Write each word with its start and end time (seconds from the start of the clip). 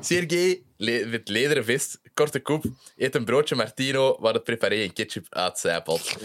Sergej 0.00 0.62
le 0.76 1.06
met 1.06 1.28
lederen 1.28 1.64
vest, 1.64 2.00
korte 2.14 2.40
koep, 2.40 2.64
eet 2.96 3.14
een 3.14 3.24
broodje 3.24 3.54
martino 3.54 4.16
waar 4.20 4.34
het 4.34 4.44
preparé 4.44 4.82
en 4.82 4.92
ketchup 4.92 5.26
uitcijpelt. 5.28 6.16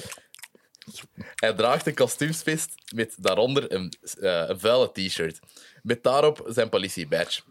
Hij 1.36 1.54
draagt 1.54 1.88
een 1.88 1.94
kostuumsvest 1.94 2.74
met 2.94 3.16
daaronder 3.18 3.72
een, 3.74 3.94
eh, 4.20 4.44
een 4.48 4.60
vuile 4.60 4.92
t-shirt. 4.92 5.40
Met 5.84 6.04
daarop 6.04 6.46
zijn 6.48 6.70
politiebadge. 6.70 7.42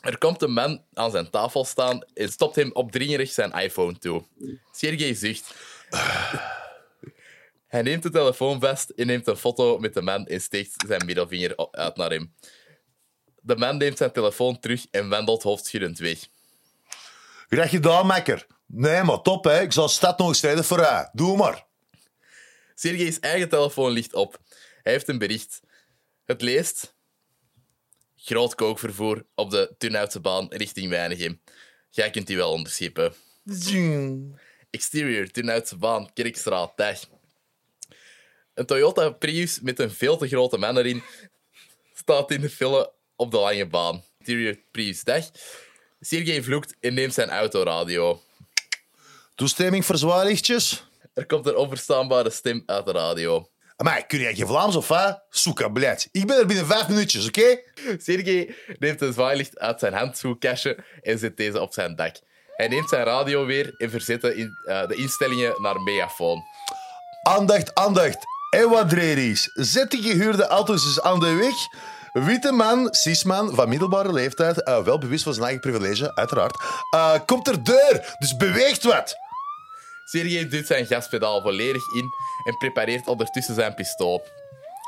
Er 0.00 0.18
komt 0.18 0.42
een 0.42 0.52
man 0.52 0.84
aan 0.94 1.10
zijn 1.10 1.30
tafel 1.30 1.64
staan 1.64 2.04
en 2.14 2.28
stopt 2.28 2.56
hem 2.56 2.70
opdringerig 2.72 3.30
zijn 3.30 3.52
iPhone 3.52 3.98
toe. 3.98 4.24
Sergej 4.72 5.14
zucht. 5.14 5.54
Hij 7.68 7.82
neemt 7.82 8.02
de 8.02 8.10
telefoon 8.10 8.60
vast 8.60 8.90
en 8.90 9.06
neemt 9.06 9.26
een 9.26 9.36
foto 9.36 9.78
met 9.78 9.94
de 9.94 10.02
man 10.02 10.26
en 10.26 10.40
steekt 10.40 10.84
zijn 10.86 11.06
middelvinger 11.06 11.70
uit 11.70 11.96
naar 11.96 12.10
hem. 12.10 12.32
De 13.48 13.56
man 13.56 13.76
neemt 13.76 13.96
zijn 13.96 14.12
telefoon 14.12 14.60
terug 14.60 14.86
en 14.90 15.08
wandelt 15.08 15.42
hoofdschuddend 15.42 15.98
weg. 15.98 16.18
Graag 17.48 17.70
gedaan, 17.70 18.06
makker. 18.06 18.46
Nee, 18.66 19.02
maar 19.02 19.22
top, 19.22 19.44
hè. 19.44 19.60
Ik 19.60 19.72
zal 19.72 19.88
stad 19.88 20.18
nog 20.18 20.34
strijden 20.34 20.64
vooruit. 20.64 21.10
Doe 21.12 21.36
maar. 21.36 21.66
Sergej's 22.74 23.18
eigen 23.18 23.48
telefoon 23.48 23.90
ligt 23.90 24.14
op. 24.14 24.38
Hij 24.82 24.92
heeft 24.92 25.08
een 25.08 25.18
bericht. 25.18 25.60
Het 26.24 26.42
leest... 26.42 26.96
Groot 28.16 28.54
kookvervoer 28.54 29.26
op 29.34 29.50
de 29.50 29.74
Turnhoutse 29.78 30.20
baan 30.20 30.46
richting 30.48 30.88
Weinigem. 30.88 31.40
Jij 31.90 32.10
kunt 32.10 32.26
die 32.26 32.36
wel 32.36 32.52
onderschepen. 32.52 33.14
Exterior, 34.70 35.30
Turnhoutse 35.30 35.76
baan, 35.76 36.12
Kerkstraat, 36.12 36.76
dag. 36.76 37.00
Een 38.54 38.66
Toyota 38.66 39.10
Prius 39.10 39.60
met 39.60 39.78
een 39.78 39.90
veel 39.90 40.16
te 40.16 40.28
grote 40.28 40.58
man 40.58 40.78
erin 40.78 41.02
staat 41.94 42.30
in 42.30 42.40
de 42.40 42.50
file 42.50 42.96
op 43.18 43.30
de 43.30 43.38
lange 43.38 43.66
baan. 43.66 44.02
Interior 44.18 44.56
Prius, 44.70 45.04
dag. 45.04 45.24
Sergej 46.00 46.42
vloekt 46.42 46.74
en 46.80 46.94
neemt 46.94 47.14
zijn 47.14 47.30
autoradio. 47.30 48.22
Toestemming 49.34 49.84
voor 49.84 49.96
zwaarlichtjes? 49.96 50.84
Er 51.14 51.26
komt 51.26 51.46
een 51.46 51.56
onverstaanbare 51.56 52.30
stem 52.30 52.62
uit 52.66 52.84
de 52.84 52.92
radio. 52.92 53.48
Maar 53.76 54.06
kun 54.06 54.18
jij 54.18 54.34
geen 54.34 54.46
Vlaams 54.46 54.76
of 54.76 54.88
wat? 54.88 55.22
Soeka. 55.30 55.70
Ik 56.12 56.26
ben 56.26 56.38
er 56.38 56.46
binnen 56.46 56.66
vijf 56.66 56.88
minuutjes, 56.88 57.26
oké? 57.26 57.60
Sergej 57.98 58.54
neemt 58.78 59.00
een 59.00 59.12
zwaailicht 59.12 59.58
uit 59.58 59.80
zijn 59.80 59.92
handschoenkastje 59.92 60.78
en 61.02 61.18
zet 61.18 61.36
deze 61.36 61.60
op 61.60 61.72
zijn 61.72 61.96
dak. 61.96 62.16
Hij 62.56 62.68
neemt 62.68 62.88
zijn 62.88 63.04
radio 63.04 63.46
weer 63.46 63.74
en 63.76 63.90
verzet 63.90 64.20
de, 64.20 64.36
in, 64.36 64.58
eh, 64.64 64.86
de 64.86 64.94
instellingen 64.94 65.62
naar 65.62 65.80
megafoon. 65.80 66.42
Aandacht, 67.22 67.74
aandacht. 67.74 68.18
Ewadreris. 68.50 69.50
Zet 69.54 69.90
die 69.90 70.02
gehuurde 70.02 70.46
auto's 70.46 70.84
eens 70.84 71.00
aan 71.00 71.20
de 71.20 71.34
weg. 71.34 71.54
Witte 72.24 72.52
man, 72.52 72.88
cisman, 72.94 73.54
van 73.54 73.68
middelbare 73.68 74.12
leeftijd, 74.12 74.62
eh, 74.62 74.82
wel 74.82 74.98
bewust 74.98 75.22
van 75.22 75.32
zijn 75.32 75.44
eigen 75.44 75.70
privilege, 75.70 76.14
uiteraard, 76.14 76.56
eh, 76.90 77.14
komt 77.26 77.48
er 77.48 77.64
deur, 77.64 78.16
dus 78.18 78.36
beweegt 78.36 78.82
wat. 78.82 79.16
Sergej 80.04 80.48
duwt 80.48 80.66
zijn 80.66 80.86
gaspedaal 80.86 81.42
volledig 81.42 81.94
in 81.94 82.10
en 82.44 82.56
prepareert 82.58 83.08
ondertussen 83.08 83.54
zijn 83.54 83.74
pistool. 83.74 84.26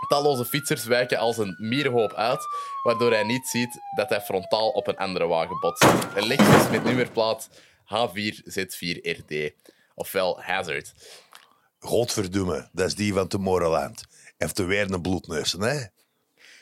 Talloze 0.08 0.44
fietsers 0.44 0.84
wijken 0.84 1.18
als 1.18 1.38
een 1.38 1.56
mierenhoop 1.58 2.12
uit, 2.14 2.40
waardoor 2.82 3.10
hij 3.10 3.22
niet 3.22 3.46
ziet 3.46 3.80
dat 3.96 4.08
hij 4.08 4.20
frontaal 4.20 4.68
op 4.68 4.86
een 4.86 4.96
andere 4.96 5.26
wagen 5.26 5.60
botst. 5.60 5.84
Een 6.14 6.26
Lexus 6.26 6.70
met 6.70 6.84
nummerplaat 6.84 7.48
H4Z4RD, 7.84 9.52
ofwel 9.94 10.40
Hazard. 10.42 10.92
Godverdomme, 11.78 12.68
dat 12.72 12.86
is 12.86 12.94
die 12.94 13.12
van 13.12 13.28
Tomorrowland. 13.28 14.04
Heeft 14.38 14.58
weer 14.58 14.90
een 14.92 15.02
bloedneus, 15.02 15.52
hè? 15.58 15.80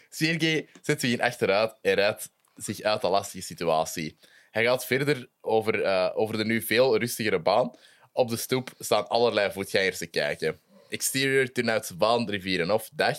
Sergej 0.09 0.69
zet 0.83 1.01
zich 1.01 1.13
in 1.13 1.21
achteruit 1.21 1.79
en 1.83 1.95
rijdt 1.95 2.31
zich 2.55 2.81
uit 2.81 3.01
de 3.01 3.09
lastige 3.09 3.45
situatie. 3.45 4.19
Hij 4.51 4.65
gaat 4.65 4.87
verder 4.87 5.29
over, 5.41 5.83
eh, 5.83 6.11
over 6.15 6.37
de 6.37 6.45
nu 6.45 6.63
veel 6.63 6.99
rustigere 6.99 7.41
baan. 7.41 7.77
Op 8.13 8.29
de 8.29 8.37
stoep 8.37 8.71
staan 8.79 9.09
allerlei 9.09 9.53
voetgangers 9.53 9.99
te 9.99 10.07
kijken. 10.07 10.61
Exterior, 10.89 11.53
Turnhoutse 11.53 11.97
baan, 11.97 12.31
Rivierenhof, 12.31 12.91
dag. 12.93 13.19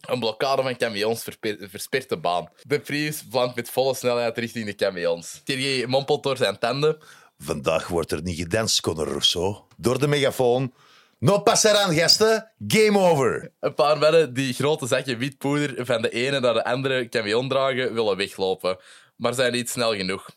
Een 0.00 0.18
blokkade 0.18 0.62
van 0.62 0.76
camions 0.76 1.24
verspert 1.60 2.08
de 2.08 2.16
baan. 2.16 2.48
De 2.62 2.80
Prius 2.80 3.24
vlammt 3.30 3.54
met 3.54 3.70
volle 3.70 3.94
snelheid 3.94 4.38
richting 4.38 4.66
de 4.66 4.74
camions. 4.74 5.40
Sergej 5.44 5.86
mompelt 5.86 6.22
door 6.22 6.36
zijn 6.36 6.58
tanden. 6.58 6.98
Vandaag 7.38 7.88
wordt 7.88 8.12
er 8.12 8.22
niet 8.22 8.38
gedanst, 8.38 8.80
Conor 8.80 9.08
Rousseau. 9.08 9.56
Door 9.76 9.98
de 9.98 10.08
megafoon. 10.08 10.72
No 11.20 11.40
passeraan, 11.42 11.94
gasten. 11.94 12.50
Game 12.66 12.98
over. 12.98 13.52
Een 13.60 13.74
paar 13.74 13.98
mannen 13.98 14.34
die 14.34 14.54
grote 14.54 14.86
zakken 14.86 15.18
wit 15.18 15.38
poeder 15.38 15.86
van 15.86 16.02
de 16.02 16.10
ene 16.10 16.40
naar 16.40 16.54
de 16.54 16.64
andere 16.64 17.08
camion 17.08 17.48
dragen, 17.48 17.94
willen 17.94 18.16
weglopen. 18.16 18.78
Maar 19.16 19.34
zijn 19.34 19.52
niet 19.52 19.70
snel 19.70 19.94
genoeg. 19.94 20.30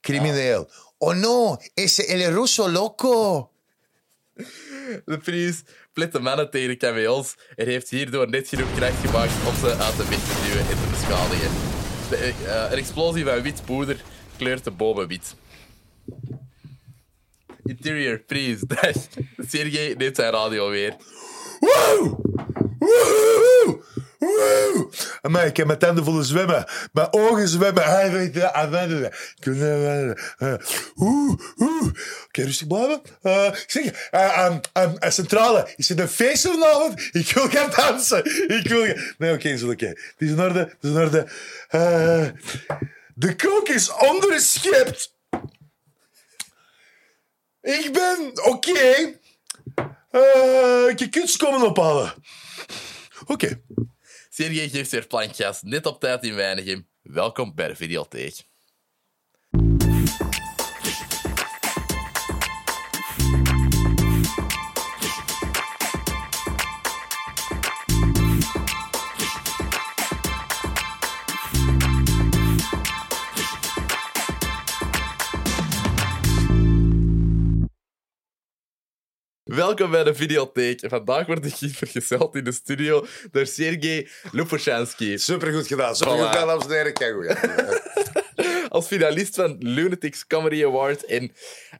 Crimineel. 0.00 0.70
Oh 0.98 1.14
no, 1.14 1.56
ese 1.74 2.06
el 2.06 2.32
ruso 2.32 2.70
loco. 2.70 3.50
De 5.04 5.18
Prius 5.22 5.62
plet 5.92 6.12
de 6.12 6.20
mannen 6.20 6.50
tegen 6.50 6.68
de 6.68 6.76
camions 6.76 7.36
en 7.56 7.66
heeft 7.66 7.88
hierdoor 7.88 8.28
net 8.28 8.48
genoeg 8.48 8.74
kracht 8.74 9.00
gemaakt 9.00 9.46
om 9.46 9.54
ze 9.54 9.74
uit 9.76 9.96
de 9.96 10.08
weg 10.08 10.18
te 10.18 10.42
duwen 10.46 10.68
en 10.68 10.76
te 10.76 10.88
beschadigen. 10.90 11.50
De, 12.10 12.16
eh, 12.16 12.70
een 12.70 12.78
explosie 12.78 13.24
van 13.24 13.42
wit 13.42 13.64
poeder 13.64 14.00
kleurt 14.36 14.64
de 14.64 14.70
bomen 14.70 15.08
wit. 15.08 15.34
Interior, 17.66 18.22
dag. 18.66 18.96
Sergej 19.48 19.94
neemt 19.98 20.16
zijn 20.16 20.32
radio 20.32 20.70
weer. 20.70 20.96
Woe! 21.60 22.16
Woe! 22.78 23.80
Woe! 24.18 24.88
Amai, 25.22 25.48
ik 25.48 25.56
heb 25.56 25.66
mijn 25.66 25.78
tanden 25.78 26.04
voelen 26.04 26.24
zwemmen. 26.24 26.64
Mijn 26.92 27.08
ogen 27.10 27.48
zwemmen. 27.48 27.84
Hij 27.94 28.10
weet 28.10 28.34
het. 28.34 28.52
Oeh, 30.96 31.40
oeh. 31.56 31.86
Oké, 32.26 32.42
rustig 32.42 32.66
blijven. 32.66 33.00
Eh, 33.22 33.46
ik 33.46 33.64
zeg, 33.66 34.08
eh, 34.10 34.38
ehm, 34.38 34.58
ehm, 34.72 34.96
eh, 34.96 35.10
centrale, 35.10 35.72
is 35.76 35.88
het 35.88 35.98
een 35.98 36.08
feest 36.08 36.48
vanavond? 36.48 37.08
Ik 37.12 37.32
wil 37.32 37.48
gaan 37.48 37.70
dansen. 37.76 38.24
Ik 38.48 38.68
wil. 38.68 38.94
Nee, 39.18 39.32
oké, 39.32 39.48
is 39.48 39.62
oké. 39.62 39.86
Het 39.86 40.14
is 40.18 40.30
in 40.30 40.40
orde, 40.40 40.58
het 40.58 40.76
is 40.80 40.90
in 40.90 40.96
orde. 40.96 41.26
De 43.14 43.36
kook 43.36 43.68
is 43.68 43.92
onderschept. 43.92 45.15
Ik 47.66 47.92
ben 47.92 48.44
oké. 48.44 49.18
Eh, 50.10 50.96
je 50.96 51.08
kunt 51.10 51.36
komen 51.36 51.68
ophalen. 51.68 52.14
Oké. 53.26 53.62
Sergej 54.28 54.68
geeft 54.68 54.90
weer 54.90 55.06
plankgas, 55.06 55.62
net 55.62 55.86
op 55.86 56.00
tijd 56.00 56.24
in 56.24 56.34
Weinigem. 56.34 56.88
Welkom 57.02 57.54
bij 57.54 57.68
de 57.68 57.76
videotheek. 57.76 58.48
Welkom 79.56 79.90
bij 79.90 80.04
de 80.04 80.14
videotheek. 80.14 80.80
Vandaag 80.86 81.26
word 81.26 81.44
ik 81.46 81.54
hier 81.54 81.70
vergezeld 81.70 82.34
in 82.34 82.44
de 82.44 82.52
studio 82.52 83.06
door 83.30 83.46
Sergej 83.46 84.08
Lupushansky. 84.32 85.16
Supergoed 85.16 85.66
gedaan. 85.66 85.96
Supergoed 85.96 86.26
Voilà. 86.26 86.28
gedaan, 86.30 86.46
dames 86.46 86.64
en 86.64 86.70
heren. 86.70 86.92
Kijk 86.92 88.68
Als 88.68 88.86
finalist 88.86 89.34
van 89.34 89.56
Lunatics 89.58 90.26
Comedy 90.26 90.64
Award 90.64 91.04
en 91.04 91.32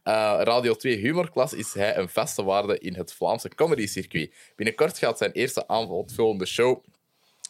eh, 0.02 0.38
Radio 0.42 0.74
2 0.74 0.96
Humorklas 0.96 1.52
is 1.52 1.74
hij 1.74 1.96
een 1.96 2.08
vaste 2.08 2.44
waarde 2.44 2.78
in 2.78 2.94
het 2.94 3.12
Vlaamse 3.12 3.48
comedy-circuit. 3.48 4.32
Binnenkort 4.56 4.98
gaat 4.98 5.18
zijn 5.18 5.32
eerste 5.32 5.68
aanvullende 5.68 6.46
show 6.46 6.84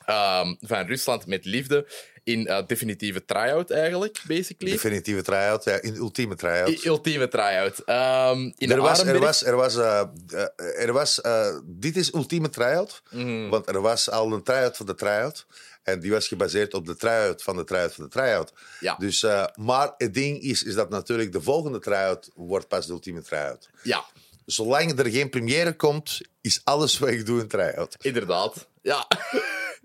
ehm, 0.06 0.55
van 0.61 0.87
Rusland 0.87 1.27
met 1.27 1.44
liefde 1.44 1.89
in 2.25 2.47
eh, 2.47 2.67
definitieve 2.67 3.25
try-out 3.25 3.71
eigenlijk, 3.71 4.22
basically. 4.27 4.71
Definitieve 4.72 5.22
try-out. 5.22 5.65
Ja, 5.65 5.81
in 5.83 5.95
ultieme 5.97 6.34
try-out. 6.34 6.69
I- 6.69 6.86
Ultieme 6.89 7.28
try-out. 7.28 7.78
Ehm, 7.84 8.51
in 8.57 8.71
Er 8.71 8.81
was, 8.81 9.04
er 9.04 9.19
was, 9.19 9.45
er 9.45 9.57
was, 9.57 9.77
eh, 9.77 10.01
eh, 10.28 10.83
er 10.86 10.92
was 10.92 11.21
eh, 11.21 11.57
dit 11.65 11.97
is 11.97 12.13
ultieme 12.15 12.48
try-out, 12.51 13.03
Mhm. 13.10 13.48
want 13.48 13.69
er 13.69 13.81
was 13.81 14.10
al 14.10 14.33
een 14.33 14.42
try-out 14.42 14.77
van 14.77 14.86
de 14.86 14.95
try-out. 14.95 15.47
En 15.83 16.01
die 16.01 16.10
was 16.10 16.28
gebaseerd 16.28 16.75
op 16.75 16.86
de 16.86 16.97
try-out 16.97 17.42
van 17.42 17.57
de 17.57 17.65
try-out 17.65 17.95
van 17.95 18.04
de 18.04 18.10
try-out. 18.10 18.53
Ja. 18.81 18.97
Dus, 18.98 19.27
maar 19.54 19.95
het 19.97 20.15
ding 20.15 20.41
is, 20.42 20.63
is 20.63 20.75
dat 20.75 20.91
natuurlijk 20.91 21.33
de 21.33 21.41
volgende 21.41 21.78
try-out 21.78 22.31
wordt 22.34 22.69
pas 22.69 22.86
de 22.86 22.92
ultieme 22.92 23.22
try-out. 23.22 23.69
Ja, 23.83 24.04
Zolang 24.47 24.98
er 24.98 25.10
geen 25.10 25.31
première 25.31 25.72
komt, 25.77 26.21
is 26.41 26.60
alles 26.65 26.98
wat 26.98 27.09
ik 27.09 27.27
doe 27.27 27.41
een 27.41 27.48
try-out. 27.48 27.97
inderdaad. 28.01 28.66
Ja. 28.83 29.07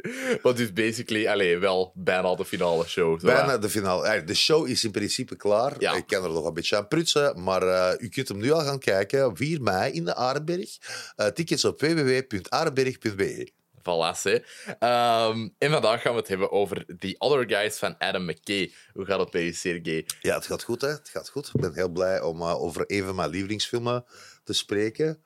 Wat 0.41 0.59
is 0.59 0.73
basically, 0.73 1.27
allee, 1.27 1.57
wel 1.57 1.91
bijna 1.95 2.35
de 2.35 2.45
finale 2.45 2.85
show. 2.87 3.19
zo 3.19 3.25
Bijna 3.25 3.57
de 3.57 3.69
finale. 3.69 4.07
Eh, 4.07 4.25
De 4.25 4.35
show 4.35 4.67
is 4.67 4.83
in 4.83 4.91
principe 4.91 5.35
klaar. 5.35 5.75
Ja. 5.79 5.95
Ik 5.95 6.07
kan 6.07 6.23
er 6.23 6.29
nog 6.29 6.45
een 6.45 6.53
beetje 6.53 6.77
aan 6.77 6.87
prutsen. 6.87 7.43
Maar 7.43 7.61
eh, 7.63 7.93
u 7.97 8.09
kunt 8.09 8.27
hem 8.27 8.37
nu 8.37 8.51
al 8.51 8.61
gaan 8.61 8.79
kijken. 8.79 9.37
4 9.37 9.61
mei 9.61 9.93
in 9.93 10.05
de 10.05 10.15
Arenberg. 10.15 10.77
Eh, 11.15 11.27
tickets 11.27 11.65
op 11.65 11.81
www.arenberg.be. 11.81 13.51
Voilà. 13.81 14.43
Ehm, 14.79 15.47
en 15.57 15.71
vandaag 15.71 16.01
gaan 16.01 16.13
we 16.13 16.19
het 16.19 16.27
hebben 16.27 16.51
over 16.51 16.85
The 16.99 17.15
Other 17.17 17.49
Guys 17.57 17.77
van 17.77 17.97
Adam 17.97 18.25
McKay. 18.25 18.73
Hoe 18.93 19.05
gaat 19.05 19.19
het 19.19 19.29
bij 19.31 19.43
je, 19.43 19.53
Sergey? 19.53 20.05
Ja, 20.21 20.35
het 20.35 20.45
gaat 20.45 20.63
goed, 20.63 20.81
hè? 20.81 20.87
Het 20.87 21.09
gaat 21.09 21.29
goed. 21.29 21.51
Ik 21.53 21.61
ben 21.61 21.73
heel 21.73 21.89
blij 21.89 22.21
om 22.21 22.41
uh, 22.41 22.61
over 22.61 22.83
een 22.87 23.03
van 23.03 23.15
mijn 23.15 23.29
lievelingsfilmen 23.29 24.05
te 24.43 24.53
spreken. 24.53 25.21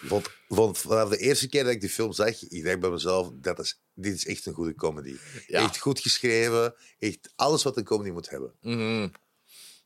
Want, 0.00 0.30
want 0.48 0.78
vanaf 0.78 1.08
de 1.08 1.16
eerste 1.16 1.48
keer 1.48 1.64
dat 1.64 1.72
ik 1.72 1.80
die 1.80 1.90
film 1.90 2.12
zag, 2.12 2.42
ik 2.42 2.64
dacht 2.64 2.80
bij 2.80 2.90
mezelf, 2.90 3.30
dat 3.34 3.58
is, 3.58 3.80
dit 3.94 4.14
is 4.14 4.26
echt 4.26 4.46
een 4.46 4.54
goede 4.54 4.74
comedy. 4.74 5.16
Ja. 5.46 5.62
Echt 5.62 5.78
goed 5.78 6.00
geschreven, 6.00 6.74
echt 6.98 7.32
alles 7.36 7.62
wat 7.62 7.76
een 7.76 7.84
comedy 7.84 8.10
moet 8.10 8.30
hebben. 8.30 8.54
Mhm. 8.60 9.08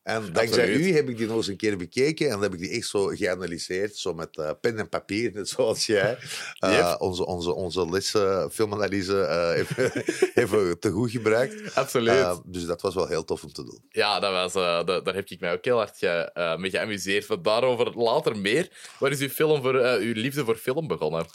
En 0.04 0.32
dankzij 0.32 0.68
u 0.74 0.92
heb 0.94 1.08
ik 1.08 1.16
die 1.16 1.26
nog 1.26 1.36
eens 1.36 1.46
een 1.46 1.56
keer 1.56 1.76
bekeken 1.76 2.24
en 2.26 2.32
dan 2.32 2.42
heb 2.42 2.52
ik 2.52 2.58
die 2.58 2.70
echt 2.70 2.86
zo 2.86 3.06
geanalyseerd, 3.06 3.96
zo 3.96 4.14
met 4.14 4.36
eh, 4.36 4.50
pen 4.60 4.78
en 4.78 4.88
papier, 4.88 5.30
net 5.34 5.48
zoals 5.48 5.86
jij. 5.86 6.18
Eh, 6.58 6.72
Yep. 6.72 7.00
Onze, 7.00 7.26
onze, 7.26 7.54
onze 7.54 7.90
les 7.90 8.14
eh, 8.14 8.44
filmanalyse 8.50 9.20
eh, 9.20 9.58
even, 9.58 10.04
even 10.44 10.78
te 10.78 10.90
goed 10.90 11.10
gebruikt. 11.10 11.74
Absoluut. 11.74 12.08
Eh, 12.14 12.36
dus 12.44 12.64
dat 12.66 12.82
was 12.82 12.94
wel 12.94 13.06
heel 13.06 13.24
tof 13.24 13.42
om 13.44 13.52
te 13.52 13.64
doen. 13.64 13.82
Ja, 13.88 14.20
dat 14.20 14.32
was, 14.32 14.52
da- 14.52 15.00
daar 15.00 15.14
heb 15.14 15.28
ik 15.28 15.40
mij 15.40 15.52
ook 15.52 15.64
heel 15.64 15.76
hard 15.76 15.98
ge, 15.98 16.56
mee 16.58 16.70
geamuseerd. 16.70 17.44
Daarover 17.44 17.92
later 17.98 18.36
meer. 18.38 18.68
Waar 18.98 19.10
is 19.10 19.20
uw, 19.20 19.28
film 19.28 19.62
voor, 19.62 19.74
uw 20.00 20.12
liefde 20.12 20.44
voor 20.44 20.56
film 20.56 20.86
begonnen? 20.86 21.26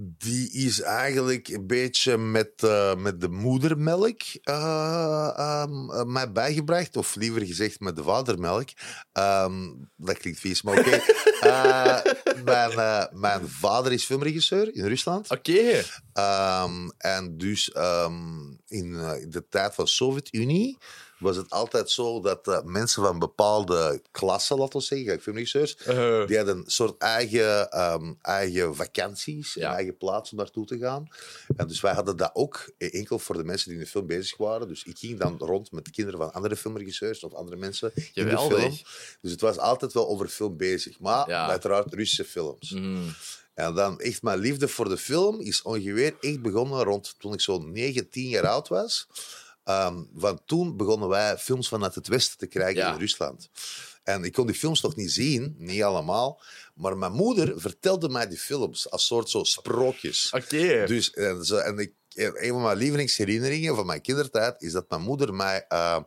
Die 0.00 0.52
is 0.52 0.80
eigenlijk 0.80 1.48
een 1.48 1.66
beetje 1.66 2.16
met, 2.18 2.52
eh, 2.62 2.94
met 2.94 3.20
de 3.20 3.28
moedermelk 3.28 4.20
eh, 4.42 5.64
mij 6.06 6.32
bijgebracht. 6.32 6.96
Of 6.96 7.14
liever 7.14 7.46
gezegd 7.46 7.80
met 7.80 7.96
de 7.96 8.02
vadermelk. 8.02 8.68
Ehm, 9.12 9.68
dat 9.96 10.18
klinkt 10.18 10.40
vies, 10.40 10.62
maar 10.62 10.78
oké. 10.78 11.00
Mijn, 12.44 13.08
mijn 13.12 13.48
vader 13.48 13.92
is 13.92 14.04
filmregisseur 14.04 14.74
in 14.74 14.86
Rusland. 14.86 15.30
Oké. 15.30 15.82
Ehm, 16.12 16.88
en 16.98 17.38
dus 17.38 17.68
in, 18.66 18.98
in 19.20 19.30
de 19.30 19.46
tijd 19.48 19.74
van 19.74 19.84
de 19.84 19.90
Sovjet-Unie 19.90 20.78
was 21.18 21.36
het 21.36 21.50
altijd 21.50 21.90
zo 21.90 22.20
dat 22.20 22.48
eh, 22.48 22.62
mensen 22.62 23.02
van 23.02 23.18
bepaalde 23.18 24.02
klassen, 24.10 24.58
laten 24.58 24.78
we 24.78 24.84
zeggen, 24.84 25.20
filmregisseurs, 25.20 25.76
Eh, 25.76 26.26
die 26.26 26.36
hadden 26.36 26.56
een 26.56 26.64
soort 26.66 26.98
eigen, 26.98 27.70
ehm, 27.70 28.12
eigen 28.22 28.74
vakanties, 28.76 29.54
Ja. 29.54 29.68
een 29.68 29.74
eigen 29.74 29.96
plaats 29.96 30.30
om 30.30 30.36
naartoe 30.36 30.66
te 30.66 30.78
gaan. 30.78 31.08
En 31.56 31.68
dus 31.68 31.80
wij 31.80 31.92
hadden 31.92 32.16
dat 32.16 32.30
ook 32.32 32.70
enkel 32.78 33.18
voor 33.18 33.36
de 33.36 33.44
mensen 33.44 33.68
die 33.68 33.78
in 33.78 33.84
de 33.84 33.90
film 33.90 34.06
bezig 34.06 34.36
waren. 34.36 34.68
Dus 34.68 34.82
ik 34.84 34.98
ging 34.98 35.18
dan 35.18 35.36
rond 35.38 35.72
met 35.72 35.84
de 35.84 35.90
kinderen 35.90 36.20
van 36.20 36.32
andere 36.32 36.56
filmregisseurs 36.56 37.24
of 37.24 37.32
andere 37.34 37.56
mensen 37.56 37.92
in 37.94 38.24
de 38.28 38.38
film. 38.38 38.76
Dus 39.20 39.30
het 39.30 39.40
was 39.40 39.58
altijd 39.58 39.92
wel 39.92 40.08
over 40.08 40.28
film 40.28 40.56
bezig. 40.56 40.98
Maar 41.00 41.28
Ja. 41.28 41.48
uiteraard 41.48 41.94
Russische 41.94 42.24
films. 42.24 42.70
mhm. 42.70 43.08
En 43.54 43.74
dan 43.74 44.00
echt 44.00 44.22
mijn 44.22 44.38
liefde 44.38 44.68
voor 44.68 44.88
de 44.88 44.96
film 44.98 45.40
is 45.40 45.62
ongeveer 45.62 46.16
echt 46.20 46.42
begonnen 46.42 46.82
rond 46.82 47.14
toen 47.18 47.32
ik 47.32 47.40
zo'n 47.40 47.72
9, 47.72 48.08
10 48.08 48.28
jaar 48.28 48.46
oud 48.46 48.68
was. 48.68 49.06
Ehm, 49.68 50.02
van 50.16 50.40
toen 50.46 50.76
begonnen 50.76 51.08
wij 51.08 51.38
films 51.38 51.68
vanuit 51.68 51.94
het 51.94 52.08
Westen 52.08 52.38
te 52.38 52.46
krijgen 52.46 52.80
Ja. 52.82 52.92
in 52.92 52.98
Rusland. 52.98 53.50
En 54.02 54.24
ik 54.24 54.32
kon 54.32 54.46
die 54.46 54.54
films 54.56 54.80
nog 54.80 54.96
niet 54.96 55.10
zien, 55.10 55.54
niet 55.58 55.82
allemaal. 55.82 56.40
Maar 56.74 56.96
mijn 56.96 57.12
moeder 57.12 57.60
vertelde 57.60 58.08
mij 58.08 58.28
die 58.28 58.38
films 58.38 58.90
als 58.90 59.06
soort 59.06 59.30
zo 59.30 59.44
sprookjes. 59.44 60.30
Oké. 60.30 60.86
Dus, 60.86 61.10
en, 61.10 61.40
en 61.64 61.78
ik, 61.78 61.92
een 62.14 62.50
van 62.52 62.62
mijn 62.62 62.76
lievelingsherinneringen 62.76 63.74
van 63.74 63.86
mijn 63.86 64.00
kindertijd 64.00 64.62
is 64.62 64.72
dat 64.72 64.88
mijn 64.88 65.02
moeder 65.02 65.34
mij 65.34 65.64
eh, 65.68 65.98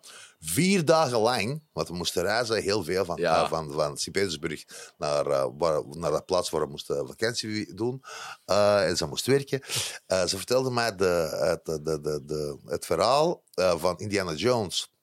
vier 0.46 0.86
dagen 0.86 1.20
lang, 1.20 1.64
want 1.74 1.88
we 1.88 1.94
moesten 1.96 2.24
reizen 2.24 2.62
heel 2.62 2.84
veel 2.84 3.06
van, 3.06 3.18
Ja. 3.18 3.44
eh, 3.44 3.50
van, 3.50 3.72
van 3.72 3.98
Sint-Petersburg 3.98 4.64
naar, 4.98 5.26
eh, 5.26 5.48
waar, 5.58 5.84
naar 5.88 6.12
de 6.12 6.22
plaats 6.22 6.50
waar 6.50 6.62
we 6.62 6.68
moesten 6.68 7.08
vakantie 7.08 7.74
doen 7.74 8.04
eh, 8.46 8.88
en 8.88 8.98
ze 8.98 9.06
moest 9.08 9.26
werken. 9.26 9.62
Ze 10.08 10.38
vertelde 10.38 10.72
mij 10.72 10.96
de, 10.96 11.30
het, 11.40 11.66
de, 11.86 12.02
de, 12.02 12.22
de, 12.26 12.58
het 12.66 12.86
verhaal 12.86 13.44
van 13.56 13.98
Indiana 14.00 14.34
Jones. 14.34 14.94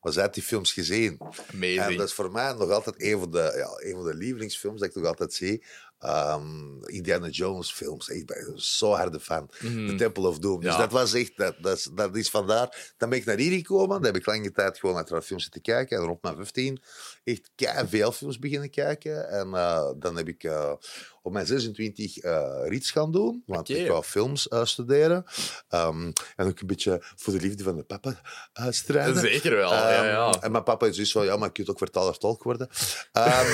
Maar 0.00 0.12
zij 0.12 0.22
heeft 0.22 0.34
die 0.34 0.42
films 0.42 0.72
gezien. 0.72 1.18
En 1.18 1.32
Amazing. 1.54 1.98
dat 1.98 2.08
is 2.08 2.14
voor 2.14 2.30
mij 2.32 2.52
nog 2.52 2.70
altijd 2.70 3.02
een 3.02 3.18
van 3.18 3.30
de, 3.30 3.52
ja, 3.56 3.88
een 3.88 3.94
van 3.96 4.04
de 4.04 4.14
lievelingsfilms 4.14 4.80
dat 4.80 4.88
ik 4.88 4.94
nog 4.94 5.06
altijd 5.06 5.32
zie. 5.34 5.64
Ehm, 6.00 6.84
Indiana 6.84 7.28
Jones 7.28 7.72
films. 7.72 8.08
Ik 8.08 8.26
ben 8.26 8.52
zo 8.56 8.92
harde 8.92 9.20
fan. 9.20 9.50
Mhm. 9.60 9.86
The 9.88 9.94
Temple 9.94 10.28
of 10.28 10.38
Doom. 10.38 10.60
Dus 10.60 10.72
Ja. 10.72 10.78
dat 10.78 10.92
was 10.92 11.12
echt, 11.14 11.36
dat, 11.36 11.54
dat, 11.60 11.76
is, 11.76 11.88
dat 11.94 12.16
is 12.16 12.30
vandaar. 12.30 12.92
Dan 12.96 13.08
ben 13.08 13.18
ik 13.18 13.24
naar 13.24 13.36
hier 13.38 13.52
gekomen. 13.58 13.88
Dan 13.88 14.04
heb 14.04 14.16
ik 14.16 14.26
lange 14.26 14.50
tijd 14.50 14.78
gewoon 14.78 15.04
naar 15.08 15.22
films 15.22 15.42
zitten 15.42 15.62
kijken. 15.62 15.98
En 15.98 16.04
rond 16.04 16.22
mijn 16.22 16.36
15 16.36 16.82
echt 17.24 17.50
veel 17.88 18.12
films 18.12 18.38
beginnen 18.38 18.70
kijken. 18.70 19.28
En 19.28 19.54
eh, 19.54 19.90
dan 19.96 20.16
heb 20.16 20.28
ik 20.28 20.44
eh, 20.44 20.72
op 21.22 21.32
mijn 21.32 21.46
26 21.46 22.18
eh 22.18 22.48
reads 22.64 22.90
gaan 22.90 23.12
doen. 23.12 23.42
Want 23.46 23.68
ik 23.68 23.88
wou 23.88 24.02
films 24.02 24.48
eh, 24.48 24.64
studeren. 24.64 25.24
Ehm, 25.68 26.10
en 26.36 26.46
ook 26.46 26.60
een 26.60 26.66
beetje 26.66 27.02
voor 27.16 27.32
de 27.32 27.40
liefde 27.40 27.62
van 27.62 27.76
de 27.76 27.82
papa 27.82 28.20
eh, 28.52 28.66
strijden. 28.70 29.20
Zeker 29.20 29.56
wel. 29.56 29.72
ja, 29.72 29.92
Ehm, 29.94 30.06
ja. 30.06 30.40
En 30.40 30.50
mijn 30.52 30.62
papa 30.64 30.86
is 30.86 30.96
dus 30.96 31.10
zo, 31.10 31.24
ja, 31.24 31.36
maar 31.36 31.46
je 31.46 31.52
kunt 31.52 31.70
ook 31.70 31.78
vertaler-tolk 31.78 32.42
worden. 32.42 32.68
Ehm, 33.12 33.46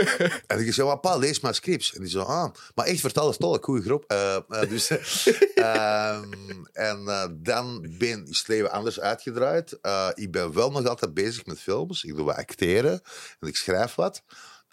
en 0.46 0.58
ik 0.66 0.72
zei, 0.72 0.86
papa, 0.86 1.16
lees 1.16 1.40
maar 1.40 1.54
scripts. 1.54 1.94
En 1.94 2.00
die 2.00 2.10
zo, 2.10 2.20
ah, 2.20 2.52
maar 2.74 2.86
echt 2.86 3.00
vertaler-tolk, 3.00 3.64
goeie 3.64 3.82
groep. 3.82 4.04
Eh, 4.06 4.36
dus, 4.68 4.90
en 6.72 7.04
dan 7.42 7.94
ben, 7.98 8.26
is 8.26 8.38
het 8.38 8.48
leven 8.48 8.70
anders 8.70 9.00
uitgedraaid. 9.00 9.78
Ik 10.14 10.30
ben 10.30 10.52
wel 10.54 10.70
nog 10.70 10.86
altijd 10.86 11.14
bezig 11.14 11.46
met 11.46 11.60
films. 11.60 12.04
Ik 12.04 12.16
doe 12.16 12.24
wat 12.24 12.36
acteren 12.36 13.00
en 13.40 13.48
ik 13.48 13.56
schrijf 13.56 13.94
wat. 13.94 14.22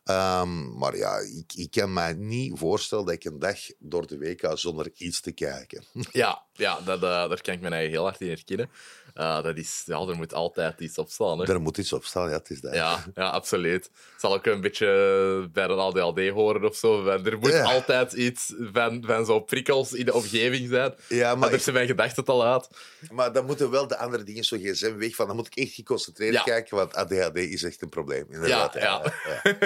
Ehm, 0.06 0.78
maar 0.78 0.98
ja, 0.98 1.18
ik, 1.18 1.54
ik 1.56 1.72
kan 1.72 1.94
mij 1.94 2.13
niet 2.13 2.57
voorstellen 2.57 3.06
dat 3.06 3.13
ik 3.13 3.24
een 3.24 3.40
dag 3.40 3.60
door 3.80 4.07
de 4.07 4.18
week 4.18 4.42
ga 4.42 4.56
zonder 4.56 4.92
iets 4.96 5.22
te 5.22 5.31
kijken. 5.31 5.84
Ja, 6.12 6.44
ja 6.54 6.80
dat, 6.81 6.96
eh, 7.04 7.30
daar 7.30 7.42
kan 7.42 7.54
ik 7.54 7.62
me 7.62 7.75
heel 7.75 8.04
hard 8.04 8.22
in 8.22 8.28
herkennen. 8.28 8.69
Eh, 9.15 9.44
dat 9.44 9.57
is, 9.57 9.83
ja, 9.85 10.00
er 10.00 10.15
moet 10.15 10.33
altijd 10.33 10.79
iets 10.81 10.97
op 10.97 11.09
staan. 11.09 11.39
Hè. 11.39 11.53
Er 11.53 11.62
moet 11.62 11.77
iets 11.77 11.94
op 11.94 12.03
staan, 12.06 12.29
ja, 12.29 12.35
het 12.38 12.50
is 12.50 12.62
dat. 12.62 12.73
Ja, 12.73 13.03
ja, 13.13 13.29
absoluut. 13.29 13.89
Zal 14.17 14.33
ook 14.33 14.45
een 14.45 14.62
beetje 14.62 15.50
bij 15.53 15.63
een 15.63 15.79
ADHD 15.79 16.29
horen 16.29 16.63
of 16.65 16.75
zo. 16.75 17.06
Er 17.07 17.38
moet 17.39 17.51
Ja. 17.51 17.63
altijd 17.63 18.13
iets 18.13 18.53
van, 18.73 19.03
van 19.07 19.25
zo 19.25 19.39
prikkels 19.39 19.94
in 19.94 20.06
de 20.06 20.13
omgeving 20.13 20.69
zijn. 20.69 20.94
Ja, 21.07 21.35
Maar 21.35 21.51
er 21.53 21.59
zijn 21.59 21.75
mijn 21.75 21.88
gedachten 21.88 22.25
al 22.25 22.45
uit. 22.45 22.67
Maar 23.12 23.33
dan 23.33 23.45
moeten 23.45 23.69
wel 23.69 23.88
de 23.88 23.97
andere 23.97 24.23
dingen 24.23 24.44
zo 24.44 24.57
gsm 24.59 24.95
weg 24.97 25.15
van. 25.15 25.27
Dan 25.27 25.35
moet 25.35 25.47
ik 25.47 25.56
echt 25.56 25.73
geconcentreerd 25.73 26.33
Ja. 26.33 26.44
kijken, 26.44 26.77
want 26.77 26.95
ADHD 26.95 27.35
is 27.38 27.63
echt 27.63 27.81
een 27.81 27.89
probleem. 27.89 28.25
Inderdaad, 28.29 28.73
Ja, 28.73 28.79
ja. 28.81 29.13
ja. 29.44 29.57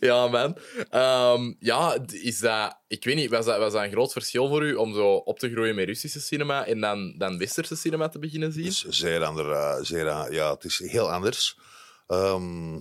ja, 0.00 0.26
man. 0.36 0.56
Ehm, 0.90 1.52
ja, 1.58 1.98
is 2.12 2.38
dat... 2.38 2.82
Ik 2.88 3.04
weet 3.04 3.14
niet, 3.16 3.30
was 3.30 3.44
dat, 3.46 3.58
was 3.58 3.72
dat 3.72 3.82
een 3.82 3.90
groot 3.90 4.12
verschil 4.12 4.48
voor 4.48 4.62
u 4.64 4.74
om 4.74 4.94
zo 4.94 5.12
op 5.14 5.38
te 5.38 5.50
groeien 5.50 5.74
met 5.74 5.86
Russische 5.86 6.20
cinema 6.20 6.66
en 6.66 6.80
dan, 6.80 7.14
dan 7.18 7.38
Westerse 7.38 7.76
cinema 7.76 8.08
te 8.08 8.18
beginnen 8.18 8.32
zien? 8.52 8.64
Het 8.64 8.72
is 8.84 8.98
zeer 8.98 9.24
ander, 9.24 9.50
eh, 9.52 9.76
zeer, 9.80 10.32
ja, 10.32 10.52
het 10.54 10.64
is 10.64 10.78
heel 10.78 11.12
anders. 11.12 11.58
Ehm, 12.06 12.72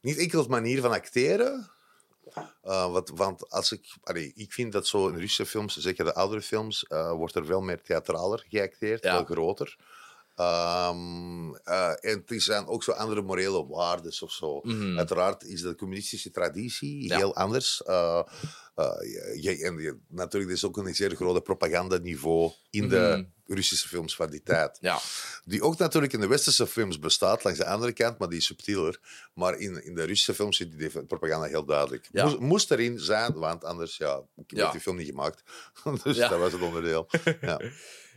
niet 0.00 0.18
enkel 0.18 0.46
manier 0.48 0.80
van 0.80 0.90
acteren. 0.92 1.68
eh, 2.62 2.92
want, 2.92 3.10
want 3.14 3.50
als 3.50 3.72
ik, 3.72 3.86
allee, 4.02 4.32
ik 4.34 4.52
vind 4.52 4.72
dat 4.72 4.86
zo 4.86 5.08
in 5.08 5.14
Russische 5.14 5.46
films, 5.46 5.76
zeker 5.76 6.04
de 6.04 6.14
oudere 6.14 6.42
films, 6.42 6.84
eh, 6.86 7.12
wordt 7.12 7.34
er 7.34 7.46
veel 7.46 7.60
meer 7.60 7.82
theatraler 7.82 8.44
geacteerd, 8.48 9.04
Ja. 9.04 9.16
veel 9.16 9.24
groter. 9.24 9.76
Ehm, 10.34 11.54
eh, 11.54 11.88
en 12.00 12.22
het 12.26 12.42
zijn 12.42 12.66
ook 12.66 12.82
zo 12.82 12.90
andere 12.92 13.22
morele 13.22 13.66
waarden 13.66 14.12
of 14.20 14.30
zo. 14.32 14.60
Mhm. 14.62 14.98
Uiteraard 14.98 15.44
is 15.44 15.60
de 15.62 15.74
communistische 15.74 16.30
traditie 16.30 17.06
Ja. 17.08 17.16
heel 17.16 17.34
anders. 17.36 17.82
Eh, 17.82 18.22
eh, 18.74 18.92
je- 19.42 19.58
en 19.64 19.78
je- 19.78 19.98
natuurlijk 20.08 20.50
er 20.50 20.56
is 20.56 20.64
ook 20.64 20.76
een 20.76 20.94
zeer 20.94 21.14
groot 21.14 21.42
propagandaniveau 21.42 22.52
in 22.70 22.88
de 22.88 23.26
Russische 23.46 23.88
films 23.88 24.16
van 24.16 24.30
die 24.30 24.42
tijd. 24.42 24.78
Ja, 24.80 24.98
Die 25.44 25.62
ook 25.62 25.78
natuurlijk 25.78 26.12
in 26.12 26.20
de 26.20 26.26
westerse 26.26 26.66
films 26.66 26.98
bestaat, 26.98 27.44
langs 27.44 27.58
de 27.58 27.66
andere 27.66 27.92
kant, 27.92 28.18
maar 28.18 28.28
die 28.28 28.38
is 28.38 28.44
subtieler. 28.46 29.00
Maar 29.34 29.58
in, 29.58 29.84
in 29.84 29.94
de 29.94 30.02
Russische 30.04 30.34
films 30.34 30.56
zit 30.56 30.78
die 30.78 31.04
propaganda 31.04 31.46
heel 31.46 31.64
duidelijk. 31.64 32.08
Ja. 32.12 32.24
Moest, 32.24 32.38
moest 32.38 32.70
erin 32.70 32.98
zijn, 32.98 33.32
want 33.32 33.64
anders 33.64 33.96
ja, 33.96 34.22
werd 34.46 34.72
die 34.72 34.80
film 34.80 34.96
niet 34.96 35.06
gemaakt. 35.08 35.42
dus 36.04 36.16
dat 36.16 36.38
was 36.38 36.52
het 36.52 36.60
onderdeel. 36.62 37.06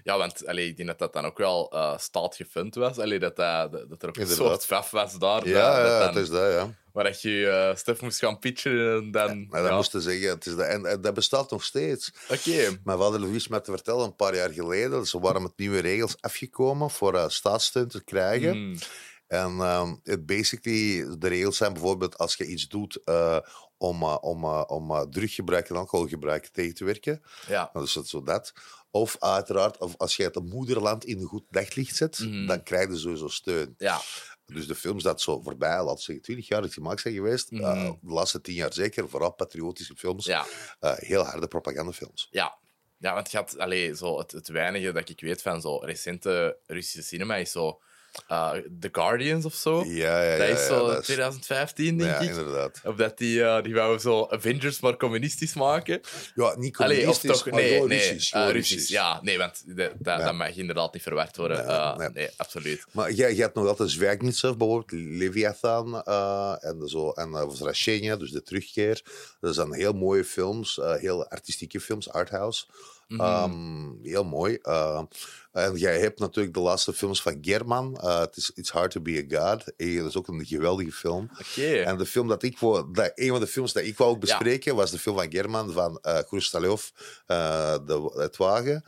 Ja. 0.08 0.14
ja 0.14 0.18
want 0.18 0.48
allee, 0.48 0.68
ik 0.68 0.78
denk 0.78 0.90
dat 0.90 1.00
dat 1.00 1.14
dan 1.14 1.26
ook 1.26 1.38
wel 1.38 1.72
eh 1.72 1.98
staat 1.98 2.36
gefund 2.36 2.76
was. 2.76 2.98
Allee, 3.00 3.20
dat, 3.20 3.36
dat, 3.36 3.72
dat 3.72 4.04
er 4.04 4.10
ook 4.10 4.18
een 4.18 4.28
soort 4.28 4.66
vaf 4.66 4.92
was 4.92 5.14
daar. 5.20 5.48
Ja, 5.48 5.78
dat 5.78 5.88
ja, 5.88 6.00
dan- 6.00 6.08
het 6.08 6.18
is 6.24 6.30
dat, 6.30 6.52
ja. 6.52 6.70
Waar 6.92 7.04
dat 7.04 7.22
je 7.22 7.48
eh 7.48 7.76
stuff 7.76 8.02
moest 8.02 8.20
gaan 8.20 8.40
pitchen 8.40 8.96
en 8.96 9.12
dan... 9.12 9.48
Maar 9.50 9.62
dat 9.62 9.70
ja. 9.70 9.76
moesten 9.76 10.02
zeggen, 10.02 10.30
het 10.30 10.46
is 10.46 10.56
dat, 10.56 10.66
en, 10.66 10.86
en 10.86 11.02
dat 11.02 11.14
bestaat 11.14 11.52
nog 11.52 11.64
steeds. 11.64 12.14
Oké. 12.30 12.80
Mijn 12.84 12.98
vader 12.98 13.20
Louis 13.20 13.48
me 13.48 13.62
te 13.62 13.72
vertellen, 13.72 14.06
een 14.06 14.16
paar 14.16 14.36
jaar 14.36 14.50
geleden, 14.50 15.06
ze 15.06 15.20
waren 15.20 15.42
met 15.42 15.52
nieuwe 15.56 15.80
regels 15.80 16.16
afgekomen 16.20 16.90
voor 16.90 17.16
eh, 17.16 17.28
staatssteun 17.28 17.88
te 17.88 18.04
krijgen. 18.04 18.58
Mm. 18.58 18.78
En 19.28 19.60
ehm, 19.60 19.96
basically, 20.26 21.18
de 21.18 21.28
regels 21.28 21.58
zijn 21.58 21.74
bijvoorbeeld 21.74 22.18
als 22.18 22.36
je 22.36 22.46
iets 22.46 22.68
doet 22.68 23.00
eh, 23.04 23.38
om, 23.77 24.01
eh, 24.01 24.17
om, 24.22 24.43
eh, 24.43 24.63
om 24.67 24.91
eh, 24.91 25.01
druggebruik 25.01 25.69
en 25.69 25.75
alcoholgebruik 25.75 26.48
tegen 26.48 26.74
te 26.75 26.86
werken. 26.86 27.22
Ja. 27.48 27.69
Nou, 27.74 27.86
dus 27.86 27.93
dat 27.93 28.03
is 28.03 28.10
zo 28.10 28.24
dat. 28.24 28.53
Of 28.91 29.15
uiteraard, 29.19 29.77
of 29.77 29.98
als 29.98 30.15
je 30.15 30.24
het 30.24 30.43
moederland 30.43 31.05
in 31.05 31.19
een 31.19 31.25
goed 31.25 31.43
daglicht 31.50 31.96
zet, 31.96 32.19
Mhm. 32.19 32.46
dan 32.48 32.63
krijg 32.63 32.89
je 32.89 32.98
sowieso 32.98 33.27
steun. 33.27 33.74
Ja. 33.77 34.01
Dus 34.46 34.67
de 34.67 34.75
films 34.75 35.03
dat 35.03 35.22
zo 35.22 35.41
voorbij, 35.41 35.84
laten 35.84 36.03
zeggen, 36.03 36.24
20 36.24 36.48
jaar 36.48 36.69
gemaakt 36.69 37.01
zijn 37.01 37.13
geweest, 37.13 37.51
Mhm. 37.51 37.84
de 38.01 38.13
laatste 38.13 38.41
10 38.41 38.53
jaar 38.55 38.74
zeker, 38.74 39.10
vooral 39.10 39.31
patriotische 39.34 39.96
films, 39.96 40.25
Ja, 40.25 40.46
heel 40.79 41.24
harde 41.24 41.48
propagandafilms. 41.48 42.27
ja. 42.31 42.57
Ja, 43.00 43.13
want 43.13 43.31
je 43.31 43.38
had, 43.38 43.57
allee, 43.57 43.96
zo 43.96 44.17
het, 44.17 44.31
het 44.31 44.48
weinige 44.48 44.91
dat 44.91 45.10
ik 45.10 45.19
weet 45.22 45.41
van 45.41 45.62
zo 45.62 45.77
recente 45.77 46.57
Russische 46.65 47.01
cinema 47.07 47.36
is 47.36 47.51
zo 47.51 47.81
eh, 48.28 48.52
The 48.80 48.90
Guardians 48.92 49.46
of 49.46 49.54
zo. 49.54 49.84
Ja, 49.86 50.24
ja, 50.24 50.32
ja. 50.32 50.38
dat 50.38 50.48
is 50.48 50.60
ja, 50.68 50.68
zo 50.68 50.88
dat 50.88 51.00
is- 51.00 51.06
2015, 51.06 51.98
denk 51.98 52.10
ja, 52.12 52.20
ik. 52.20 52.30
inderdaad. 52.30 52.82
Of 52.86 52.96
dat 52.96 53.18
die, 53.18 53.44
eh, 53.44 53.64
die 53.64 53.74
wou 53.74 54.00
zo 54.00 54.28
Avengers 54.30 54.80
maar 54.80 54.98
communistisch 54.98 55.54
maken. 55.54 56.02
Ja, 56.36 56.56
niet 56.58 56.78
Allee, 56.78 56.96
communistisch, 56.96 57.32
toch, 57.32 57.46
maar 57.52 57.62
nee, 57.62 57.84
nee, 57.84 57.98
Russisch. 58.10 58.34
eh, 58.34 58.50
Russisch. 58.52 58.90
Ja, 58.90 59.20
nee, 59.22 59.38
want 59.38 59.64
dat, 59.78 59.92
Ja. 60.04 60.18
dat 60.18 60.34
mag 60.34 60.56
inderdaad 60.56 60.94
niet 60.94 61.04
verward 61.04 61.38
worden. 61.38 61.58
Nee, 61.58 61.76
Eh, 61.76 62.08
nee. 62.14 62.30
absoluut. 62.38 62.86
Maar 62.92 63.12
jij, 63.12 63.34
jij 63.34 63.44
hebt 63.44 63.56
nog 63.56 63.68
altijd 63.68 63.90
Zwergnitsov, 63.90 64.56
bijvoorbeeld, 64.58 64.92
Leviathan 64.92 66.02
eh, 66.04 66.56
en, 66.60 66.88
zo, 66.88 67.10
en 67.12 67.30
uh, 67.30 68.18
dus 68.18 68.32
de 68.32 68.44
terugkeer. 68.44 69.02
Dat 69.40 69.56
zijn 69.56 69.74
heel 69.74 69.94
mooie 69.94 70.24
films, 70.24 70.80
heel 71.00 71.28
artistieke 71.30 71.80
films, 71.80 72.10
arthouse. 72.10 72.66
Ehm, 73.08 73.90
heel 74.04 74.24
mooi. 74.24 74.58
Eh, 75.58 75.64
en 75.66 75.76
jij 75.76 76.00
hebt 76.00 76.20
natuurlijk 76.20 76.56
de 76.56 76.60
laatste 76.60 76.94
films 76.94 77.22
van 77.22 77.38
German. 77.42 77.98
eh, 77.98 78.20
Het 78.20 78.38
is 78.38 78.52
It's 78.56 78.70
Hard 78.70 78.92
to 78.92 79.02
Be 79.02 79.28
a 79.32 79.52
God. 79.52 79.76
Eh, 79.76 79.98
dat 79.98 80.08
is 80.08 80.18
ook 80.18 80.28
een 80.28 80.46
geweldige 80.46 80.92
film. 80.92 81.30
Oké. 81.40 81.76
En 81.76 81.98
de 81.98 82.06
film 82.06 82.28
dat 82.28 82.44
ik 82.44 82.60
wou, 82.60 82.94
dat, 82.94 83.12
een 83.16 83.30
van 83.30 83.40
de 83.40 83.48
films 83.48 83.74
dat 83.74 83.84
ik 83.84 83.98
wou 83.98 84.10
ook 84.10 84.20
bespreken 84.20 84.76
was 84.76 84.92
de 84.92 85.00
film 85.00 85.16
van 85.16 85.32
German 85.32 85.72
van 85.72 86.00
uh, 86.02 86.20
Krustalov, 86.28 86.90
uh, 87.28 87.78
de, 87.86 88.12
het 88.16 88.38
wagen. 88.38 88.84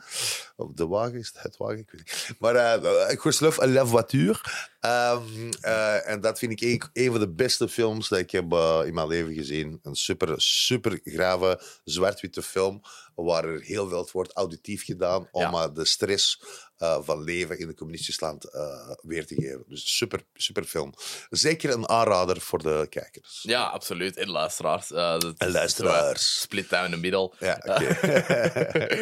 Of 0.56 0.72
de 0.74 0.86
wagen 0.86 1.18
is 1.18 1.30
het, 1.32 1.42
het 1.42 1.56
wagen, 1.56 1.78
ik 1.78 1.90
weet 1.90 2.00
niet. 2.04 2.38
Maar 2.38 2.54
uh, 2.82 3.08
Krustalov, 3.16 3.58
La 3.58 3.86
Voiture. 3.86 4.38
Um, 4.80 5.48
uh, 5.62 6.08
en 6.08 6.20
dat 6.20 6.38
vind 6.38 6.52
ik 6.52 6.60
een, 6.60 6.82
een, 6.92 7.10
van 7.10 7.20
de 7.20 7.28
beste 7.28 7.68
films 7.68 8.08
dat 8.08 8.18
ik 8.18 8.30
heb 8.30 8.52
in 8.84 8.94
mijn 8.94 9.06
leven 9.06 9.34
gezien. 9.34 9.80
Een 9.82 9.94
super, 9.94 10.34
super 10.36 11.00
grave 11.04 11.60
zwart-witte 11.84 12.42
film 12.42 12.82
waar 13.14 13.44
er 13.44 13.60
heel 13.60 13.88
veel 13.88 14.08
wordt 14.12 14.32
auditief 14.32 14.84
gedaan 14.84 15.28
om 15.32 15.40
ja. 15.40 15.68
de 15.68 15.84
stress 15.84 16.42
uh, 16.78 16.98
van 17.02 17.22
leven 17.22 17.58
in 17.58 17.68
een 17.68 17.74
communistisch 17.74 18.20
land 18.20 18.54
uh, 18.54 18.90
weer 19.02 19.26
te 19.26 19.34
geven. 19.34 19.64
Dus 19.66 19.96
super, 19.96 20.22
super 20.34 20.64
film. 20.64 20.94
Zeker 21.30 21.70
een 21.70 21.88
aanrader 21.88 22.40
voor 22.40 22.62
de 22.62 22.86
kijkers. 22.90 23.40
Ja, 23.42 23.62
absoluut. 23.62 24.16
En 24.16 24.30
luisteraars. 24.30 24.90
Uh, 24.90 25.14
en 25.36 25.50
luisteraars. 25.50 26.40
split 26.40 26.70
down 26.70 26.90
the 26.90 26.96
middle. 26.96 27.32
Ja, 27.38 27.62
okay. 27.64 28.98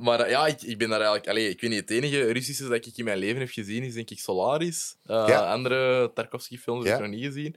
Maar 0.00 0.30
ja, 0.30 0.46
ik, 0.46 0.62
ik 0.62 0.78
ben 0.78 0.88
daar 0.88 1.00
eigenlijk... 1.00 1.28
Allez, 1.28 1.48
ik 1.48 1.60
weet 1.60 1.70
niet, 1.70 1.80
het 1.80 1.90
enige 1.90 2.32
Russische 2.32 2.68
dat 2.68 2.86
ik 2.86 2.96
in 2.96 3.04
mijn 3.04 3.18
leven 3.18 3.40
heb 3.40 3.50
gezien 3.50 3.82
is 3.82 3.94
denk 3.94 4.10
ik 4.10 4.18
Solaris. 4.18 4.96
Ja. 5.02 5.52
Andere 5.52 6.10
Tarkovsky-films 6.14 6.84
heb 6.84 6.94
ik 6.94 7.00
nog 7.00 7.10
niet 7.10 7.24
gezien. 7.24 7.56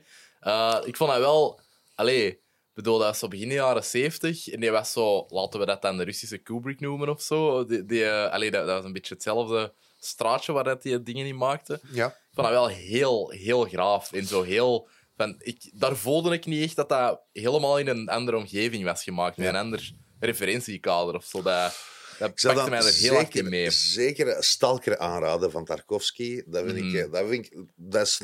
Ik 0.84 0.96
vond 0.96 1.10
dat 1.10 1.18
wel... 1.18 1.60
Allee, 1.94 2.43
bedoel, 2.74 2.98
dat 2.98 3.06
was 3.06 3.18
zo 3.18 3.28
begin 3.28 3.48
jaren 3.52 3.84
70 3.84 4.48
en 4.48 4.60
die 4.60 4.70
was 4.70 4.92
zo, 4.92 5.26
laten 5.28 5.60
we 5.60 5.66
dat 5.66 5.82
dan 5.82 5.96
de 5.96 6.04
Russische 6.04 6.38
Kubrick 6.38 6.80
noemen 6.80 7.08
of 7.08 7.22
zo. 7.22 7.64
Die, 7.66 7.84
die, 7.84 8.00
uh, 8.02 8.30
allee, 8.30 8.50
dat, 8.50 8.66
dat 8.66 8.76
was 8.76 8.84
een 8.84 8.92
beetje 8.92 9.14
hetzelfde 9.14 9.72
straatje 9.98 10.52
waar 10.52 10.64
dat 10.64 10.82
die 10.82 11.02
dingen 11.02 11.26
in 11.26 11.36
maakte. 11.36 11.80
Ja. 11.92 12.06
Ik 12.06 12.14
vond 12.32 12.46
dat 12.46 12.56
wel 12.56 12.68
heel, 12.68 13.30
heel 13.30 13.64
graaf 13.64 14.12
en 14.12 14.26
zo 14.26 14.42
heel... 14.42 14.88
Van, 15.16 15.34
ik, 15.38 15.70
daar 15.74 15.96
voelde 15.96 16.32
ik 16.34 16.46
niet 16.46 16.62
echt 16.64 16.76
dat 16.76 16.88
dat 16.88 17.20
helemaal 17.32 17.78
in 17.78 17.88
een 17.88 18.08
andere 18.08 18.36
omgeving 18.36 18.84
was 18.84 19.02
gemaakt, 19.02 19.36
met 19.36 19.46
ja. 19.46 19.52
een 19.52 19.58
ander 19.60 19.92
referentiekader 20.20 21.14
of 21.14 21.24
zo. 21.24 21.42
Dat, 21.42 21.76
dat 22.18 22.34
pakte 22.42 22.70
mij 22.70 22.78
er 22.78 22.84
heel 22.84 22.92
zeker, 22.92 23.14
hard 23.14 23.34
in 23.34 23.48
mee. 23.48 23.70
Zeker 23.70 24.44
Stalker 24.44 24.98
aanraden 24.98 25.50
van 25.50 25.64
Tarkovsky. 25.64 26.42
Dat 26.46 26.64
vind, 26.64 26.78
Mhm. 26.78 26.96
ik, 26.96 27.12
dat 27.12 27.28
vind 27.28 27.46
ik... 27.46 27.58
Dat 27.76 28.06
is, 28.06 28.20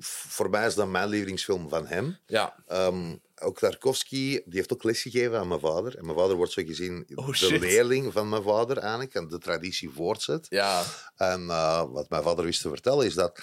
voor 0.00 0.50
mij 0.50 0.66
is 0.66 0.74
dat 0.74 0.88
mijn 0.88 1.08
lievelingsfilm 1.08 1.68
van 1.68 1.86
hem. 1.86 2.18
Ja. 2.26 2.64
Um, 2.68 3.20
ook 3.40 3.58
Tarkovsky, 3.58 4.30
die 4.30 4.44
heeft 4.58 4.72
ook 4.72 4.84
lesgegeven 4.84 5.38
aan 5.38 5.48
mijn 5.48 5.60
vader. 5.60 5.98
En 5.98 6.04
mijn 6.04 6.18
vader 6.18 6.36
wordt 6.36 6.52
zo 6.52 6.62
gezien 6.66 7.06
Oh, 7.14 7.26
de 7.26 7.34
shit. 7.34 7.60
leerling 7.60 8.12
van 8.12 8.28
mijn 8.28 8.42
vader 8.42 8.76
eigenlijk. 8.78 9.14
En 9.14 9.28
de 9.28 9.38
traditie 9.38 9.90
voortzet. 9.90 10.46
Ja. 10.48 10.84
En 11.16 11.40
uh, 11.46 11.84
wat 11.92 12.10
mijn 12.10 12.22
vader 12.22 12.44
wist 12.44 12.62
te 12.62 12.68
vertellen 12.68 13.06
is 13.06 13.14
dat 13.14 13.40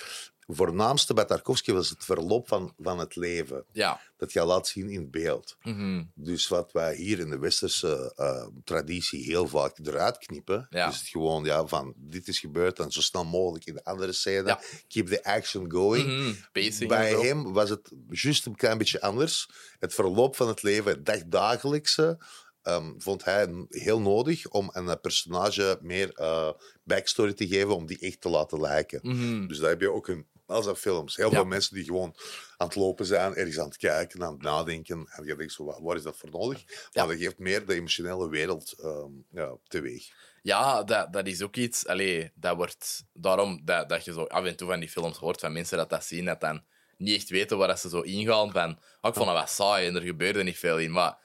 voornaamste 0.55 1.13
bij 1.13 1.25
Tarkovsky 1.25 1.71
was 1.71 1.89
het 1.89 2.05
verloop 2.05 2.47
van, 2.47 2.73
van 2.79 2.99
het 2.99 3.15
leven. 3.15 3.65
Ja. 3.71 4.01
Dat 4.17 4.31
je 4.33 4.43
laat 4.45 4.67
zien 4.67 4.89
in 4.89 5.09
beeld. 5.09 5.57
Mhm. 5.61 6.03
Dus 6.15 6.47
wat 6.47 6.71
wij 6.71 6.95
hier 6.95 7.19
in 7.19 7.29
de 7.29 7.39
westerse 7.39 8.13
uh, 8.17 8.47
traditie 8.63 9.23
heel 9.23 9.47
vaak 9.47 9.77
eruit 9.83 10.17
knippen, 10.17 10.67
Ja. 10.69 10.89
is 10.89 10.97
het 10.97 11.07
gewoon 11.07 11.43
ja, 11.43 11.65
van 11.67 11.93
dit 11.97 12.27
is 12.27 12.39
gebeurd 12.39 12.79
en 12.79 12.91
zo 12.91 13.01
snel 13.01 13.25
mogelijk 13.25 13.65
in 13.65 13.73
de 13.73 13.83
andere 13.83 14.11
scène. 14.11 14.47
Ja. 14.47 14.61
Keep 14.87 15.07
the 15.07 15.23
action 15.23 15.71
going. 15.71 16.05
Mhm. 16.07 16.87
Bij 16.87 17.11
hem 17.11 17.53
was 17.53 17.69
het 17.69 17.91
juist 18.09 18.45
een 18.45 18.55
klein 18.55 18.77
beetje 18.77 19.01
anders. 19.01 19.49
Het 19.79 19.93
verloop 19.93 20.35
van 20.35 20.47
het 20.47 20.63
leven, 20.63 20.91
het 20.91 21.05
dagdagelijkse, 21.05 22.17
um, 22.63 22.95
vond 22.97 23.23
hij 23.23 23.65
heel 23.69 24.01
nodig 24.01 24.47
om 24.47 24.69
een 24.73 24.99
personage 24.99 25.79
meer 25.81 26.19
uh, 26.19 26.51
backstory 26.83 27.33
te 27.33 27.47
geven, 27.47 27.75
om 27.75 27.85
die 27.85 27.99
echt 27.99 28.21
te 28.21 28.29
laten 28.29 28.61
lijken. 28.61 28.99
Mhm. 29.03 29.47
Dus 29.47 29.59
daar 29.59 29.69
heb 29.69 29.81
je 29.81 29.91
ook 29.91 30.07
een 30.07 30.25
als 30.47 30.65
dat 30.65 30.79
films. 30.79 31.15
Heel 31.15 31.31
veel 31.31 31.45
mensen 31.45 31.75
die 31.75 31.83
gewoon 31.83 32.15
aan 32.57 32.67
het 32.67 32.75
lopen 32.75 33.05
zijn, 33.05 33.35
ergens 33.35 33.59
aan 33.59 33.67
het 33.67 33.77
kijken, 33.77 34.23
aan 34.23 34.33
het 34.33 34.41
nadenken. 34.41 35.07
En 35.11 35.25
je 35.25 35.35
denkt 35.35 35.53
zo, 35.53 35.81
waar, 35.81 35.95
is 35.95 36.03
dat 36.03 36.17
voor 36.17 36.29
nodig? 36.29 36.63
Ja. 36.67 37.05
Maar 37.05 37.07
dat 37.07 37.23
geeft 37.23 37.39
meer 37.39 37.65
de 37.65 37.73
emotionele 37.73 38.29
wereld 38.29 38.75
um, 38.83 39.25
ja, 39.31 39.57
teweeg. 39.67 40.09
Ja, 40.41 40.83
dat, 40.83 41.13
dat 41.13 41.27
is 41.27 41.41
ook 41.41 41.55
iets. 41.55 41.87
Allee, 41.87 42.31
dat 42.35 42.55
wordt 42.55 43.03
daarom 43.13 43.61
dat, 43.63 43.89
dat 43.89 44.05
je 44.05 44.13
zo 44.13 44.23
af 44.23 44.45
en 44.45 44.55
toe 44.55 44.67
van 44.67 44.79
die 44.79 44.89
films 44.89 45.17
hoort 45.17 45.39
van 45.39 45.53
mensen 45.53 45.77
dat 45.77 45.89
dat 45.89 46.05
zien, 46.05 46.25
dat 46.25 46.41
dan 46.41 46.63
niet 46.97 47.15
echt 47.15 47.29
weten 47.29 47.57
waar 47.57 47.77
ze 47.77 47.89
zo 47.89 48.01
ingaan. 48.01 48.51
Van, 48.51 48.69
oh, 49.01 49.09
ik 49.09 49.13
vond 49.13 49.25
dat 49.25 49.35
wat 49.35 49.49
saai 49.49 49.87
en 49.87 49.95
er 49.95 50.01
gebeurde 50.01 50.43
niet 50.43 50.57
veel 50.57 50.77
in. 50.79 50.91
Maar 50.91 51.17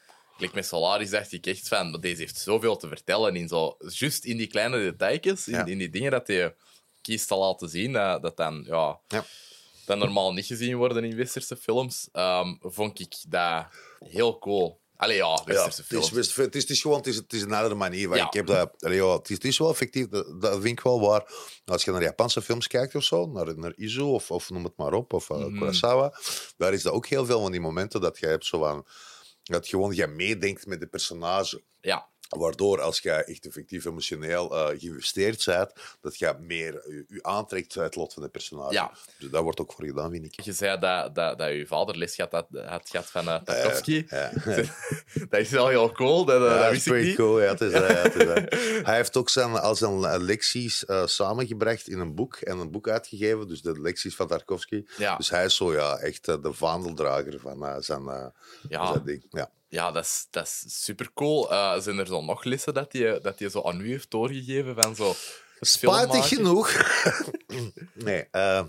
met 0.52 0.66
Solaris 0.66 1.10
dacht 1.10 1.32
ik 1.32 1.46
echt 1.46 1.68
van, 1.68 2.00
deze 2.00 2.20
heeft 2.20 2.38
zoveel 2.38 2.76
te 2.76 2.88
vertellen 2.88 3.36
in 3.36 3.48
zo, 3.48 3.76
juist 3.78 4.24
in 4.24 4.36
die 4.36 4.46
kleine 4.46 4.78
detailjes, 4.78 5.48
in, 5.48 5.54
Ja. 5.54 5.64
in 5.64 5.78
die 5.78 5.90
dingen 5.90 6.10
dat 6.10 6.26
je 6.26 6.54
kiest 7.02 7.28
te 7.28 7.34
laten 7.36 7.68
zien, 7.68 7.92
dat, 7.92 8.22
dat 8.22 8.36
dan, 8.36 8.62
ja, 8.66 9.00
Ja. 9.08 9.24
dat 9.86 9.98
normaal 9.98 10.32
niet 10.32 10.46
gezien 10.46 10.76
worden 10.76 11.04
in 11.04 11.16
westerse 11.16 11.56
films, 11.56 12.08
ehm, 12.12 12.54
vond 12.60 13.00
ik 13.00 13.14
dat 13.28 13.66
heel 13.98 14.38
cool. 14.38 14.80
Allee, 14.96 15.16
ja, 15.16 15.24
Ja, 15.26 15.44
westerse 15.44 15.64
het, 15.64 15.78
is, 15.78 15.86
films. 15.86 16.10
best- 16.10 16.36
het, 16.36 16.54
is, 16.54 16.62
het 16.62 16.70
is 16.70 16.80
gewoon 16.80 16.96
het 16.96 17.06
is, 17.06 17.16
het 17.16 17.32
is 17.32 17.42
een 17.42 17.52
andere 17.52 17.74
manier. 17.74 18.16
Ja. 18.16 18.26
Ik 18.26 18.32
heb 18.32 18.46
dat, 18.46 18.70
allee, 18.84 18.96
ja, 18.96 19.12
het, 19.12 19.28
is, 19.30 19.34
het 19.34 19.44
is 19.44 19.58
wel 19.58 19.70
effectief, 19.70 20.08
dat, 20.08 20.40
dat 20.40 20.52
vind 20.52 20.66
ik 20.66 20.80
wel 20.80 21.00
waar. 21.00 21.32
Als 21.64 21.84
je 21.84 21.90
naar 21.90 22.02
Japanse 22.02 22.42
films 22.42 22.66
kijkt 22.66 22.94
of 22.94 23.02
zo, 23.04 23.26
naar, 23.26 23.58
naar 23.58 23.72
Izu 23.76 24.00
of, 24.00 24.30
of 24.30 24.50
noem 24.50 24.64
het 24.64 24.76
maar 24.76 24.92
op, 24.92 25.12
of 25.12 25.28
uh. 25.30 25.44
Kurosawa, 25.44 26.14
daar 26.56 26.72
is 26.72 26.82
dat 26.82 26.92
ook 26.92 27.06
heel 27.06 27.26
veel 27.26 27.40
van 27.40 27.50
die 27.50 27.60
momenten 27.60 28.00
dat 28.00 28.18
je 28.18 28.26
hebt 28.26 28.46
zo 28.46 28.58
van, 28.58 28.86
dat 29.42 29.68
gewoon 29.68 29.94
je 29.94 30.06
meedenkt 30.06 30.66
met 30.66 30.80
de 30.80 30.86
personage. 30.86 31.62
Ja, 31.80 32.08
Waardoor 32.38 32.80
als 32.80 32.98
je 32.98 33.10
echt 33.10 33.46
effectief 33.46 33.84
emotioneel 33.84 34.52
uh, 34.52 34.78
geïnvesteerd 34.80 35.44
bent, 35.44 35.72
dat 36.00 36.18
je 36.18 36.34
meer 36.40 36.72
je, 36.72 37.04
je 37.08 37.22
aantrekt 37.22 37.76
uit 37.76 37.86
het 37.86 37.96
lot 37.96 38.12
van 38.12 38.22
de 38.22 38.28
personage. 38.28 38.72
Ja. 38.72 38.92
Dus 39.18 39.30
dat 39.30 39.42
wordt 39.42 39.60
ook 39.60 39.72
voor 39.72 39.84
gedaan, 39.84 40.10
vind 40.10 40.24
ik. 40.24 40.40
je 40.40 40.52
zei 40.52 40.78
dat, 40.78 41.14
dat, 41.14 41.38
dat 41.38 41.48
je 41.50 41.66
vader 41.66 41.96
les 41.96 42.16
had, 42.18 42.32
had, 42.32 42.46
had 42.66 42.88
gehad 42.90 43.06
van 43.06 43.28
uh, 43.28 43.40
Tarkovsky. 43.42 44.04
Ja. 44.08 44.32
dat 45.30 45.40
is 45.40 45.50
wel 45.50 45.68
heel 45.68 45.92
cool, 45.92 46.24
dat, 46.24 46.40
dat 46.40 46.50
dat 46.58 46.64
is 46.64 46.70
wist 46.70 46.86
ik 46.86 46.92
pretty 46.92 47.08
niet. 47.08 47.16
cool. 47.16 47.40
Ja, 47.40 47.48
het 47.48 47.60
is, 47.60 47.72
ja, 47.72 47.82
het 47.82 48.14
is, 48.14 48.24
hij 48.88 48.96
heeft 48.96 49.16
ook 49.16 49.28
zijn, 49.28 49.50
al 49.50 49.74
zijn 49.74 50.22
lecties 50.22 50.84
uh, 50.86 51.06
samengebracht 51.06 51.88
in 51.88 51.98
een 51.98 52.14
boek 52.14 52.36
en 52.36 52.58
een 52.58 52.70
boek 52.70 52.88
uitgegeven. 52.88 53.48
Dus 53.48 53.62
de 53.62 53.80
lecties 53.80 54.16
van 54.16 54.26
Tarkovsky. 54.26 54.84
Ja. 54.96 55.16
Dus 55.16 55.30
hij 55.30 55.44
is 55.44 55.56
zo 55.56 55.72
ja, 55.72 55.96
echt 55.98 56.24
de 56.24 56.52
vaandeldrager 56.52 57.40
van 57.40 57.82
zijn, 57.82 58.32
Ja. 58.68 58.86
zijn 58.92 59.04
ding. 59.04 59.26
Ja. 59.30 59.50
Ja, 59.72 59.90
dat 59.90 60.04
is, 60.04 60.26
dat 60.30 60.46
is 60.46 60.84
super 60.84 61.10
cool. 61.14 61.52
Uh, 61.52 61.78
zijn 61.78 61.98
er 61.98 62.06
zo 62.06 62.22
nog 62.22 62.44
lessen 62.44 62.74
dat 62.74 62.92
je, 62.92 63.18
dat 63.22 63.38
je 63.38 63.50
zo 63.50 63.62
aan 63.62 63.80
u 63.80 63.88
heeft 63.88 64.10
doorgegeven 64.10 64.74
van 64.82 64.96
zo. 64.96 65.14
Spijtig 65.60 66.28
genoeg. 66.28 66.72
nee, 67.94 68.28
uh, 68.32 68.64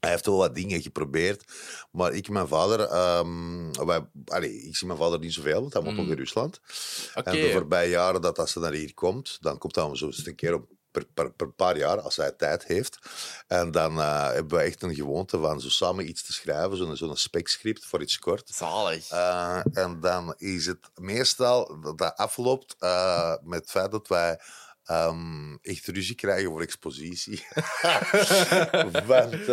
hij 0.00 0.10
heeft 0.10 0.26
wel 0.26 0.36
wat 0.36 0.54
dingen 0.54 0.82
geprobeerd. 0.82 1.44
Maar 1.90 2.12
ik 2.12 2.26
en 2.26 2.32
mijn 2.32 2.48
vader... 2.48 2.80
Um, 3.18 3.72
wij, 3.86 4.06
allee, 4.24 4.62
ik 4.62 4.76
zie 4.76 4.86
mijn 4.86 4.98
vader 4.98 5.18
niet 5.18 5.32
zoveel, 5.32 5.60
want 5.60 5.72
hij 5.72 5.82
woont 5.82 5.96
Mm. 5.96 6.02
nog 6.02 6.12
in 6.12 6.18
Rusland. 6.18 6.60
Oké. 7.14 7.30
En 7.30 7.36
de 7.40 7.52
voorbije 7.52 7.90
jaren 7.90 8.20
dat 8.20 8.38
als 8.38 8.52
ze 8.52 8.58
naar 8.58 8.72
hier 8.72 8.94
komt, 8.94 9.38
dan 9.40 9.58
komt 9.58 9.74
hij 9.74 9.96
zo 9.96 10.06
eens 10.06 10.26
een 10.26 10.34
keer 10.34 10.54
op 10.54 10.70
per, 10.92 11.06
per, 11.14 11.32
per 11.32 11.52
paar 11.52 11.76
jaar, 11.76 12.00
als 12.00 12.16
hij 12.16 12.32
tijd 12.32 12.64
heeft. 12.64 12.98
En 13.46 13.70
dan 13.70 13.98
uh, 13.98 14.30
hebben 14.32 14.58
we 14.58 14.64
echt 14.64 14.82
een 14.82 14.94
gewoonte 14.94 15.38
van 15.38 15.60
zo 15.60 15.68
samen 15.68 16.08
iets 16.08 16.22
te 16.22 16.32
schrijven, 16.32 16.76
zo'n 16.76 16.96
zo'n 16.96 17.16
specscript 17.16 17.84
voor 17.84 18.02
iets 18.02 18.18
kort. 18.18 18.50
Zalig. 18.54 19.12
Uh, 19.12 19.60
en 19.72 20.00
dan 20.00 20.34
is 20.36 20.66
het 20.66 20.90
meestal 20.94 21.80
dat 21.80 21.98
dat 21.98 22.16
afloopt 22.16 22.76
uh, 22.80 23.34
met 23.42 23.60
het 23.60 23.70
feit 23.70 23.90
dat 23.90 24.08
wij 24.08 24.40
um, 24.90 25.58
echt 25.62 25.86
ruzie 25.86 26.14
krijgen 26.14 26.50
voor 26.50 26.62
expositie. 26.62 27.46
Want 29.06 29.46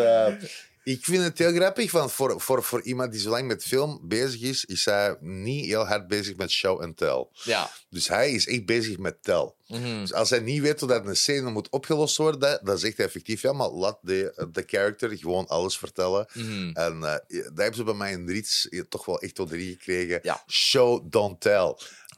Ik 0.83 1.05
vind 1.05 1.23
het 1.23 1.37
heel 1.37 1.53
grappig, 1.53 1.91
want 1.91 2.11
voor, 2.11 2.41
voor, 2.41 2.63
voor 2.63 2.81
iemand 2.81 3.11
die 3.11 3.21
zo 3.21 3.29
lang 3.29 3.47
met 3.47 3.63
film 3.63 3.99
bezig 4.03 4.41
is, 4.41 4.65
is 4.65 4.85
hij 4.85 5.17
niet 5.19 5.65
heel 5.65 5.85
hard 5.85 6.07
bezig 6.07 6.35
met 6.35 6.51
show 6.51 6.81
en 6.81 6.95
tell. 6.95 7.27
Ja. 7.31 7.71
Dus 7.89 8.07
hij 8.07 8.31
is 8.31 8.47
echt 8.47 8.65
bezig 8.65 8.97
met 8.97 9.23
tell. 9.23 9.53
Mhm. 9.67 9.99
Dus 9.99 10.13
als 10.13 10.29
hij 10.29 10.39
niet 10.39 10.61
weet 10.61 10.79
hoe 10.79 10.89
dat 10.89 11.05
een 11.05 11.15
scène 11.15 11.49
moet 11.49 11.69
opgelost 11.69 12.17
worden, 12.17 12.59
dan 12.63 12.77
zegt 12.77 12.97
hij 12.97 13.05
effectief, 13.05 13.41
ja, 13.41 13.53
maar 13.53 13.69
laat 13.69 13.97
de, 14.01 14.47
de 14.51 14.63
character 14.65 15.17
gewoon 15.17 15.47
alles 15.47 15.77
vertellen. 15.77 16.27
Mhm. 16.33 16.69
En 16.73 16.93
eh, 16.93 17.01
daar 17.01 17.41
hebben 17.55 17.75
ze 17.75 17.83
bij 17.83 17.93
mij 17.93 18.11
in 18.11 18.27
Riets 18.27 18.69
toch 18.89 19.05
wel 19.05 19.21
echt 19.21 19.35
tot 19.35 19.49
drie 19.49 19.71
gekregen. 19.71 20.19
Ja. 20.21 20.43
Show, 20.47 21.11
don't 21.11 21.41
tell. 21.41 21.75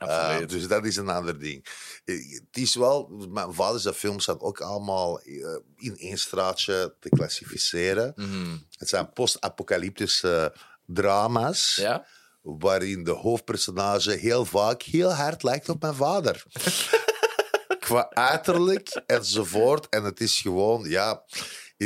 Eh, 0.08 0.48
dus 0.48 0.68
dat 0.68 0.86
is 0.86 0.96
een 0.96 1.10
ander 1.10 1.40
ding. 1.40 1.66
Eh, 2.06 2.16
Het 2.34 2.58
is 2.58 2.76
wel, 2.76 3.08
mijn 3.30 3.54
vaders 3.54 3.84
de 3.84 3.94
films 3.94 4.24
zijn 4.24 4.40
ook 4.42 4.62
allemaal 4.62 5.20
eh, 5.20 5.58
in 5.76 5.98
één 5.98 6.18
straatje 6.18 6.96
te 7.00 7.10
klassificeren. 7.10 8.14
Mhm. 8.16 8.58
Het 8.78 8.90
zijn 8.90 9.14
post-apocalyptische 9.14 10.56
drama's, 10.86 11.76
Ja? 11.76 12.06
waarin 12.42 13.04
de 13.04 13.12
hoofdpersonage 13.12 14.12
heel 14.12 14.46
vaak 14.46 14.82
heel 14.82 15.14
hard 15.14 15.44
lijkt 15.44 15.70
op 15.70 15.82
mijn 15.82 15.96
vader. 15.96 16.44
Qua 17.80 18.10
uiterlijk 18.10 19.02
enzovoort. 19.06 19.90
En 19.90 20.04
het 20.04 20.20
is 20.22 20.40
gewoon, 20.42 20.90
ja. 20.90 21.24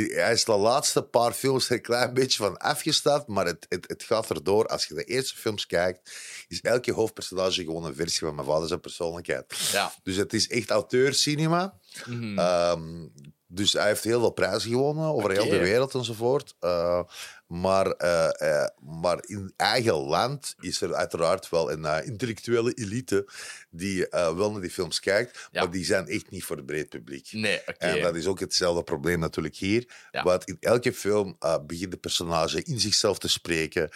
Hij 0.00 0.32
is 0.32 0.44
de 0.44 0.56
laatste 0.56 1.02
paar 1.02 1.32
films 1.32 1.68
er 1.68 1.76
een 1.76 1.82
klein 1.82 2.14
beetje 2.14 2.38
van 2.38 2.56
afgestapt, 2.56 3.28
maar 3.28 3.46
het, 3.46 3.66
het, 3.68 3.88
het 3.88 4.02
gaat 4.02 4.30
erdoor. 4.30 4.66
Als 4.66 4.86
je 4.86 4.94
de 4.94 5.04
eerste 5.04 5.36
films 5.36 5.66
kijkt, 5.66 6.12
is 6.48 6.60
elke 6.60 6.92
hoofdpersonage 6.92 7.64
gewoon 7.64 7.84
een 7.84 7.94
versie 7.94 8.26
van 8.26 8.34
mijn 8.34 8.46
vader 8.46 8.68
zijn 8.68 8.80
persoonlijkheid. 8.80 9.70
Ja. 9.72 9.92
Dus 10.02 10.16
het 10.16 10.32
is 10.32 10.48
echt 10.48 10.70
auteurcinema. 10.70 11.78
Mhm. 12.06 12.38
Ehm, 12.38 13.06
dus 13.46 13.72
hij 13.72 13.86
heeft 13.86 14.04
heel 14.04 14.20
veel 14.20 14.30
prijzen 14.30 14.70
gewonnen 14.70 15.06
over 15.06 15.30
heel 15.30 15.48
de 15.48 15.58
wereld 15.58 15.94
enzovoort. 15.94 16.54
Eh, 16.60 17.00
maar, 17.46 17.86
eh, 17.90 18.62
eh, 18.62 18.68
maar 19.00 19.18
in 19.26 19.52
eigen 19.56 19.94
land 19.94 20.54
is 20.60 20.80
er 20.80 20.94
uiteraard 20.94 21.48
wel 21.48 21.72
een 21.72 21.84
eh, 21.84 22.06
intellectuele 22.06 22.72
elite 22.74 23.28
die 23.70 24.06
wel 24.10 24.52
naar 24.52 24.60
die 24.60 24.70
films 24.70 25.00
kijkt, 25.00 25.48
Ja. 25.50 25.62
maar 25.62 25.70
die 25.72 25.84
zijn 25.84 26.08
echt 26.08 26.30
niet 26.30 26.44
voor 26.44 26.56
het 26.56 26.66
breed 26.66 26.88
publiek. 26.88 27.28
Nee, 27.32 27.60
oké. 27.60 27.72
En 27.72 28.02
dat 28.02 28.14
is 28.16 28.26
ook 28.26 28.40
hetzelfde 28.40 28.82
probleem 28.82 29.18
natuurlijk 29.18 29.56
hier. 29.56 29.84
Ja. 30.10 30.22
Want 30.22 30.44
in 30.44 30.56
elke 30.60 30.92
film 30.92 31.38
begint 31.66 31.90
de 31.90 31.96
personage 31.96 32.62
in 32.62 32.80
zichzelf 32.80 33.18
te 33.18 33.28
spreken. 33.28 33.90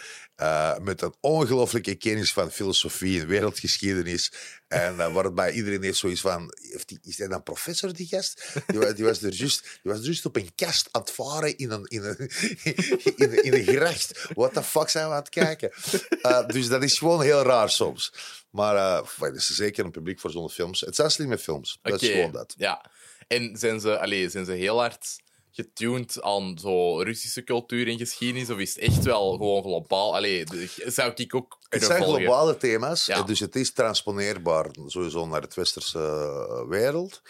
met 0.81 1.01
een 1.01 1.13
ongelooflijke 1.19 1.95
kennis 1.95 2.33
van 2.33 2.51
filosofie 2.51 3.21
en 3.21 3.27
wereldgeschiedenis. 3.27 4.31
En 4.67 4.95
uh, 4.95 5.13
waarbij 5.13 5.51
iedereen 5.51 5.83
heeft 5.83 5.97
zoiets 5.97 6.21
van: 6.21 6.53
heeft 6.71 6.87
die, 6.87 6.99
is 7.01 7.17
hij 7.17 7.27
dan 7.27 7.43
professor, 7.43 7.93
die 7.93 8.07
gast? 8.07 8.43
Die, 8.67 8.93
die, 8.93 9.05
was 9.05 9.21
er 9.21 9.33
juist, 9.33 9.61
die 9.61 9.91
was 9.91 9.99
er 9.99 10.05
juist 10.05 10.25
op 10.25 10.35
een 10.35 10.51
kast 10.55 10.87
aan 10.91 11.01
het 11.01 11.11
varen 11.11 11.57
in 11.57 11.71
een, 11.71 11.85
in 11.85 12.03
een, 12.03 12.17
in, 13.15 13.31
een- 13.31 13.40
in 13.41 13.53
een 13.53 13.63
gerecht. 13.63 14.27
What 14.33 14.53
the 14.53 14.63
fuck 14.63 14.89
zijn 14.89 15.05
we 15.07 15.11
aan 15.13 15.19
het 15.19 15.29
kijken? 15.29 15.71
Eh, 16.21 16.47
dus 16.47 16.67
dat 16.67 16.83
is 16.83 16.97
gewoon 16.97 17.21
heel 17.21 17.41
raar 17.41 17.69
soms. 17.69 18.13
Maar 18.49 18.75
eh, 18.75 19.07
het 19.19 19.35
is 19.35 19.47
zeker 19.49 19.85
een 19.85 19.91
publiek 19.91 20.19
voor 20.19 20.31
zo'n 20.31 20.49
films. 20.49 20.81
Het 20.81 20.95
zijn 20.95 21.11
slimme 21.11 21.37
films. 21.37 21.79
Dat 21.81 22.01
is 22.01 22.09
gewoon 22.09 22.31
dat. 22.31 22.53
Ja. 22.57 22.85
En 23.27 23.57
zijn 23.57 23.79
ze, 23.79 23.99
allee, 23.99 24.29
zijn 24.29 24.45
ze 24.45 24.51
heel 24.51 24.79
hard 24.79 25.19
getuned 25.51 26.21
aan 26.21 26.57
zo 26.61 27.01
Russische 27.01 27.43
cultuur 27.43 27.87
en 27.87 27.97
geschiedenis? 27.97 28.49
Of 28.49 28.57
is 28.57 28.69
het 28.75 28.83
echt 28.83 29.03
wel 29.03 29.31
gewoon 29.31 29.61
globaal? 29.63 30.15
Allee, 30.15 30.43
zou 30.85 31.11
ik 31.15 31.35
ook 31.35 31.59
Het 31.69 31.83
zijn 31.83 32.03
volgen? 32.03 32.21
globale 32.21 32.57
thema's, 32.57 33.05
Ja. 33.05 33.21
dus 33.21 33.39
het 33.39 33.55
is 33.55 33.71
transponeerbaar 33.73 34.69
sowieso 34.85 35.25
naar 35.27 35.41
de 35.41 35.47
westerse 35.55 35.99
eh, 35.99 36.67
wereld. 36.69 37.21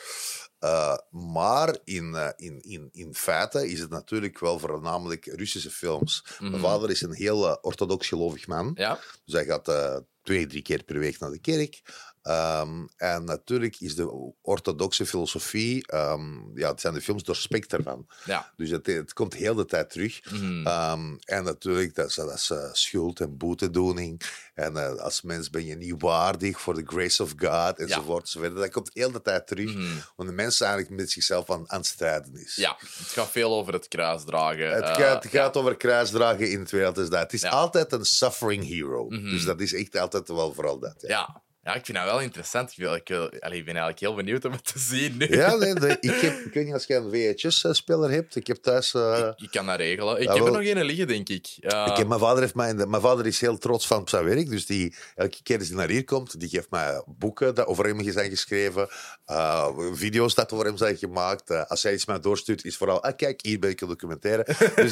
Eh, 0.61 0.97
maar 1.09 1.77
in, 1.83 2.15
eh, 2.15 2.29
in, 2.35 2.61
in, 2.61 2.89
in 2.91 3.13
feite 3.15 3.69
is 3.69 3.79
het 3.79 3.89
natuurlijk 3.89 4.39
wel 4.39 4.59
voornamelijk 4.59 5.25
Russische 5.25 5.71
films. 5.71 6.25
Mijn 6.39 6.51
Mhm. 6.51 6.61
vader 6.61 6.89
is 6.89 7.01
een 7.01 7.13
heel 7.13 7.47
eh, 7.47 7.55
orthodox 7.61 8.07
gelovig 8.07 8.47
man. 8.47 8.71
Ja? 8.75 8.99
Dus 9.25 9.33
hij 9.33 9.45
gaat 9.45 9.97
twee, 10.23 10.47
drie 10.47 10.61
keer 10.61 10.83
per 10.83 10.99
week 10.99 11.19
naar 11.19 11.31
de 11.31 11.39
kerk. 11.39 11.81
Ehm, 12.21 12.85
en 12.97 13.23
natuurlijk 13.23 13.79
is 13.79 13.95
de 13.95 14.33
orthodoxe 14.41 15.05
filosofie, 15.05 15.87
ehm, 15.87 16.57
ja, 16.57 16.69
het 16.71 16.81
zijn 16.81 16.93
de 16.93 17.01
films 17.01 17.23
doorspekt 17.23 17.73
ervan. 17.73 18.07
Ja. 18.25 18.51
Dus 18.57 18.69
het, 18.69 18.85
het 18.85 19.13
komt 19.13 19.33
heel 19.33 19.55
de 19.55 19.65
tijd 19.65 19.89
terug. 19.89 20.19
Ehm, 20.63 21.15
en 21.25 21.43
natuurlijk, 21.43 21.95
dat 21.95 22.07
is, 22.07 22.15
dat 22.15 22.33
is 22.33 22.49
eh, 22.49 22.69
schuld 22.71 23.19
en 23.19 23.37
boetedoening. 23.37 24.21
En 24.53 24.77
eh, 24.77 24.95
als 24.95 25.21
mens 25.21 25.49
ben 25.49 25.65
je 25.65 25.75
niet 25.75 26.01
waardig 26.01 26.61
voor 26.61 26.73
de 26.73 26.83
grace 26.85 27.23
of 27.23 27.33
God, 27.37 27.79
enzovoort. 27.79 28.21
enzovoort. 28.23 28.55
Dat 28.55 28.69
komt 28.69 28.89
heel 28.93 29.11
de 29.11 29.21
tijd 29.21 29.47
terug. 29.47 29.73
Want 30.15 30.29
de 30.29 30.35
mens 30.35 30.61
eigenlijk 30.61 30.91
met 30.91 31.11
zichzelf 31.11 31.49
aan, 31.51 31.69
aan 31.71 31.77
het 31.77 31.87
strijden 31.87 32.35
is. 32.35 32.55
ja, 32.55 32.75
het 32.79 33.07
gaat 33.07 33.29
veel 33.31 33.53
over 33.53 33.73
het 33.73 33.87
kruisdragen. 33.87 34.69
Het 34.71 34.83
eh, 34.83 34.95
gaat, 34.95 35.23
het 35.23 35.31
gaat 35.31 35.57
over 35.57 35.77
kruisdragen 35.77 36.51
in 36.51 36.59
het 36.59 36.71
wereld. 36.71 36.95
Dus 36.95 37.09
dat. 37.09 37.19
Het 37.19 37.33
is 37.33 37.41
Ja. 37.41 37.49
altijd 37.49 37.91
een 37.91 38.05
suffering 38.05 38.67
hero. 38.67 39.05
Mhm. 39.09 39.29
Dus 39.29 39.43
dat 39.45 39.59
is 39.61 39.73
echt 39.73 39.97
altijd 39.97 40.27
wel 40.27 40.53
vooral 40.53 40.79
dat. 40.79 40.95
Ja, 41.07 41.41
Ja. 41.63 41.73
ik 41.75 41.85
vind 41.85 41.97
dat 41.97 42.05
wel 42.07 42.19
interessant. 42.21 42.71
Ik, 42.71 42.77
wil, 42.77 42.95
ik, 42.95 43.07
wil- 43.07 43.29
allee, 43.39 43.57
ik 43.57 43.65
ben 43.65 43.75
eigenlijk 43.75 43.99
heel 43.99 44.15
benieuwd 44.15 44.45
om 44.45 44.51
het 44.51 44.65
te 44.65 44.79
zien 44.79 45.17
nu. 45.17 45.35
Ja, 45.35 45.55
nee, 45.55 45.73
ik, 45.99 46.11
heb, 46.21 46.39
ik 46.45 46.53
weet 46.53 46.65
niet 46.65 46.73
als 46.73 46.85
je 46.85 46.95
een 46.95 47.09
VHS-speler 47.37 48.11
hebt. 48.11 48.35
Ik 48.35 48.47
heb 48.47 48.57
thuis. 48.57 48.93
eh, 48.93 49.27
Ik, 49.37 49.41
ik 49.43 49.51
kan 49.51 49.65
dat 49.65 49.77
regelen. 49.77 50.17
Ik 50.17 50.23
Ja, 50.27 50.33
heb 50.33 50.45
er 50.45 50.51
nog 50.51 50.61
één 50.61 50.83
liggen, 50.83 51.07
denk 51.07 51.29
ik. 51.29 51.47
Ik 51.59 51.71
heb, 51.97 52.07
mijn, 52.07 52.19
vader 52.19 52.41
heeft 52.41 52.55
mij, 52.55 52.73
mijn 52.73 53.01
vader 53.01 53.25
is 53.25 53.39
heel 53.41 53.57
trots 53.57 53.87
van 53.87 54.07
zijn 54.07 54.23
werk. 54.25 54.49
Dus 54.49 54.65
die, 54.65 54.95
elke 55.15 55.43
keer 55.43 55.57
als 55.59 55.67
hij 55.67 55.77
naar 55.77 55.89
hier 55.89 56.03
komt, 56.03 56.39
die 56.39 56.49
geeft 56.49 56.69
mij 56.69 57.03
boeken 57.05 57.55
dat 57.55 57.65
over 57.67 57.85
hem 57.85 58.11
zijn 58.11 58.29
geschreven. 58.29 58.87
eh, 59.25 59.67
video's 59.93 60.35
dat 60.35 60.51
over 60.51 60.65
hem 60.65 60.77
zijn 60.77 60.97
gemaakt. 60.97 61.49
Eh, 61.49 61.63
als 61.67 61.83
hij 61.83 61.93
iets 61.93 62.05
mij 62.05 62.19
doorstuurt, 62.19 62.65
is 62.65 62.77
vooral... 62.77 63.03
Ah, 63.03 63.15
kijk, 63.15 63.41
hier 63.41 63.59
ben 63.59 63.69
ik 63.69 63.81
een 63.81 63.87
documentaire. 63.87 64.45
dus 64.75 64.91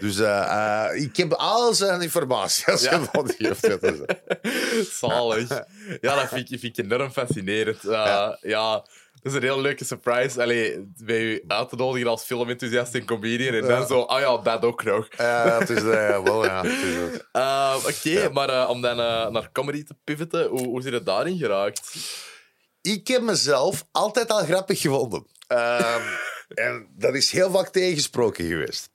dus 0.00 0.16
ik 1.02 1.16
heb 1.16 1.32
al 1.32 1.74
zijn 1.74 2.00
informatie 2.00 2.66
als 2.66 2.82
Ja. 2.82 2.98
je 3.00 3.06
wat 3.12 3.34
geeft. 3.38 3.66
Zalig. 4.98 5.48
Ja, 6.00 6.14
dat 6.14 6.28
vind 6.28 6.52
ik, 6.52 6.60
vind 6.60 6.78
ik 6.78 6.84
enorm 6.84 7.10
fascinerend. 7.10 7.84
Uh, 7.84 7.90
ja. 7.90 8.38
Ja. 8.42 8.72
dat 8.72 8.84
is 9.22 9.34
een 9.34 9.42
heel 9.42 9.60
leuke 9.60 9.84
surprise. 9.84 10.42
Allee, 10.42 10.92
bij 11.04 11.20
u 11.20 11.44
uit 11.46 11.68
te 11.68 11.76
nodigen 11.76 12.08
als 12.08 12.22
filmenthousiast 12.24 12.94
en 12.94 13.04
comedian. 13.04 13.54
En 13.54 13.66
dan 13.68 13.86
zo, 13.86 14.00
ah 14.00 14.20
ja, 14.20 14.36
dat 14.36 14.62
ook 14.64 14.84
nog. 14.84 15.08
Ja, 15.16 15.58
het 15.58 15.70
is 15.70 15.82
eh, 15.82 16.22
wel, 16.22 16.44
ja. 16.44 16.64
eh, 17.32 17.76
Oké, 17.86 18.30
maar 18.32 18.50
uh, 18.50 18.66
om 18.70 18.80
dan 18.80 18.96
naar 19.32 19.52
comedy 19.52 19.84
te 19.84 19.94
pivoten, 20.04 20.46
hoe, 20.46 20.66
hoe 20.66 20.82
zit 20.82 20.92
het 20.92 21.06
daarin 21.06 21.38
geraakt? 21.38 21.94
Ik 22.82 23.08
heb 23.08 23.22
mezelf 23.22 23.84
altijd 23.92 24.30
al 24.30 24.44
grappig 24.44 24.80
gevonden. 24.80 25.26
Ehm, 25.46 26.02
en 26.48 26.88
dat 26.96 27.14
is 27.14 27.30
heel 27.30 27.50
vaak 27.50 27.68
tegensproken 27.68 28.46
geweest. 28.46 28.88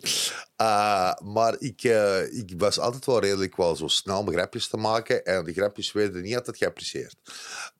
Uh, 0.61 1.13
maar 1.13 1.55
ik, 1.59 1.83
uh, 1.83 2.37
ik 2.37 2.53
was 2.57 2.79
altijd 2.79 3.05
wel 3.05 3.19
redelijk 3.19 3.55
wel 3.55 3.75
zo 3.75 3.87
snel 3.87 4.19
om 4.19 4.31
grapjes 4.31 4.67
te 4.67 4.77
maken. 4.77 5.25
En 5.25 5.43
de 5.43 5.53
grapjes 5.53 5.91
werden 5.91 6.21
niet 6.21 6.35
altijd 6.35 6.57
geapprecieerd. 6.57 7.15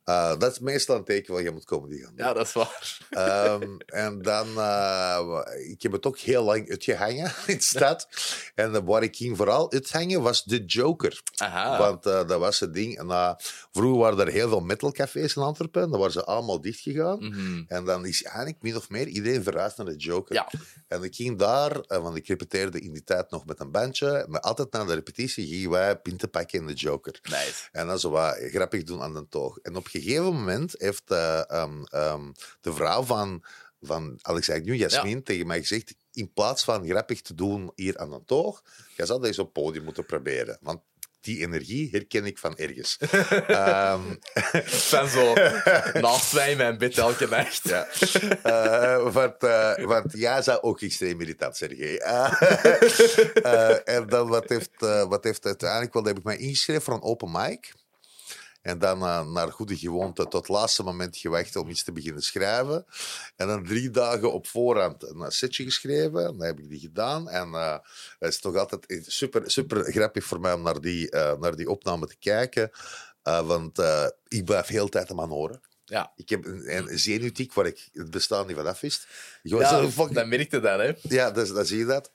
Uh, 0.06 0.38
dat 0.38 0.52
is 0.52 0.60
meestal 0.60 0.96
een 0.96 1.04
teken 1.04 1.34
van 1.34 1.44
je 1.44 1.52
moet 1.52 1.66
comedy 1.66 2.02
gaan 2.02 2.14
doen. 2.16 2.26
Ja, 2.26 2.34
dat 2.34 2.46
is 2.46 2.54
waar. 2.54 2.98
Um, 3.62 3.78
en 4.06 4.22
dan, 4.22 4.48
uh, 4.48 5.40
ik 5.70 5.82
heb 5.82 5.92
het 5.92 6.06
ook 6.06 6.18
heel 6.18 6.44
lang 6.44 6.70
uitgehangen 6.70 7.32
in 7.48 7.58
de 7.58 7.64
stad. 7.64 8.08
En 8.56 8.72
uh, 8.72 8.80
waar 8.84 9.04
ik 9.04 9.16
ging 9.16 9.38
vooral 9.38 9.72
uithangen 9.72 10.22
was 10.22 10.44
de 10.44 10.66
Joker. 10.66 11.22
Aha. 11.36 11.78
Want 11.78 12.06
uh, 12.06 12.28
dat 12.28 12.40
was 12.40 12.60
het 12.60 12.74
ding. 12.74 12.98
En, 12.98 13.38
vroeger 13.72 14.00
waren 14.00 14.20
er 14.20 14.32
heel 14.32 14.50
veel 14.50 14.60
metalcafés 14.60 15.36
in 15.36 15.42
Antwerpen. 15.42 15.90
Dan 15.90 16.00
waren 16.00 16.14
ze 16.14 16.26
allemaal 16.26 16.62
dicht 16.62 16.80
gegaan. 16.80 17.20
Mm 17.20 17.34
-hmm. 17.34 17.66
En 17.68 17.86
dan 17.86 18.06
is 18.06 18.24
eigenlijk 18.24 18.58
min 18.62 18.76
of 18.76 18.90
meer 18.90 19.08
iedereen 19.08 19.44
verhuisd 19.44 19.78
naar 19.78 19.86
de 19.86 19.96
Joker. 19.96 20.36
Ja. 20.36 20.50
En 20.94 21.04
ik 21.04 21.16
ging 21.16 21.38
daar, 21.38 21.76
uh, 21.76 21.98
want 21.98 22.16
ik 22.16 22.28
repeteerde 22.28 22.80
in 22.80 22.94
die 22.94 23.04
tijd 23.04 23.32
nog 23.32 23.46
met 23.46 23.60
een 23.60 23.72
bandje. 23.72 24.26
Maar 24.30 24.40
altijd 24.40 24.72
na 24.72 24.84
de 24.84 24.94
repetitie 24.94 25.48
gingen 25.48 25.70
wij 25.70 25.98
pinten 25.98 26.30
pakken 26.30 26.60
in 26.60 26.68
de 26.68 26.74
Joker. 26.74 27.20
Nice. 27.24 27.70
En 27.72 27.88
dan 27.88 28.00
zo 28.00 28.10
wat 28.10 28.38
grappig 28.42 28.84
doen 28.84 29.02
aan 29.02 29.14
de 29.14 29.28
toog. 29.30 29.58
En 29.58 29.76
op 29.76 29.86
een 29.86 29.92
gegeven 29.92 30.24
moment 30.24 30.76
heeft 30.78 31.12
uh, 31.12 31.42
um, 31.52 31.84
um, 31.94 32.32
de 32.62 32.74
vrouw 32.74 33.04
van, 33.04 33.44
van 33.82 34.20
Alex 34.22 34.48
nu, 34.48 34.76
Jasmin, 34.76 35.16
ja. 35.16 35.22
tegen 35.24 35.48
mij 35.48 35.60
gezegd: 35.60 35.96
in 36.12 36.34
plaats 36.34 36.64
van 36.64 36.88
grappig 36.88 37.22
te 37.22 37.34
doen 37.34 37.72
hier 37.76 37.98
aan 37.98 38.10
de 38.10 38.22
toog, 38.26 38.64
jij 38.96 39.06
zou 39.06 39.22
deze 39.22 39.42
op 39.42 39.54
het 39.54 39.64
podium 39.64 39.84
moeten 39.84 40.06
proberen. 40.06 40.58
Want 40.62 40.82
die 41.24 41.40
energie 41.40 41.90
herken 41.92 42.26
ik 42.26 42.38
van 42.38 42.56
ergens. 42.58 42.98
um, 43.02 44.20
van 44.66 45.08
zo 45.08 45.34
naast 45.94 46.34
mij 46.34 46.52
in 46.52 46.58
mijn 46.58 46.78
bed 46.78 46.98
elke 46.98 47.28
nacht. 47.28 47.70
Ja. 47.70 47.88
Uh, 48.46 49.14
want, 49.14 49.44
uh, 49.44 49.86
want 49.86 50.12
jij 50.14 50.42
zou 50.42 50.62
ook 50.62 50.82
extreem 50.82 51.22
irritant 51.22 51.58
zijn, 51.58 51.82
uh, 51.82 52.44
En 53.96 54.08
dan 54.08 54.28
wat 54.28 54.50
heeft, 54.50 54.80
wat 55.08 55.24
heeft 55.24 55.46
uiteindelijk 55.46 55.94
wel, 55.94 56.04
heb 56.04 56.18
ik 56.18 56.24
mij 56.24 56.38
ingeschreven 56.38 56.82
voor 56.82 56.94
een 56.94 57.02
open 57.02 57.32
mic. 57.32 57.74
En 58.64 58.80
dan 58.80 59.04
uh, 59.04 59.32
naar 59.32 59.52
goede 59.52 59.78
gewoonte 59.78 60.24
tot 60.24 60.34
het 60.34 60.48
laatste 60.48 60.84
moment 60.84 61.18
gewacht 61.18 61.56
om 61.56 61.70
iets 61.70 61.84
te 61.84 61.92
beginnen 61.92 62.22
schrijven. 62.22 62.86
En 63.36 63.48
dan 63.48 63.66
drie 63.66 63.90
dagen 63.90 64.34
op 64.34 64.48
voorhand 64.48 65.04
een 65.04 65.32
setje 65.32 65.64
geschreven. 65.64 66.12
Dan 66.12 66.44
heb 66.44 66.60
ik 66.60 66.70
die 66.70 66.80
gedaan. 66.80 67.30
En 67.30 67.50
uh, 67.50 67.78
het 68.20 68.30
is 68.30 68.40
toch 68.40 68.56
altijd 68.56 69.04
super, 69.08 69.52
super 69.52 69.92
grappig 69.92 70.24
voor 70.24 70.40
mij 70.40 70.54
om 70.54 70.62
naar 70.62 70.82
die, 70.82 71.12
uh, 71.12 71.34
naar 71.40 71.56
die 71.56 71.70
opname 71.70 72.08
te 72.08 72.16
kijken. 72.20 72.72
want 73.24 73.80
ik 74.28 74.46
blijf 74.46 74.68
heel 74.68 74.86
de 74.86 74.92
tijd 74.92 75.10
aan 75.10 75.16
mijn 75.16 75.32
oren. 75.32 75.62
Ja. 75.86 76.12
Ik 76.16 76.30
heb 76.30 76.46
een, 76.46 76.78
een 76.78 77.00
zenuwtiek 77.00 77.54
waar 77.54 77.66
ik 77.66 77.90
het 77.92 78.12
bestaan 78.12 78.48
niet 78.48 78.56
van 78.56 78.68
af 78.68 78.80
wist. 78.80 79.08
Ja, 79.42 79.82
dat 80.12 80.28
merkte 80.28 80.60
dan, 80.60 80.80
hè? 80.80 80.94
Ja, 81.02 81.32
dus, 81.32 81.54
dan 81.54 81.66
zie 81.66 81.78
je 81.78 81.86
dat. 81.86 82.12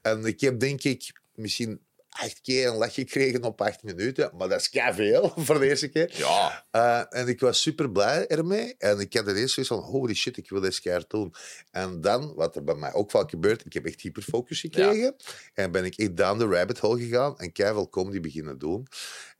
En 0.00 0.24
ik 0.24 0.40
heb 0.40 0.60
denk 0.60 0.82
ik 0.82 1.20
misschien 1.34 1.80
acht 2.12 2.40
keer 2.40 2.68
een 2.68 2.76
lach 2.76 2.94
gekregen 2.94 3.42
op 3.42 3.60
acht 3.60 3.82
minuten. 3.82 4.30
Maar 4.36 4.48
dat 4.48 4.60
is 4.60 4.94
veel 4.94 5.32
voor 5.44 5.58
de 5.58 5.68
eerste 5.68 5.88
keer. 5.88 6.12
Ja. 6.16 6.64
Uh, 6.72 7.20
en 7.20 7.28
ik 7.28 7.40
was 7.40 7.60
super 7.60 7.90
blij 7.90 8.26
ermee. 8.26 8.74
En 8.78 8.98
ik 9.00 9.14
had 9.14 9.26
er 9.26 9.36
eerst 9.36 9.54
zoiets 9.54 9.72
van, 9.72 9.82
holy 9.82 10.14
shit, 10.14 10.36
ik 10.36 10.50
wil 10.50 10.60
deze 10.60 10.80
keer 10.80 11.04
doen. 11.08 11.34
En 11.70 12.00
dan, 12.00 12.34
wat 12.34 12.56
er 12.56 12.64
bij 12.64 12.74
mij 12.74 12.92
ook 12.92 13.12
wel 13.12 13.24
gebeurt, 13.26 13.64
ik 13.64 13.72
heb 13.72 13.86
echt 13.86 14.00
hyperfocus 14.00 14.60
gekregen. 14.60 15.14
En 15.54 15.70
ben 15.70 15.84
ik 15.84 15.96
echt 15.96 16.16
down 16.16 16.38
the 16.38 16.46
rabbit 16.46 16.78
hole 16.78 17.00
gegaan 17.00 17.38
en 17.38 17.52
keihard 17.52 17.90
comedy 17.90 18.20
beginnen 18.20 18.58
doen. 18.58 18.86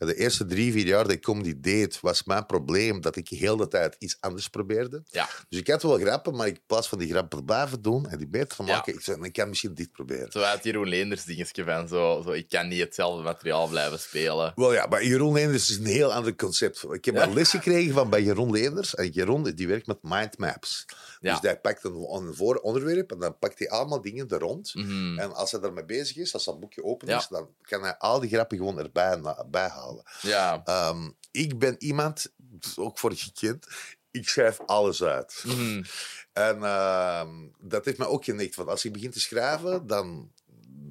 De 0.06 0.14
eerste 0.14 0.44
drie, 0.44 0.72
vier 0.72 0.86
jaar 0.86 1.02
dat 1.02 1.12
ik 1.12 1.22
comedy 1.22 1.54
deed, 1.60 2.00
was 2.00 2.24
mijn 2.24 2.46
probleem 2.46 3.00
dat 3.00 3.16
ik 3.16 3.28
heel 3.28 3.56
de 3.56 3.68
tijd 3.68 3.96
iets 3.98 4.16
anders 4.20 4.48
probeerde. 4.48 5.02
Ja. 5.06 5.28
Dus 5.48 5.58
ik 5.58 5.66
had 5.66 5.82
wel 5.82 5.98
grappen, 5.98 6.36
maar 6.36 6.46
ik 6.46 6.54
in 6.54 6.62
plaats 6.66 6.88
van 6.88 6.98
die 6.98 7.08
grappen 7.08 7.44
blijven 7.44 7.82
doen 7.82 8.08
en 8.08 8.18
die 8.18 8.28
beter 8.28 8.56
te 8.56 8.62
maken, 8.62 8.94
ik, 8.94 9.00
zei, 9.00 9.22
ik 9.22 9.32
kan 9.32 9.48
misschien 9.48 9.74
dit 9.74 9.92
proberen. 9.92 10.32
Zo 10.32 10.40
uit 10.40 10.64
Jeroen 10.64 10.88
Leenders 10.88 11.24
dingetje 11.24 11.64
van 11.64 11.88
zo, 11.88 12.22
zo, 12.24 12.30
ik 12.30 12.48
kan 12.48 12.68
niet 12.68 12.80
hetzelfde 12.80 13.22
materiaal 13.22 13.68
blijven 13.68 13.98
spelen. 13.98 14.52
Wel 14.54 14.72
ja, 14.72 14.86
maar 14.86 15.04
Jeroen 15.04 15.32
Leenders 15.32 15.70
is 15.70 15.76
een 15.76 15.84
heel 15.84 16.12
ander 16.12 16.36
concept. 16.36 16.84
Ik 16.90 17.04
heb 17.04 17.16
een 17.16 17.34
les 17.34 17.50
gekregen 17.50 17.92
van 17.94 18.10
bij 18.10 18.22
Jeroen 18.22 18.50
Leenders. 18.50 18.94
En 18.94 19.08
Jeroen 19.08 19.42
die 19.42 19.68
werkt 19.68 19.86
met 19.86 19.98
mindmaps. 20.02 20.84
Dus 21.22 21.40
hij 21.40 21.60
pakt 21.60 21.84
een, 21.84 21.94
een 21.94 22.34
voor 22.34 22.56
onderwerp 22.56 23.12
en 23.12 23.18
dan 23.18 23.38
pakt 23.38 23.58
hij 23.58 23.70
allemaal 23.70 24.00
dingen 24.00 24.28
er 24.28 24.38
rond. 24.38 24.74
Mhm. 24.74 25.18
En 25.18 25.34
als 25.34 25.50
hij 25.50 25.60
daarmee 25.60 25.84
bezig 25.84 26.16
is, 26.16 26.34
als 26.34 26.44
dat 26.44 26.60
boekje 26.60 26.84
open 26.84 27.08
is, 27.08 27.28
dan 27.28 27.48
kan 27.60 27.82
hij 27.82 27.96
al 27.96 28.20
die 28.20 28.30
grappen 28.30 28.56
gewoon 28.56 28.78
erbij 28.78 29.20
bij 29.46 29.68
halen. 29.68 30.02
Ja. 30.20 30.62
Um, 30.88 31.16
ik 31.30 31.58
ben 31.58 31.74
iemand, 31.78 32.32
ook 32.76 32.98
voor 32.98 33.10
het 33.10 33.20
gekend, 33.20 33.66
ik 34.10 34.28
schrijf 34.28 34.60
alles 34.66 35.02
uit. 35.02 35.42
Mhm. 35.46 35.82
En 36.32 36.56
uh, 36.58 37.28
dat 37.58 37.84
heeft 37.84 37.98
me 37.98 38.06
ook 38.06 38.24
genekt. 38.24 38.54
Want 38.54 38.68
als 38.68 38.84
ik 38.84 38.92
begin 38.92 39.10
te 39.10 39.20
schrijven, 39.20 39.86
dan 39.86 40.32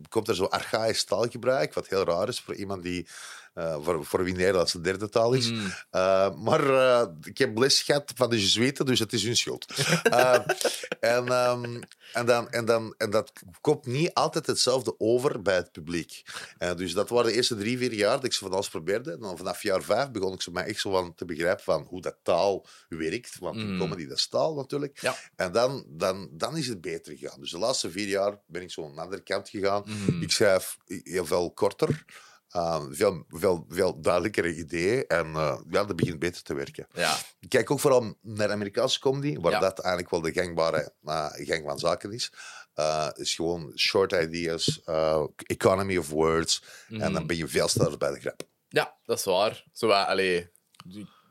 komt 0.09 0.27
er 0.27 0.35
zo 0.35 0.45
archaïsch 0.45 1.03
taalgebruik, 1.03 1.73
wat 1.73 1.87
heel 1.87 2.03
raar 2.03 2.27
is 2.27 2.41
voor 2.41 2.55
iemand 2.55 2.83
die 2.83 3.07
voor, 3.53 4.05
voor 4.05 4.23
wie 4.23 4.35
Nederlands 4.35 4.71
de 4.71 4.81
derde 4.81 5.09
taal 5.09 5.33
is. 5.33 5.51
Mm. 5.51 5.73
Uh, 5.91 6.35
maar 6.35 6.65
uh, 6.65 7.03
ik 7.23 7.37
heb 7.37 7.57
les 7.57 7.81
gehad 7.81 8.11
van 8.15 8.29
de 8.29 8.39
Jezuïeten, 8.39 8.85
dus 8.85 8.99
het 8.99 9.13
is 9.13 9.23
hun 9.23 9.37
schuld. 9.37 9.65
en, 10.99 11.31
um, 11.31 11.79
en, 12.13 12.25
dan, 12.25 12.49
en, 12.49 12.65
dan, 12.65 12.93
en 12.97 13.09
dat 13.09 13.31
komt 13.61 13.85
niet 13.85 14.13
altijd 14.13 14.47
hetzelfde 14.47 14.95
over 14.97 15.41
bij 15.41 15.55
het 15.55 15.71
publiek. 15.71 16.23
dus 16.75 16.93
dat 16.93 17.09
waren 17.09 17.25
de 17.25 17.35
eerste 17.35 17.55
drie, 17.55 17.77
vier 17.77 17.93
jaar 17.93 18.15
dat 18.15 18.23
ik 18.23 18.33
ze 18.33 18.43
van 18.43 18.53
alles 18.53 18.69
probeerde. 18.69 19.11
En 19.11 19.19
dan 19.19 19.37
vanaf 19.37 19.63
jaar 19.63 19.81
vijf 19.81 20.11
begon 20.11 20.33
ik 20.33 20.41
ze 20.41 20.51
mij 20.51 20.65
echt 20.65 20.79
zo 20.79 20.91
van 20.91 21.15
te 21.15 21.25
begrijpen 21.25 21.63
van 21.63 21.85
hoe 21.89 22.01
dat 22.01 22.15
taal 22.23 22.65
werkt. 22.89 23.39
Want 23.39 23.59
Mm. 23.61 23.79
comedy, 23.79 24.07
dat 24.07 24.17
is 24.17 24.27
taal 24.27 24.55
natuurlijk. 24.55 25.01
Ja. 25.01 25.15
En 25.35 25.51
dan, 25.51 25.85
dan, 25.87 26.29
dan 26.31 26.57
is 26.57 26.67
het 26.67 26.81
beter 26.81 27.17
gegaan. 27.17 27.39
Dus 27.39 27.51
de 27.51 27.57
laatste 27.57 27.91
vier 27.91 28.07
jaar 28.07 28.39
ben 28.45 28.61
ik 28.61 28.71
zo 28.71 28.85
aan 28.85 28.95
de 28.95 29.01
andere 29.01 29.21
kant 29.21 29.49
gegaan. 29.49 29.83
Mhm. 29.85 30.21
Ik 30.21 30.31
schrijf 30.31 30.77
heel 30.85 31.25
veel 31.25 31.51
korter. 31.51 32.05
Uh, 32.55 32.83
veel, 32.89 33.25
veel, 33.29 33.65
veel 33.69 34.01
duidelijkere 34.01 34.55
ideeën. 34.55 35.07
En 35.07 35.25
uh, 35.27 35.57
ja, 35.69 35.83
dat 35.83 35.95
begint 35.95 36.19
beter 36.19 36.43
te 36.43 36.53
werken. 36.53 36.87
Ja. 36.93 37.17
Ik 37.39 37.49
kijk 37.49 37.71
ook 37.71 37.79
vooral 37.79 38.17
naar 38.21 38.51
Amerikaanse 38.51 38.99
comedy, 38.99 39.39
waar 39.39 39.51
Ja. 39.51 39.59
dat 39.59 39.79
eigenlijk 39.79 40.09
wel 40.13 40.21
de 40.21 40.41
gangbare 40.41 40.93
uh, 41.03 41.25
gang 41.31 41.63
van 41.65 41.79
zaken 41.79 42.11
is. 42.11 42.31
Uh, 42.75 43.09
is 43.13 43.35
gewoon 43.35 43.71
short 43.75 44.11
ideas, 44.11 44.81
economy 45.35 45.97
of 45.97 46.09
words. 46.09 46.63
En 46.89 46.95
Mhm. 46.97 47.13
dan 47.13 47.27
ben 47.27 47.37
je 47.37 47.47
veel 47.47 47.67
sneller 47.67 47.97
bij 47.97 48.11
de 48.11 48.19
grap. 48.19 48.41
ja, 48.67 48.95
dat 49.05 49.17
is 49.17 49.23
waar. 49.25 49.63
Zo, 49.73 49.89
allee, 49.89 50.49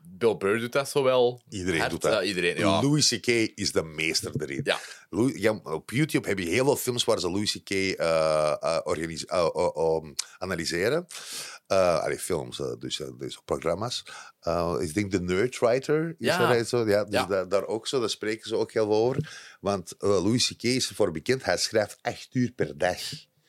Bill 0.03 0.37
Burr 0.37 0.59
doet 0.59 0.71
dat 0.71 0.89
zo 0.89 1.03
wel. 1.03 1.41
Iedereen 1.49 1.79
hard. 1.79 1.91
doet 1.91 2.01
dat. 2.01 2.13
Ja, 2.13 2.21
iedereen, 2.23 2.57
ja. 2.57 2.81
Louis 2.81 3.07
C.K. 3.07 3.27
is 3.55 3.71
de 3.71 3.83
meester 3.83 4.31
erin. 4.41 4.61
Ja. 4.63 4.79
Louis, 5.09 5.41
ja, 5.41 5.59
op 5.63 5.89
YouTube 5.91 6.27
heb 6.27 6.39
je 6.39 6.45
heel 6.49 6.65
veel 6.65 6.75
films 6.75 7.03
waar 7.03 7.19
ze 7.19 7.31
Louis 7.31 7.51
C.K. 7.51 7.69
eh, 7.69 7.89
eh, 7.99 8.79
eh, 8.85 9.25
eh, 9.27 9.75
um, 10.03 10.13
analyseren. 10.37 11.05
Eh, 11.67 11.99
allee, 11.99 12.19
films, 12.19 12.59
eh, 12.59 12.71
dus, 12.79 12.99
eh, 12.99 13.07
dus 13.17 13.39
programma's. 13.45 14.03
Eh, 14.39 14.75
ik 14.79 14.93
denk 14.93 15.11
de 15.11 15.21
Nerdwriter 15.21 16.07
is 16.09 16.15
Ja. 16.27 16.55
er 16.55 16.65
zo. 16.65 16.87
Ja, 16.87 17.03
dus 17.03 17.13
Ja. 17.27 17.45
Daar, 17.45 17.65
ook 17.65 17.87
zo, 17.87 17.99
daar 17.99 18.09
spreken 18.09 18.47
ze 18.49 18.55
ook 18.55 18.71
heel 18.71 18.85
veel 18.85 18.95
over. 18.95 19.55
Want 19.61 19.91
eh, 19.97 20.09
Louis 20.09 20.47
C.K. 20.47 20.63
is 20.63 20.89
ervoor 20.89 21.11
bekend, 21.11 21.43
hij 21.43 21.57
schrijft 21.57 21.97
acht 22.01 22.27
uur 22.31 22.51
per 22.51 22.77
dag. 22.77 22.99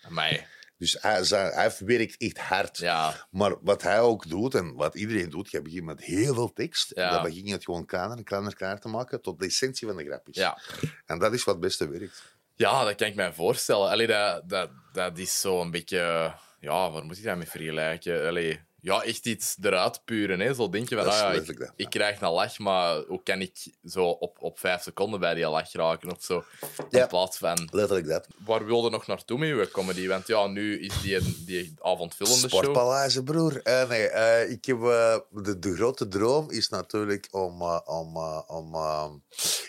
Amai. 0.03 0.47
Dus 0.83 0.97
hij, 1.01 1.23
hij, 1.29 1.51
hij 1.55 1.73
werkt 1.79 2.16
echt 2.16 2.38
hard. 2.38 2.79
Ja. 2.79 3.27
Maar 3.31 3.57
wat 3.61 3.83
hij 3.83 4.01
ook 4.01 4.29
doet, 4.29 4.55
en 4.55 4.75
wat 4.75 4.95
iedereen 4.95 5.31
doet, 5.31 5.51
je 5.51 5.62
begint 5.62 5.85
met 5.85 6.01
heel 6.01 6.35
veel 6.35 6.53
tekst. 6.53 6.92
Ja. 6.95 7.11
Dan 7.11 7.23
begin 7.23 7.47
je 7.47 7.53
het 7.53 7.64
gewoon 7.64 7.87
kleiner 7.87 8.16
en 8.16 8.25
kleiner, 8.25 8.55
kleiner 8.55 8.81
te 8.81 8.88
maken, 8.88 9.23
tot 9.23 9.38
de 9.38 9.47
essentie 9.47 9.87
van 9.87 9.97
de 9.97 10.05
grap 10.05 10.29
is. 10.29 10.37
Ja. 10.37 10.59
En 11.07 11.18
dat 11.18 11.33
is 11.33 11.45
wat 11.45 11.55
het 11.55 11.64
beste 11.64 11.88
werkt. 11.88 12.37
Ja, 12.55 12.85
dat 12.85 12.95
kan 12.95 13.07
ik 13.07 13.14
mij 13.14 13.33
voorstellen. 13.33 13.90
Allee, 13.90 14.07
dat, 14.07 14.49
dat, 14.49 14.71
dat 14.92 15.18
is 15.18 15.40
zo 15.40 15.61
een 15.61 15.71
beetje... 15.71 16.35
Ja, 16.61 16.90
waar 16.90 17.05
moet 17.05 17.18
ik 17.18 17.25
dat 17.25 17.37
mee 17.37 17.49
vergelijken? 17.49 18.27
Allee, 18.27 18.61
ja, 18.83 19.03
echt 19.03 19.27
iets 19.27 19.57
eruit 19.61 20.05
puren. 20.05 20.40
Hè? 20.40 20.55
Zo 20.55 20.68
denk 20.68 20.88
je 20.88 20.97
van, 20.97 21.07
ah, 21.07 21.12
ja, 21.12 21.42
ik, 21.77 21.90
krijg 21.90 22.21
een 22.21 22.31
lach, 22.31 22.59
maar 22.59 22.97
hoe 22.97 23.23
kan 23.23 23.40
ik 23.40 23.73
zo 23.85 24.05
op, 24.05 24.37
op 24.40 24.59
vijf 24.59 24.83
seconden 24.83 25.21
bij 25.21 25.35
die 25.35 25.47
lach 25.47 25.73
raken 25.73 26.11
of 26.11 26.23
zo? 26.23 26.45
Ja. 26.90 27.03
In 27.03 27.09
plaats 27.09 27.38
van... 27.38 27.68
Letterlijk 27.73 28.07
dat. 28.07 28.27
Waar 28.45 28.66
wilde 28.66 28.90
nog 28.90 29.07
naartoe 29.07 29.38
met 29.38 29.49
uw 29.49 29.66
comedy? 29.66 30.07
Want 30.09 30.27
ja, 30.27 30.47
nu 30.47 30.81
is 30.81 31.01
die, 31.01 31.45
die 31.45 31.75
avondvullende 31.83 32.49
show. 32.49 32.51
Sportpaleisen, 32.51 33.25
broer. 33.25 33.62
Eh, 33.62 33.88
nee, 33.88 34.09
eh, 34.09 34.51
ik 34.51 34.64
heb, 34.64 34.83
eh, 34.83 35.16
de, 35.31 35.59
de 35.59 35.75
grote 35.75 36.09
droom 36.09 36.51
is 36.51 36.68
natuurlijk 36.68 37.29
om, 37.31 37.62
om, 37.85 38.16
om 38.47 38.75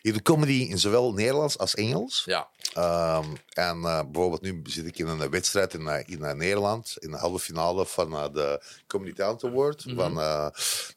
in 0.01 0.13
de 0.13 0.21
comedy 0.21 0.67
in 0.69 0.79
zowel 0.79 1.13
Nederlands 1.13 1.57
als 1.57 1.75
Engels. 1.75 2.23
Ja. 2.25 2.49
Ehm, 2.73 3.25
en 3.53 3.81
bijvoorbeeld 3.81 4.41
nu 4.41 4.61
zit 4.63 4.85
ik 4.85 4.97
in 4.97 5.07
een 5.07 5.29
wedstrijd 5.29 5.73
in, 5.73 6.03
in 6.05 6.37
Nederland, 6.37 6.95
in 6.99 7.11
de 7.11 7.17
halve 7.17 7.39
finale 7.39 7.85
van 7.85 8.09
de 8.09 8.63
Comedy 8.87 9.02
Talent 9.11 9.43
Award 9.43 9.85
Mhm. 9.85 9.95
van, 9.95 10.19
eh, 10.19 10.47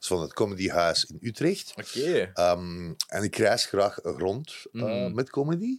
van 0.00 0.20
het 0.20 0.32
Comedyhuis 0.32 1.04
in 1.04 1.18
Utrecht. 1.20 1.74
Oké. 1.76 2.30
Ehm, 2.34 2.92
en 3.08 3.22
ik 3.22 3.36
reis 3.36 3.66
graag 3.66 3.98
rond 4.02 4.54
eh, 4.72 4.82
Mhm. 4.82 5.14
met 5.14 5.30
comedy. 5.30 5.78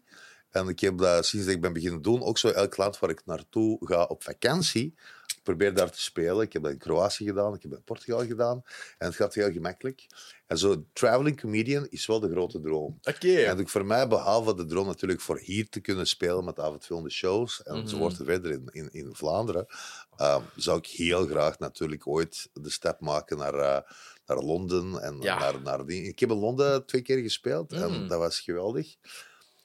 En 0.51 0.67
ik 0.67 0.79
heb 0.79 0.97
dat 0.97 1.25
sinds 1.25 1.45
dat 1.45 1.55
ik 1.55 1.61
ben 1.61 1.73
beginnen 1.73 2.01
doen, 2.01 2.21
ook 2.23 2.37
zo 2.37 2.47
elk 2.47 2.77
land 2.77 2.99
waar 2.99 3.09
ik 3.09 3.21
naartoe 3.25 3.77
ga 3.87 4.03
op 4.03 4.23
vakantie, 4.23 4.93
ik 5.35 5.43
probeer 5.43 5.73
daar 5.73 5.91
te 5.91 6.01
spelen. 6.01 6.41
Ik 6.45 6.53
heb 6.53 6.63
dat 6.63 6.71
in 6.71 6.77
Kroatië 6.77 7.25
gedaan, 7.25 7.53
ik 7.53 7.61
heb 7.61 7.69
dat 7.71 7.79
in 7.79 7.85
Portugal 7.85 8.25
gedaan. 8.25 8.61
En 8.97 9.07
het 9.07 9.15
gaat 9.15 9.33
heel 9.33 9.51
gemakkelijk. 9.51 10.05
En 10.47 10.57
zo, 10.57 10.85
traveling 10.93 11.39
comedian 11.39 11.87
is 11.89 12.05
wel 12.05 12.19
de 12.19 12.29
grote 12.29 12.59
droom. 12.61 12.99
Oké. 13.03 13.33
En 13.35 13.59
ook 13.59 13.69
voor 13.69 13.85
mij, 13.85 14.07
behalve 14.07 14.55
de 14.55 14.65
droom 14.65 14.87
natuurlijk 14.87 15.21
voor 15.21 15.39
hier 15.39 15.69
te 15.69 15.79
kunnen 15.79 16.07
spelen 16.07 16.43
met 16.45 16.59
avondvullende 16.59 17.09
shows, 17.11 17.63
en 17.63 17.77
Mhm. 17.77 17.87
zo 17.87 17.97
wordt 17.97 18.17
het 18.17 18.27
verder 18.27 18.51
in, 18.51 18.69
in, 18.71 18.89
in 18.91 19.09
Vlaanderen, 19.15 19.65
ehm, 20.17 20.41
zou 20.55 20.77
ik 20.77 20.85
heel 20.87 21.25
graag 21.27 21.59
natuurlijk 21.59 22.07
ooit 22.07 22.49
de 22.53 22.69
stap 22.69 23.01
maken 23.01 23.37
naar, 23.37 23.53
eh, 23.53 23.91
naar 24.25 24.37
Londen 24.37 25.01
en 25.01 25.21
Ja. 25.21 25.39
naar, 25.39 25.61
naar 25.61 25.85
die. 25.85 26.03
Ik 26.03 26.19
heb 26.19 26.29
in 26.29 26.37
Londen 26.37 26.85
twee 26.85 27.01
keer 27.01 27.17
gespeeld 27.21 27.73
en 27.73 27.91
Mhm. 27.91 28.07
dat 28.07 28.19
was 28.19 28.39
geweldig. 28.39 28.95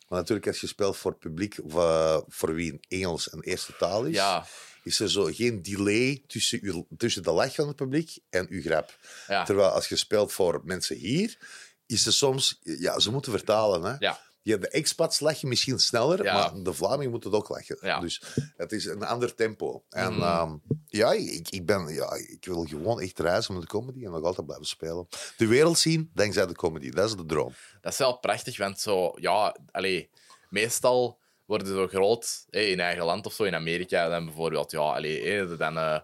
Maar 0.09 0.19
natuurlijk, 0.21 0.47
als 0.47 0.61
je 0.61 0.67
speelt 0.67 0.97
voor 0.97 1.11
het 1.11 1.21
publiek 1.21 1.59
voor, 1.67 2.25
voor 2.29 2.55
wie 2.55 2.81
Engels 2.89 3.33
een 3.33 3.41
eerste 3.43 3.77
taal 3.77 4.05
is, 4.05 4.15
Ja. 4.15 4.47
is 4.85 5.01
er 5.01 5.11
zo 5.11 5.25
geen 5.25 5.63
delay 5.63 6.23
tussen, 6.27 6.87
tussen 6.97 7.23
de 7.23 7.31
lach 7.33 7.55
van 7.55 7.67
het 7.67 7.77
publiek 7.77 8.19
en 8.31 8.47
uw 8.51 8.63
grap. 8.63 8.97
Ja. 9.29 9.45
Terwijl 9.45 9.69
als 9.69 9.89
je 9.89 9.97
speelt 9.97 10.33
voor 10.33 10.61
mensen 10.65 10.97
hier, 10.97 11.39
is 11.87 12.07
er 12.07 12.13
soms... 12.13 12.59
Ja, 12.63 12.99
ze 12.99 13.11
moeten 13.11 13.33
vertalen, 13.33 13.83
hè. 13.83 13.97
Ja. 14.43 14.57
De 14.57 14.69
expats 14.69 15.21
lachen 15.21 15.49
misschien 15.49 15.79
sneller, 15.79 16.25
Ja. 16.25 16.35
maar 16.35 16.63
de 16.63 16.73
Vlamingen 16.73 17.11
moeten 17.11 17.31
het 17.31 17.39
ook 17.39 17.49
lachen. 17.49 17.79
Ja. 17.81 18.01
Dus 18.01 18.23
het 18.57 18.73
is 18.73 18.85
een 18.85 19.03
ander 19.05 19.35
tempo. 19.35 19.85
En 19.89 20.13
Mhm. 20.13 20.23
ehm, 20.23 20.57
ja, 20.87 21.13
ik, 21.13 21.49
ik, 21.51 21.67
ben, 21.67 21.95
ja, 21.95 22.15
ik 22.15 22.45
wil 22.45 22.65
gewoon 22.65 23.01
echt 23.01 23.19
reizen 23.19 23.55
met 23.55 23.63
de 23.63 23.69
comedy 23.69 24.05
en 24.05 24.11
nog 24.11 24.23
altijd 24.25 24.47
blijven 24.47 24.67
spelen. 24.67 25.09
De 25.37 25.47
wereld 25.47 25.79
zien 25.79 26.11
dankzij 26.15 26.47
de 26.47 26.55
comedy, 26.55 26.91
dat 26.91 27.09
is 27.09 27.17
de 27.17 27.25
droom. 27.27 27.53
Dat 27.81 27.93
is 27.93 27.99
wel 27.99 28.19
prachtig, 28.19 28.57
want 28.59 28.81
zo, 28.81 29.13
ja, 29.21 29.57
allee, 29.71 30.11
meestal 30.51 31.19
worden 31.45 31.67
ze 31.67 31.73
zo 31.73 31.87
groot 31.87 32.45
in 32.51 32.81
eigen 32.81 33.05
land 33.05 33.27
of 33.27 33.33
zo, 33.33 33.45
in 33.45 33.55
Amerika, 33.55 34.09
dan 34.09 34.25
bijvoorbeeld, 34.25 34.71
ja, 34.71 34.81
allee, 34.81 35.47
dan 35.57 35.77
eh, 35.79 35.99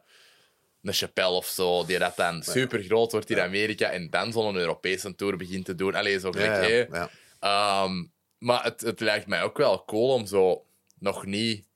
een 0.82 0.92
Chappelle 0.92 1.30
of 1.36 1.46
zo, 1.46 1.84
die 1.84 1.98
dat 1.98 2.16
dan 2.16 2.42
super 2.42 2.82
groot 2.82 3.12
wordt 3.12 3.30
in 3.30 3.40
Amerika 3.40 3.90
en 3.90 4.10
dan 4.10 4.32
zo'n 4.32 4.56
Europese 4.56 5.14
tour 5.14 5.36
begint 5.36 5.64
te 5.64 5.74
doen. 5.74 5.94
Allee, 5.94 6.18
zo 6.20 6.30
gelijk, 6.30 6.88
ja, 6.90 6.98
ja. 6.98 7.10
Ehm, 7.40 8.04
maar 8.38 8.64
het, 8.64 8.80
het 8.80 9.00
lijkt 9.00 9.26
mij 9.26 9.42
ook 9.42 9.56
wel 9.56 9.84
cool 9.84 10.12
om 10.12 10.26
zo 10.26 10.64
nog 10.98 11.26
niet, 11.26 11.66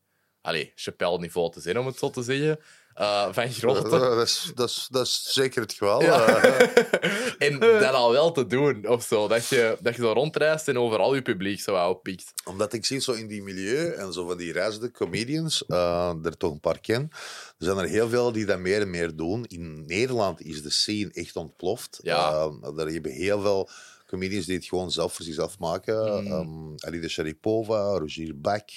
allee, 0.40 0.72
Chappelle-niveau 0.74 1.52
te 1.52 1.60
zijn, 1.60 1.78
om 1.78 1.86
het 1.86 1.98
zo 1.98 2.10
te 2.10 2.22
zeggen, 2.22 2.58
eh, 2.94 3.28
van 3.30 3.52
grote. 3.52 3.88
dat, 3.88 4.22
is, 4.22 4.52
dat, 4.54 4.68
is, 4.68 4.88
dat 4.90 5.06
is 5.06 5.22
zeker 5.22 5.62
het 5.62 5.72
geval. 5.72 6.02
Ja. 6.02 6.26
Eh, 6.26 6.68
en 7.48 7.58
dat 7.58 7.94
al 7.94 8.12
wel 8.12 8.32
te 8.32 8.46
doen, 8.46 8.88
of 8.88 9.04
zo. 9.04 9.28
Dat 9.28 9.46
je, 9.46 9.76
dat 9.80 9.96
je 9.96 10.02
zo 10.02 10.12
rondreist 10.12 10.68
en 10.68 10.78
overal 10.78 11.14
je 11.14 11.22
publiek 11.22 11.60
zo 11.60 11.88
oppikt. 11.88 12.32
Omdat 12.44 12.72
ik 12.72 12.84
zie 12.84 13.00
zo 13.00 13.12
in 13.12 13.26
die 13.26 13.42
milieu 13.42 13.92
en 13.92 14.12
zo 14.12 14.26
van 14.26 14.36
die 14.36 14.52
reizende 14.52 14.90
comedians, 14.90 15.66
eh, 15.66 16.14
er 16.22 16.36
toch 16.36 16.52
een 16.52 16.60
paar 16.60 16.80
ken, 16.80 17.08
er 17.58 17.64
zijn 17.64 17.78
er 17.78 17.88
heel 17.88 18.08
veel 18.08 18.32
die 18.32 18.46
dat 18.46 18.58
meer 18.58 18.80
en 18.80 18.90
meer 18.90 19.16
doen. 19.16 19.44
In 19.44 19.86
Nederland 19.86 20.40
is 20.40 20.62
de 20.62 20.70
scene 20.70 21.10
echt 21.12 21.36
ontploft. 21.36 21.98
Ja. 22.02 22.50
Er 22.76 22.92
hebben 22.92 23.12
heel 23.12 23.40
veel 23.40 23.68
comedians 24.12 24.46
die 24.46 24.56
het 24.56 24.64
gewoon 24.64 24.90
zelf 24.90 25.14
voor 25.14 25.24
zichzelf 25.24 25.58
maken. 25.58 26.24
Mm. 26.24 26.32
Um, 26.32 26.74
Alida 26.76 27.08
Sharipova, 27.08 27.98
Rogier 27.98 28.40
Bak, 28.40 28.68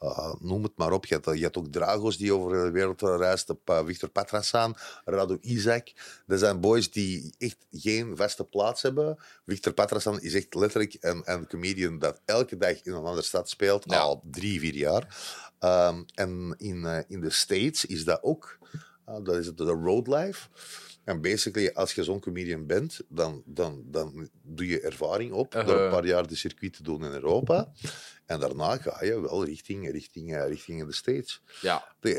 uh, 0.00 0.34
noem 0.40 0.62
het 0.62 0.72
maar 0.76 0.92
op. 0.92 1.06
Je 1.06 1.14
hebt, 1.14 1.38
je 1.38 1.42
hebt 1.42 1.56
ook 1.56 1.72
Dragos 1.72 2.16
die 2.16 2.34
over 2.34 2.64
de 2.64 2.70
wereld 2.70 3.00
reist, 3.00 3.50
uh, 3.64 3.84
Victor 3.84 4.08
Patrasan, 4.08 4.76
Radu 5.04 5.38
Isaac. 5.40 5.92
Dat 6.26 6.38
zijn 6.38 6.60
boys 6.60 6.90
die 6.90 7.34
echt 7.38 7.56
geen 7.70 8.16
vaste 8.16 8.44
plaats 8.44 8.82
hebben. 8.82 9.18
Victor 9.46 9.72
Patrasan 9.72 10.20
is 10.20 10.34
echt 10.34 10.54
letterlijk 10.54 10.96
een, 11.00 11.22
een 11.24 11.46
comedian 11.46 11.98
dat 11.98 12.20
elke 12.24 12.56
dag 12.56 12.82
in 12.82 12.92
een 12.92 13.04
andere 13.04 13.22
stad 13.22 13.48
speelt, 13.48 13.84
Ja. 13.86 13.98
al 13.98 14.22
drie, 14.30 14.60
vier 14.60 14.74
jaar. 14.74 15.02
Um, 15.60 16.04
en 16.14 16.54
in, 16.58 16.76
uh, 16.76 16.98
in 17.08 17.20
de 17.20 17.30
States 17.30 17.84
is 17.84 18.04
dat 18.04 18.22
ook. 18.22 18.58
Dat 19.22 19.36
is 19.36 19.54
de 19.54 19.64
road 19.64 20.06
life. 20.06 20.48
En 21.04 21.20
basically, 21.20 21.70
als 21.74 21.94
je 21.94 22.04
zo'n 22.04 22.20
comedian 22.20 22.66
bent, 22.66 23.00
dan, 23.08 23.42
dan, 23.46 23.82
dan 23.86 24.28
doe 24.42 24.66
je 24.66 24.80
ervaring 24.80 25.32
op 25.32 25.54
Uh-huh. 25.54 25.66
door 25.68 25.80
een 25.80 25.90
paar 25.90 26.06
jaar 26.06 26.26
de 26.26 26.36
circuit 26.36 26.72
te 26.72 26.82
doen 26.82 27.04
in 27.04 27.10
Europa. 27.12 27.72
En 28.26 28.40
daarna 28.40 28.76
ga 28.76 29.04
je 29.04 29.20
wel 29.20 29.44
richting, 29.44 29.90
richting, 29.90 30.34
eh, 30.36 30.46
richting 30.48 30.86
de 30.86 30.92
States. 30.92 31.42
Ja, 31.60 31.94
De, 32.00 32.14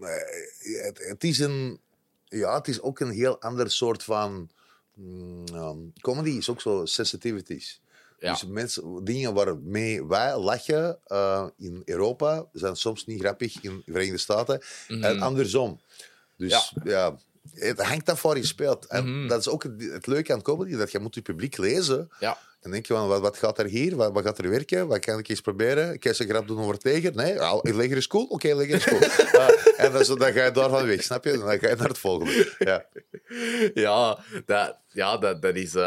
eh, 0.00 0.84
het, 0.84 0.98
het 1.08 1.24
is 1.24 1.38
een, 1.38 1.80
ja, 2.28 2.54
het 2.54 2.68
is 2.68 2.80
ook 2.80 3.00
een 3.00 3.10
heel 3.10 3.40
ander 3.40 3.70
soort 3.70 4.02
van. 4.02 4.50
mm, 4.94 5.44
ehm, 5.52 5.78
comedy 6.00 6.30
is 6.30 6.48
ook 6.50 6.60
zo 6.60 6.84
sensitivities. 6.84 7.80
Ja. 8.18 8.30
Dus 8.32 8.46
mensen, 8.46 9.04
dingen 9.04 9.34
waarmee 9.34 10.04
wij 10.06 10.38
lachen 10.38 10.98
eh, 11.04 11.46
in 11.56 11.82
Europa 11.84 12.46
zijn 12.52 12.76
soms 12.76 13.06
niet 13.06 13.20
grappig 13.20 13.60
in 13.62 13.76
de 13.86 13.92
Verenigde 13.92 14.18
Staten. 14.18 14.62
En 14.88 15.20
andersom. 15.20 15.80
Dus 16.36 16.72
Ja. 16.74 16.82
ja. 16.84 17.18
Het 17.54 17.80
hangt 17.82 18.08
af 18.10 18.22
waar 18.22 18.36
je 18.36 18.46
speelt. 18.46 18.86
En 18.86 19.04
Mhm. 19.18 19.28
dat 19.28 19.40
is 19.40 19.48
ook 19.48 19.62
het, 19.62 19.72
het 19.92 20.06
leuke 20.06 20.32
aan 20.32 20.42
comedy, 20.42 20.76
dat 20.76 20.92
je 20.92 20.98
moet 20.98 21.14
je 21.14 21.22
publiek 21.22 21.56
lezen. 21.56 22.10
ja. 22.20 22.38
En 22.60 22.70
denk 22.70 22.86
je 22.86 22.94
van, 22.94 23.08
wat, 23.08 23.20
wat 23.20 23.38
gaat 23.38 23.58
er 23.58 23.64
hier? 23.66 23.96
Wat, 23.96 24.12
wat 24.12 24.24
gaat 24.24 24.38
er 24.38 24.50
werken? 24.50 24.86
Wat 24.86 24.98
kan 24.98 25.18
ik 25.18 25.28
eens 25.28 25.40
proberen? 25.40 25.98
Kan 25.98 26.12
je 26.16 26.22
een 26.24 26.28
grap 26.30 26.46
doen 26.46 26.58
over 26.60 26.78
tegen? 26.78 27.14
Nee? 27.16 27.34
Leger 27.74 27.96
is 27.96 28.06
cool? 28.06 28.24
Oké, 28.24 28.54
leger 28.54 28.74
is 28.74 28.84
cool. 28.84 29.00
En 29.76 29.92
dan, 29.92 30.04
zo- 30.04 30.16
dan 30.16 30.32
ga 30.32 30.44
je 30.44 30.50
daarvan 30.50 30.86
weg, 30.86 31.02
snap 31.02 31.24
je? 31.24 31.30
Dan 31.38 31.58
ga 31.58 31.68
je 31.68 31.74
naar 31.76 31.88
het 31.88 31.98
volgende. 31.98 32.52
Ja. 32.58 32.84
Ja, 33.74 34.18
dat, 34.46 34.76
ja 34.88 35.16
dat, 35.18 35.42
dat, 35.42 35.54
is, 35.54 35.74
eh, 35.74 35.82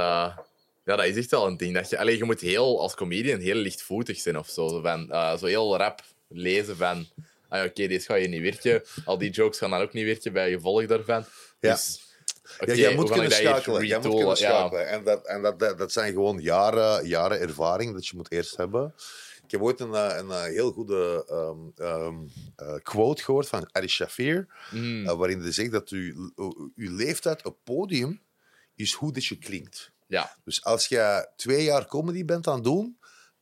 ja, 0.85 0.95
dat 0.95 1.05
is 1.05 1.15
echt 1.15 1.31
wel 1.31 1.47
een 1.47 1.57
ding. 1.57 1.73
Dat 1.73 1.89
je, 1.89 1.97
allee, 1.99 2.17
je 2.17 2.23
moet 2.23 2.41
heel, 2.41 2.81
als 2.81 2.95
comedian 2.95 3.39
heel 3.39 3.55
lichtvoetig 3.55 4.17
zijn 4.19 4.37
of 4.37 4.47
zo. 4.49 4.67
Zo, 4.67 4.81
van, 4.81 5.11
eh, 5.11 5.37
zo 5.37 5.45
heel 5.45 5.77
rap 5.77 6.01
lezen 6.27 6.77
van... 6.77 7.07
Ah, 7.49 7.59
ja, 7.59 7.65
Oké, 7.65 7.87
deze 7.87 8.05
gaat 8.05 8.17
hier 8.17 8.29
niet 8.29 8.41
werken. 8.41 8.83
Al 9.05 9.17
die 9.17 9.29
jokes 9.29 9.57
gaan 9.57 9.69
dan 9.69 9.81
ook 9.81 9.93
niet 9.93 10.05
werken 10.05 10.33
bij 10.33 10.51
gevolg 10.51 10.85
daarvan. 10.85 11.25
Ja. 11.59 11.71
Dus, 11.71 12.01
ja, 12.65 12.73
jij 12.73 12.95
moet 12.95 13.11
kunnen 13.11 13.31
schakelen. 13.31 13.85
Jij 13.85 13.99
moet 13.99 14.15
kunnen 14.15 14.37
Ja. 14.37 14.69
En, 14.71 15.03
dat, 15.03 15.27
en 15.27 15.41
dat, 15.41 15.59
dat, 15.59 15.77
dat 15.77 15.91
zijn 15.91 16.13
gewoon 16.13 16.39
jaren, 16.41 17.07
jaren 17.07 17.39
ervaring 17.39 17.93
dat 17.93 18.07
je 18.07 18.15
moet 18.15 18.31
eerst 18.31 18.57
hebben. 18.57 18.93
Ik 19.43 19.51
heb 19.51 19.61
ooit 19.61 19.79
een, 19.79 19.93
eh, 19.93 20.17
een, 20.17 20.31
eh, 20.31 20.43
heel 20.43 20.71
goede 20.71 21.23
ehm, 21.27 21.87
ehm, 21.87 22.15
eh, 22.55 22.75
quote 22.83 23.23
gehoord 23.23 23.47
van 23.47 23.69
Ari 23.71 23.87
Shafir, 23.87 24.47
Mm, 24.71 25.05
waarin 25.05 25.41
hij 25.41 25.51
zegt 25.51 25.71
dat 25.71 25.91
u, 25.91 26.15
uw 26.75 26.95
leeftijd 26.95 27.45
op 27.45 27.57
podium 27.63 28.21
is 28.75 28.93
hoe 28.93 29.13
dat 29.13 29.25
je 29.25 29.37
klinkt. 29.37 29.91
ja, 30.07 30.35
Dus 30.43 30.63
als 30.63 30.87
je 30.87 31.29
twee 31.35 31.63
jaar 31.63 31.85
comedy 31.87 32.25
bent 32.25 32.47
aan 32.47 32.55
het 32.55 32.63
doen, 32.63 32.97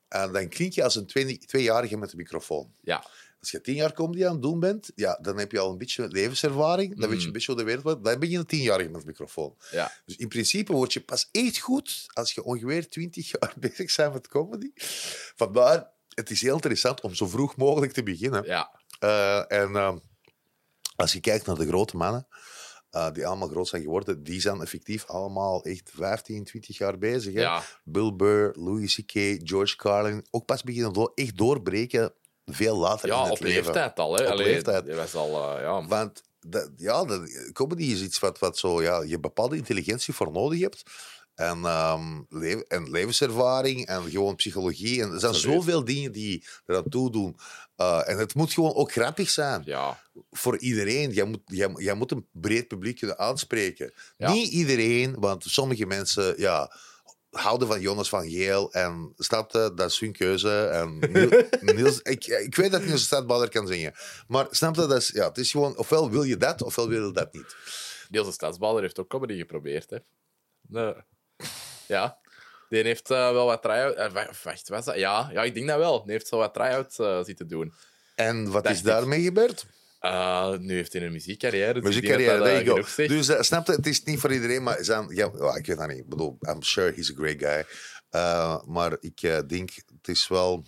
eh, 0.08 0.32
dan 0.32 0.48
klink 0.50 0.74
je 0.74 0.84
als 0.84 0.96
een 0.96 1.06
twee, 1.06 1.38
tweejarige 1.38 1.98
met 1.98 2.12
een 2.12 2.18
microfoon. 2.18 2.74
ja, 2.82 3.04
Als 3.46 3.54
je 3.54 3.62
tien 3.62 3.76
jaar 3.76 3.94
comedy 3.94 4.26
aan 4.26 4.32
het 4.32 4.42
doen 4.42 4.60
bent, 4.60 4.92
ja, 4.96 5.20
dan 5.22 5.38
heb 5.38 5.52
je 5.52 5.60
al 5.60 5.72
een 5.72 5.78
beetje 5.78 6.08
levenservaring. 6.08 7.00
Dan 7.00 7.10
weet 7.10 7.20
je 7.20 7.28
een 7.28 7.34
beetje 7.34 7.52
hoe 7.52 7.60
de 7.60 7.66
wereld 7.66 7.84
wordt. 7.84 8.04
Dan 8.04 8.20
ben 8.20 8.30
je 8.30 8.38
een 8.38 8.46
tienjarige 8.46 8.90
met 8.90 9.02
een 9.02 9.08
microfoon. 9.08 9.56
ja. 9.72 9.92
Dus 10.06 10.16
in 10.16 10.28
principe 10.28 10.74
word 10.74 10.94
je 10.94 11.02
pas 11.02 11.30
echt 11.32 11.58
goed 11.58 12.06
als 12.14 12.34
je 12.34 12.44
ongeveer 12.44 12.90
20 12.90 13.32
jaar 13.32 13.54
bezig 13.70 13.96
bent 13.96 14.14
met 14.14 14.28
comedy. 14.28 14.72
Vandaar, 15.36 15.92
het 16.14 16.30
is 16.30 16.42
heel 16.42 16.54
interessant 16.54 17.02
om 17.02 17.16
zo 17.16 17.28
vroeg 17.28 17.56
mogelijk 17.56 17.92
te 17.92 18.04
beginnen. 18.04 18.44
ja. 18.46 18.80
Eh, 19.00 19.52
en 19.52 19.76
eh, 19.76 19.96
als 20.96 21.14
je 21.14 21.20
kijkt 21.20 21.46
naar 21.46 21.56
de 21.56 21.68
grote 21.68 21.98
mannen, 21.98 22.28
eh, 22.90 23.12
die 23.12 23.28
allemaal 23.28 23.48
groot 23.48 23.68
zijn 23.68 23.82
geworden, 23.82 24.24
die 24.24 24.42
zijn 24.42 24.62
effectief 24.62 25.06
allemaal 25.06 25.64
echt 25.64 25.92
15, 25.94 26.44
20 26.44 26.78
jaar 26.78 26.98
bezig. 26.98 27.34
Hè? 27.34 27.42
Ja. 27.42 27.64
Bill 27.84 28.14
Burr, 28.16 28.56
Louis 28.58 28.96
C.K., 28.96 29.40
George 29.44 29.76
Carlin, 29.76 30.26
ook 30.32 30.46
pas 30.46 30.64
beginnen 30.64 30.94
door, 30.94 31.12
echt 31.16 31.38
doorbreken 31.38 32.14
veel 32.46 32.78
later 32.78 33.10
in 33.10 33.16
Ja, 33.16 33.24
het 33.24 33.32
op 33.32 33.40
leven. 33.40 33.64
leeftijd 33.64 34.00
al. 34.00 34.16
Hè. 34.18 34.24
Op 34.26 34.32
Allee, 34.32 34.46
leeftijd. 34.46 34.86
Die 34.86 34.94
was 34.96 35.16
al... 35.16 35.56
eh, 35.56 35.62
ja. 35.62 35.88
Want 35.88 36.22
dat, 36.40 36.70
ja, 36.78 37.06
dat, 37.06 37.50
comedy 37.54 37.84
is 37.84 38.02
iets 38.02 38.20
wat, 38.20 38.40
wat 38.40 38.58
zo, 38.58 38.82
ja, 38.82 39.02
je 39.02 39.20
bepaalde 39.20 39.56
intelligentie 39.58 40.14
voor 40.14 40.32
nodig 40.32 40.60
hebt. 40.60 40.84
En, 41.36 41.66
ehm, 41.66 42.22
le- 42.30 42.66
en 42.68 42.90
levenservaring 42.92 43.86
en 43.86 44.10
gewoon 44.10 44.36
psychologie. 44.36 45.02
En 45.02 45.12
er 45.12 45.20
zijn 45.20 45.34
zoveel 45.34 45.84
dingen 45.86 46.12
die 46.12 46.46
eraan 46.66 46.90
toe 46.90 47.12
doen. 47.12 47.38
Eh, 47.76 48.10
en 48.10 48.18
het 48.18 48.36
moet 48.36 48.54
gewoon 48.54 48.74
ook 48.74 48.92
grappig 48.92 49.30
zijn 49.30 49.62
ja. 49.66 50.00
voor 50.32 50.58
iedereen. 50.58 51.12
Jij 51.12 51.26
moet, 51.26 51.42
jij, 51.46 51.72
jij 51.76 51.94
moet 51.94 52.12
een 52.12 52.28
breed 52.32 52.68
publiek 52.68 52.98
kunnen 52.98 53.20
aanspreken. 53.20 53.94
Ja. 54.18 54.32
Niet 54.32 54.52
iedereen, 54.52 55.16
want 55.20 55.44
sommige 55.48 55.86
mensen 55.86 56.34
ja, 56.38 56.72
houden 57.36 57.68
van 57.68 57.80
Jonas 57.82 58.10
van 58.10 58.30
Geel. 58.30 58.72
En 58.74 59.14
snap 59.18 59.52
je, 59.52 59.72
dat 59.76 59.90
is 59.92 60.00
hun 60.00 60.12
keuze. 60.12 60.66
En 60.66 61.00
Niel- 61.14 61.44
Niels, 61.62 62.00
ik, 62.02 62.26
ik 62.26 62.56
weet 62.56 62.72
dat 62.72 62.82
Niels 62.82 63.00
de 63.00 63.06
Stadbader 63.06 63.50
kan 63.50 63.68
zingen. 63.68 63.94
Maar 64.28 64.48
snap 64.50 64.76
je, 64.76 64.82
dat 64.86 64.98
is, 64.98 65.08
ja, 65.08 65.28
het 65.28 65.38
is 65.38 65.52
gewoon, 65.52 65.78
ofwel 65.78 66.10
wil 66.12 66.24
je 66.24 66.38
dat, 66.38 66.62
ofwel 66.62 66.88
wil 66.90 67.06
je 67.08 67.12
dat 67.14 67.34
niet. 67.34 67.56
Niels 68.10 68.28
de 68.28 68.34
Stadsbader 68.34 68.82
heeft 68.82 69.00
ook 69.00 69.08
comedy 69.10 69.38
geprobeerd. 69.38 69.90
Hè. 69.90 69.98
Nee. 70.68 70.94
Ja. 71.88 72.18
Die 72.70 72.84
heeft 72.84 73.12
eh, 73.12 73.32
wel 73.32 73.46
wat 73.46 73.62
try-out... 73.62 73.96
eh, 73.96 74.12
wa- 74.12 74.30
wacht, 74.44 74.70
was 74.70 74.86
dat? 74.86 74.96
Ja, 74.96 75.30
ja, 75.32 75.44
ik 75.44 75.54
denk 75.54 75.68
dat 75.68 75.78
wel. 75.78 76.04
Die 76.04 76.12
heeft 76.12 76.28
zo 76.28 76.38
wat 76.38 76.54
try-out 76.54 77.00
eh, 77.00 77.24
zitten 77.24 77.48
doen. 77.48 77.74
En 78.16 78.52
wat 78.52 78.64
Dacht 78.64 78.76
is 78.76 78.82
ik. 78.82 78.88
daarmee 78.88 79.22
gebeurd? 79.24 79.66
Eh, 80.06 80.58
nu 80.58 80.74
heeft 80.74 80.94
hij 80.94 81.02
een 81.02 81.12
muziekcarrière. 81.12 81.74
Dus 81.74 81.84
Muziekcarrière, 81.84 82.38
dat, 82.38 82.48
there 82.48 82.60
eh, 82.60 82.66
you 82.66 82.84
go. 82.84 83.08
Dus 83.08 83.30
uh, 83.30 83.42
snap 83.42 83.68
je, 83.68 83.74
het 83.74 83.88
is 83.88 84.04
niet 84.04 84.20
voor 84.20 84.34
iedereen, 84.34 84.64
maar 84.64 84.84
zijn, 84.84 85.16
ja, 85.16 85.26
ik 85.58 85.66
weet 85.66 85.78
dat 85.78 85.88
niet. 85.88 85.98
Ik 85.98 86.10
bedoel, 86.10 86.38
I'm 86.42 86.62
sure 86.62 86.94
he's 86.96 87.12
a 87.12 87.14
great 87.14 87.40
guy. 87.40 87.66
Uh, 88.12 88.64
maar 88.66 88.98
ik 89.00 89.22
uh, 89.22 89.40
denk, 89.48 89.70
het 89.76 90.08
is 90.08 90.28
wel... 90.28 90.66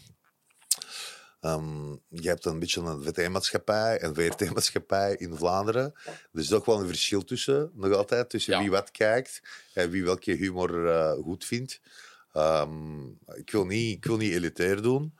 Um, 1.41 2.01
je 2.09 2.27
hebt 2.27 2.45
een 2.45 2.59
beetje 2.59 2.81
een 2.81 3.03
VT-maatschappij 3.03 3.99
en 3.99 4.15
VRT-maatschappij 4.15 5.15
in 5.25 5.35
Vlaanderen. 5.35 5.93
Er 6.05 6.39
is 6.39 6.53
ook 6.53 6.65
wel 6.65 6.79
een 6.79 6.87
verschil 6.87 7.23
tussen, 7.23 7.71
nog 7.73 7.93
altijd, 7.93 8.29
tussen 8.29 8.53
Ja. 8.53 8.59
wie 8.59 8.69
wat 8.71 8.91
kijkt 8.91 9.41
en 9.73 9.89
wie 9.89 10.03
welke 10.03 10.31
humor 10.31 10.89
goed 11.23 11.45
vindt. 11.45 11.79
Um, 12.33 13.19
ik, 13.35 13.51
wil 13.51 13.65
niet, 13.65 13.95
ik 13.95 14.05
wil 14.05 14.17
niet 14.17 14.33
elitair 14.33 14.81
doen. 14.81 15.13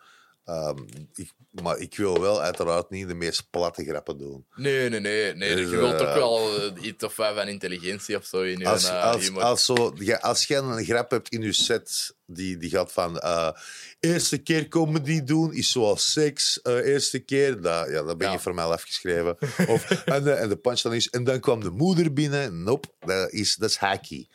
Um, 0.50 0.86
ik, 1.14 1.32
maar 1.52 1.78
ik 1.78 1.96
wil 1.98 2.22
wel 2.22 2.42
uiteraard 2.42 2.90
niet 2.90 3.08
de 3.08 3.14
meest 3.14 3.50
platte 3.50 3.84
grappen 3.84 4.18
doen. 4.18 4.46
Nee, 4.56 4.90
nee, 4.90 5.00
nee. 5.00 5.34
nee. 5.34 5.56
Dus, 5.56 5.70
je 5.70 5.76
wilt 5.76 6.02
eh, 6.02 6.08
ook 6.08 6.16
wel 6.16 6.60
eh, 6.60 6.84
iets 6.84 7.04
of 7.04 7.16
wat 7.16 7.34
van 7.36 7.48
intelligentie 7.48 8.18
of 8.18 8.26
zo 8.26 8.42
in 8.42 8.60
je 8.60 8.68
Als, 8.68 8.90
eh, 8.90 9.04
als, 9.04 9.36
als, 9.36 9.66
zo, 9.66 9.94
als 10.20 10.46
je 10.46 10.56
een 10.56 10.86
grap 10.86 11.12
hebt 11.12 11.30
in 11.30 11.42
je 11.42 11.54
set 11.54 12.16
die, 12.26 12.58
die 12.58 12.70
gaat 12.70 12.92
van 12.92 13.20
eh, 13.20 13.50
eerste 14.00 14.38
keer 14.38 14.68
comedy 14.68 15.24
doen 15.24 15.54
is 15.54 15.72
zoals 15.72 16.12
seks, 16.12 16.62
eh, 16.62 16.86
eerste 16.86 17.20
keer, 17.20 17.62
dat, 17.62 17.90
ja, 17.90 18.04
dat 18.04 18.18
ben 18.18 18.28
je 18.28 18.34
Ja. 18.34 18.40
voor 18.40 18.54
mij 18.54 18.66
afgeschreven. 18.66 19.38
Of, 19.74 19.92
en, 19.92 20.24
de, 20.24 20.32
en 20.32 20.50
de 20.50 20.58
punchline 20.58 20.96
is, 20.96 21.10
en 21.10 21.24
dan 21.24 21.40
kwam 21.40 21.60
de 21.60 21.70
moeder 21.70 22.14
binnen. 22.14 22.64
Nope, 22.64 22.88
dat 23.00 23.32
is, 23.32 23.56
dat 23.56 23.70
is 23.70 23.78
hacky. 23.78 24.28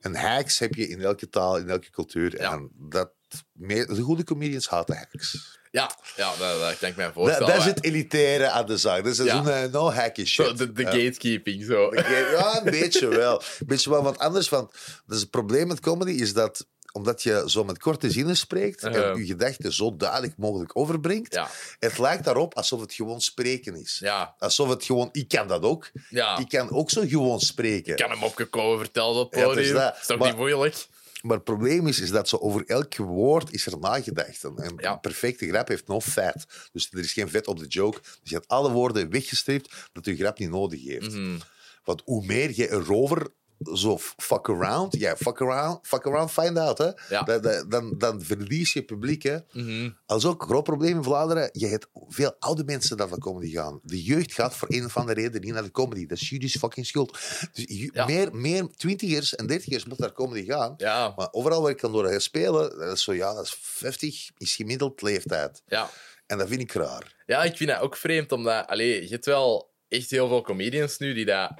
En 0.00 0.14
hacks 0.14 0.58
heb 0.58 0.74
je 0.74 0.88
in 0.88 1.00
elke 1.00 1.28
taal, 1.28 1.56
in 1.56 1.68
elke 1.68 1.90
cultuur. 1.90 2.40
Ja. 2.40 2.52
En 2.52 2.70
dat, 2.74 3.12
de 3.52 4.00
goede 4.02 4.24
comedians 4.24 4.68
haten 4.68 4.96
hacks. 4.96 5.57
Ja, 5.70 5.90
ja 6.16 6.32
dat, 6.38 6.60
dat 6.60 6.78
kan 6.78 6.88
ik 6.88 6.96
mij 6.96 7.04
Dat, 7.04 7.14
voorstellen. 7.14 7.46
dat 7.46 7.56
is 7.56 7.62
hè. 7.64 7.68
het 7.70 7.84
elitaire 7.84 8.48
aan 8.50 8.66
de 8.66 8.76
zaak. 8.76 9.04
Dat 9.04 9.12
is 9.12 9.18
Ja. 9.18 9.36
zo'n 9.36 9.48
eh, 9.48 9.64
no 9.72 9.90
hacky 9.90 10.24
shit. 10.24 10.46
Zo, 10.46 10.54
de, 10.54 10.72
de 10.72 10.82
Ja. 10.82 10.88
gatekeeping, 10.90 11.64
zo. 11.64 11.94
Ja, 11.94 12.56
een 12.64 12.70
beetje 12.70 13.08
wel. 13.08 13.42
Een 13.58 13.66
beetje 13.66 13.90
wel, 13.90 14.02
want 14.02 14.18
anders... 14.18 14.48
Want, 14.48 14.72
dus 15.06 15.20
het 15.20 15.30
probleem 15.30 15.66
met 15.66 15.80
comedy 15.80 16.10
is 16.10 16.32
dat 16.32 16.66
omdat 16.92 17.22
je 17.22 17.42
zo 17.46 17.64
met 17.64 17.78
korte 17.78 18.10
zinnen 18.10 18.36
spreekt 18.36 18.82
en 18.82 19.16
je 19.18 19.26
gedachten 19.26 19.72
zo 19.72 19.96
duidelijk 19.96 20.34
mogelijk 20.36 20.76
overbrengt, 20.76 21.34
Ja, 21.34 21.48
het 21.78 21.98
lijkt 21.98 22.24
daarop 22.24 22.54
alsof 22.54 22.80
het 22.80 22.92
gewoon 22.94 23.20
spreken 23.20 23.74
is. 23.80 23.98
ja, 24.00 24.34
Alsof 24.38 24.68
het 24.68 24.84
gewoon... 24.84 25.08
Ik 25.12 25.28
kan 25.28 25.48
dat 25.48 25.62
ook. 25.62 25.90
ja. 26.08 26.38
Ik 26.38 26.48
kan 26.48 26.70
ook 26.70 26.90
zo 26.90 27.02
gewoon 27.06 27.40
spreken. 27.40 27.92
Ik 27.92 27.98
kan 27.98 28.10
hem 28.10 28.22
opgekomen 28.22 28.78
vertellen 28.78 29.14
op 29.14 29.34
Ja, 29.34 29.40
is 29.40 29.46
podium. 29.46 29.74
dat. 29.74 29.96
is 30.00 30.06
toch 30.06 30.18
Maar- 30.18 30.28
niet 30.28 30.36
moeilijk? 30.36 30.86
Maar 31.22 31.36
het 31.36 31.44
probleem 31.44 31.86
is, 31.86 32.00
is 32.00 32.10
dat 32.10 32.28
zo 32.28 32.36
over 32.36 32.64
elk 32.66 32.96
woord 32.96 33.52
is 33.52 33.66
er 33.66 33.78
nagedacht. 33.78 34.44
En 34.44 34.52
een 34.56 34.74
Ja. 34.80 34.96
perfecte 34.96 35.48
grap 35.48 35.68
heeft 35.68 35.86
no 35.88 36.00
fat. 36.00 36.46
Dus 36.72 36.88
er 36.92 36.98
is 36.98 37.12
geen 37.12 37.28
vet 37.28 37.46
op 37.46 37.58
de 37.58 37.66
joke. 37.66 38.00
Dus 38.00 38.18
je 38.30 38.34
hebt 38.34 38.48
alle 38.48 38.70
woorden 38.70 39.10
weggestript 39.10 39.88
dat 39.92 40.04
je 40.04 40.16
grap 40.16 40.38
niet 40.38 40.50
nodig 40.50 40.84
heeft. 40.84 41.12
Mhm. 41.12 41.38
Want 41.84 42.02
hoe 42.04 42.26
meer 42.26 42.50
je 42.54 42.70
erover 42.70 43.28
zo 43.74 43.98
fuck 44.16 44.48
around, 44.48 44.94
ja, 44.98 45.16
fuck 45.16 45.40
around, 45.40 45.86
fuck 45.86 46.06
around, 46.06 46.30
find 46.30 46.58
out, 46.58 46.78
hè. 46.78 46.90
Ja. 47.08 47.22
Dat- 47.22 47.42
dat- 47.42 47.70
dan, 47.70 47.94
dan 47.98 48.22
verlies 48.22 48.72
je 48.72 48.82
publiek, 48.82 49.22
hè. 49.22 49.36
Mhm. 49.52 49.90
Als 50.06 50.24
ook 50.24 50.42
een 50.42 50.48
groot 50.48 50.64
probleem 50.64 50.96
in 50.96 51.02
Vlaanderen, 51.02 51.48
je 51.52 51.66
hebt 51.66 51.86
veel 52.08 52.34
oude 52.38 52.64
mensen 52.64 52.96
dat 52.96 53.10
naar 53.10 53.18
comedy 53.18 53.50
gaan. 53.52 53.80
De 53.82 54.02
jeugd 54.02 54.32
gaat 54.32 54.56
voor 54.56 54.68
een 54.70 54.84
of 54.84 54.96
andere 54.96 55.20
reden 55.20 55.40
niet 55.40 55.52
naar 55.52 55.62
de 55.62 55.70
comedy. 55.70 56.06
Dat 56.06 56.18
is 56.20 56.28
jullie 56.28 56.48
fucking 56.50 56.86
schuld. 56.86 57.18
Dus 57.52 57.64
Ja. 57.92 58.06
meer, 58.06 58.34
meer 58.34 58.68
twintigers 58.76 59.34
en 59.34 59.46
dertigers 59.46 59.84
moeten 59.84 60.04
naar 60.04 60.14
comedy 60.14 60.44
gaan. 60.46 60.74
Ja, 60.76 61.12
Maar 61.16 61.28
overal 61.30 61.62
waar 61.62 61.70
ik 61.70 61.76
kan 61.76 61.92
door 61.92 62.20
spelen, 62.20 62.78
dat 62.78 62.92
is 62.92 63.02
zo, 63.02 63.14
ja, 63.14 63.34
dat 63.34 63.44
is 63.44 63.56
50, 63.60 64.30
is 64.36 64.54
gemiddeld 64.54 65.02
leeftijd. 65.02 65.62
ja. 65.66 65.90
En 66.26 66.38
dat 66.38 66.48
vind 66.48 66.60
ik 66.60 66.72
raar. 66.72 67.14
Ja, 67.26 67.42
ik 67.44 67.56
vind 67.56 67.70
dat 67.70 67.80
ook 67.80 67.96
vreemd, 67.96 68.32
omdat 68.32 68.66
allee, 68.66 69.02
je 69.02 69.08
hebt 69.08 69.24
wel 69.24 69.70
echt 69.88 70.10
heel 70.10 70.28
veel 70.28 70.42
comedians 70.42 70.98
nu 70.98 71.14
die 71.14 71.24
dat 71.24 71.50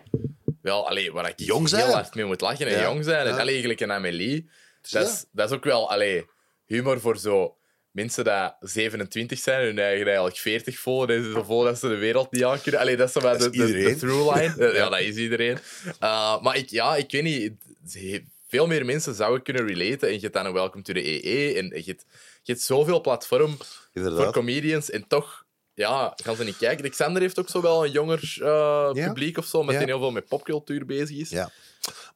wel, 0.69 0.89
allee, 0.89 1.13
waar 1.13 1.29
ik 1.29 1.35
Jong 1.41 1.59
heel 1.71 1.79
zijn. 1.79 1.91
hard 1.91 2.15
mee 2.15 2.25
moet 2.25 2.41
lachen 2.41 2.67
en 2.67 2.73
Ja. 2.73 2.83
jong 2.83 3.05
zijn. 3.05 3.27
En 3.27 3.33
Ja. 3.33 3.39
allee, 3.39 3.51
eigenlijk 3.51 3.81
een 3.81 3.93
Amélie. 3.93 4.51
Ja. 4.83 5.01
Dat, 5.01 5.09
is, 5.09 5.25
dat 5.33 5.51
is 5.51 5.57
ook 5.57 5.65
wel 5.65 5.91
allee, 5.91 6.25
humor 6.67 7.01
voor 7.01 7.19
zo 7.19 7.57
mensen 7.91 8.25
die 8.25 8.51
27 8.61 9.39
zijn, 9.39 9.65
hun 9.65 9.79
eigen 9.79 10.07
eigenlijk 10.07 10.37
40 10.37 10.79
voelen 10.79 11.17
en 11.17 11.25
ze 11.25 11.31
zo 11.31 11.43
voelen 11.43 11.67
dat 11.73 11.79
ze 11.81 11.89
de 11.89 11.97
wereld 11.97 12.33
niet 12.33 12.45
aan 12.45 12.61
kunnen. 12.61 12.81
Allee, 12.81 12.97
dat 12.97 13.07
is 13.07 13.13
zo 13.13 13.21
wat 13.21 13.39
Dat 13.41 13.53
de, 13.53 13.59
is 13.59 13.67
de, 13.67 13.73
de 13.73 13.79
iedereen. 13.79 13.99
through 13.99 14.35
line. 14.37 14.73
ja, 14.79 14.89
dat 14.89 15.01
is 15.01 15.17
iedereen. 15.17 15.59
Uh, 16.03 16.43
maar 16.43 16.57
ik, 16.57 16.71
ja, 16.71 16.97
ik 16.97 17.11
weet 17.11 17.23
niet. 17.23 17.53
ze- 17.89 18.25
Veel 18.49 18.67
meer 18.67 18.85
mensen 18.85 19.15
zouden 19.15 19.43
kunnen 19.43 19.67
relaten. 19.67 20.09
En 20.09 20.15
je 20.15 20.21
hebt 20.21 20.33
dan 20.35 20.47
een 20.47 20.53
Welcome 20.53 20.83
to 20.83 20.93
the 20.93 21.27
EE. 21.27 21.55
En 21.55 21.65
je 21.67 21.83
hebt, 21.87 22.05
je 22.43 22.53
hebt 22.53 22.61
zoveel 22.65 23.01
platform 23.01 23.57
voor 23.95 24.33
comedians. 24.33 24.91
En 24.91 25.07
toch 25.09 25.45
ja, 25.79 26.13
gaan 26.17 26.37
ze 26.37 26.45
niet 26.45 26.57
kijken. 26.57 26.79
Alexander 26.85 27.23
heeft 27.23 27.39
ook 27.39 27.49
zo 27.49 27.61
wel 27.61 27.85
een 27.85 27.91
jonger 27.91 28.37
eh, 28.41 28.91
Ja. 28.93 29.07
publiek 29.07 29.39
of 29.39 29.47
zo, 29.47 29.63
met 29.63 29.73
Ja. 29.75 29.79
die 29.81 29.89
heel 29.89 29.99
veel 29.99 30.11
met 30.11 30.29
popcultuur 30.29 30.87
bezig 30.87 31.17
is. 31.17 31.31
Ja. 31.31 31.51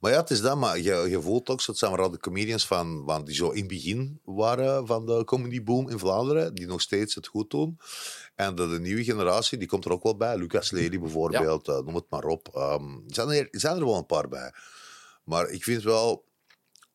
Maar 0.01 0.11
ja, 0.13 0.21
het 0.21 0.31
is 0.31 0.41
dat, 0.41 0.57
maar 0.57 0.79
je, 0.79 1.07
je 1.09 1.21
voelt 1.23 1.49
ook, 1.49 1.63
het 1.67 1.79
zijn 1.79 1.91
vooral 1.91 2.11
de 2.11 2.19
comedians 2.19 2.67
van, 2.67 3.03
van, 3.07 3.25
die 3.25 3.35
zo 3.35 3.51
in 3.51 3.59
het 3.59 3.69
begin 3.69 4.21
waren 4.25 4.87
van 4.87 5.07
de 5.07 5.25
comedy 5.25 5.63
boom 5.63 5.89
in 5.89 5.99
Vlaanderen, 5.99 6.55
die 6.55 6.67
nog 6.67 6.81
steeds 6.81 7.15
het 7.15 7.27
goed 7.27 7.51
doen. 7.51 7.79
En 8.35 8.55
de, 8.55 8.69
de 8.69 8.81
nieuwe 8.81 9.05
generatie, 9.05 9.59
die 9.59 9.69
komt 9.69 9.85
er 9.85 9.93
ook 9.93 10.03
wel 10.03 10.17
bij. 10.17 10.37
Lucas 10.37 10.71
Lely 10.71 10.99
bijvoorbeeld, 11.01 11.69
eh, 11.69 11.75
noem 11.79 11.95
het 11.95 12.11
maar 12.11 12.25
op. 12.25 12.49
Ehm, 12.55 12.99
zijn 13.07 13.29
er, 13.29 13.49
zijn 13.51 13.77
er 13.77 13.85
wel 13.85 13.97
een 13.97 14.07
paar 14.07 14.29
bij. 14.29 14.53
Maar 15.25 15.49
ik 15.51 15.65
vind 15.65 15.83
wel, 15.83 16.25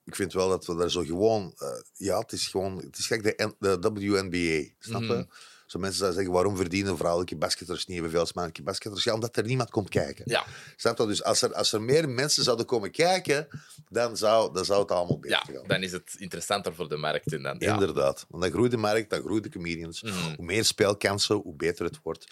ik 0.03 0.15
vind 0.15 0.33
wel 0.33 0.49
dat 0.49 0.65
we 0.65 0.75
daar 0.75 0.91
zo 0.91 1.01
gewoon... 1.03 1.53
eh, 1.57 1.67
ja, 1.93 2.19
het 2.19 2.31
is 2.31 2.47
gewoon... 2.47 2.77
Het 2.77 2.97
is 2.97 3.07
gek 3.07 3.23
de 3.23 3.77
WNBA, 3.93 4.69
snap 4.79 5.01
je? 5.01 5.07
Mhm. 5.07 5.23
Zo 5.67 5.79
mensen 5.79 5.97
zouden 5.97 6.17
zeggen, 6.19 6.35
waarom 6.35 6.55
verdienen 6.57 6.97
vrouwelijke 6.97 7.35
basketters 7.35 7.85
niet 7.85 7.97
evenveel 7.97 8.19
als 8.19 8.33
mannelijke 8.33 8.63
basketters? 8.65 9.03
Ja, 9.03 9.13
omdat 9.13 9.37
er 9.37 9.43
niemand 9.43 9.69
komt 9.69 9.89
kijken. 9.89 10.23
Ja, 10.27 10.45
Snap 10.75 10.97
je? 10.97 11.05
Dus 11.07 11.23
als 11.23 11.41
er, 11.41 11.53
als 11.53 11.73
er 11.73 11.81
meer 11.81 12.09
mensen 12.09 12.43
zouden 12.43 12.65
komen 12.65 12.91
kijken, 12.91 13.47
dan 13.89 14.17
zou, 14.17 14.53
dan 14.53 14.65
zou 14.65 14.81
het 14.81 14.91
allemaal 14.91 15.19
beter 15.19 15.41
ja, 15.47 15.53
gaan. 15.57 15.67
dan 15.67 15.83
is 15.83 15.91
het 15.91 16.15
interessanter 16.17 16.75
voor 16.75 16.89
de 16.89 16.95
markt. 16.97 17.33
En 17.33 17.43
dan, 17.43 17.55
ja. 17.59 17.73
Inderdaad. 17.73 18.25
Want 18.29 18.43
dan 18.43 18.51
groeit 18.51 18.71
de 18.71 18.77
markt, 18.77 19.09
dan 19.09 19.21
groeien 19.21 19.41
de 19.43 19.49
comedians. 19.49 20.01
Mhm. 20.01 20.13
Hoe 20.35 20.45
meer 20.45 20.65
speelkansen, 20.65 21.35
hoe 21.35 21.55
beter 21.55 21.85
het 21.85 21.99
wordt. 22.03 22.25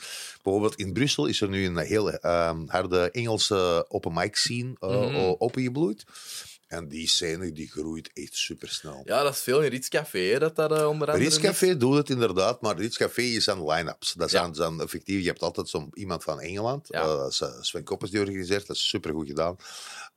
Bijvoorbeeld 0.44 0.76
in 0.76 0.94
Brussel 0.94 1.26
is 1.26 1.42
er 1.42 1.50
nu 1.50 1.66
een 1.66 1.78
heel 1.78 2.12
ehm, 2.12 2.64
harde 2.68 3.12
Engelse 3.12 3.86
open 3.90 4.14
mic 4.14 4.36
scene 4.36 4.74
o- 4.80 5.36
opengebloeid. 5.40 6.04
En 6.76 6.88
die 6.88 7.08
scène 7.08 7.52
die 7.52 7.68
groeit 7.68 8.10
echt 8.14 8.36
supersnel. 8.36 9.02
Ja, 9.06 9.24
dat 9.24 9.34
is 9.34 9.42
veel 9.42 9.62
in 9.62 9.70
Ritz 9.70 9.88
Café, 9.88 10.40
dat 10.40 10.56
dat 10.56 10.72
uh, 10.72 10.78
onder 10.88 11.08
andere 11.08 11.18
Ritz 11.18 11.40
Café 11.40 11.78
doet 11.78 11.96
het 11.98 12.10
inderdaad, 12.10 12.62
maar 12.62 12.78
Ritz 12.78 12.98
Café 12.98 13.22
is 13.22 13.50
aan 13.50 13.70
line-ups. 13.70 14.14
Dat 14.14 14.32
Ja. 14.32 14.54
zijn, 14.54 14.80
effectief, 14.80 15.20
je 15.22 15.28
hebt 15.28 15.42
altijd 15.42 15.70
zo'n 15.70 15.90
iemand 15.94 16.24
van 16.24 16.40
Engeland. 16.42 16.88
Ja. 16.88 17.02
Eh, 17.02 17.28
eh, 17.40 17.62
Sven 17.62 17.84
Koppers 17.84 18.12
die 18.12 18.20
organiseert, 18.20 18.68
dat 18.68 18.76
is 18.76 18.88
supergoed 18.90 19.28
gedaan. 19.28 19.56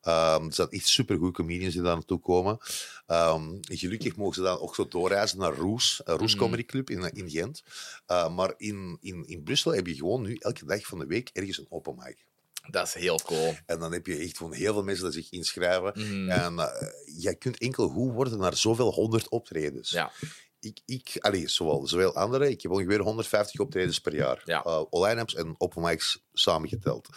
Ehm, 0.01 0.47
er 0.47 0.55
zijn 0.55 0.69
echt 0.71 0.89
supergoede 0.89 1.33
comedians 1.33 1.75
die 1.75 1.83
daar 1.83 1.95
naartoe 1.95 2.21
komen. 2.21 2.59
Ehm, 3.07 3.49
gelukkig 3.61 4.17
mogen 4.17 4.35
ze 4.35 4.41
dan 4.43 4.59
ook 4.59 4.75
zo 4.75 4.89
doorreizen 4.89 5.39
naar 5.39 5.55
Roes, 5.55 6.01
Roes 6.05 6.35
Mhm. 6.35 6.43
Comedy 6.43 6.65
Club 6.65 6.91
in, 6.91 7.13
in 7.13 7.31
Gent. 7.31 7.63
Maar 8.07 8.55
in, 8.57 8.97
in, 9.01 9.25
in 9.27 9.43
Brussel 9.43 9.75
heb 9.75 9.87
je 9.87 9.95
gewoon 9.95 10.23
nu 10.23 10.35
elke 10.35 10.65
dag 10.65 10.87
van 10.87 10.99
de 10.99 11.07
week 11.07 11.31
ergens 11.33 11.59
een 11.59 11.67
open 11.69 11.95
mic. 11.97 12.27
Dat 12.71 12.87
is 12.87 12.95
heel 12.95 13.21
cool. 13.25 13.55
En 13.67 13.79
dan 13.79 13.93
heb 13.93 14.07
je 14.07 14.17
echt 14.17 14.37
gewoon 14.37 14.53
heel 14.53 14.73
veel 14.73 14.83
mensen 14.83 15.11
die 15.11 15.23
zich 15.23 15.31
inschrijven. 15.31 15.93
Mhm. 15.95 16.29
En 16.29 16.59
eh, 16.59 16.89
jij 17.05 17.35
kunt 17.35 17.59
enkel 17.59 17.89
goed 17.89 18.13
worden 18.13 18.39
naar 18.39 18.57
zoveel 18.57 18.93
honderd 18.93 19.29
optredens 19.29 19.91
Ja, 19.91 20.13
ik, 20.61 20.81
ik 20.85 21.17
allee, 21.19 21.49
zowel, 21.49 21.87
zowel 21.87 22.15
anderen, 22.15 22.51
ik 22.51 22.63
heb 22.63 22.71
ongeveer 22.71 23.01
150 23.01 23.61
optredens 23.61 23.99
per 23.99 24.15
jaar. 24.15 24.43
Ja. 24.45 24.87
Line-ups 24.91 25.35
en 25.35 25.55
open 25.59 25.83
mics 25.83 26.25
samengeteld. 26.33 27.09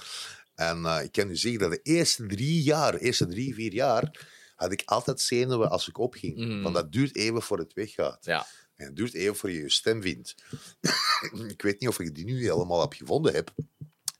En 0.55 0.85
eh, 0.85 1.03
ik 1.03 1.11
kan 1.11 1.29
u 1.29 1.35
zeggen 1.35 1.59
dat 1.59 1.71
de 1.71 1.79
eerste 1.81 2.25
drie 2.25 2.63
jaar, 2.63 2.95
eerste 2.95 3.27
drie, 3.27 3.53
vier 3.53 3.73
jaar, 3.73 4.29
had 4.55 4.71
ik 4.71 4.81
altijd 4.85 5.21
zenuwen 5.21 5.69
als 5.69 5.87
ik 5.87 5.97
opging. 5.97 6.37
Mhm. 6.37 6.61
Want 6.61 6.75
dat 6.75 6.91
duurt 6.91 7.15
even 7.15 7.41
voor 7.41 7.57
het 7.57 7.73
weggaat. 7.73 8.25
ja. 8.25 8.47
En 8.75 8.87
het 8.87 8.95
duurt 8.95 9.13
even 9.13 9.35
voor 9.35 9.51
je 9.51 9.61
je 9.61 9.69
stem 9.69 10.01
vindt. 10.01 10.35
ik 11.47 11.61
weet 11.61 11.79
niet 11.79 11.89
of 11.89 11.99
ik 11.99 12.15
die 12.15 12.25
nu 12.25 12.41
helemaal 12.41 12.81
heb 12.81 12.93
gevonden 12.93 13.33
heb. 13.33 13.53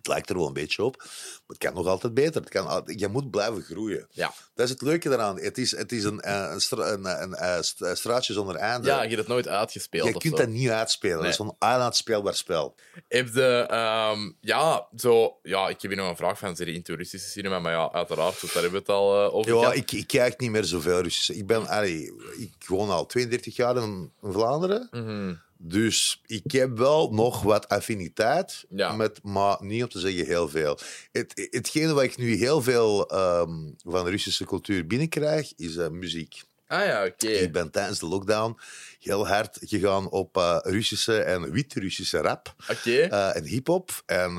Het 0.02 0.08
lijkt 0.08 0.30
er 0.30 0.36
wel 0.38 0.48
een 0.48 0.54
beetje 0.54 0.84
op. 0.84 0.98
Maar 0.98 1.08
het 1.48 1.58
kan 1.58 1.74
nog 1.74 1.88
altijd 1.88 2.14
beter. 2.14 2.42
Het 2.42 2.50
kan, 2.50 2.84
je 2.86 3.08
moet 3.08 3.32
blijven 3.32 3.62
groeien. 3.62 4.08
Ja. 4.12 4.34
Dat 4.56 4.66
is 4.66 4.72
het 4.72 4.82
leuke 4.82 5.10
daaraan. 5.10 5.40
Het 5.40 5.58
is, 5.58 5.78
het 5.78 5.92
is 5.92 6.04
een, 6.04 6.20
eh, 6.22 6.56
een, 6.70 6.94
een, 6.94 7.22
een, 7.22 7.34
eh, 7.34 7.58
eh, 7.58 7.96
straatje 7.96 8.34
zonder 8.34 8.56
einde. 8.56 8.88
ja, 8.88 9.02
je 9.02 9.08
hebt 9.08 9.20
het 9.20 9.28
nooit 9.28 9.48
uitgespeeld. 9.48 10.08
Je 10.08 10.18
kunt 10.18 10.38
zo. 10.38 10.44
dat 10.44 10.50
niet 10.54 10.70
uitspelen. 10.70 11.18
Dat 11.18 11.26
is 11.32 11.38
Nee. 11.38 11.48
een 11.60 11.68
uitspeelbaar 11.82 12.36
spel. 12.36 12.76
Heb 13.08 13.34
de, 13.34 13.66
ehm, 13.70 14.32
ja, 14.42 14.88
zo, 14.96 15.40
ja, 15.44 15.70
ik 15.70 15.82
heb 15.82 15.92
hier 15.92 16.00
nog 16.00 16.10
een 16.10 16.16
vraag 16.16 16.38
van 16.40 16.56
serie 16.56 16.74
into 16.76 16.96
Russische 16.96 17.30
cinema, 17.30 17.60
maar 17.60 17.72
ja, 17.72 17.92
uiteraard, 17.92 18.42
daar 18.42 18.52
hebben 18.54 18.72
we 18.72 18.78
het 18.78 18.90
al 18.90 19.32
over 19.32 19.54
Ja, 19.54 19.60
gehad. 19.60 19.76
ik, 19.76 19.92
ik 19.92 20.08
kijk 20.08 20.40
niet 20.40 20.52
meer 20.52 20.64
zoveel 20.64 21.02
Russisch. 21.02 21.30
Ik, 21.30 21.48
ben, 21.48 21.68
allee, 21.68 22.12
ik 22.38 22.68
woon 22.68 22.90
al 22.90 23.06
32 23.06 23.56
jaar 23.56 23.78
in, 23.78 24.12
in 24.22 24.32
Vlaanderen. 24.32 24.88
Mhm. 24.92 25.34
Dus 25.64 26.22
ik 26.26 26.52
heb 26.52 26.78
wel 26.78 27.10
nog 27.14 27.42
wat 27.42 27.68
affiniteit, 27.68 28.66
Ja. 28.70 28.92
met, 28.96 29.20
maar 29.24 29.58
niet 29.60 29.84
om 29.84 29.90
te 29.90 30.00
zeggen 30.00 30.26
heel 30.26 30.50
veel. 30.50 30.78
Het, 31.12 31.48
hetgene 31.52 31.94
wat 31.94 32.04
ik 32.04 32.18
nu 32.18 32.36
heel 32.36 32.62
veel 32.62 33.10
ehm, 33.10 33.70
van 33.86 34.04
de 34.06 34.10
Russische 34.12 34.46
cultuur 34.46 34.88
binnenkrijg, 34.88 35.54
is 35.56 35.76
eh, 35.76 35.90
muziek. 35.90 36.44
Ah 36.68 36.86
ja, 36.86 37.06
oké. 37.06 37.28
Ik 37.28 37.52
ben 37.52 37.72
tijdens 37.72 38.00
de 38.00 38.06
lockdown 38.06 38.58
heel 39.00 39.28
hard 39.28 39.58
gegaan 39.62 40.10
op 40.10 40.38
eh, 40.38 40.58
Russische 40.62 41.22
en 41.22 41.52
wit-Russische 41.52 42.18
rap. 42.18 42.56
Oké, 42.70 42.98
eh, 43.00 43.36
en 43.36 43.44
hip-hop. 43.46 44.02
En 44.06 44.36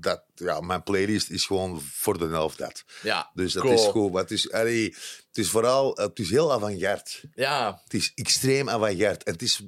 dat, 0.00 0.22
ja, 0.34 0.60
mijn 0.60 0.82
playlist 0.82 1.30
is 1.30 1.44
gewoon 1.46 1.80
voor 1.80 2.18
de 2.18 2.26
helft 2.26 2.58
dat. 2.58 2.84
ja, 3.02 3.30
Dus 3.34 3.52
dat 3.52 3.62
cool. 3.62 3.74
is 3.74 3.84
goed. 3.84 4.14
Het 4.14 4.30
is, 4.30 4.52
allee, 4.52 4.94
het 5.30 5.38
is 5.44 5.50
vooral 5.50 5.94
het 5.96 6.18
is 6.18 6.30
heel 6.30 6.52
avant-garde. 6.52 7.10
Ja, 7.34 7.80
Het 7.84 7.94
is 7.94 8.12
extreem 8.14 8.68
avant-garde. 8.68 9.24
En 9.24 9.32
het 9.32 9.42
is 9.42 9.60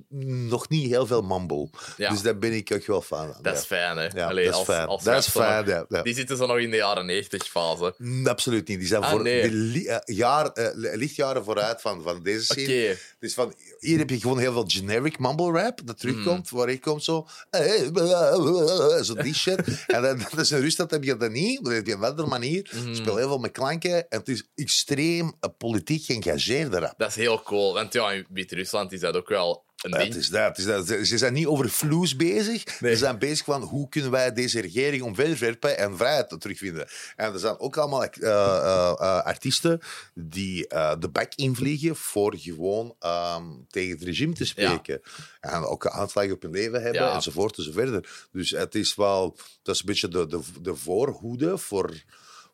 nog 0.48 0.68
niet 0.68 0.88
heel 0.90 1.07
veel 1.07 1.22
mumble. 1.22 1.68
Ja. 1.96 2.11
Dus 2.11 2.22
daar 2.22 2.38
ben 2.38 2.53
ik 2.53 2.72
ook 2.72 2.87
wel 2.87 3.03
fan 3.03 3.33
van. 3.33 3.42
dat 3.42 3.57
is 3.59 3.64
fijn, 3.64 3.96
hè. 3.96 4.07
Ja, 4.14 4.29
Allee, 4.29 4.44
dat 4.51 4.59
is 4.59 4.64
fijn. 4.64 4.87
als 4.87 5.03
dat 5.05 5.18
is 5.18 5.29
fijn, 5.29 5.66
nog- 5.68 5.85
ja. 5.88 6.03
Die 6.03 6.14
zitten 6.14 6.37
zo 6.37 6.46
nog 6.46 6.59
in 6.59 6.70
de 6.70 6.77
jaren 6.77 7.07
90 7.07 7.46
fase. 7.48 7.94
Mm, 7.98 8.27
Absoluut 8.27 8.68
niet. 8.68 8.79
Die 8.79 8.88
zijn 8.88 9.03
Ah, 9.03 9.11
voor 9.11 9.22
nee. 9.22 9.42
de 9.42 9.55
li- 9.55 9.87
eh, 9.87 9.98
jaar, 10.05 10.46
eh, 10.46 10.68
lichtjaren 10.75 11.44
vooruit 11.44 11.81
van, 11.81 12.03
van 12.03 12.22
deze 12.22 12.44
scene. 12.44 12.90
Oké, 12.90 12.98
Dus 13.18 13.35
van, 13.35 13.55
hier 13.83 13.99
heb 13.99 14.11
je 14.11 14.21
gewoon 14.21 14.38
heel 14.38 14.53
veel 14.53 14.64
generic 14.66 15.18
mumble 15.18 15.51
rap 15.53 15.81
dat 15.85 15.99
terugkomt, 15.99 16.51
Mm. 16.51 16.59
waar 16.59 16.68
ik 16.68 16.81
kom 16.81 17.01
zo, 17.01 17.27
eh, 17.51 19.03
zo 19.03 19.14
die 19.14 19.35
shit. 19.35 19.85
en 19.87 20.03
dan, 20.03 20.18
dat 20.31 20.38
is 20.38 20.51
in 20.51 20.61
Rusland 20.61 20.90
heb 20.90 21.05
je 21.05 21.16
dat 21.16 21.31
niet, 21.31 21.64
dan 21.64 21.73
heb 21.73 21.87
je 21.87 21.92
een 21.92 22.05
andere 22.05 22.29
manier. 22.29 22.71
Mhm. 22.75 22.95
Speel 22.95 23.16
heel 23.16 23.29
veel 23.29 23.38
met 23.38 23.51
klanken 23.51 24.11
en 24.11 24.18
het 24.18 24.29
is 24.29 24.49
extreem 24.55 25.33
eh, 25.40 25.51
politiek 25.59 26.05
geëngageerde 26.05 26.79
rap. 26.79 26.95
dat 26.97 27.09
is 27.09 27.14
heel 27.16 27.42
cool. 27.42 27.75
Want 27.75 27.92
ja, 27.92 28.12
in 28.12 28.27
Wit-Rusland 28.31 28.92
is 28.92 29.01
dat 29.01 29.16
ook 29.16 29.29
wel 29.29 29.64
een 29.83 29.90
Ja, 29.90 29.99
ding. 29.99 30.09
het 30.12 30.23
is 30.23 30.29
dat, 30.29 30.47
het 30.47 30.59
is 30.59 30.64
dat. 30.64 31.07
Ze 31.07 31.18
zijn 31.18 31.33
niet 31.33 31.47
over 31.47 31.71
vloes 31.71 32.16
bezig. 32.16 32.81
Nee. 32.81 32.92
Ze 32.92 32.99
zijn 32.99 33.18
bezig 33.18 33.45
van 33.45 33.62
hoe 33.62 33.88
kunnen 33.88 34.11
wij 34.11 34.33
deze 34.33 34.61
regering 34.61 35.03
omverwerpen 35.03 35.79
en 35.79 35.97
vrijheid 35.97 36.40
terugvinden. 36.40 36.88
En 37.16 37.33
er 37.33 37.38
zijn 37.38 37.59
ook 37.59 37.77
allemaal 37.77 38.05
eh, 38.05 38.23
eh, 38.23 38.88
eh, 38.99 39.25
artiesten 39.25 39.81
die 40.14 40.66
de 40.99 41.09
bek 41.12 41.33
invliegen 41.35 41.97
voor 41.97 42.35
gewoon 42.38 42.95
ehm, 42.99 43.45
tegen 43.68 43.90
het 43.95 44.03
regime 44.03 44.35
te 44.35 44.45
spreken. 44.45 45.01
En 45.40 45.64
ook 45.64 45.87
aanslagen 45.87 46.33
op 46.33 46.42
hun 46.42 46.51
leven 46.51 46.83
hebben 46.83 47.03
Ja. 47.03 47.14
enzovoort 47.14 47.59
enzoverder. 47.59 48.27
Dus 48.33 48.51
het 48.51 48.75
is 48.75 48.95
wel, 48.95 49.37
dat 49.62 49.75
is 49.75 49.81
een 49.81 49.87
beetje 49.87 50.09
de, 50.09 50.27
de, 50.27 50.40
de 50.62 50.75
voorhoede 50.75 51.59
voor 51.59 51.95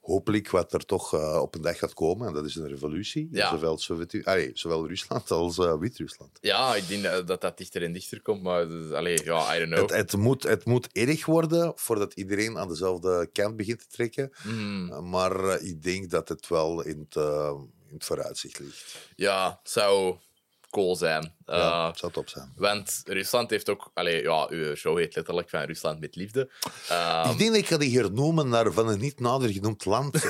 hopelijk 0.09 0.51
wat 0.51 0.73
er 0.73 0.85
toch 0.85 1.15
eh, 1.15 1.39
op 1.43 1.55
een 1.55 1.63
dag 1.63 1.79
gaat 1.79 1.95
komen. 1.95 2.27
En 2.27 2.33
dat 2.33 2.45
is 2.45 2.55
een 2.55 2.69
revolutie. 2.69 3.29
Ja. 3.31 3.51
Zowel, 3.51 3.79
Sovjet- 3.79 4.25
allee, 4.25 4.51
zowel 4.55 4.89
Rusland 4.89 5.31
als 5.31 5.59
eh, 5.59 5.79
Wit-Rusland. 5.79 6.39
Ja, 6.41 6.75
ik 6.75 6.89
denk 6.89 7.27
dat 7.27 7.41
dat, 7.41 7.59
dichter 7.59 7.83
en 7.83 7.93
dichter 7.93 8.23
komt, 8.23 8.43
maar 8.43 8.69
dus, 8.69 8.93
allee, 8.93 9.25
ja, 9.25 9.57
I 9.57 9.59
don't 9.59 9.73
know. 9.73 9.81
Het, 9.81 9.91
het, 9.91 10.17
moet, 10.17 10.43
het 10.43 10.65
moet 10.65 10.89
erg 10.93 11.27
worden 11.27 11.73
voordat 11.77 12.15
iedereen 12.15 12.59
aan 12.59 12.69
dezelfde 12.69 13.29
kant 13.33 13.57
begint 13.57 13.79
te 13.79 13.87
trekken. 13.89 14.33
Maar 15.11 15.45
eh, 15.45 15.69
ik 15.69 15.83
denk 15.83 16.11
dat 16.11 16.29
het 16.29 16.49
wel 16.49 16.83
in 16.83 17.07
het, 17.09 17.17
in 17.89 17.95
het 17.95 18.05
vooruitzicht 18.05 18.59
ligt. 18.59 18.99
Ja, 19.17 19.61
zou 19.63 20.17
cool 20.71 20.97
zijn. 20.97 21.35
ja, 21.47 21.53
Eh, 21.55 21.87
het 21.87 21.99
zou 21.99 22.13
top 22.13 22.29
zijn. 22.29 22.53
Want 22.57 23.03
Rusland 23.05 23.51
heeft 23.51 23.69
ook... 23.69 23.91
Allee, 23.95 24.23
ja, 24.23 24.47
uw 24.51 24.75
show 24.75 24.99
heet 24.99 25.15
letterlijk 25.15 25.51
van 25.51 25.61
Rusland 25.61 26.01
met 26.01 26.17
liefde. 26.17 26.51
Ehm, 26.89 27.31
ik 27.31 27.39
denk 27.39 27.51
dat 27.51 27.59
ik 27.59 27.67
ga 27.67 27.77
die 27.77 27.99
hernoemen 27.99 28.49
naar 28.49 28.73
van 28.73 28.89
een 28.89 28.99
niet 29.01 29.21
nader 29.21 29.51
genoemd 29.51 29.85
land. 29.85 30.17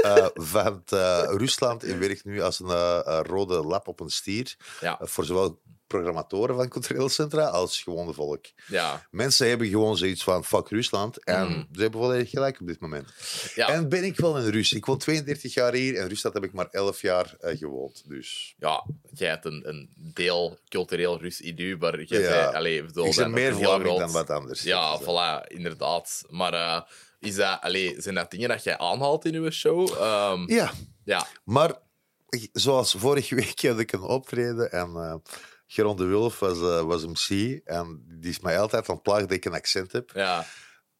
Eh, 0.00 0.26
van 0.34 0.82
eh, 0.86 1.22
Rusland 1.24 1.82
werkt 1.82 2.24
nu 2.24 2.40
als 2.40 2.60
een 2.60 3.22
rode 3.22 3.54
lap 3.62 3.88
op 3.88 4.00
een 4.00 4.10
stier. 4.10 4.56
ja. 4.80 4.98
Voor 5.00 5.24
zowel 5.24 5.60
programmatoren 5.90 6.56
van 6.56 6.68
culturele 6.68 7.08
centra 7.08 7.44
als 7.44 7.82
gewone 7.82 8.12
volk. 8.12 8.44
Ja. 8.66 9.06
Mensen 9.10 9.48
hebben 9.48 9.68
gewoon 9.68 9.96
zoiets 9.96 10.22
van 10.24 10.44
fuck 10.44 10.68
Rusland. 10.68 11.24
En 11.24 11.48
Mhm. 11.48 11.62
ze 11.72 11.80
hebben 11.80 12.00
volledig 12.00 12.30
gelijk 12.30 12.60
op 12.60 12.66
dit 12.66 12.80
moment. 12.80 13.08
Ja. 13.54 13.68
En 13.68 13.88
ben 13.88 14.04
ik 14.04 14.16
wel 14.16 14.38
in 14.38 14.48
Rus. 14.50 14.72
Ik 14.72 14.86
woon 14.86 14.98
32 14.98 15.54
jaar 15.54 15.72
hier. 15.72 15.96
En 15.96 16.08
Rusland 16.08 16.34
heb 16.34 16.44
ik 16.44 16.52
maar 16.52 16.68
11 16.70 17.00
jaar 17.00 17.34
eh, 17.40 17.58
gewoond. 17.58 18.02
Dus 18.08 18.54
ja, 18.58 18.86
jij 19.12 19.28
hebt 19.28 19.44
een, 19.44 19.68
een 19.68 19.90
deel 19.96 20.58
cultureel 20.68 21.20
Rus 21.20 21.40
in 21.40 21.54
u, 21.58 21.76
maar 21.76 22.02
jij 22.02 22.20
Ja. 22.20 22.26
zei, 22.28 22.54
allee, 22.54 22.84
bedoel, 22.84 23.06
ik 23.06 23.16
ben 23.16 23.30
meer 23.30 23.48
een 23.48 23.56
Vlaming 23.58 23.98
dan 23.98 24.12
wat 24.12 24.30
anders. 24.30 24.62
Ja, 24.62 25.00
voilà, 25.00 25.46
inderdaad. 25.46 26.22
Maar 26.28 26.52
eh, 26.54 26.80
is 27.20 27.34
dat, 27.34 27.58
allee, 27.60 27.94
zijn 27.98 28.14
dat 28.14 28.30
dingen 28.30 28.48
dat 28.48 28.64
jij 28.64 28.78
aanhaalt 28.78 29.24
in 29.24 29.34
uw 29.34 29.50
show? 29.50 29.90
Ehm, 29.98 30.52
Ja, 30.52 30.70
ja. 31.04 31.26
maar 31.44 31.74
zoals 32.52 32.94
vorige 32.98 33.34
week 33.34 33.62
had 33.66 33.78
ik 33.78 33.92
een 33.92 34.00
optreden 34.02 34.72
en 34.72 34.88
eh 34.96 35.14
Geron 35.72 35.96
de 35.96 36.04
Wulf 36.04 36.38
was, 36.38 36.58
eh, 36.58 36.82
was 36.82 37.06
MC. 37.06 37.60
En 37.64 38.04
die 38.08 38.30
is 38.30 38.40
mij 38.40 38.58
altijd 38.60 38.88
aan 38.88 38.94
het 38.94 39.02
plagen 39.02 39.28
dat 39.28 39.36
ik 39.36 39.44
een 39.44 39.52
accent 39.52 39.92
heb. 39.92 40.10
Ja. 40.14 40.46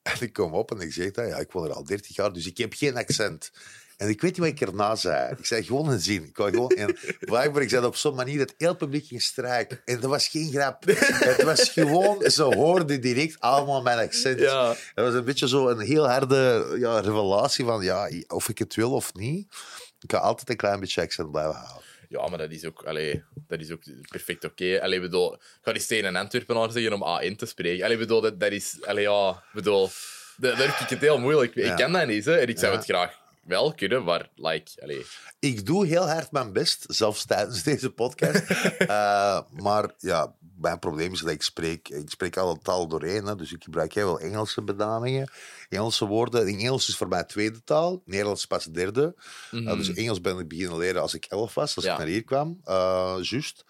En 0.03 0.17
ik 0.21 0.33
kom 0.33 0.55
op 0.55 0.71
en 0.71 0.81
ik 0.81 0.93
zeg 0.93 1.11
dat, 1.11 1.29
ja, 1.29 1.37
ik 1.37 1.53
woon 1.53 1.65
er 1.65 1.73
al 1.73 1.85
30 1.85 2.17
jaar, 2.17 2.33
dus 2.33 2.47
ik 2.47 2.59
heb 2.59 2.73
geen 2.75 2.97
accent. 2.97 3.51
En 3.97 4.09
ik 4.09 4.21
weet 4.21 4.31
niet 4.31 4.41
wat 4.41 4.49
ik 4.49 4.69
erna 4.69 4.95
zei. 4.95 5.35
Ik 5.39 5.47
zei 5.47 5.63
gewoon 5.63 5.89
een 5.89 6.01
zin. 6.01 6.25
Ik 6.25 6.37
wou 6.37 6.51
gewoon, 6.51 6.71
en 6.71 6.97
blijkbaar, 7.21 7.63
ik 7.63 7.69
zei 7.69 7.85
op 7.85 7.97
zo'n 7.97 8.15
manier 8.15 8.39
dat 8.39 8.55
heel 8.59 8.77
publiek 8.77 9.07
ging 9.07 9.23
strijken. 9.23 9.81
En 9.85 10.01
dat 10.01 10.11
was 10.11 10.29
geen 10.29 10.51
grap. 10.51 10.85
Het 10.87 11.43
was 11.43 11.69
gewoon, 11.69 12.31
ze 12.31 12.43
hoorden 12.43 13.01
direct 13.01 13.41
allemaal 13.41 13.83
mijn 13.83 13.99
accent. 13.99 14.41
Ja. 14.41 14.67
Dat 14.95 15.05
was 15.05 15.15
een 15.15 15.25
beetje 15.25 15.49
zo 15.49 15.69
een 15.69 15.81
heel 15.81 16.09
harde 16.09 16.75
ja, 16.79 17.01
revelatie 17.01 17.65
van, 17.65 17.83
ja, 17.83 18.11
of 18.29 18.49
ik 18.49 18.59
het 18.59 18.75
wil 18.75 18.93
of 18.93 19.15
niet. 19.15 19.55
Ik 20.01 20.13
ga 20.13 20.19
altijd 20.19 20.51
een 20.51 20.57
klein 20.57 20.81
beetje 20.81 21.03
accent 21.03 21.31
blijven 21.31 21.55
houden. 21.55 21.90
Ja, 22.11 22.29
maar 22.29 22.39
dat 22.39 22.51
is 22.51 22.65
ook, 22.65 22.83
allee, 22.85 23.23
dat 23.47 23.61
is 23.61 23.71
ook 23.71 23.83
perfect 24.09 24.45
oké. 24.45 24.81
Allee, 24.83 25.01
bedoel, 25.01 25.35
ik 25.35 25.41
ga 25.63 25.73
die 25.73 25.83
steen 25.83 26.05
een 26.05 26.17
Antwerpenaar 26.17 26.71
zeggen 26.71 26.93
om 26.93 27.03
A1 27.03 27.37
te 27.37 27.47
spreken. 27.47 27.85
Allee, 27.85 27.97
bedoel, 27.99 28.21
dat, 28.21 28.41
dat 28.41 28.53
is, 28.53 28.79
allee, 28.85 29.03
ja, 29.05 29.43
bedoel, 29.53 29.89
dat, 30.37 30.57
dat 30.57 30.67
vind 30.67 30.81
ik 30.81 30.89
het 30.89 31.01
heel 31.01 31.19
moeilijk. 31.19 31.55
Ja. 31.55 31.71
Ik 31.71 31.77
ken 31.77 31.93
dat 31.93 32.07
niet, 32.07 32.25
hè, 32.25 32.37
en 32.37 32.49
ik 32.49 32.59
zou 32.59 32.73
Ja. 32.73 32.77
het 32.79 32.87
graag 32.87 33.19
wel 33.45 33.75
kunnen, 33.75 34.05
maar, 34.05 34.29
like, 34.35 34.83
allee, 34.83 35.05
Ik 35.39 35.67
doe 35.67 35.87
heel 35.87 36.09
hard 36.09 36.33
mijn 36.33 36.53
best, 36.53 36.85
zelfs 36.89 37.25
tijdens 37.25 37.63
deze 37.63 37.91
podcast. 37.91 38.43
Eh, 38.79 39.41
maar 39.51 39.91
ja, 39.99 40.35
mijn 40.61 40.79
probleem 40.79 41.13
is 41.13 41.21
dat 41.21 41.31
ik 41.31 41.43
spreek, 41.43 41.89
ik 41.89 42.11
spreek 42.11 42.37
alle 42.37 42.59
taal 42.63 42.89
doorheen. 42.89 43.25
Hè, 43.27 43.37
dus 43.37 43.53
ik 43.53 43.65
gebruik 43.65 43.95
heel 43.95 44.07
veel 44.17 44.21
Engelse 44.29 44.63
benamingen, 44.63 45.31
Engelse 45.69 46.07
woorden. 46.07 46.47
En 46.47 46.59
Engels 46.59 46.89
is 46.89 46.97
voor 46.97 47.09
mij 47.09 47.25
tweede 47.25 47.65
taal, 47.65 48.03
Nederlands 48.05 48.47
pas 48.47 48.65
derde. 48.65 49.15
Eh, 49.51 49.77
dus 49.77 49.93
Engels 49.95 50.21
ben 50.21 50.39
ik 50.39 50.49
beginnen 50.49 50.79
leren 50.79 51.03
als 51.03 51.15
ik 51.15 51.25
elf 51.25 51.55
was, 51.55 51.77
als 51.77 51.85
Ja. 51.85 51.93
ik 51.93 51.99
naar 51.99 52.07
hier 52.07 52.25
kwam, 52.25 52.61
eh 52.65 53.17
juist. 53.21 53.65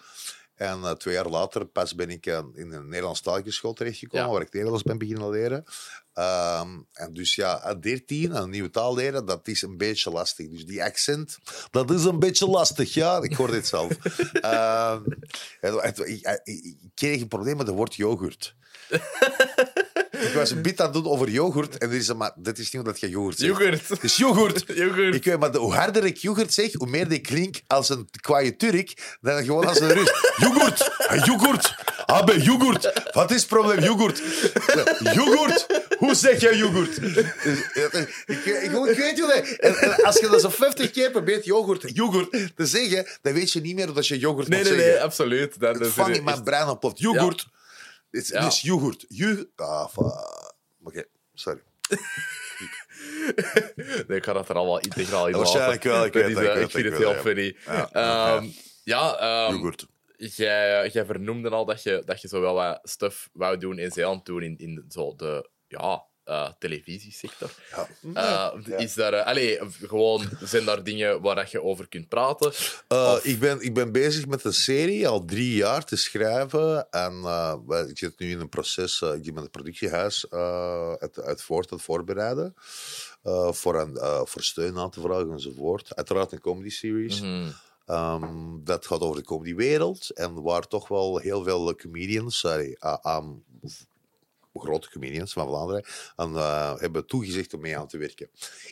En 0.55 0.84
eh, 0.84 0.91
twee 0.91 1.14
jaar 1.14 1.28
later 1.28 1.66
pas 1.66 1.95
ben 1.95 2.11
ik 2.11 2.26
in 2.26 2.72
een 2.72 2.88
Nederlandstalige 2.88 3.51
school 3.51 3.72
terechtgekomen, 3.72 4.26
Ja. 4.26 4.32
waar 4.32 4.43
ik 4.43 4.53
Nederlands 4.53 4.82
ben 4.82 4.99
beginnen 4.99 5.30
leren. 5.30 5.64
Ehm, 6.14 6.68
en 6.92 7.12
dus 7.12 7.34
ja, 7.34 7.61
aan 7.61 7.80
13 7.80 8.36
een 8.36 8.50
nieuwe 8.50 8.70
taal 8.70 8.94
leren, 8.94 9.26
dat 9.26 9.48
is 9.48 9.62
een 9.62 9.76
beetje 9.76 10.11
lastig. 10.11 10.48
Dus 10.48 10.64
die 10.66 10.82
accent, 10.84 11.38
dat 11.70 11.90
is 11.90 12.04
een 12.04 12.18
beetje 12.18 12.46
lastig, 12.46 12.94
ja. 12.94 13.22
Ik 13.22 13.34
hoor 13.34 13.50
dit 13.50 13.66
zelf. 13.66 13.92
Ehm, 14.40 15.00
het- 15.61 15.98
ik, 15.98 16.40
ik, 16.44 16.64
ik 16.64 16.76
kreeg 16.94 17.20
een 17.20 17.28
probleem 17.28 17.56
met 17.56 17.66
het 17.66 17.76
woord 17.76 17.94
yoghurt. 17.94 18.54
ik 20.11 20.32
was 20.34 20.50
een 20.50 20.62
bit 20.62 20.80
aan 20.80 20.84
het 20.86 20.94
doen 20.94 21.06
over 21.12 21.30
yoghurt 21.30 21.78
en 21.78 21.90
er 21.90 21.96
is 21.96 22.08
een, 22.08 22.16
maar 22.16 22.32
dit 22.36 22.58
is 22.58 22.70
niet 22.70 22.82
omdat 22.82 23.00
je 23.00 23.08
yoghurt 23.08 23.38
zegt. 23.38 23.50
yoghurt. 23.50 23.88
Het 23.88 24.02
is 24.02 24.16
yoghurt. 24.16 24.64
yoghurt. 24.76 25.14
Ik 25.14 25.24
weet, 25.24 25.38
maar 25.38 25.52
de- 25.52 25.58
hoe 25.58 25.74
harder 25.74 26.04
ik 26.04 26.16
yoghurt 26.16 26.52
zeg, 26.52 26.72
hoe 26.72 26.86
meer 26.86 27.12
ik 27.12 27.22
klink 27.22 27.61
als 27.66 27.88
een 27.88 28.08
kwaaie 28.20 28.56
Turk 28.56 29.16
dan 29.20 29.44
gewoon 29.44 29.66
als 29.66 29.80
een 29.80 29.92
Rus. 29.92 30.12
yoghurt, 30.36 30.98
Ah, 31.06 31.24
yoghurt, 31.24 31.74
Abbe, 32.06 32.42
yoghurt. 32.42 33.11
Wat 33.12 33.30
is 33.30 33.36
het 33.40 33.48
probleem, 33.48 33.78
yoghurt? 33.80 34.22
Yoghurt, 35.14 35.66
hoe 36.05 36.14
zeg 36.14 36.40
jij 36.40 36.57
yoghurt? 36.57 37.01
Dus, 37.01 37.16
eh, 37.72 38.01
ik, 38.26 38.44
ik, 38.44 38.72
ik 38.72 38.98
weet 38.98 39.16
je 39.16 39.44
dat. 39.61 40.03
Als 40.05 40.18
je 40.18 40.28
dat 40.28 40.40
zo 40.40 40.48
50 40.48 40.90
keer 40.90 41.11
probeert 41.11 41.44
yoghurt, 41.44 41.96
yoghurt 41.96 42.57
te 42.57 42.66
zeggen, 42.66 43.07
dan 43.22 43.32
weet 43.32 43.53
je 43.53 43.61
niet 43.61 43.74
meer 43.74 43.92
dat 43.92 44.07
je 44.07 44.18
yoghurt 44.18 44.48
Nee, 44.48 44.59
moet 44.59 44.68
nee, 44.68 44.76
zeggen. 44.78 44.94
nee, 44.94 45.05
absoluut. 45.05 45.61
Dat, 45.61 45.80
is 45.80 45.96
er 45.96 46.11
in 46.11 46.24
mijn 46.24 46.44
brein 46.44 46.68
op. 46.68 46.92
Yoghurt. 46.94 47.46
Het 48.11 48.22
is, 48.22 48.28
Ja. 48.28 48.46
is 48.46 48.61
yoghurt. 48.61 49.07
Ah, 49.57 49.88
fuck. 49.88 50.05
Oké, 50.84 51.05
sorry. 51.34 51.61
Nee, 54.09 54.18
ik 54.18 54.24
ga 54.24 54.32
dat 54.32 54.48
er 54.48 54.55
allemaal 54.55 54.80
integraal 54.80 55.26
in 55.28 55.36
Waarschijnlijk 55.36 55.82
wel, 55.82 56.05
ik 56.05 56.12
Dat 56.12 56.22
weet 56.22 56.30
is, 56.30 56.44
dat, 56.44 56.57
ik 56.57 56.62
eh, 56.62 56.68
vind 56.68 56.84
dat, 56.84 56.92
het 56.92 57.03
heel 57.03 57.14
funny. 57.22 57.57
Ja, 57.66 57.90
Ehm, 57.92 58.46
ja, 58.84 59.16
ehm, 59.18 59.55
Yoghurt. 59.55 59.86
jij, 60.16 60.88
jij 60.92 61.05
vernoemde 61.05 61.48
al 61.51 61.64
dat 61.64 61.82
je, 61.82 62.03
dat 62.05 62.20
je 62.20 62.28
zo 62.28 62.40
wel 62.40 62.55
wat 62.55 62.78
stuff 62.82 63.28
wou 63.32 63.59
doen 63.59 63.78
in 63.78 63.90
Zeeland 63.90 64.26
doen 64.26 64.42
in, 64.42 64.55
in 64.59 64.84
zo 64.88 65.14
de 65.16 65.48
ja, 65.71 66.05
eh, 66.25 66.49
televisiesector. 66.59 67.51
Ja. 67.71 67.89
Eh, 68.14 68.64
Ja. 68.66 68.77
Is 68.77 68.95
daar, 68.95 69.23
allee, 69.23 69.59
gewoon, 69.87 70.29
zijn 70.43 70.64
daar 70.64 70.83
dingen 70.85 71.21
waar 71.21 71.35
dat 71.35 71.51
je 71.51 71.62
over 71.62 71.89
kunt 71.89 72.09
praten? 72.09 72.47
Uh, 72.89 73.12
Of- 73.16 73.25
ik, 73.25 73.39
ben, 73.39 73.61
ik 73.61 73.75
ben 73.75 73.93
bezig 73.93 74.27
met 74.27 74.45
een 74.45 74.53
serie 74.53 75.09
al 75.09 75.25
drie 75.25 75.55
jaar 75.55 75.85
te 75.85 75.97
schrijven. 75.97 76.91
En 76.91 77.12
uh, 77.12 77.55
ik 77.89 77.99
zit 77.99 78.18
nu 78.18 78.31
in 78.31 78.41
een 78.41 78.49
proces. 78.49 79.01
uh, 79.01 79.14
ik 79.14 79.33
met 79.33 79.43
het 79.43 79.53
productiehuis 79.53 80.27
uh, 80.31 80.93
uit, 80.93 81.21
uit 81.21 81.43
voort 81.43 81.71
aan 81.71 81.77
het 81.77 81.87
voorbereiden. 81.87 82.55
uh, 83.25 83.53
voor, 83.53 83.81
een, 83.81 83.95
uh, 83.95 84.21
voor 84.25 84.43
steun 84.43 84.79
aan 84.79 84.91
te 84.91 85.01
vragen 85.01 85.33
enzovoort. 85.33 85.97
Uiteraard 85.97 86.33
een 86.33 86.41
comedy 86.41 86.71
series. 86.71 87.21
Mhm. 87.21 87.49
Um, 87.87 88.61
dat 88.64 88.87
gaat 88.87 89.01
over 89.01 89.16
de 89.16 89.25
comedywereld. 89.27 90.11
En 90.11 90.43
waar 90.43 90.66
toch 90.66 90.89
wel 90.89 91.18
heel 91.18 91.43
veel 91.45 91.75
comedians, 91.75 92.39
sorry, 92.39 92.77
uh, 92.81 92.97
um, 93.16 93.45
grote 94.55 94.90
comedians 94.90 95.32
van 95.32 95.46
Vlaanderen, 95.46 95.84
aan, 96.16 96.34
uh, 96.34 96.76
hebben 96.76 97.07
toegezegd 97.07 97.55
om 97.55 97.61
mee 97.61 97.78
aan 97.78 97.88
te 97.88 97.98
werken. 97.98 98.28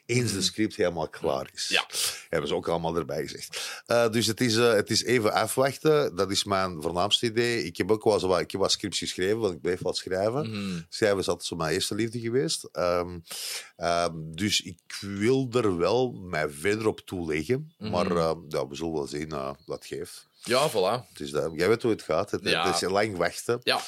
Eens 0.06 0.32
de 0.32 0.42
script 0.42 0.76
helemaal 0.76 1.08
klaar 1.08 1.50
is. 1.54 1.68
Ja. 1.68 1.86
Hebben 2.28 2.48
ze 2.48 2.54
ook 2.54 2.68
allemaal 2.68 2.96
erbij 2.96 3.22
gezegd. 3.22 3.82
Uh, 3.86 4.08
dus 4.08 4.26
het 4.26 4.40
is, 4.40 4.56
uh, 4.56 4.72
het 4.72 4.90
is 4.90 5.04
even 5.04 5.32
afwachten. 5.32 6.16
Dat 6.16 6.30
is 6.30 6.44
mijn 6.44 6.82
voornaamste 6.82 7.26
idee. 7.26 7.64
Ik 7.64 7.76
heb 7.76 7.90
ook 7.90 8.04
wel 8.04 8.18
zo 8.18 8.28
wat, 8.28 8.40
ik 8.40 8.50
heb 8.50 8.60
wat 8.60 8.72
scripts 8.72 8.98
geschreven, 8.98 9.38
want 9.38 9.54
ik 9.54 9.60
bleef 9.60 9.80
wat 9.80 9.96
schrijven. 9.96 10.50
Mhm. 10.50 10.80
Schrijven 10.88 11.18
is 11.18 11.28
altijd 11.28 11.48
zo 11.48 11.56
mijn 11.56 11.72
eerste 11.72 11.94
liefde 11.94 12.20
geweest. 12.20 12.68
Um, 12.72 13.22
um, 13.76 14.36
dus 14.36 14.60
ik 14.60 14.78
wil 15.00 15.48
er 15.52 15.76
wel 15.76 16.12
mij 16.12 16.50
verder 16.50 16.86
op 16.86 17.00
toeleggen. 17.00 17.72
Mhm. 17.78 17.90
Maar 17.90 18.12
uh, 18.12 18.34
ja, 18.48 18.66
we 18.66 18.74
zullen 18.74 18.92
wel 18.92 19.06
zien 19.06 19.28
wat 19.28 19.58
het 19.66 19.86
geeft. 19.86 20.27
Ja, 20.42 20.68
voilà. 20.70 21.16
Is 21.16 21.30
dat. 21.30 21.50
Jij 21.54 21.68
weet 21.68 21.82
hoe 21.82 21.90
het 21.90 22.02
gaat. 22.02 22.30
Het, 22.30 22.40
Ja. 22.48 22.66
het 22.66 22.82
is 22.82 22.88
lang 22.88 23.16
wachten. 23.16 23.60
Ja. 23.62 23.80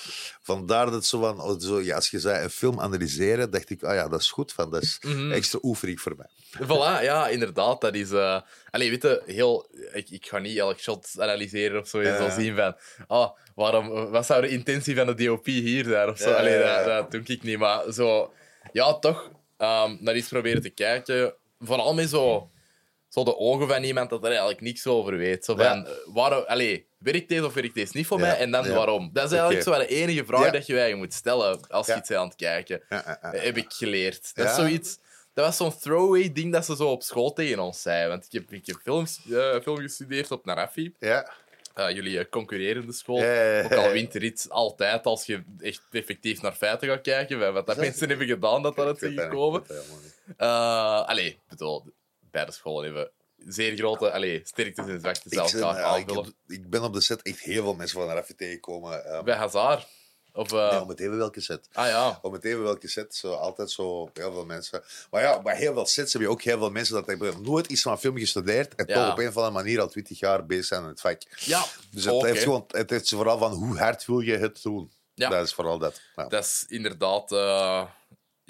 Vandaar 0.42 0.90
dat 0.90 1.04
zo 1.04 1.20
van, 1.20 1.40
oh, 1.40 1.60
zo, 1.60 1.80
ja, 1.80 1.94
als 1.94 2.10
je 2.10 2.20
zei 2.20 2.42
een 2.44 2.50
film 2.50 2.80
analyseren, 2.80 3.50
dacht 3.50 3.70
ik, 3.70 3.82
ah 3.82 3.94
ja, 3.94 4.08
dat 4.08 4.20
is 4.20 4.30
goed. 4.30 4.52
Van, 4.52 4.70
dat 4.70 4.82
is 4.82 4.98
Mhm. 5.00 5.32
extra 5.32 5.58
oefening 5.62 6.00
voor 6.00 6.14
mij. 6.16 6.26
Voilà, 6.66 7.02
ja, 7.04 7.28
inderdaad. 7.28 7.80
Dat 7.80 7.94
is... 7.94 8.12
Allee, 8.70 8.90
weet 8.90 9.02
je, 9.02 9.22
heel... 9.26 9.68
Ik, 9.92 10.10
ik 10.10 10.26
ga 10.26 10.38
niet 10.38 10.58
elk 10.58 10.78
shot 10.78 11.08
analyseren 11.18 11.80
of 11.80 11.88
zo. 11.88 12.02
Je 12.02 12.16
zal 12.18 12.30
zien 12.30 12.56
van... 12.56 12.76
Ah, 13.06 13.30
waarom... 13.54 14.10
Wat 14.10 14.26
zou 14.26 14.40
de 14.40 14.48
intentie 14.48 14.96
van 14.96 15.06
de 15.06 15.14
DOP 15.24 15.46
hier 15.46 15.84
zijn? 15.84 16.08
Of 16.08 16.18
zo. 16.18 16.32
Allee. 16.32 16.58
Dat, 16.62 16.84
dat 16.84 17.10
doe 17.10 17.22
ik 17.36 17.42
niet. 17.42 17.58
Maar 17.58 17.92
zo... 17.92 18.32
Ja, 18.72 18.98
toch 18.98 19.30
ehm, 19.56 19.96
naar 20.00 20.16
iets 20.16 20.28
proberen 20.28 20.62
te 20.62 20.70
kijken. 20.70 21.34
Vooral 21.60 21.94
met 21.94 22.08
zo... 22.08 22.50
Zo 23.10 23.24
de 23.24 23.36
ogen 23.36 23.68
van 23.68 23.82
iemand 23.82 24.10
dat 24.10 24.22
er 24.22 24.28
eigenlijk 24.30 24.60
niks 24.60 24.86
over 24.86 25.16
weet. 25.16 25.44
Zo 25.44 25.54
van... 25.56 25.64
Ja. 25.64 25.84
eh, 25.84 25.92
Waarom... 26.06 26.44
Allee, 26.46 26.86
werkt 26.98 27.28
deze 27.28 27.44
of 27.46 27.54
werkt 27.54 27.74
deze 27.74 27.96
niet 27.96 28.06
voor 28.06 28.18
Ja, 28.20 28.26
mij? 28.26 28.36
En 28.38 28.50
dan 28.50 28.64
ja. 28.66 28.74
waarom? 28.74 29.10
Dat 29.12 29.24
is 29.24 29.30
eigenlijk 29.38 29.68
Oké. 29.68 29.76
zo 29.76 29.82
de 29.86 29.86
enige 29.94 30.24
vraag 30.24 30.50
dat 30.50 30.66
je 30.66 30.72
eigenlijk 30.72 31.02
moet 31.02 31.14
stellen 31.14 31.68
als 31.68 31.86
je 31.86 31.94
iets 31.96 32.10
aan 32.10 32.26
het 32.26 32.36
kijken. 32.36 32.82
Ja. 32.88 33.18
Heb 33.20 33.56
ik 33.56 33.72
geleerd. 33.72 34.34
Dat 34.34 34.48
is 34.48 34.54
zoiets... 34.54 34.98
Dat 35.34 35.44
was 35.44 35.56
zo'n 35.56 35.78
throwaway 35.78 36.32
ding 36.32 36.52
dat 36.52 36.64
ze 36.64 36.76
zo 36.76 36.88
op 36.90 37.02
school 37.02 37.32
tegen 37.32 37.58
ons 37.58 37.82
zei. 37.82 38.08
Want 38.08 38.24
ik 38.24 38.32
heb, 38.32 38.52
ik 38.52 38.66
heb 38.66 38.76
films, 38.82 39.20
eh, 39.30 39.60
film 39.62 39.76
gestudeerd 39.76 40.30
op 40.30 40.44
Narafi. 40.44 40.94
Ja. 40.98 41.32
Eh, 41.74 41.90
jullie 41.90 42.18
eh, 42.18 42.24
concurrerende 42.30 42.92
school. 42.92 43.16
Ook 43.64 43.72
al 43.74 43.90
wint 43.90 44.14
er 44.14 44.22
iets 44.22 44.48
altijd 44.50 45.06
als 45.06 45.26
je 45.26 45.42
echt 45.60 45.82
effectief 45.90 46.42
naar 46.42 46.52
feiten 46.52 46.88
gaat 46.88 47.00
kijken. 47.00 47.38
Wat 47.38 47.54
dat 47.54 47.66
dat- 47.66 47.76
mensen 47.76 48.08
hebben 48.08 48.26
gedaan 48.26 48.62
dat 48.62 48.76
dat 48.76 48.86
het 48.86 49.02
is 49.02 49.20
gekomen. 49.20 49.64
Eh 50.36 51.06
allee, 51.06 51.38
bedoel, 51.48 51.84
beide 52.30 52.52
scholen 52.52 52.84
hebben 52.84 53.10
zeer 53.36 53.76
grote 53.76 54.12
allee, 54.12 54.40
sterktes 54.44 54.86
en 54.86 55.00
zwaktes 55.00 55.32
Ik, 55.32 55.60
elkaar 55.60 55.98
ik, 56.46 56.70
ben 56.70 56.82
op 56.82 56.92
de 56.92 57.00
set 57.00 57.22
echt 57.22 57.40
heel 57.40 57.62
veel 57.62 57.74
mensen 57.74 58.00
van 58.00 58.08
Raffi 58.08 58.34
tegengekomen. 58.34 59.04
eh, 59.04 59.22
Bij 59.22 59.36
Hazard. 59.36 59.86
Of, 60.32 60.52
eh, 60.52 60.70
nee, 60.70 60.80
om 60.80 60.88
het 60.88 61.00
even 61.00 61.16
welke 61.16 61.40
set. 61.40 61.68
ah 61.72 61.86
ja. 61.86 62.18
Om 62.22 62.32
het 62.32 62.44
even 62.44 62.62
welke 62.62 62.88
set, 62.88 63.14
zo, 63.14 63.32
altijd 63.32 63.70
zo 63.70 64.10
heel 64.12 64.32
veel 64.32 64.44
mensen. 64.44 64.82
Maar 65.10 65.22
ja, 65.22 65.42
bij 65.42 65.56
heel 65.56 65.72
veel 65.74 65.86
sets 65.86 66.12
heb 66.12 66.22
je 66.22 66.28
ook 66.28 66.42
heel 66.42 66.58
veel 66.58 66.70
mensen 66.70 66.94
dat 66.94 67.06
hebben 67.06 67.42
nooit 67.42 67.66
iets 67.66 67.82
van 67.82 67.98
film 67.98 68.18
gestudeerd 68.18 68.74
en 68.74 68.84
Ja. 68.88 68.94
toch 68.94 69.12
op 69.12 69.18
een 69.18 69.28
of 69.28 69.36
andere 69.36 69.54
manier 69.54 69.80
al 69.80 69.88
20 69.88 70.18
jaar 70.18 70.46
bezig 70.46 70.64
zijn 70.64 70.82
in 70.82 70.88
het 70.88 71.00
vak. 71.00 71.22
Ja, 71.36 71.64
Dus 71.90 72.04
het, 72.04 72.22
heeft 72.22 72.42
gewoon, 72.42 72.64
het 72.68 72.90
heeft 72.90 73.08
vooral 73.08 73.38
van 73.38 73.52
hoe 73.52 73.78
hard 73.78 74.06
wil 74.06 74.20
je 74.20 74.36
het 74.36 74.62
doen. 74.62 74.92
Ja. 75.14 75.28
Dat 75.28 75.46
is 75.46 75.54
vooral 75.54 75.78
dat. 75.78 76.00
Ja. 76.16 76.26
Dat 76.28 76.44
is 76.44 76.64
inderdaad... 76.68 77.32
eh, 77.32 77.84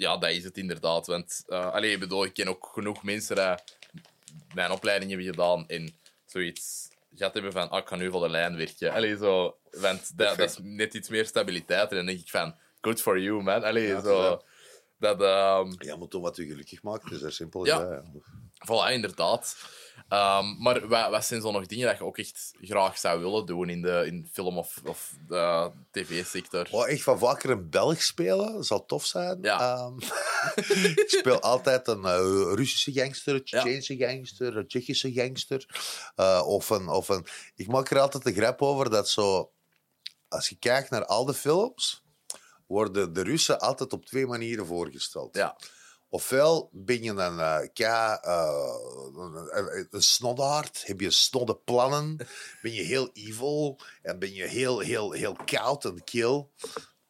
ja, 0.01 0.17
dat 0.17 0.29
is 0.29 0.43
het 0.43 0.57
inderdaad. 0.57 1.07
Want 1.07 1.43
eh 1.47 1.71
allee, 1.73 1.91
ik 1.91 1.99
bedoel, 1.99 2.23
ik 2.23 2.33
ken 2.33 2.47
ook 2.47 2.69
genoeg 2.73 3.03
mensen 3.03 3.35
die 3.35 4.01
mijn 4.53 4.71
opleiding 4.71 5.11
hebben 5.11 5.29
gedaan 5.29 5.67
en 5.67 5.99
zoiets 6.25 6.89
gehad 7.15 7.33
hebben 7.33 7.51
van, 7.51 7.69
ah, 7.69 7.79
ik 7.79 7.87
ga 7.87 7.95
nu 7.95 8.09
voor 8.11 8.21
de 8.21 8.29
lijn 8.29 8.57
werken. 8.57 8.91
Allee, 8.93 9.17
zo, 9.17 9.57
want 9.71 10.17
dat, 10.17 10.37
dat 10.37 10.49
is 10.49 10.57
net 10.61 10.93
iets 10.93 11.09
meer 11.09 11.25
stabiliteit. 11.25 11.89
En 11.89 11.95
dan 11.95 12.05
denk 12.05 12.19
ik 12.19 12.29
van, 12.29 12.55
good 12.81 13.01
for 13.01 13.19
you, 13.19 13.41
man. 13.43 13.63
Allee, 13.63 13.87
Ja, 13.87 14.01
zo, 14.01 14.21
ja. 14.23 14.41
dat, 14.97 15.21
ehm, 15.21 15.73
Ja, 15.77 15.95
moet 15.95 16.11
toch 16.11 16.21
wat 16.21 16.37
u 16.37 16.45
gelukkig 16.47 16.83
maakt. 16.83 17.03
Het 17.03 17.13
is 17.13 17.21
er 17.21 17.31
simpel 17.31 17.65
Ja. 17.65 17.79
dat, 17.79 17.89
ja. 17.89 18.19
Voilà, 18.65 18.91
inderdaad. 18.91 19.55
Ehm, 20.07 20.61
maar 20.61 20.87
wat, 20.87 21.09
wat 21.09 21.25
zijn 21.25 21.41
zo 21.41 21.51
nog 21.51 21.65
dingen 21.65 21.87
dat 21.87 21.97
je 21.97 22.03
ook 22.03 22.17
echt 22.17 22.51
graag 22.61 22.97
zou 22.97 23.19
willen 23.19 23.45
doen 23.45 23.69
in 23.69 23.81
de 23.81 24.03
in 24.05 24.29
film- 24.31 24.57
of, 24.57 24.77
of 24.85 25.13
de 25.27 25.71
tv-sector? 25.91 26.67
Oh, 26.71 26.89
echt 26.89 27.03
van 27.03 27.19
vaker 27.19 27.49
een 27.49 27.69
Belg 27.69 28.01
spelen, 28.01 28.63
zou 28.63 28.81
tof 28.87 29.05
zijn. 29.05 29.37
Ja. 29.41 29.59
Ehm, 29.59 29.97
ik 31.01 31.03
speel 31.07 31.39
altijd 31.41 31.87
een 31.87 32.05
eh, 32.05 32.53
Russische 32.55 32.91
gangster, 32.91 33.33
een 33.35 33.41
Ja. 33.43 33.59
Tsjechische 33.59 33.97
gangster, 33.97 34.57
een 34.57 34.67
Tsjechische 34.67 35.11
gangster. 35.13 35.65
Eh, 36.15 36.43
of, 36.45 36.69
een, 36.69 36.89
of 36.89 37.09
een... 37.09 37.25
Ik 37.55 37.67
maak 37.67 37.89
er 37.91 37.99
altijd 37.99 38.25
een 38.25 38.33
grap 38.33 38.61
over 38.61 38.89
dat 38.89 39.09
zo... 39.09 39.51
Als 40.27 40.49
je 40.49 40.55
kijkt 40.55 40.89
naar 40.89 41.05
al 41.05 41.25
de 41.25 41.33
films, 41.33 42.03
worden 42.67 43.13
de 43.13 43.21
Russen 43.23 43.59
altijd 43.59 43.93
op 43.93 44.05
twee 44.05 44.27
manieren 44.27 44.65
voorgesteld. 44.65 45.35
Ja, 45.35 45.57
Ofwel 46.13 46.69
ben 46.71 47.03
je 47.03 47.09
een, 47.09 47.39
eh, 47.39 47.59
een, 49.53 49.87
een, 49.91 50.03
snoddaard, 50.03 50.83
heb 50.85 50.99
je 50.99 51.11
snodde 51.11 51.55
plannen, 51.55 52.17
ben 52.61 52.73
je 52.73 52.81
heel 52.81 53.09
evil 53.13 53.79
en 54.01 54.19
ben 54.19 54.33
je 54.33 54.43
heel, 54.43 54.79
heel, 54.79 55.11
heel 55.11 55.35
koud 55.45 55.85
en 55.85 56.03
kill. 56.03 56.45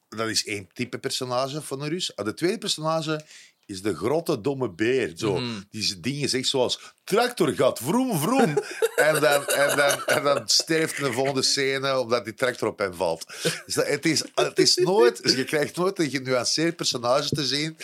Dat 0.10 0.28
is 0.28 0.45
één 0.45 0.70
type 0.74 0.99
personage 0.99 1.62
van 1.62 1.82
een 1.82 1.89
Rus. 1.89 2.14
En 2.14 2.26
de 2.26 2.34
tweede 2.34 2.58
personage 2.58 3.26
is 3.66 3.82
de 3.82 3.95
grote 3.95 4.41
domme 4.41 4.70
beer. 4.70 5.12
Zo. 5.16 5.39
Mhm. 5.39 5.62
Die 5.70 5.99
dingen 5.99 6.30
zegt 6.30 6.47
zoals 6.47 6.93
tractor 7.04 7.54
gaat, 7.54 7.80
vroom, 7.80 8.20
vroom. 8.20 8.58
en, 8.95 9.20
dan, 9.20 9.45
en, 9.47 9.78
dan, 9.78 10.06
en 10.06 10.24
dan 10.24 10.41
sterft 10.45 10.97
in 10.97 11.04
de 11.04 11.12
volgende 11.12 11.41
scène 11.41 11.99
omdat 11.99 12.26
die 12.26 12.34
tractor 12.34 12.68
op 12.68 12.80
hem 12.80 12.93
valt. 12.93 13.26
Dus 13.66 13.74
dat, 13.74 13.88
het, 13.88 14.06
is, 14.06 14.24
het 14.36 14.60
is 14.60 14.76
nooit, 14.76 15.24
dus 15.24 15.34
je 15.34 15.43
krijgt 15.43 15.76
nooit 15.78 15.99
een 15.99 16.10
genuanceerd 16.10 16.76
personage 16.76 17.30
te 17.30 17.45
zien. 17.45 17.78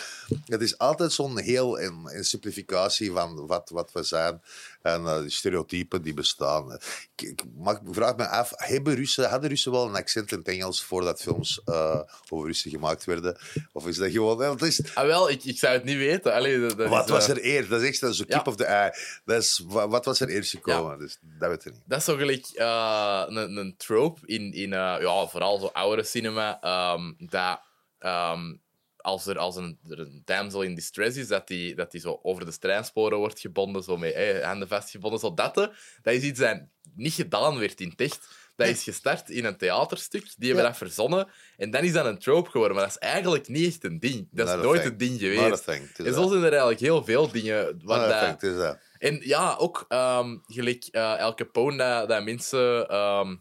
Het 0.44 0.60
is 0.62 0.78
altijd 0.78 1.12
zo'n 1.12 1.38
heel 1.38 1.80
een, 1.80 2.00
een 2.04 2.24
simplificatie 2.24 3.10
van 3.10 3.46
wat, 3.46 3.70
wat 3.70 3.92
we 3.92 4.02
zijn. 4.02 4.40
En 4.82 5.06
eh, 5.06 5.20
die 5.20 5.30
stereotypen 5.30 6.02
die 6.02 6.14
bestaan. 6.14 6.72
Ik, 7.16 7.28
ik, 7.28 7.42
mag, 7.56 7.74
ik 7.74 7.82
vraag 7.90 8.16
me 8.16 8.28
af, 8.28 8.52
hebben 8.56 8.94
Russen, 8.94 9.28
hadden 9.28 9.48
Russen 9.48 9.72
wel 9.72 9.86
een 9.86 9.96
accent 9.96 10.32
in 10.32 10.38
het 10.38 10.48
Engels 10.48 10.82
voordat 10.82 11.20
films 11.20 11.60
eh, 11.64 12.00
over 12.28 12.46
Russen 12.46 12.70
gemaakt 12.70 13.04
werden? 13.04 13.38
Of 13.72 13.86
is 13.86 13.96
dat 13.96 14.10
gewoon... 14.10 14.40
Het 14.40 14.62
is, 14.62 14.80
ah, 14.94 15.06
wel, 15.06 15.30
ik, 15.30 15.44
ik 15.44 15.58
zou 15.58 15.72
het 15.74 15.84
niet 15.84 15.96
weten. 15.96 16.34
Allee, 16.34 16.60
dat, 16.60 16.78
dat 16.78 16.88
wat 16.88 17.04
is, 17.04 17.10
was 17.10 17.28
eh, 17.28 17.30
er 17.30 17.40
eerst? 17.40 17.70
Dat 17.70 17.82
is 17.82 17.88
echt 17.88 18.16
zo 18.16 18.24
Ja. 18.26 18.36
kip 18.36 18.46
of 18.46 18.56
the 18.56 18.64
eye. 18.64 18.92
Dat 19.24 19.42
is, 19.42 19.62
wat 19.68 20.04
was 20.04 20.20
er 20.20 20.28
eerst 20.28 20.50
gekomen? 20.50 20.98
Dus 20.98 21.18
dat 21.20 21.48
weet 21.48 21.64
ik 21.64 21.72
niet. 21.72 21.82
Dat 21.86 21.98
is 21.98 22.04
zo 22.04 22.16
gelijk 22.16 22.46
eh, 22.54 23.24
een, 23.26 23.56
een 23.56 23.74
trope 23.76 24.20
in, 24.26 24.52
in 24.52 24.72
eh, 24.72 24.96
ja, 25.00 25.26
vooral 25.26 25.58
zo 25.58 25.66
oudere 25.66 26.02
cinema. 26.02 26.60
ehm, 26.60 27.12
dat 27.18 27.60
ehm, 27.98 28.54
als 28.96 29.26
er, 29.26 29.38
als 29.38 29.56
een, 29.56 29.78
er 29.88 29.98
een 29.98 30.22
damsel 30.24 30.62
in 30.62 30.74
distress 30.74 31.16
is, 31.16 31.28
dat 31.28 31.46
die, 31.46 31.74
dat 31.74 31.90
die 31.90 32.00
zo 32.00 32.18
over 32.22 32.44
de 32.44 32.58
treinsporen 32.58 33.18
wordt 33.18 33.40
gebonden, 33.40 33.82
zo 33.82 33.96
met 33.96 34.12
eh, 34.12 34.44
handen 34.44 34.68
vastgebonden. 34.68 35.20
Zo 35.20 35.34
dat, 35.34 35.54
dat 35.54 35.70
is 36.02 36.22
iets 36.22 36.40
dat 36.40 36.60
niet 36.94 37.12
gedaan 37.14 37.58
werd 37.58 37.80
in 37.80 37.88
het 37.88 38.00
echt. 38.00 38.28
Dat 38.56 38.68
is 38.68 38.82
gestart 38.82 39.30
in 39.30 39.44
een 39.44 39.56
theaterstuk. 39.56 40.22
Die 40.36 40.46
hebben 40.46 40.64
Ja. 40.64 40.68
dat 40.70 40.78
verzonnen. 40.78 41.28
En 41.56 41.70
dan 41.70 41.82
is 41.82 41.92
dat 41.92 42.06
een 42.06 42.18
trope 42.18 42.50
geworden. 42.50 42.76
Maar 42.76 42.86
dat 42.86 42.96
is 43.02 43.08
eigenlijk 43.08 43.48
niet 43.48 43.66
echt 43.66 43.84
een 43.84 43.98
ding. 44.00 44.28
Dat 44.30 44.48
is 44.48 44.54
Not 44.54 44.62
a 44.62 44.66
nooit 44.66 44.84
een 44.84 44.96
ding 44.96 45.10
Not 45.10 45.20
geweest. 45.20 45.68
En 45.98 46.14
zo 46.14 46.28
zijn 46.28 46.42
er 46.42 46.50
eigenlijk 46.50 46.80
heel 46.80 47.04
veel 47.04 47.30
dingen. 47.30 47.80
Waar 47.84 48.12
a 48.12 48.38
dat, 48.38 48.78
en 48.98 49.20
ja, 49.22 49.54
ook 49.58 49.84
ehm, 49.88 50.36
gelijk 50.46 50.84
eh 50.90 51.18
El 51.18 51.34
Capone, 51.34 51.76
dat, 51.76 52.08
dat 52.08 52.24
mensen 52.24 52.88
ehm, 52.88 53.36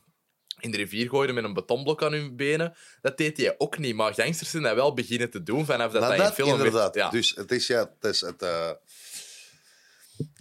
in 0.59 0.71
de 0.71 0.77
rivier 0.77 1.09
gooiden 1.09 1.35
met 1.35 1.43
een 1.43 1.53
betonblok 1.53 2.03
aan 2.03 2.11
hun 2.13 2.35
benen. 2.35 2.75
Dat 3.01 3.17
deed 3.17 3.37
hij 3.37 3.55
ook 3.57 3.77
niet. 3.77 3.95
Maar 3.95 4.13
gangsters 4.13 4.49
zijn 4.49 4.63
dat 4.63 4.75
wel 4.75 4.93
beginnen 4.93 5.29
te 5.29 5.43
doen 5.43 5.65
vanaf 5.65 5.91
dat 5.91 6.01
Maar 6.01 6.17
dat, 6.17 6.33
film 6.33 6.49
inderdaad. 6.49 6.95
werd. 6.95 6.95
Ja. 6.95 7.09
Dus 7.09 7.35
het 7.35 7.51
is 7.51 7.67
ja, 7.67 7.79
het 7.99 8.13
is 8.13 8.21
het. 8.21 8.41
eh, 8.41 8.69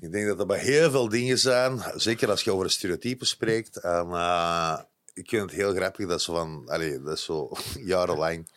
ik 0.01 0.13
denk 0.13 0.27
dat 0.27 0.41
er 0.41 0.47
bij 0.47 0.59
heel 0.59 0.91
veel 0.91 1.09
dingen 1.09 1.39
zijn, 1.39 1.83
zeker 1.95 2.31
als 2.31 2.43
je 2.43 2.53
over 2.53 2.71
stereotypen 2.71 3.27
spreekt. 3.27 3.77
En 3.77 4.09
eh, 4.13 4.79
ik 5.15 5.29
vind 5.29 5.43
het 5.43 5.51
heel 5.61 5.75
grappig 5.75 6.07
dat 6.07 6.23
zo 6.23 6.35
van, 6.35 6.63
allee, 6.67 7.03
dat 7.03 7.17
is 7.17 7.25
zo 7.25 7.51
jarenlang. 7.93 8.49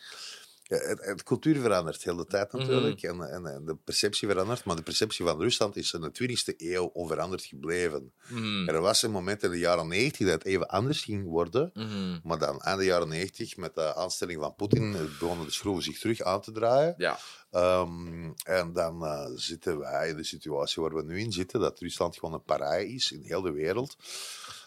Ja, 0.70 0.76
het, 0.76 1.04
het 1.04 1.22
cultuur 1.22 1.60
verandert 1.60 2.02
heel 2.02 2.16
de 2.16 2.26
tijd 2.26 2.52
natuurlijk 2.52 3.02
en, 3.02 3.20
en, 3.30 3.46
en 3.46 3.64
de 3.64 3.76
perceptie 3.84 4.28
verandert, 4.28 4.64
maar 4.64 4.76
de 4.76 4.82
perceptie 4.82 5.24
van 5.24 5.40
Rusland 5.40 5.76
is 5.76 5.92
in 5.92 6.00
de 6.00 6.10
20e 6.12 6.56
eeuw 6.56 6.84
onveranderd 6.84 7.44
gebleven. 7.44 8.12
Mhm. 8.28 8.68
Er 8.68 8.80
was 8.80 9.02
een 9.02 9.10
moment 9.10 9.42
in 9.42 9.50
de 9.50 9.58
jaren 9.58 9.88
90 9.88 10.26
dat 10.26 10.34
het 10.34 10.44
even 10.44 10.68
anders 10.68 11.02
ging 11.02 11.24
worden, 11.28 11.70
Mhm. 11.74 12.18
maar 12.22 12.38
dan 12.38 12.62
aan 12.62 12.78
de 12.78 12.84
jaren 12.84 13.08
90 13.08 13.56
met 13.56 13.74
de 13.74 13.94
aanstelling 13.94 14.40
van 14.40 14.54
Poetin 14.54 14.92
begonnen 15.18 15.46
de 15.46 15.52
schroeven 15.52 15.82
zich 15.82 15.98
terug 15.98 16.22
aan 16.22 16.40
te 16.40 16.52
draaien. 16.52 16.94
Ja. 16.96 17.18
Ehm, 17.50 18.30
en 18.42 18.72
dan 18.72 19.04
eh, 19.04 19.26
zitten 19.34 19.78
wij 19.78 20.08
in 20.08 20.16
de 20.16 20.24
situatie 20.24 20.82
waar 20.82 20.94
we 20.94 21.02
nu 21.02 21.18
in 21.18 21.32
zitten, 21.32 21.60
dat 21.60 21.78
Rusland 21.80 22.14
gewoon 22.18 22.34
een 22.34 22.42
paraai 22.42 22.94
is 22.94 23.12
in 23.12 23.22
heel 23.22 23.42
de 23.42 23.52
wereld. 23.52 23.96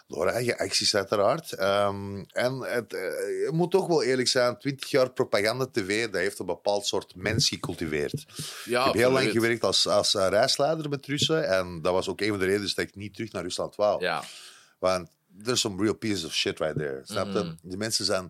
Door 0.08 0.28
eigen 0.28 0.58
acties 0.58 0.96
uiteraard. 0.96 1.52
Ehm, 1.52 2.24
en 2.32 2.60
het, 2.60 2.94
eh, 2.94 3.50
moet 3.50 3.72
toch 3.72 3.88
wel 3.88 4.04
eerlijk 4.04 4.28
zijn, 4.28 4.58
20 4.58 4.90
jaar 4.90 5.12
propaganda-tv, 5.12 6.06
dat 6.06 6.22
heeft 6.22 6.40
een 6.40 6.46
bepaald 6.46 6.86
soort 6.86 7.16
mens 7.16 7.48
gecultiveerd. 7.48 8.26
ja 8.66 8.80
ik 8.80 8.86
heb 8.86 8.94
heel 8.94 9.12
lang 9.12 9.32
gewerkt 9.32 9.64
als, 9.64 9.88
als 9.88 10.16
eh, 10.16 10.28
reisleider 10.30 10.90
met 10.90 11.06
Russen 11.06 11.48
en 11.48 11.82
dat 11.82 11.94
was 11.94 12.10
ook 12.10 12.22
een 12.22 12.30
van 12.30 12.40
de 12.40 12.46
redenen 12.46 12.72
dat 12.76 12.86
ik 12.86 12.96
niet 12.96 13.14
terug 13.14 13.32
naar 13.32 13.44
Rusland 13.44 13.76
wou. 13.76 14.02
Ja. 14.02 14.24
Want 14.80 15.10
there's 15.44 15.60
some 15.60 15.84
real 15.84 15.96
pieces 15.96 16.26
of 16.26 16.34
shit 16.34 16.60
right 16.60 16.78
there. 16.78 17.02
Snap 17.04 17.26
je? 17.26 17.40
Mhm. 17.40 17.54
Die 17.62 17.78
mensen 17.78 18.06
zijn... 18.06 18.30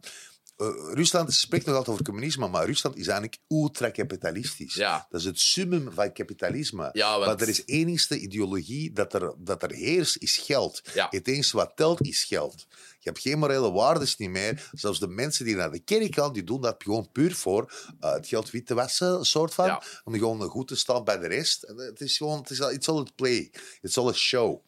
eh, 0.58 0.68
Rusland 0.94 1.34
spreekt 1.34 1.66
nog 1.66 1.76
altijd 1.76 1.94
over 1.94 2.06
communisme, 2.06 2.48
maar 2.48 2.66
Rusland 2.66 2.96
is 2.98 3.08
eigenlijk 3.08 3.42
ultra-kapitalistisch. 3.48 4.74
Ja. 4.74 5.08
Dat 5.10 5.20
is 5.20 5.26
het 5.26 5.40
summum 5.40 5.92
van 5.92 6.14
kapitalisme. 6.14 6.90
Ja, 6.94 7.20
want- 7.20 7.42
er 7.42 7.48
is 7.50 7.64
enigste 7.66 8.20
ideologie 8.20 8.92
dat 8.94 9.14
er, 9.14 9.34
dat 9.38 9.64
er 9.64 9.72
heerst, 9.72 10.18
is 10.18 10.38
geld. 10.38 10.82
Ja. 10.94 11.08
Het 11.10 11.28
enige 11.28 11.58
wat 11.58 11.72
telt, 11.76 12.02
is 12.02 12.24
geld. 12.24 12.66
Je 13.00 13.10
hebt 13.10 13.20
geen 13.22 13.40
morele 13.40 13.72
waardes 13.72 14.18
niet 14.18 14.30
meer. 14.30 14.70
Zelfs 14.72 15.00
de 15.00 15.08
mensen 15.08 15.46
die 15.46 15.56
naar 15.56 15.72
de 15.72 15.80
kerk 15.80 16.14
gaan, 16.16 16.34
die 16.34 16.44
doen 16.44 16.62
dat 16.62 16.76
gewoon 16.84 17.12
puur 17.12 17.36
voor 17.36 17.74
eh, 18.00 18.14
het 18.14 18.28
geld 18.28 18.50
wit 18.52 18.66
te 18.66 18.74
wassen, 18.74 19.08
een 19.08 19.26
soort 19.26 19.54
van. 19.54 19.66
Ja. 19.66 19.82
Om 20.04 20.14
gewoon 20.14 20.42
goed 20.42 20.68
te 20.68 20.76
staan 20.76 21.04
bij 21.04 21.18
de 21.18 21.28
rest. 21.28 21.64
En 21.64 21.78
Het 21.78 22.02
is 22.02 22.18
gewoon, 22.18 22.38
het 22.40 22.50
is, 22.50 22.60
it's 22.60 22.88
all 22.90 23.00
a 23.00 23.06
play. 23.16 23.52
It's 23.82 23.98
all 23.98 24.08
a 24.10 24.14
show. 24.14 24.60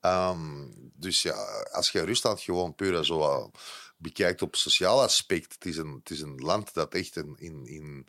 Ehm, 0.00 0.66
dus 0.94 1.22
ja, 1.22 1.34
als 1.72 1.90
je 1.90 2.04
Rusland 2.04 2.40
gewoon 2.40 2.74
puur 2.74 3.04
zo 3.04 3.20
eh, 3.20 3.44
bekijkt 4.02 4.42
op 4.42 4.56
sociaal 4.56 5.02
aspect, 5.02 5.52
het 5.52 5.64
is 5.64 5.76
een, 5.76 5.94
het 5.94 6.10
is 6.10 6.20
een 6.20 6.36
land 6.36 6.74
dat 6.74 6.94
echt 6.94 7.16
in, 7.16 7.34
in, 7.38 7.66
in, 7.66 8.06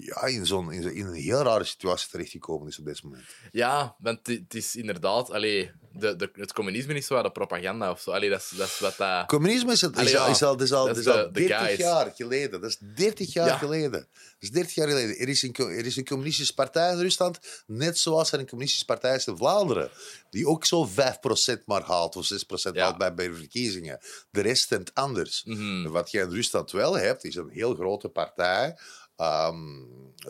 ja, 0.00 0.22
in, 0.22 0.46
zo'n, 0.46 0.72
in, 0.72 0.82
zo- 0.82 0.88
in 0.88 1.06
een 1.06 1.12
heel 1.14 1.42
rare 1.42 1.64
situatie 1.64 2.10
terechtgekomen 2.10 2.68
is 2.68 2.78
op 2.78 2.84
dit 2.84 3.02
moment. 3.02 3.24
ja, 3.52 3.96
want 3.98 4.26
het 4.26 4.54
is 4.54 4.76
inderdaad... 4.76 5.30
Allee, 5.30 5.70
de, 5.92 6.16
de, 6.16 6.30
het 6.32 6.52
communisme 6.52 6.94
is 6.94 7.06
zo 7.06 7.22
de 7.22 7.30
propaganda 7.30 7.90
of 7.90 8.00
zo. 8.00 8.10
Allee, 8.10 8.30
dat, 8.30 8.40
is, 8.40 8.58
dat 8.58 8.66
is 8.68 8.78
wat 8.78 8.96
dat... 8.96 9.26
Communisme 9.26 9.72
is, 9.72 9.80
het, 9.80 9.98
is, 9.98 10.10
ja, 10.10 10.26
is 10.26 10.42
al, 10.42 10.60
is 10.62 10.72
al, 10.72 10.86
dat 10.86 10.96
is 10.96 11.06
al 11.06 11.16
de- 11.16 11.22
de 11.32 11.46
30 11.46 11.58
guys. 11.58 11.76
jaar 11.78 12.12
geleden. 12.16 12.60
Dat 12.60 12.70
is 12.70 12.78
30 12.94 13.32
jaar 13.32 13.46
Ja. 13.46 13.56
geleden. 13.58 13.90
Dat 13.90 14.06
is 14.38 14.50
30 14.50 14.74
jaar 14.74 14.88
geleden. 14.88 15.16
Er 15.18 15.28
is, 15.28 15.42
een, 15.42 15.54
er 15.54 15.86
is 15.86 15.96
een 15.96 16.04
communistische 16.04 16.54
partij 16.54 16.92
in 16.92 16.98
Rusland, 16.98 17.38
net 17.66 17.98
zoals 17.98 18.32
er 18.32 18.38
een 18.38 18.46
communistische 18.46 18.86
partij 18.86 19.14
is 19.14 19.26
in 19.26 19.36
Vlaanderen, 19.36 19.90
die 20.30 20.46
ook 20.46 20.64
zo 20.64 20.88
5% 20.88 21.64
maar 21.64 21.82
haalt, 21.82 22.16
of 22.16 22.26
6% 22.32 22.72
Ja. 22.72 22.82
haalt 22.82 22.98
bij, 22.98 23.14
bij 23.14 23.28
de 23.28 23.34
verkiezingen. 23.34 23.98
De 24.30 24.40
rest 24.40 24.62
stemt 24.62 24.94
anders. 24.94 25.42
Mhm. 25.44 25.88
Wat 25.88 26.10
je 26.10 26.20
in 26.20 26.30
Rusland 26.30 26.70
wel 26.70 26.98
hebt, 26.98 27.24
is 27.24 27.34
een 27.34 27.48
heel 27.50 27.74
grote 27.74 28.08
partij 28.08 28.76
ehm, 29.18 29.82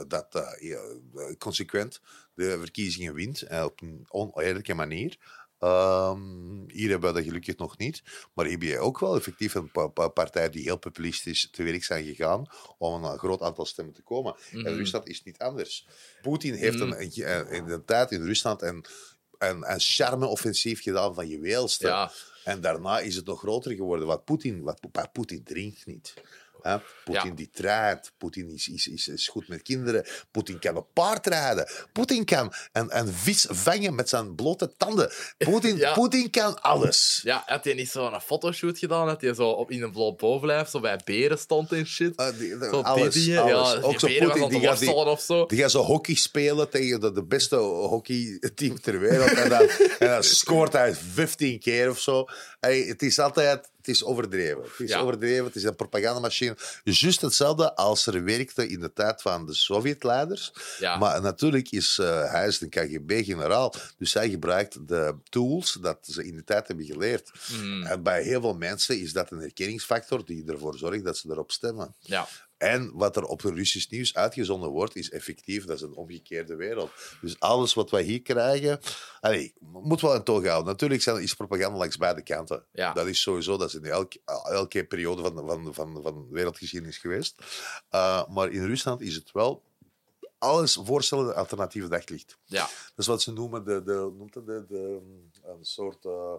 dat 0.09 0.35
eh, 0.35 0.69
ja, 0.71 0.81
consequent 1.39 2.01
de 2.35 2.59
verkiezingen 2.59 3.15
wint 3.15 3.43
eh, 3.43 3.65
op 3.65 3.81
een 3.81 4.05
oneerlijke 4.09 4.75
manier. 4.75 5.17
Ehm, 5.59 6.69
hier 6.69 6.91
hebben 6.91 7.09
we 7.09 7.15
dat 7.17 7.25
gelukkig 7.27 7.57
nog 7.57 7.79
niet. 7.79 8.03
Maar 8.35 8.47
heb 8.47 8.63
je 8.63 8.79
ook 8.79 8.99
wel 9.01 9.17
effectief 9.17 9.55
een 9.55 9.71
pa- 9.71 9.87
pa- 9.89 10.09
partij 10.09 10.51
die 10.51 10.63
heel 10.63 10.79
populistisch 10.79 11.49
te 11.51 11.63
werk 11.63 11.85
zijn 11.85 12.05
gegaan 12.05 12.47
om 12.79 13.05
een 13.05 13.19
groot 13.19 13.41
aantal 13.43 13.65
stemmen 13.67 13.95
te 13.95 14.03
komen. 14.03 14.35
En 14.53 14.59
Mhm. 14.59 14.69
Rusland 14.75 15.09
is 15.09 15.23
niet 15.23 15.39
anders. 15.39 15.87
Poetin 16.23 16.55
heeft 16.55 16.79
Mhm. 16.79 16.93
een, 16.93 17.01
een, 17.29 17.49
in 17.51 17.65
de 17.65 17.85
tijd 17.85 18.11
in 18.11 18.25
Rusland 18.25 18.63
een, 18.63 18.85
een, 19.39 19.71
een 19.71 19.81
charme-offensief 19.81 20.83
gedaan 20.83 21.15
van 21.15 21.29
je 21.29 21.39
weelste. 21.41 21.87
Ja. 21.87 22.13
En 22.45 22.61
daarna 22.61 22.99
is 23.01 23.17
het 23.17 23.27
nog 23.27 23.39
groter 23.39 23.73
geworden. 23.75 24.07
Wat 24.07 24.25
Poetin, 24.25 24.63
wat, 24.63 24.81
wat 24.93 25.13
Poetin 25.13 25.43
drinkt 25.45 25.87
niet. 25.87 26.15
Hè? 26.63 26.77
Poetin 27.05 27.29
Ja. 27.31 27.35
die 27.35 27.51
traint, 27.53 28.13
Poetin 28.19 28.51
is, 28.55 28.69
is, 28.69 28.87
is, 28.87 29.09
is 29.09 29.29
goed 29.29 29.49
met 29.49 29.63
kinderen, 29.63 30.05
Poetin 30.31 30.59
kan 30.59 30.77
op 30.77 30.87
paard 30.93 31.27
rijden, 31.27 31.71
Poetin 31.93 32.25
kan 32.25 32.53
een, 32.73 32.99
een 32.99 33.13
vis 33.13 33.47
vangen 33.49 33.95
met 33.95 34.09
zijn 34.09 34.35
blote 34.35 34.73
tanden. 34.77 35.13
Poetin, 35.39 35.77
Ja. 35.77 35.93
Poetin 35.93 36.31
kan 36.31 36.63
alles. 36.63 37.21
Ja, 37.23 37.43
had 37.47 37.65
hij 37.65 37.75
niet 37.75 37.91
zo'n 37.91 38.21
fotoshoot 38.21 38.79
gedaan? 38.79 39.07
Dat 39.07 39.21
hij 39.21 39.35
zo 39.35 39.49
op, 39.51 39.71
in 39.71 39.83
een 39.83 39.93
bloot 39.93 40.17
bovenlijf 40.17 40.69
zo 40.69 40.81
bij 40.81 41.01
beren 41.05 41.39
stond 41.39 41.73
en 41.73 41.87
shit? 41.87 42.17
Eh, 42.17 42.27
die- 42.39 42.57
Zo 42.61 42.81
alles, 42.81 43.15
die 43.15 43.41
Ook 43.41 44.01
zo 44.01 44.07
Poetin, 44.19 44.49
die 44.49 44.61
gaat 44.61 44.79
die, 44.79 44.95
of 44.95 45.21
zo. 45.21 45.47
Die 45.47 45.59
gaat 45.59 45.71
zo 45.71 45.83
hockey 45.83 46.15
spelen 46.15 46.71
tegen 46.71 47.01
de, 47.01 47.13
de 47.13 47.25
beste 47.25 47.57
hockeyteam 47.57 48.81
ter 48.81 48.99
wereld. 48.99 49.31
En 49.33 49.49
dan, 49.49 49.69
en 49.99 50.09
dan 50.09 50.23
scoort 50.23 50.73
hij 50.73 50.95
15 50.95 51.59
keer 51.61 51.91
of 51.91 52.01
zo. 52.01 52.27
Hey, 52.61 52.81
het 52.81 53.03
is 53.03 53.19
altijd 53.19 53.69
het 53.89 53.97
is 53.97 54.05
overdreven. 54.05 54.63
Het 54.63 54.81
is 54.81 54.91
Ja. 54.91 55.01
overdreven. 55.01 55.45
Het 55.45 55.55
is 55.57 55.63
een 55.63 55.77
propagandamachine. 55.77 56.57
Juist 56.85 57.21
hetzelfde 57.21 57.75
als 57.75 58.07
er 58.07 58.25
werkte 58.25 58.69
in 58.69 58.81
de 58.81 58.93
tijd 58.93 59.23
van 59.23 59.47
de 59.47 59.55
Sovjetleiders. 59.55 60.53
Ja. 60.79 60.97
Maar 60.97 61.21
natuurlijk 61.23 61.71
is 61.71 61.99
eh, 61.99 62.31
hij 62.33 62.47
is 62.47 62.61
een 62.61 62.69
KGB-generaal. 62.69 63.75
Dus 63.99 64.15
hij 64.15 64.31
gebruikt 64.31 64.89
de 64.89 65.15
tools 65.29 65.79
dat 65.81 65.99
ze 66.03 66.27
in 66.27 66.37
de 66.37 66.45
tijd 66.45 66.69
hebben 66.69 66.85
geleerd. 66.87 67.31
Mm, 67.63 67.83
En 67.83 68.03
bij 68.03 68.23
heel 68.23 68.41
veel 68.41 68.55
mensen 68.55 69.01
is 69.01 69.13
dat 69.13 69.31
een 69.31 69.39
herkenningsfactor 69.41 70.25
die 70.25 70.45
ervoor 70.47 70.79
zorgt 70.79 71.05
dat 71.05 71.17
ze 71.17 71.29
erop 71.31 71.51
stemmen. 71.53 71.95
ja. 72.01 72.29
En 72.59 72.91
wat 72.95 73.17
er 73.17 73.25
op 73.25 73.43
het 73.43 73.55
Russisch 73.55 73.91
nieuws 73.91 74.15
uitgezonden 74.15 74.71
wordt, 74.71 74.97
is 74.97 75.11
effectief, 75.11 75.65
dat 75.65 75.77
is 75.77 75.83
een 75.83 75.95
omgekeerde 75.95 76.57
wereld. 76.57 76.91
Dus 77.21 77.41
alles 77.41 77.75
wat 77.75 77.91
wij 77.91 78.03
hier 78.03 78.23
krijgen, 78.23 78.81
allee, 79.21 79.55
moet 79.61 80.01
wel 80.01 80.15
in 80.15 80.23
toog 80.23 80.45
houden. 80.45 80.73
Natuurlijk 80.73 81.03
zijn, 81.03 81.23
is 81.23 81.35
propaganda 81.35 81.79
langs 81.79 81.97
beide 81.97 82.23
kanten. 82.23 82.65
Ja. 82.73 82.93
Dat 82.93 83.07
is 83.07 83.21
sowieso, 83.21 83.57
dat 83.57 83.69
is 83.69 83.75
in 83.75 83.85
elke, 83.85 84.21
elke 84.45 84.85
periode 84.85 85.23
van, 85.23 85.45
van, 85.47 85.75
van, 85.75 86.03
van 86.03 86.27
wereldgeschiedenis 86.31 86.99
geweest. 86.99 87.35
Uh, 87.95 88.29
maar 88.29 88.51
in 88.51 88.67
Rusland 88.67 89.01
is 89.01 89.15
het 89.15 89.33
wel 89.33 89.63
alles 90.39 90.79
voorstellen 90.85 91.29
een 91.29 91.35
alternatieve 91.35 91.89
daglicht. 91.89 92.39
Ja. 92.45 92.63
Dat 92.63 92.93
is 92.97 93.07
wat 93.07 93.23
ze 93.23 93.33
noemen 93.33 93.65
de, 93.65 93.83
de, 93.83 94.13
noemt 94.19 94.35
het 94.35 94.47
de, 94.47 94.65
de, 94.69 95.01
een, 95.45 95.65
soort, 95.65 96.05
uh, 96.05 96.35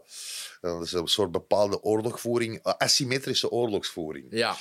dat 0.61 0.82
is 0.84 0.91
een 0.91 1.07
soort 1.07 1.32
bepaalde 1.32 1.84
oorlogvoering, 1.84 2.63
asymmetrische 2.63 3.51
oorlogsvoering. 3.51 4.28
Ja. 4.30 4.55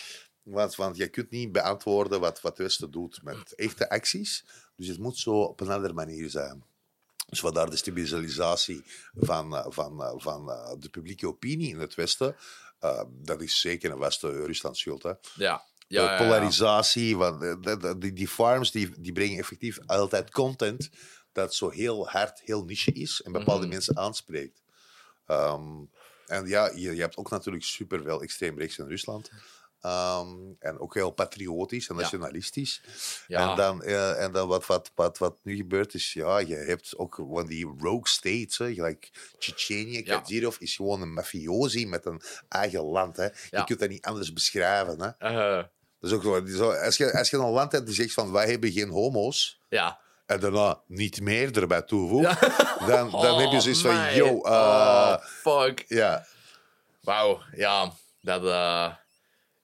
Want, 0.51 0.75
want 0.75 0.97
je 0.97 1.09
kunt 1.09 1.31
niet 1.31 1.53
beantwoorden 1.53 2.21
wat, 2.21 2.41
wat 2.41 2.57
het 2.57 2.67
Westen 2.67 2.91
doet 2.91 3.23
met 3.23 3.55
echte 3.55 3.91
acties. 3.91 4.45
Dus 4.77 4.87
het 4.87 4.99
moet 4.99 5.19
zo 5.19 5.31
op 5.31 5.61
een 5.61 5.71
andere 5.71 5.93
manier 5.93 6.31
zijn. 6.31 6.65
Dus 7.29 7.41
vandaar 7.41 7.71
de 7.71 7.77
stabilisatie 7.77 8.85
van, 9.15 9.57
eh, 9.57 9.67
van, 9.69 10.03
eh, 10.03 10.13
van 10.17 10.51
eh, 10.51 10.73
de 10.79 10.89
publieke 10.89 11.27
opinie 11.27 11.69
in 11.69 11.79
het 11.79 11.95
Westen. 11.95 12.37
Uh, 12.85 13.03
dat 13.09 13.41
is 13.43 13.61
zeker 13.61 13.91
een 13.91 13.99
Westen-Rusland 13.99 14.77
schuld. 14.77 15.03
Hè. 15.03 15.09
Ja. 15.09 15.17
Ja, 15.35 15.63
de 15.87 16.09
ja, 16.09 16.13
ja. 16.13 16.19
polarisatie, 16.19 17.17
die 18.15 18.29
farms 18.29 18.71
die, 18.71 19.01
die 19.01 19.13
brengen 19.13 19.39
effectief 19.39 19.79
altijd 19.87 20.31
content 20.31 20.91
dat 21.33 21.55
zo 21.55 21.71
heel 21.71 22.09
hard, 22.09 22.41
heel 22.45 22.65
niche 22.65 22.93
is 22.93 23.23
en 23.23 23.33
bepaalde 23.33 23.61
Mhm. 23.65 23.73
mensen 23.73 23.97
aanspreekt. 23.97 24.63
Ehm, 25.27 25.85
en 26.27 26.47
ja, 26.47 26.71
je, 26.75 26.95
je 26.95 27.01
hebt 27.01 27.17
ook 27.17 27.31
natuurlijk 27.31 27.65
superveel 27.65 28.23
extreem 28.23 28.59
rechts 28.59 28.79
in 28.79 28.87
Rusland. 28.87 29.31
Ehm, 29.81 30.29
en 30.59 30.79
ook 30.81 30.95
heel 30.95 31.11
patriotisch 31.11 31.89
en 31.89 31.97
nationalistisch. 31.97 32.83
Ja. 33.27 33.51
En 33.51 33.57
dan, 33.57 33.83
eh, 33.83 34.23
en 34.23 34.33
dan 34.33 34.49
wat, 34.49 34.67
wat, 34.67 34.91
wat, 34.95 35.19
wat 35.19 35.37
nu 35.43 35.57
gebeurt 35.57 35.95
is, 35.95 36.13
ja, 36.13 36.39
je 36.39 36.55
hebt 36.55 36.97
ook 36.97 37.15
van 37.33 37.47
die 37.47 37.65
rogue 37.79 38.09
states, 38.09 38.59
hè, 38.59 38.75
gelijk 38.75 39.11
Tsjetsjenië, 39.39 40.03
Ja. 40.05 40.19
Kadyrov 40.19 40.59
is 40.59 40.77
gewoon 40.77 41.03
een 41.03 41.13
mafiosi 41.13 41.87
met 41.87 42.07
een 42.07 42.23
eigen 42.49 42.83
land. 42.83 43.17
Hè. 43.17 43.23
Ja. 43.25 43.31
Je 43.51 43.65
kunt 43.65 43.79
dat 43.79 43.89
niet 43.89 44.05
anders 44.05 44.33
beschrijven. 44.33 45.01
Hè. 45.01 45.09
Eh, 45.29 45.65
Dat 46.01 46.11
is 46.11 46.17
ook 46.17 46.23
zo, 46.49 46.71
als, 46.73 46.97
je, 46.97 47.13
als 47.19 47.31
je 47.31 47.37
een 47.37 47.51
land 47.51 47.73
hebt 47.73 47.87
die 47.87 47.95
zegt 47.95 48.13
van 48.13 48.33
wij 48.33 48.51
hebben 48.51 48.73
geen 48.73 48.91
homo's, 48.91 49.61
ja. 49.69 50.01
en 50.27 50.41
daarna 50.41 50.81
niet 50.87 51.21
meer 51.21 51.59
erbij 51.59 51.83
toevoegt, 51.83 52.41
dan, 52.89 53.11
dan 53.11 53.39
heb 53.41 53.51
je 53.53 53.61
zoiets 53.61 53.81
van, 53.81 53.95
man. 53.95 54.15
yo, 54.15 54.41
eh, 54.43 54.53
Oh, 54.53 55.17
fuck. 55.25 55.85
ja, 55.89 56.27
Wauw, 57.01 57.41
ja. 57.53 57.93
Dat, 58.21 58.43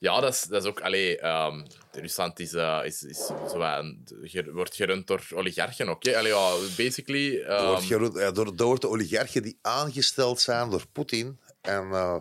ja, 0.04 0.20
dat 0.20 0.32
is, 0.34 0.42
dat 0.42 0.62
is 0.62 0.68
ook... 0.68 0.80
Allee, 0.80 1.18
ehm, 1.18 1.64
Rusland 1.92 2.40
is, 2.40 2.52
eh, 2.52 2.80
is, 2.84 3.02
is 3.02 3.30
een- 3.52 4.50
wordt 4.52 4.74
gerund 4.74 5.06
door 5.06 5.26
oligarchen 5.34 5.88
ook. 5.88 6.06
Allee, 6.08 6.32
ja, 6.32 6.54
basically... 6.76 7.36
er 7.40 7.46
ehm, 7.46 7.66
wordt 7.66 7.84
geroepen, 7.84 8.20
ja, 8.20 8.30
door, 8.30 8.56
door 8.56 8.80
de 8.80 8.88
oligarchen 8.88 9.42
die 9.42 9.58
aangesteld 9.62 10.40
zijn 10.40 10.70
door 10.70 10.84
Poetin. 10.92 11.38
En 11.60 11.90
eh, 11.92 12.16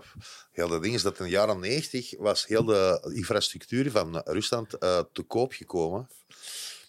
heel 0.52 0.68
dat 0.68 0.84
ding 0.84 0.94
is 0.96 1.02
dat 1.02 1.18
in 1.20 1.26
de 1.26 1.32
jaren 1.32 1.60
90 1.60 2.18
was 2.18 2.46
heel 2.48 2.64
de 2.66 3.12
infrastructuur 3.16 3.92
van 3.92 4.22
Rusland 4.26 4.78
eh, 4.78 5.00
te 5.14 5.22
koop 5.22 5.54
gekomen. 5.54 6.08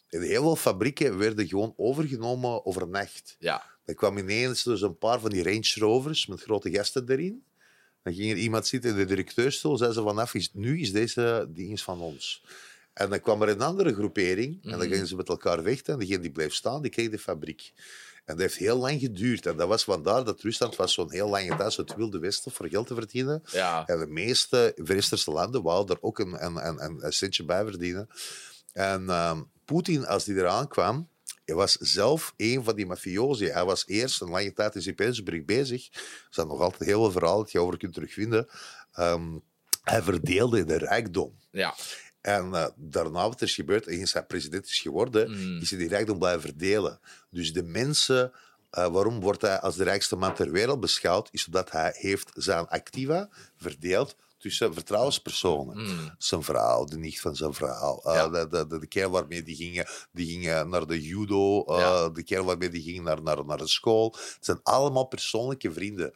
En 0.09 0.23
heel 0.23 0.43
veel 0.43 0.57
fabrieken 0.57 1.19
werden 1.19 1.49
gewoon 1.49 1.75
overgenomen 1.77 2.67
overnacht. 2.67 3.37
ja. 3.39 3.73
Er 3.85 3.95
kwam 3.95 4.19
ineens 4.19 4.63
dus 4.63 4.81
een 4.81 4.99
paar 4.99 5.21
van 5.21 5.31
die 5.31 5.43
Range 5.43 5.73
Rovers 5.75 6.27
met 6.27 6.43
grote 6.43 6.71
gasten 6.71 7.05
erin. 7.11 7.45
Dan 8.05 8.15
ging 8.15 8.31
er 8.31 8.37
iemand 8.37 8.67
zitten 8.67 8.91
in 8.91 8.97
de 8.97 9.05
directeurstoel, 9.05 9.77
zei 9.77 9.93
ze 9.93 10.03
vanaf, 10.03 10.35
is, 10.35 10.51
nu 10.53 10.81
is 10.81 10.93
deze 10.93 11.47
die 11.49 11.73
is 11.73 11.83
van 11.83 12.01
ons. 12.01 12.45
En 12.93 13.11
dan 13.11 13.21
kwam 13.21 13.43
er 13.43 13.49
een 13.49 13.61
andere 13.61 13.95
groepering 13.95 14.55
en 14.65 14.71
dan 14.71 14.79
Mhm. 14.79 14.89
gingen 14.89 15.07
ze 15.07 15.17
met 15.17 15.29
elkaar 15.29 15.63
vechten. 15.63 15.93
En 15.93 15.99
degene 16.01 16.21
die 16.21 16.31
bleef 16.31 16.55
staan, 16.55 16.83
die 16.83 16.91
kreeg 16.91 17.11
de 17.11 17.19
fabriek. 17.19 17.73
En 18.25 18.35
dat 18.35 18.39
heeft 18.39 18.57
heel 18.57 18.77
lang 18.79 19.01
geduurd. 19.01 19.47
En 19.47 19.57
dat 19.57 19.69
was 19.69 19.85
vandaar 19.85 20.25
dat 20.25 20.41
Rusland 20.41 20.77
was 20.77 20.93
zo'n 20.95 21.13
heel 21.13 21.29
lange 21.29 21.57
tijd 21.57 21.77
het 21.77 21.95
wilde 21.97 22.19
westen 22.19 22.53
voor 22.53 22.69
geld 22.69 22.87
te 22.87 22.95
verdienen. 22.95 23.43
Ja. 23.53 23.87
En 23.87 23.99
de 23.99 24.07
meeste 24.07 24.73
westerse 24.77 25.31
landen 25.31 25.63
wouden 25.63 25.97
er 25.97 26.03
ook 26.03 26.19
een, 26.19 26.45
een, 26.45 26.67
een, 26.67 26.85
een, 26.85 27.05
een 27.07 27.13
centje 27.13 27.45
bij 27.45 27.65
verdienen. 27.65 28.09
En 28.73 29.09
ehm, 29.09 29.43
Poetin, 29.65 30.07
als 30.07 30.25
die 30.25 30.35
eraan 30.35 30.69
kwam, 30.69 31.09
hij 31.45 31.55
was 31.55 31.73
zelf 31.73 32.35
een 32.37 32.65
van 32.65 32.77
die 32.77 32.87
mafiosi. 32.87 33.47
Hij 33.47 33.65
was 33.65 33.87
eerst 33.87 34.21
een 34.21 34.31
lange 34.31 34.53
tijd 34.53 34.75
in 34.75 34.83
Sint-Petersburg 34.83 35.45
bezig. 35.45 35.89
Er 35.95 36.27
zijn 36.31 36.47
nog 36.47 36.61
altijd 36.61 36.85
heel 36.85 37.01
veel 37.03 37.11
verhalen 37.11 37.43
dat 37.43 37.53
je 37.53 37.61
over 37.61 37.79
kunt 37.79 37.95
terugvinden. 37.95 38.49
Ehm, 38.93 39.39
hij 39.83 40.03
verdeelde 40.03 40.65
de 40.65 40.77
rijkdom. 40.77 41.39
Ja. 41.51 41.75
En 42.21 42.55
eh, 42.55 42.67
daarna 42.77 43.29
wat 43.29 43.41
er 43.41 43.47
is 43.47 43.55
gebeurd, 43.55 43.87
eens 43.87 44.13
hij 44.13 44.25
president 44.25 44.67
is 44.67 44.79
geworden, 44.79 45.31
Mm. 45.31 45.61
is 45.61 45.71
hij 45.71 45.79
die 45.79 45.89
rijkdom 45.89 46.19
blijven 46.19 46.41
verdelen. 46.41 47.01
Dus 47.31 47.53
de 47.53 47.63
mensen, 47.63 48.33
eh, 48.71 48.87
waarom 48.87 49.21
wordt 49.21 49.43
hij 49.43 49.61
als 49.61 49.77
de 49.77 49.85
rijkste 49.85 50.17
man 50.17 50.35
ter 50.35 50.51
wereld 50.51 50.81
beschouwd, 50.81 51.29
is 51.33 51.47
omdat 51.47 51.71
hij 51.71 51.95
heeft 51.97 52.31
zijn 52.35 52.67
activa 52.69 53.29
verdeeld 53.57 54.17
tussen 54.45 54.75
vertrouwenspersonen. 54.75 55.77
Mm. 55.79 56.15
Zijn 56.19 56.43
vrouw, 56.43 56.85
de 56.85 56.99
nicht 56.99 57.21
van 57.21 57.37
zijn 57.37 57.55
vrouw, 57.55 58.01
eh, 58.03 58.15
Ja. 58.15 58.29
de, 58.29 58.67
de, 58.69 58.87
de, 58.89 59.09
waarmee 59.09 59.43
die 59.43 59.57
gingen, 59.57 59.87
die 60.13 60.27
gingen 60.27 60.69
naar 60.69 60.87
de 60.87 61.03
judo, 61.03 61.65
Ja. 61.67 62.09
de 62.09 62.23
kerel 62.23 62.45
waarmee 62.45 62.69
die 62.69 62.83
ging 62.83 63.05
naar, 63.05 63.23
naar, 63.23 63.45
naar 63.45 63.59
de 63.59 63.69
school. 63.69 64.17
Het 64.35 64.39
zijn 64.41 64.61
allemaal 64.63 65.07
persoonlijke 65.07 65.73
vrienden. 65.73 66.15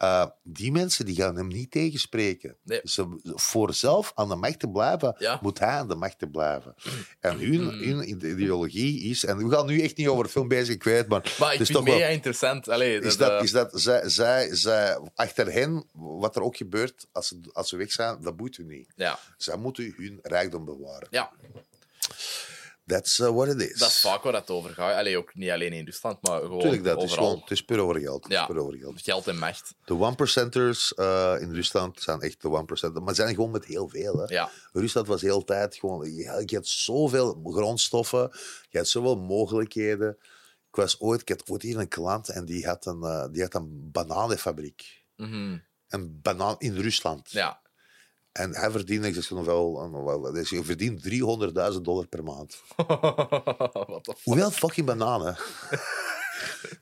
Eh, 0.00 0.26
die 0.42 0.72
mensen 0.72 1.04
die 1.04 1.14
gaan 1.14 1.36
hem 1.36 1.48
niet 1.48 1.70
tegenspreken. 1.70 2.56
Nee. 2.62 2.80
Ze, 2.84 3.20
voor 3.24 3.74
zelf 3.74 4.12
aan 4.14 4.28
de 4.28 4.34
macht 4.36 4.58
te 4.58 4.68
blijven, 4.70 5.14
Ja. 5.18 5.38
moet 5.42 5.58
hij 5.58 5.68
aan 5.68 5.88
de 5.88 5.94
macht 5.94 6.18
te 6.18 6.26
blijven. 6.28 6.74
En 7.20 7.38
hun, 7.38 7.60
Mm. 7.62 7.68
hun 7.68 8.08
ideologie 8.30 9.00
is, 9.10 9.24
en 9.24 9.36
we 9.36 9.54
gaan 9.54 9.66
nu 9.66 9.80
echt 9.80 9.96
niet 9.96 10.08
over 10.08 10.24
de 10.24 10.30
film 10.30 10.48
bezig, 10.48 10.74
ik 10.74 10.82
weet, 10.82 11.08
maar, 11.08 11.34
Maar 11.38 11.52
ik 11.52 11.58
het 11.58 11.68
is 11.68 11.74
toch 11.74 11.84
het 11.84 11.94
mega 11.94 12.06
interessant. 12.06 12.68
Allee, 12.68 13.00
is 13.00 13.16
dat, 13.16 13.28
dat, 13.28 13.38
eh, 13.38 13.44
is 13.44 13.50
dat 13.50 13.70
zij, 13.74 14.08
zij, 14.08 14.54
zij, 14.54 14.98
achter 15.14 15.52
hen, 15.52 15.84
wat 15.92 16.36
er 16.36 16.42
ook 16.42 16.56
gebeurt 16.56 17.06
als 17.12 17.28
ze, 17.28 17.40
als 17.52 17.68
ze 17.68 17.76
weg 17.76 17.92
zijn, 17.92 18.20
dat 18.22 18.36
moet 18.36 18.58
u 18.58 18.64
niet. 18.64 18.92
ja. 18.96 19.18
Zij 19.36 19.56
moeten 19.56 19.94
hun 19.96 20.18
rijkdom 20.22 20.64
bewaren. 20.64 21.08
ja, 21.10 21.30
That's 22.90 23.18
uh, 23.18 23.28
what 23.28 23.48
it 23.48 23.60
is. 23.60 23.78
dat 23.78 23.88
is 23.88 24.00
vaak 24.00 24.22
waar 24.22 24.32
het 24.32 24.50
over 24.50 24.70
gaat. 24.70 24.94
Allee, 24.94 25.18
ook 25.18 25.34
niet 25.34 25.50
alleen 25.50 25.72
in 25.72 25.84
Rusland, 25.84 26.22
maar 26.22 26.40
gewoon 26.40 26.60
Tuurlijk, 26.60 26.84
dat 26.84 27.02
is 27.02 27.12
gewoon, 27.12 27.40
het 27.40 27.50
is 27.50 27.64
puur 27.64 27.78
over 27.78 28.00
geld. 28.00 28.26
Ja. 28.28 28.46
puur 28.46 28.58
over 28.58 28.76
geld. 28.78 29.02
Geld 29.02 29.26
en 29.26 29.38
macht. 29.38 29.74
De 29.84 29.94
one-percenters 29.94 30.92
uh, 30.96 31.34
in 31.40 31.54
Rusland 31.54 32.00
zijn 32.00 32.20
echt 32.20 32.42
de 32.42 32.50
one-percenters, 32.50 33.04
maar 33.04 33.14
zijn 33.14 33.34
gewoon 33.34 33.50
met 33.50 33.64
heel 33.64 33.88
veel. 33.88 34.18
Hè. 34.18 34.24
Ja. 34.34 34.50
Rusland 34.72 35.06
was 35.06 35.20
de 35.20 35.26
hele 35.26 35.44
tijd 35.44 35.76
gewoon... 35.76 36.14
Je, 36.14 36.42
je 36.46 36.54
hebt 36.54 36.68
zoveel 36.68 37.40
grondstoffen, 37.44 38.30
je 38.68 38.76
hebt 38.76 38.88
zoveel 38.88 39.16
mogelijkheden. 39.16 40.16
Ik 40.68 40.76
was 40.76 41.00
ooit... 41.00 41.20
Ik 41.20 41.28
had 41.28 41.48
ooit 41.48 41.62
hier 41.62 41.78
een 41.78 41.88
klant 41.88 42.28
en 42.28 42.44
die 42.44 42.66
had 42.66 42.86
een, 42.86 43.00
uh, 43.02 43.24
die 43.30 43.42
had 43.42 43.54
een 43.54 43.90
bananenfabriek. 43.92 45.04
Mhm. 45.16 45.58
Een 45.88 46.20
banaan 46.22 46.56
in 46.58 46.76
Rusland. 46.76 47.30
Ja. 47.30 47.60
En 48.32 48.54
hij 48.54 48.70
verdiende, 48.70 49.08
ik 49.08 49.14
zeg 49.14 49.28
wel, 49.28 49.88
nog 49.92 50.04
wel 50.04 50.32
dus 50.32 50.50
je 50.50 50.64
verdient 50.64 51.02
300.000 51.74 51.80
dollar 51.82 52.06
per 52.06 52.24
maand. 52.24 52.54
Fuck? 52.76 54.16
Hoeveel 54.22 54.50
fucking 54.50 54.86
bananen? 54.86 55.36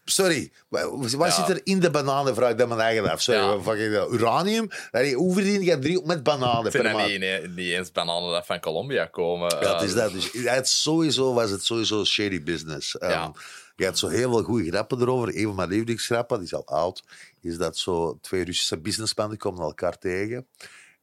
Sorry, 0.05 0.53
wa- 0.69 0.97
wat 0.99 1.11
Ja. 1.11 1.31
zit 1.31 1.49
er 1.49 1.61
in 1.65 1.81
de 1.81 1.91
bananen? 1.91 2.35
Vraag 2.35 2.51
ik 2.51 2.59
dat 2.59 2.69
mijn 2.69 2.81
eigen 2.81 3.11
af. 3.11 3.21
Sorry, 3.23 3.41
Ja. 3.41 3.61
fucking 3.63 3.93
uh, 3.95 4.05
uranium? 4.13 4.69
Hoe 5.15 5.35
verdien 5.35 5.63
je 5.63 5.79
drie 5.79 6.05
met 6.05 6.23
bananen 6.23 6.73
per 6.73 6.83
maand? 6.93 7.09
niet, 7.09 7.21
niet, 7.21 7.57
niet 7.57 7.73
eens 7.73 7.93
bananen 7.93 8.31
dat 8.33 8.47
van 8.47 8.61
Colombia 8.61 9.05
komen. 9.07 9.57
Ja, 9.61 9.73
het 9.75 9.83
is 9.83 9.91
Eh, 9.95 9.97
dat. 9.97 10.13
Dus 10.13 10.31
het 10.33 10.69
sowieso 10.69 11.35
was 11.35 11.51
het 11.51 11.65
sowieso 11.65 12.05
shady 12.05 12.43
business. 12.43 12.95
Um, 13.03 13.09
Ja. 13.09 13.33
Je 13.77 13.85
had 13.85 13.99
zo 13.99 14.09
heel 14.09 14.31
veel 14.31 14.43
goede 14.43 14.71
grappen 14.71 15.01
erover. 15.01 15.37
Een 15.37 15.45
van 15.45 15.55
mijn 15.55 15.69
lievelingsgrappen, 15.69 16.37
die 16.39 16.47
is 16.47 16.55
al 16.55 16.67
oud, 16.67 17.05
is 17.41 17.57
dat 17.57 17.77
zo 17.79 18.19
twee 18.21 18.45
Russische 18.45 18.79
businessmannen 18.79 19.39
komen 19.39 19.63
elkaar 19.63 19.99
tegen. 19.99 20.47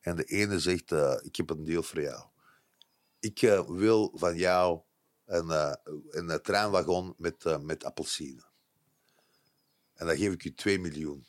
En 0.05 0.15
de 0.15 0.23
ene 0.23 0.59
zegt, 0.59 0.91
eh, 0.91 1.15
ik 1.21 1.35
heb 1.35 1.49
een 1.49 1.63
deal 1.63 1.83
voor 1.83 2.01
jou. 2.01 2.25
Ik 3.19 3.41
eh, 3.41 3.67
wil 3.67 4.11
van 4.15 4.37
jou 4.37 4.81
een, 5.25 5.49
eh, 5.49 5.73
een 6.09 6.41
treinwagon 6.41 7.13
met, 7.17 7.61
met 7.61 7.83
appelsine. 7.83 8.43
En 9.93 10.05
dan 10.05 10.17
geef 10.17 10.33
ik 10.33 10.43
je 10.43 10.53
2 10.53 10.79
miljoen. 10.79 11.27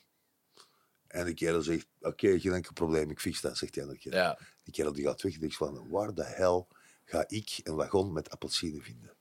En 1.07 1.25
de 1.25 1.33
kerel 1.33 1.61
zegt, 1.61 1.87
oké, 1.99 2.39
geen 2.39 2.53
enkel 2.53 2.73
probleem, 2.73 3.09
ik 3.09 3.19
fix 3.19 3.41
dat, 3.41 3.57
zegt 3.57 3.75
hij 3.75 3.83
andere 3.83 4.01
keer. 4.01 4.13
Ja. 4.13 4.39
Die 4.63 4.73
kerel 4.73 4.93
die 4.93 5.05
gaat 5.05 5.21
weg 5.21 5.33
en 5.33 5.39
denkt 5.39 5.55
van, 5.55 5.89
waar 5.89 6.13
de 6.13 6.25
hel 6.25 6.67
ga 7.05 7.23
ik 7.27 7.59
een 7.63 7.75
wagon 7.75 8.13
met 8.13 8.29
appelsine 8.29 8.81
vinden? 8.81 9.16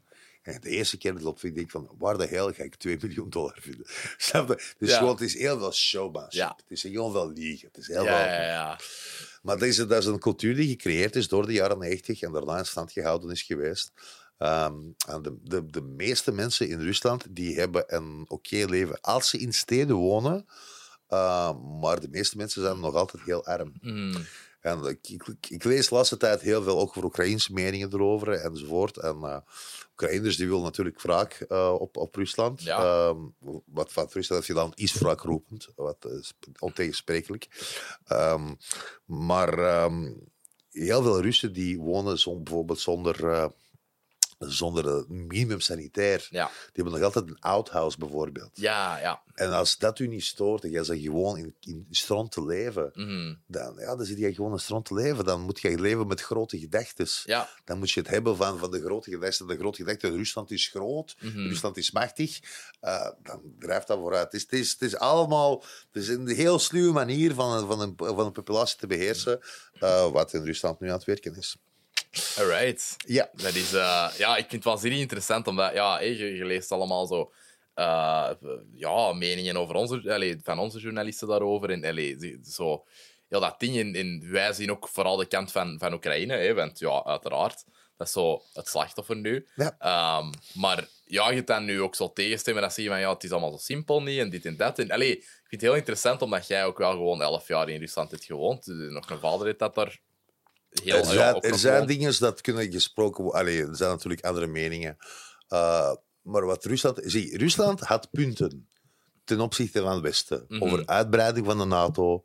En 0.46 0.60
de 0.60 0.68
eerste 0.70 0.96
keer 0.96 1.12
dat 1.12 1.22
loopt 1.22 1.42
denk 1.42 1.56
ik 1.56 1.70
van, 1.70 1.90
waar 1.98 2.18
de 2.18 2.26
hel 2.26 2.52
ga 2.52 2.62
ik 2.62 2.74
2 2.74 2.98
miljoen 3.02 3.30
dollar 3.30 3.58
vinden? 3.60 3.86
Snap 4.16 4.48
je? 4.48 4.74
Dus 4.78 4.90
Ja. 4.90 4.96
gewoon, 4.98 5.12
het 5.12 5.20
is 5.20 5.38
heel 5.38 5.58
veel. 5.58 6.26
Ja. 6.28 6.56
Het 6.56 6.70
is 6.70 6.82
heel 6.82 7.10
veel 7.10 7.30
liegen. 7.32 7.68
Het 7.68 7.76
is 7.76 7.86
heel 7.86 8.04
Ja, 8.04 8.16
veel... 8.22 8.32
ja, 8.32 8.42
ja. 8.42 8.78
Maar 9.42 9.58
dat 9.58 9.68
is, 9.68 9.76
dat 9.76 9.90
is 9.92 10.04
een 10.06 10.18
cultuur 10.18 10.54
die 10.54 10.68
gecreëerd 10.68 11.16
is 11.16 11.28
door 11.28 11.46
de 11.46 11.52
jaren 11.52 11.78
90 11.78 12.20
en 12.22 12.32
daarna 12.32 12.58
in 12.58 12.66
stand 12.66 12.92
gehouden 12.92 13.30
is 13.30 13.42
geweest. 13.42 13.92
Ehm, 14.38 14.74
de, 15.22 15.36
de, 15.42 15.66
de 15.66 15.82
meeste 15.82 16.32
mensen 16.32 16.68
in 16.68 16.80
Rusland 16.80 17.24
die 17.30 17.58
hebben 17.58 17.84
een 17.94 18.24
oké 18.28 18.64
leven 18.64 19.00
als 19.00 19.28
ze 19.30 19.38
in 19.38 19.52
steden 19.52 19.96
wonen. 19.96 20.46
Uh, 21.10 21.52
maar 21.80 22.00
de 22.00 22.08
meeste 22.10 22.36
mensen 22.36 22.62
zijn 22.62 22.80
nog 22.80 22.94
altijd 22.94 23.22
heel 23.22 23.44
arm. 23.44 23.72
Mhm. 23.80 24.20
En 24.66 24.84
ik, 24.84 25.08
ik, 25.08 25.46
ik 25.48 25.64
lees 25.64 25.88
de 25.88 25.94
laatste 25.94 26.16
tijd 26.16 26.40
heel 26.40 26.62
veel 26.62 26.78
ook 26.78 26.92
voor 26.92 27.04
Oekraïnse 27.04 27.52
meningen 27.52 27.92
erover 27.92 28.32
enzovoort. 28.32 28.96
En 28.96 29.16
uh, 29.22 29.36
Oekraïners 29.90 30.36
die 30.36 30.46
willen 30.46 30.62
natuurlijk 30.62 31.00
wraak 31.02 31.44
uh, 31.48 31.74
op, 31.78 31.96
op 31.96 32.14
Rusland. 32.14 32.62
Ja. 32.62 32.78
Uh, 32.78 33.14
wat 33.64 33.92
van 33.92 34.08
Rusland 34.12 34.28
heeft 34.28 34.58
gedaan 34.58 34.72
is 34.74 34.92
wraakroepend, 34.92 35.68
wat 35.76 36.04
is 36.04 36.34
ontegensprekelijk. 36.58 37.48
Um, 38.12 38.56
maar 39.04 39.82
um, 39.84 40.20
heel 40.70 41.02
veel 41.02 41.20
Russen 41.20 41.52
die 41.52 41.78
wonen 41.78 42.18
zo, 42.18 42.40
bijvoorbeeld 42.40 42.80
zonder, 42.80 43.50
zonder 44.38 45.04
minimum 45.08 45.60
sanitair. 45.60 46.26
Ja. 46.30 46.46
Die 46.46 46.70
hebben 46.72 46.92
nog 46.92 47.02
altijd 47.02 47.28
een 47.28 47.40
outhouse 47.40 47.98
bijvoorbeeld. 47.98 48.50
Ja, 48.54 48.98
ja. 48.98 49.22
En 49.34 49.52
als 49.52 49.78
dat 49.78 49.98
u 49.98 50.06
niet 50.06 50.24
stoort 50.24 50.64
en 50.64 50.70
jij 50.70 50.84
zegt 50.84 51.00
gewoon 51.02 51.36
in, 51.38 51.54
in 51.60 51.86
strand 51.90 52.32
te 52.32 52.44
leven, 52.44 52.90
Mhm. 52.94 53.34
dan, 53.46 53.74
ja, 53.78 53.96
dan 53.96 54.04
zit 54.06 54.18
je 54.18 54.34
gewoon 54.34 54.52
in 54.52 54.58
strand 54.58 54.84
te 54.84 54.94
leven. 54.94 55.24
Dan 55.24 55.40
moet 55.40 55.60
je 55.60 55.78
leven 55.80 56.06
met 56.06 56.20
grote 56.20 56.58
gedachten. 56.58 57.06
Ja. 57.24 57.48
Dan 57.64 57.78
moet 57.78 57.90
je 57.90 58.00
het 58.00 58.08
hebben 58.08 58.36
van, 58.36 58.58
van 58.58 58.70
de 58.70 58.80
grote 58.80 59.10
gedachten. 59.10 59.46
De 59.46 59.56
grote 59.56 59.76
gedachte, 59.82 60.10
Rusland 60.10 60.50
is 60.50 60.66
groot, 60.68 61.16
Mhm. 61.20 61.38
Rusland 61.46 61.76
is 61.76 61.90
machtig. 61.90 62.40
Uh, 62.82 63.10
dan 63.22 63.40
drijft 63.58 63.86
dat 63.86 63.98
vooruit. 63.98 64.24
Het 64.24 64.34
is, 64.34 64.42
het 64.42 64.52
is, 64.52 64.70
het 64.72 64.82
is 64.82 64.96
allemaal 64.96 65.64
het 65.92 66.02
is 66.02 66.08
een 66.08 66.28
heel 66.28 66.58
sluwe 66.58 66.92
manier 66.92 67.34
van, 67.34 67.52
een- 67.52 67.66
van, 67.66 67.80
een, 67.80 67.94
van 67.96 68.26
een 68.26 68.32
populatie 68.32 68.78
te 68.78 68.86
beheersen, 68.86 69.40
uh, 69.80 70.10
wat 70.10 70.32
in 70.32 70.44
Rusland 70.44 70.80
nu 70.80 70.88
aan 70.88 70.94
het 70.96 71.04
werken 71.04 71.36
is. 71.36 71.56
Alright. 72.38 72.96
Ja. 73.06 73.28
Dat 73.32 73.54
is, 73.54 73.72
eh, 73.72 74.08
ja, 74.16 74.36
ik 74.36 74.48
vind 74.48 74.52
het 74.52 74.64
waanzinnig 74.64 74.98
interessant, 74.98 75.46
omdat 75.46 75.72
ja, 75.72 76.00
je, 76.00 76.34
je 76.34 76.44
leest 76.44 76.72
allemaal 76.72 77.06
zo 77.06 77.32
eh, 77.74 78.30
ja, 78.74 79.12
meningen 79.12 79.56
over 79.56 79.74
onze, 79.74 80.12
allee, 80.12 80.40
van 80.42 80.58
onze 80.58 80.80
journalisten 80.80 81.28
daarover. 81.28 81.70
En 81.70 81.84
allee, 81.84 82.38
zo, 82.50 82.84
heel 83.28 83.40
dat 83.40 83.60
ding. 83.60 83.76
En, 83.78 83.94
en 83.94 84.30
wij 84.30 84.52
zien 84.52 84.70
ook 84.70 84.88
vooral 84.88 85.16
de 85.16 85.26
kant 85.26 85.52
van, 85.52 85.78
van 85.78 85.92
Oekraïne, 85.92 86.36
hè, 86.36 86.54
want 86.54 86.78
ja, 86.78 87.04
uiteraard. 87.04 87.64
Dat 87.96 88.06
is 88.06 88.12
zo 88.12 88.42
het 88.52 88.68
slachtoffer 88.68 89.16
nu. 89.16 89.46
Ja. 89.54 89.76
Ehm, 89.78 90.32
maar 90.54 90.88
ja, 91.04 91.28
je 91.28 91.34
hebt 91.34 91.46
dan 91.46 91.64
nu 91.64 91.80
ook 91.80 91.94
zo 91.94 92.12
tegenstemmen 92.12 92.62
dat 92.62 92.72
zeggen 92.72 92.94
van 92.94 93.02
ja, 93.02 93.12
het 93.12 93.24
is 93.24 93.30
allemaal 93.30 93.50
zo 93.50 93.56
simpel 93.56 94.02
niet 94.02 94.18
en 94.18 94.30
dit 94.30 94.44
en 94.44 94.56
dat. 94.56 94.78
En, 94.78 94.90
allee, 94.90 95.16
ik 95.16 95.22
vind 95.22 95.50
het 95.50 95.60
heel 95.60 95.74
interessant, 95.74 96.22
omdat 96.22 96.46
jij 96.46 96.64
ook 96.64 96.78
wel 96.78 96.90
gewoon 96.90 97.22
elf 97.22 97.48
jaar 97.48 97.68
in 97.68 97.80
Rusland 97.80 98.10
hebt 98.10 98.24
gewoond. 98.24 98.64
Dus 98.64 98.92
nog 98.92 99.10
een 99.10 99.18
vader 99.18 99.46
heeft 99.46 99.58
dat 99.58 99.74
daar 99.74 100.00
heel 100.82 100.96
er 101.40 101.58
zijn, 101.58 101.80
er 101.80 101.86
dingen 101.86 102.18
dat 102.18 102.40
kunnen 102.40 102.72
gesproken 102.72 103.24
worden. 103.24 103.40
Allee, 103.40 103.66
er 103.66 103.76
zijn 103.76 103.90
natuurlijk 103.90 104.24
andere 104.24 104.46
meningen. 104.46 104.96
Uh, 105.48 105.92
maar 106.22 106.46
wat 106.46 106.64
Rusland... 106.64 107.00
Zie, 107.04 107.38
Rusland 107.38 107.80
had 107.80 108.10
punten 108.10 108.68
ten 109.24 109.40
opzichte 109.40 109.80
van 109.80 109.92
het 109.92 110.02
Westen. 110.02 110.44
Mhm. 110.48 110.62
Over 110.62 110.86
uitbreiding 110.86 111.46
van 111.46 111.58
de 111.58 111.64
NATO, 111.64 112.22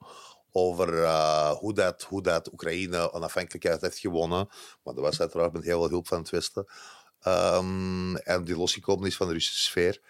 over 0.51 0.93
uh, 0.93 1.49
hoe, 1.49 1.73
dat, 1.73 2.03
hoe 2.03 2.21
dat 2.21 2.51
Oekraïne 2.51 3.13
onafhankelijkheid 3.13 3.81
heeft 3.81 3.99
gewonnen. 3.99 4.47
Maar 4.83 4.93
dat 4.93 5.03
was 5.03 5.19
uiteraard 5.19 5.53
met 5.53 5.63
heel 5.63 5.79
veel 5.79 5.89
hulp 5.89 6.07
van 6.07 6.19
het 6.19 6.29
Westen. 6.29 6.65
Um, 7.27 8.15
en 8.17 8.43
die 8.43 8.57
losgekomen 8.57 9.07
is 9.07 9.15
van 9.15 9.27
de 9.27 9.33
Russische 9.33 9.61
sfeer. 9.61 10.01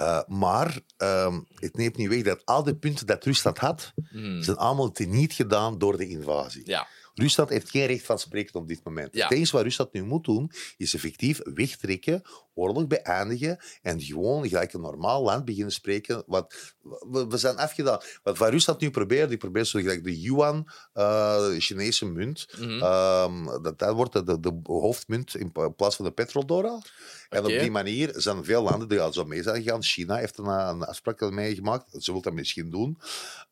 Uh, 0.00 0.20
maar 0.26 0.78
um, 0.96 1.46
het 1.54 1.76
neemt 1.76 1.96
niet 1.96 2.08
weg 2.08 2.22
dat 2.22 2.44
al 2.44 2.62
die 2.62 2.76
punten 2.76 3.06
dat 3.06 3.24
Rusland 3.24 3.58
had, 3.58 3.92
Mhm. 4.10 4.42
zijn 4.42 4.56
allemaal 4.56 4.90
teniet 4.90 5.32
gedaan 5.32 5.78
door 5.78 5.96
de 5.96 6.08
invasie. 6.08 6.62
Ja. 6.64 6.86
Rusland 7.18 7.48
heeft 7.48 7.70
geen 7.70 7.86
recht 7.86 8.04
van 8.04 8.18
spreken 8.18 8.54
op 8.60 8.68
dit 8.68 8.80
moment. 8.84 9.14
Ja. 9.14 9.22
Het 9.22 9.36
enige 9.36 9.52
wat 9.56 9.64
Rusland 9.64 9.92
nu 9.92 10.02
moet 10.04 10.24
doen, 10.24 10.50
is 10.76 10.94
effectief 10.94 11.40
wegtrekken, 11.44 12.22
oorlog 12.54 12.86
beëindigen 12.86 13.58
en 13.82 14.00
gewoon 14.00 14.48
gelijk 14.48 14.72
een 14.72 14.80
normaal 14.80 15.22
land 15.22 15.44
beginnen 15.44 15.72
spreken. 15.72 16.22
Wat, 16.26 16.74
we, 17.10 17.26
we 17.26 17.36
zijn 17.36 17.56
afgedaan. 17.56 18.00
Wat, 18.22 18.38
wat 18.38 18.50
Rusland 18.50 18.80
nu 18.80 18.90
probeert, 18.90 19.28
die 19.28 19.38
probeert 19.38 19.66
zo 19.66 19.78
gelijk 19.78 20.04
de 20.04 20.20
yuan, 20.20 20.68
uh, 20.94 21.46
Chinese 21.58 22.06
munt, 22.06 22.46
Mhm. 22.58 22.70
um, 22.70 23.62
dat, 23.62 23.78
dat 23.78 23.94
wordt 23.94 24.12
de, 24.26 24.40
de 24.40 24.60
hoofdmunt 24.62 25.34
in 25.34 25.52
plaats 25.76 25.96
van 25.96 26.04
de 26.04 26.10
petrodollar. 26.10 26.82
En 27.28 27.44
op 27.44 27.48
die 27.48 27.70
manier 27.70 28.12
zijn 28.14 28.44
veel 28.44 28.62
landen 28.62 28.88
die 28.88 29.00
al 29.00 29.12
zo 29.12 29.24
mee 29.24 29.42
zijn 29.42 29.62
gegaan. 29.62 29.82
China 29.82 30.16
heeft 30.16 30.38
een, 30.38 30.46
een 30.46 30.84
afspraak 30.84 31.30
mee 31.30 31.54
gemaakt. 31.54 32.04
Ze 32.04 32.12
wil 32.12 32.20
dat 32.20 32.32
misschien 32.32 32.70
doen. 32.70 32.98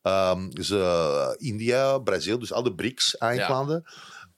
Um, 0.03 0.55
dus, 0.55 0.70
uh, 0.70 1.29
India, 1.37 1.99
Brazil, 1.99 2.39
dus 2.39 2.53
al 2.53 2.62
de 2.62 2.75
BRICS-eindlanden. 2.75 3.85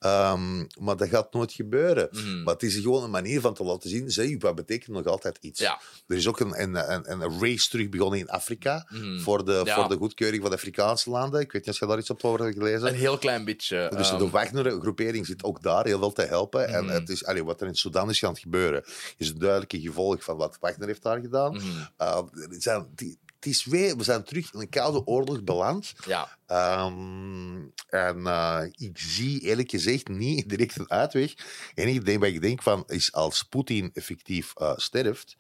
Um, 0.07 0.67
maar 0.79 0.97
dat 0.97 1.09
gaat 1.09 1.33
nooit 1.33 1.53
gebeuren. 1.53 2.09
Mhm. 2.13 2.43
Maar 2.43 2.53
het 2.55 2.63
is 2.63 2.75
gewoon 2.77 3.03
een 3.05 3.11
manier 3.11 3.41
van 3.41 3.55
te 3.55 3.65
laten 3.65 3.91
zien, 3.91 4.11
zie, 4.11 4.39
wat 4.39 4.55
betekent 4.55 4.97
nog 4.97 5.07
altijd 5.07 5.39
iets. 5.41 5.61
Ja. 5.61 5.81
Er 6.07 6.17
is 6.17 6.29
ook 6.29 6.41
een, 6.41 6.63
een, 6.63 6.93
een, 6.93 7.11
een 7.23 7.41
race 7.41 7.69
terug 7.69 7.89
begonnen 7.89 8.19
in 8.19 8.29
Afrika 8.29 8.87
Mhm. 8.91 9.19
voor, 9.21 9.45
de, 9.45 9.61
Ja. 9.65 9.75
voor 9.75 9.89
de 9.89 9.97
goedkeuring 9.97 10.41
van 10.43 10.51
de 10.51 10.57
Afrikaanse 10.57 11.11
landen. 11.11 11.41
Ik 11.41 11.53
weet 11.53 11.67
niet 11.67 11.75
of 11.75 11.81
je 11.81 11.87
daar 11.87 11.99
iets 11.99 12.11
op 12.11 12.25
over 12.25 12.45
hebt 12.45 12.57
gelezen. 12.57 12.89
Een 12.89 12.95
heel 12.95 13.19
klein 13.19 13.45
beetje. 13.45 13.93
Dus 13.97 14.09
ehm, 14.11 14.19
de 14.19 14.31
Wagner-groepering 14.31 15.27
zit 15.27 15.45
ook 15.45 15.63
daar 15.63 15.85
heel 15.85 15.99
veel 15.99 16.13
te 16.13 16.23
helpen. 16.23 16.69
En 16.69 16.85
Mhm. 16.85 16.95
het 16.95 17.09
is, 17.09 17.25
allee, 17.25 17.45
wat 17.45 17.61
er 17.61 17.67
in 17.67 17.75
Sudan 17.75 18.11
is 18.11 18.25
aan 18.25 18.31
het 18.31 18.39
gebeuren, 18.41 18.85
is 19.17 19.29
een 19.29 19.39
duidelijke 19.39 19.81
gevolg 19.81 20.25
van 20.25 20.37
wat 20.37 20.57
Wagner 20.61 20.87
heeft 20.87 21.03
daar 21.03 21.21
gedaan. 21.21 21.55
Uh, 22.01 22.19
zijn, 22.51 22.87
die- 22.95 23.19
het 23.37 23.47
is 23.47 23.65
weer, 23.65 23.97
we 23.97 24.05
zijn 24.05 24.25
terug 24.25 24.53
in 24.53 24.61
een 24.61 24.69
koude 24.69 25.07
oorlog 25.07 25.43
beland. 25.43 25.93
Ja. 26.07 26.39
Ehm, 26.47 27.65
en 27.89 28.19
uh, 28.19 28.63
ik 28.73 28.99
zie 28.99 29.41
eerlijk 29.41 29.71
gezegd 29.71 30.09
niet 30.09 30.49
direct 30.51 30.79
een 30.79 30.91
uitweg. 30.91 31.31
Het 31.31 31.39
enige 31.75 32.03
ding 32.03 32.21
wat 32.21 32.29
ik 32.29 32.41
denk 32.41 32.63
van 32.63 32.85
is 32.87 33.13
als 33.13 33.43
Poetin 33.43 33.91
effectief 33.93 34.53
uh, 34.57 34.73
sterft, 34.77 35.37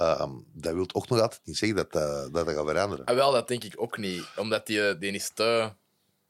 um, 0.00 0.44
dat 0.52 0.74
wil 0.74 0.86
ook 0.92 1.08
nog 1.08 1.20
altijd 1.20 1.40
niet 1.44 1.56
zeggen 1.56 1.76
dat 1.76 1.94
uh, 1.94 2.32
dat, 2.32 2.32
dat 2.46 2.54
gaat 2.54 2.68
veranderen. 2.68 3.04
Ah, 3.04 3.14
wel, 3.14 3.32
dat 3.32 3.48
denk 3.48 3.64
ik 3.64 3.74
ook 3.76 3.98
niet. 3.98 4.24
Omdat 4.36 4.66
die, 4.66 4.98
die 4.98 5.12
is 5.12 5.30
te... 5.34 5.72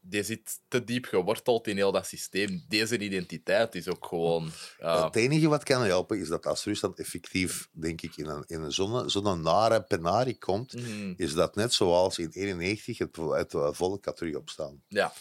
Die 0.00 0.22
zit 0.22 0.60
te 0.68 0.84
diep 0.84 1.04
geworteld 1.04 1.66
in 1.66 1.76
heel 1.76 1.92
dat 1.92 2.06
systeem. 2.06 2.64
Deze 2.68 2.98
identiteit 2.98 3.74
is 3.74 3.88
ook 3.88 4.06
gewoon... 4.06 4.50
Het 4.78 5.16
enige 5.16 5.48
wat 5.48 5.62
kan 5.62 5.82
helpen 5.82 6.18
is 6.18 6.28
dat 6.28 6.46
als 6.46 6.64
Rusland 6.64 6.98
effectief, 6.98 7.68
denk 7.72 8.02
ik, 8.02 8.16
in 8.16 8.26
een, 8.26 8.44
in 8.46 8.62
een 8.62 9.10
zo'n 9.10 9.42
nare 9.42 9.82
penarie 9.82 10.38
komt, 10.38 10.74
mhm. 10.74 11.12
is 11.16 11.34
dat 11.34 11.54
net 11.54 11.72
zoals 11.72 12.18
in 12.18 12.30
91 12.30 12.98
het, 12.98 13.16
het 13.16 13.76
volk 13.76 14.04
gaat 14.04 14.16
terug 14.16 14.34
opstaan. 14.34 14.82
ja. 14.88 15.12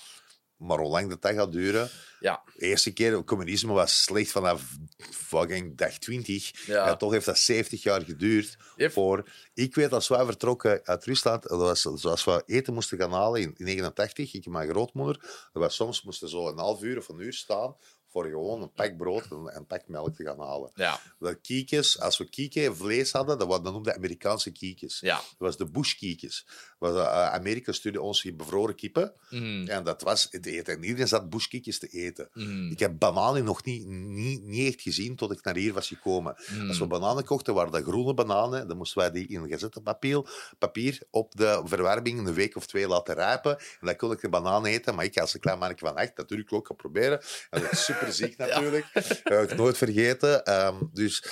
Maar 0.59 0.77
hoe 0.79 0.89
lang 0.89 1.09
dat, 1.09 1.21
dat 1.21 1.33
gaat 1.33 1.51
duren, 1.51 1.89
Ja. 2.19 2.41
de 2.55 2.65
eerste 2.65 2.91
keer, 2.93 3.23
communisme 3.23 3.73
was 3.73 4.03
slecht 4.03 4.31
vanaf 4.31 4.63
fucking 5.11 5.77
dag 5.77 5.97
20. 5.97 6.65
Ja. 6.65 6.95
Toch 6.95 7.11
heeft 7.11 7.25
dat 7.25 7.37
70 7.37 7.83
jaar 7.83 8.01
geduurd. 8.01 8.57
Yep. 8.75 8.91
Voor, 8.91 9.29
ik 9.53 9.75
weet, 9.75 9.93
als 9.93 10.07
wij 10.07 10.25
vertrokken 10.25 10.79
uit 10.83 11.05
Rusland, 11.05 11.43
dat 11.43 11.59
was 11.59 11.81
zoals 11.81 12.23
we 12.23 12.43
eten 12.45 12.73
moesten 12.73 12.97
gaan 12.97 13.11
halen 13.11 13.41
in 13.41 13.53
89, 13.57 14.33
ik 14.33 14.45
en 14.45 14.51
mijn 14.51 14.69
grootmoeder, 14.69 15.17
dat 15.53 15.61
was 15.63 15.75
soms 15.75 16.03
moesten 16.03 16.29
zo 16.29 16.47
een 16.47 16.57
half 16.57 16.81
uur 16.81 16.97
of 16.97 17.09
een 17.09 17.19
uur 17.19 17.33
staan 17.33 17.75
voor 18.11 18.25
gewoon 18.25 18.61
een 18.61 18.71
pak 18.71 18.97
brood 18.97 19.23
en 19.31 19.49
een 19.55 19.65
pak 19.67 19.87
melk 19.87 20.15
te 20.15 20.23
gaan 20.23 20.39
halen. 20.39 20.71
Ja. 20.75 20.99
Dat 21.19 21.41
kiekjes, 21.41 21.99
als 21.99 22.17
we 22.17 22.29
kieken 22.29 22.75
vlees 22.77 23.11
hadden, 23.11 23.37
dat, 23.37 23.47
wa- 23.47 23.59
dat 23.59 23.73
noemden 23.73 23.95
Amerikaanse 23.95 24.51
kiekjes. 24.51 24.99
Ja. 24.99 25.15
Dat 25.15 25.23
was 25.37 25.57
de 25.57 25.65
bushkiekjes. 25.69 26.45
Was, 26.79 26.95
uh, 26.95 27.33
Amerika 27.33 27.71
stuurde 27.71 28.01
ons 28.01 28.21
hier 28.21 28.35
bevroren 28.35 28.75
kippen. 28.75 29.13
Mhm. 29.29 29.67
En 29.67 29.83
dat 29.83 30.01
was 30.01 30.27
het 30.31 30.45
eten. 30.45 30.73
En 30.75 30.83
iedereen 30.83 31.07
zat 31.07 31.29
bushkiekjes 31.29 31.79
te 31.79 31.87
eten. 31.87 32.29
Mhm. 32.33 32.71
Ik 32.71 32.79
heb 32.79 32.99
bananen 32.99 33.43
nog 33.43 33.63
niet, 33.63 33.85
niet, 33.87 34.43
niet 34.43 34.73
echt 34.73 34.81
gezien 34.81 35.15
tot 35.15 35.31
ik 35.31 35.43
naar 35.43 35.55
hier 35.55 35.73
was 35.73 35.87
gekomen. 35.87 36.35
Mhm. 36.51 36.67
Als 36.67 36.79
we 36.79 36.87
bananen 36.87 37.23
kochten, 37.25 37.53
waren 37.53 37.71
dat 37.71 37.83
groene 37.83 38.13
bananen. 38.13 38.67
Dan 38.67 38.77
moesten 38.77 38.97
wij 39.01 39.11
die 39.11 39.27
in 39.27 39.47
gazetten 39.49 39.83
papier, 39.83 40.53
papier 40.59 41.01
op 41.09 41.35
de 41.35 41.61
verwarming 41.65 42.27
een 42.27 42.33
week 42.33 42.55
of 42.55 42.65
twee 42.67 42.87
laten 42.87 43.15
rijpen. 43.15 43.57
En 43.57 43.85
dan 43.85 43.95
kon 43.95 44.11
ik 44.11 44.21
de 44.21 44.29
banaan 44.29 44.65
eten. 44.65 44.95
Maar 44.95 45.05
ik 45.05 45.17
als 45.17 45.33
een 45.33 45.39
klein 45.39 45.59
mannetje 45.59 45.85
van 45.85 45.95
acht, 45.95 46.17
natuurlijk 46.17 46.53
ook 46.53 46.67
gaan 46.67 46.75
proberen. 46.75 47.21
En 47.49 47.61
dat 47.61 47.69
was 47.69 47.85
super 47.85 47.98
natuurlijk. 48.37 48.85
Dat 48.93 49.07
heb 49.23 49.51
ik 49.51 49.57
nooit 49.57 49.77
vergeten. 49.77 50.43
Ehm, 50.45 50.75
dus 50.93 51.23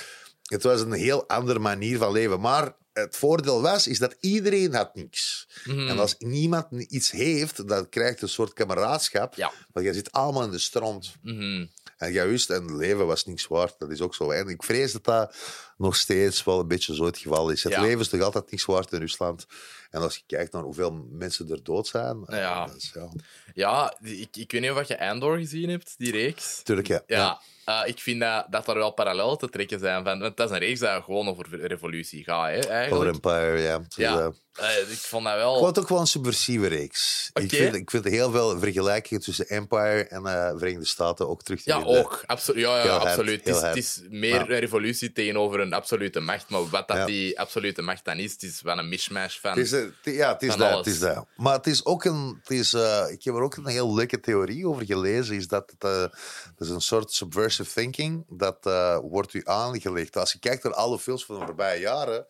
het 0.42 0.62
was 0.62 0.80
een 0.80 0.92
heel 0.92 1.28
andere 1.28 1.58
manier 1.58 1.98
van 1.98 2.12
leven. 2.12 2.40
Maar 2.40 2.76
het 2.92 3.16
voordeel 3.16 3.62
was, 3.62 3.86
is 3.86 3.98
dat 3.98 4.16
iedereen 4.20 4.74
had 4.74 4.94
niks. 4.94 5.48
Mhm. 5.64 5.88
En 5.88 5.98
als 5.98 6.14
niemand 6.18 6.70
ni- 6.70 6.86
iets 6.88 7.10
heeft, 7.10 7.68
dan 7.68 7.88
krijgt 7.88 8.22
een 8.22 8.28
soort 8.28 8.52
kameraadschap. 8.52 9.34
Ja. 9.34 9.52
Want 9.72 9.86
je 9.86 9.92
zit 9.92 10.12
allemaal 10.12 10.42
in 10.44 10.50
de 10.50 10.58
strand. 10.58 11.12
Mhm. 11.22 11.66
En 11.96 12.12
jij 12.12 12.28
wist, 12.28 12.50
en 12.50 12.62
het 12.62 12.70
leven 12.70 13.06
was 13.06 13.24
niks 13.24 13.46
waard. 13.46 13.74
Dat 13.78 13.90
is 13.90 14.00
ook 14.00 14.14
zo. 14.14 14.30
En 14.30 14.48
ik 14.48 14.62
vrees 14.62 14.92
dat 14.92 15.04
dat 15.04 15.36
nog 15.76 15.96
steeds 15.96 16.44
wel 16.44 16.60
een 16.60 16.68
beetje 16.68 16.94
zo 16.94 17.04
het 17.04 17.18
geval 17.18 17.50
is. 17.50 17.62
Het 17.62 17.72
Ja. 17.72 17.80
leven 17.80 18.00
is 18.00 18.08
toch 18.08 18.20
altijd 18.22 18.50
niks 18.50 18.64
waard 18.64 18.92
in 18.92 18.98
Rusland. 18.98 19.46
En 19.90 20.00
als 20.00 20.16
je 20.16 20.22
kijkt 20.26 20.52
naar 20.52 20.62
hoeveel 20.62 21.06
mensen 21.10 21.50
er 21.50 21.62
dood 21.62 21.86
zijn. 21.86 22.24
Ja. 22.26 22.68
is- 22.76 22.90
ja. 22.94 23.08
Ja, 23.54 23.96
die- 24.00 24.20
ik, 24.20 24.36
ik 24.36 24.52
weet 24.52 24.60
niet 24.60 24.70
of 24.70 24.88
je 24.88 25.00
Andor 25.00 25.36
gezien 25.38 25.68
hebt, 25.68 25.94
die 25.98 26.10
reeks. 26.12 26.60
Tuurlijk, 26.62 26.88
ja. 26.88 27.02
Ja, 27.06 27.40
eh, 27.68 27.80
ik 27.84 27.98
vind 27.98 28.20
dat, 28.20 28.46
dat 28.50 28.68
er 28.68 28.74
wel 28.74 28.90
parallel 28.90 29.36
te 29.36 29.48
trekken 29.48 29.78
zijn. 29.78 30.04
Van, 30.04 30.18
want 30.18 30.36
dat 30.36 30.48
is 30.50 30.54
een 30.56 30.62
reeks 30.62 30.80
dat 30.80 31.04
gewoon 31.04 31.28
over 31.28 31.66
revolutie 31.66 32.24
gaat, 32.24 32.48
hè, 32.48 32.58
eigenlijk. 32.58 33.12
Empire, 33.14 33.58
ja. 33.58 33.80
Ja. 33.88 34.18
eh, 34.18 34.26
Eh, 34.58 34.90
ik 34.90 34.98
vond 34.98 35.24
dat 35.24 35.32
Ik 35.32 35.38
wel... 35.38 35.54
vond 35.54 35.66
het 35.66 35.78
ook 35.78 35.88
wel 35.88 36.00
een 36.00 36.06
subversieve 36.06 36.66
reeks. 36.66 37.30
Ik, 37.34 37.50
vind, 37.50 37.74
ik 37.74 37.90
vind 37.90 38.04
heel 38.04 38.30
veel 38.30 38.58
vergelijkingen 38.58 39.22
tussen 39.22 39.48
Empire 39.48 40.04
en 40.04 40.26
eh 40.26 40.52
Verenigde 40.56 40.84
Staten 40.86 41.28
ook 41.28 41.42
terug 41.42 41.62
te 41.62 41.70
Ja, 41.70 41.76
vinden. 41.80 41.98
ook. 41.98 42.22
Absolu 42.26 42.60
ja, 42.60 42.84
ja, 42.84 42.96
absoluut. 42.96 43.44
Het 43.44 43.54
is, 43.56 43.62
het 43.62 43.76
is 43.76 44.00
meer 44.08 44.34
Ja. 44.34 44.40
een 44.40 44.46
revolutie 44.46 45.12
tegenover 45.12 45.60
een 45.60 45.72
absolute 45.72 46.20
macht. 46.20 46.48
Maar 46.48 46.68
wat 46.68 46.88
dat 46.88 46.96
Ja. 46.96 47.04
die 47.04 47.40
absolute 47.40 47.82
macht 47.82 48.04
dan 48.04 48.16
is, 48.18 48.32
het 48.32 48.42
is 48.42 48.62
wel 48.62 48.78
een 48.78 48.88
mishmash 48.88 49.38
van... 49.38 49.50
Het 49.50 49.58
is, 49.58 49.70
het- 49.70 49.92
ja, 50.02 50.32
het 50.32 50.42
is 50.42 50.56
dat. 50.56 50.60
alles. 50.72 50.76
Het 50.86 50.94
is 50.94 51.00
dat. 51.00 51.26
Maar 51.36 51.54
het 51.56 51.66
is 51.66 51.84
ook 51.84 52.04
een. 52.04 52.38
Het 52.42 52.50
is, 52.50 52.72
ik 53.10 53.22
heb 53.24 53.34
er 53.34 53.40
ook 53.42 53.56
een 53.56 53.66
heel 53.66 53.94
leuke 53.94 54.20
theorie 54.20 54.66
over 54.68 54.84
gelezen. 54.84 55.36
Is 55.36 55.48
dat 55.48 55.70
het, 55.78 55.80
dat 55.80 56.10
is 56.58 56.68
een 56.68 56.80
soort 56.80 57.12
thinking. 57.64 58.24
Dat 58.28 58.66
eh, 58.66 58.98
wordt 59.02 59.34
u 59.34 59.40
aangelegd. 59.44 60.16
Als 60.16 60.32
je 60.32 60.38
kijkt 60.38 60.62
naar 60.64 60.74
alle 60.74 60.98
films 60.98 61.24
van 61.24 61.38
de 61.38 61.44
voorbije 61.46 61.80
jaren. 61.80 62.26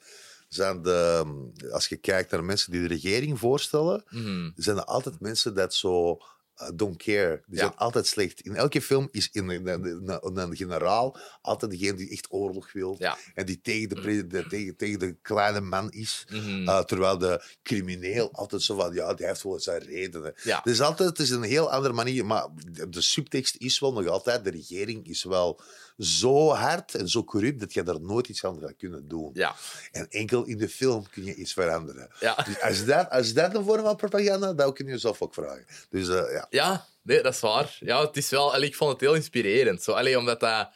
Zijn 0.48 0.82
de, 0.82 1.24
als 1.72 1.88
je 1.88 1.96
kijkt 1.96 2.30
naar 2.30 2.44
mensen 2.44 2.72
die 2.72 2.80
de 2.80 2.88
regering 2.88 3.38
voorstellen, 3.38 4.04
Mhm. 4.10 4.50
zijn 4.54 4.76
er 4.76 4.84
altijd 4.84 5.20
mensen 5.20 5.54
dat 5.54 5.74
zo 5.74 6.18
uh, 6.62 6.68
don't 6.74 6.96
care. 6.96 7.42
Die 7.46 7.58
zijn 7.58 7.76
altijd 7.76 8.06
slecht. 8.06 8.40
In 8.40 8.56
elke 8.56 8.82
film 8.82 9.08
is 9.10 9.28
in 9.32 9.48
een, 9.48 9.66
een, 9.66 10.18
een, 10.20 10.36
een 10.36 10.56
generaal 10.56 11.16
altijd 11.42 11.70
degene 11.70 11.94
die 11.94 12.10
echt 12.10 12.26
oorlog 12.30 12.72
wil. 12.72 12.98
En 13.34 13.46
die 13.46 13.60
tegen 13.60 13.88
de, 13.88 14.46
tegen, 14.48 14.76
tegen 14.76 14.98
de 14.98 15.16
kleine 15.22 15.60
man 15.60 15.90
is. 15.90 16.26
Mhm. 16.30 16.62
Uh, 16.62 16.80
terwijl 16.80 17.18
de 17.18 17.42
crimineel 17.62 18.32
altijd 18.32 18.62
zo 18.62 18.76
van, 18.76 18.94
ja, 18.94 19.14
die 19.14 19.26
heeft 19.26 19.42
wel 19.42 19.60
zijn 19.60 19.82
redenen. 19.82 20.32
Het 20.36 20.66
is 20.66 20.80
altijd 20.80 21.08
het 21.08 21.18
is 21.18 21.30
een 21.30 21.42
heel 21.42 21.70
andere 21.70 21.94
manier, 21.94 22.26
maar 22.26 22.46
de, 22.72 22.88
de 22.88 23.00
subtekst 23.00 23.56
is 23.56 23.78
wel 23.78 23.92
nog 23.92 24.06
altijd, 24.06 24.44
de 24.44 24.50
regering 24.50 25.08
is 25.08 25.24
wel 25.24 25.60
zo 25.98 26.50
hard 26.50 26.94
en 26.94 27.08
zo 27.08 27.24
corrupt 27.24 27.60
dat 27.60 27.72
je 27.72 27.82
daar 27.82 28.00
nooit 28.00 28.28
iets 28.28 28.44
aan 28.44 28.60
gaat 28.60 28.76
kunnen 28.76 29.08
doen. 29.08 29.30
Ja. 29.34 29.54
En 29.92 30.08
enkel 30.10 30.44
in 30.44 30.58
de 30.58 30.68
film 30.68 31.08
kun 31.10 31.24
je 31.24 31.34
iets 31.34 31.52
veranderen. 31.52 32.10
Ja. 32.20 32.34
Dus 32.34 32.60
als 32.60 32.84
dat, 32.84 33.10
als 33.10 33.32
dat 33.32 33.54
een 33.54 33.64
vorm 33.64 33.82
van 33.82 33.96
propaganda, 33.96 34.52
dan 34.52 34.72
kun 34.72 34.86
je 34.86 34.92
jezelf 34.92 35.22
ook 35.22 35.34
vragen. 35.34 35.66
Dus 35.90 36.08
eh, 36.08 36.32
ja. 36.32 36.46
Ja, 36.50 36.86
nee, 37.02 37.22
dat 37.22 37.34
is 37.34 37.40
waar. 37.40 37.76
Ja, 37.80 38.06
het 38.06 38.16
is 38.16 38.30
wel, 38.30 38.62
ik 38.62 38.76
vond 38.76 38.90
het 38.92 39.00
heel 39.00 39.14
inspirerend. 39.14 39.82
Zo, 39.82 39.92
allee, 39.92 40.18
omdat 40.18 40.40
dat 40.40 40.70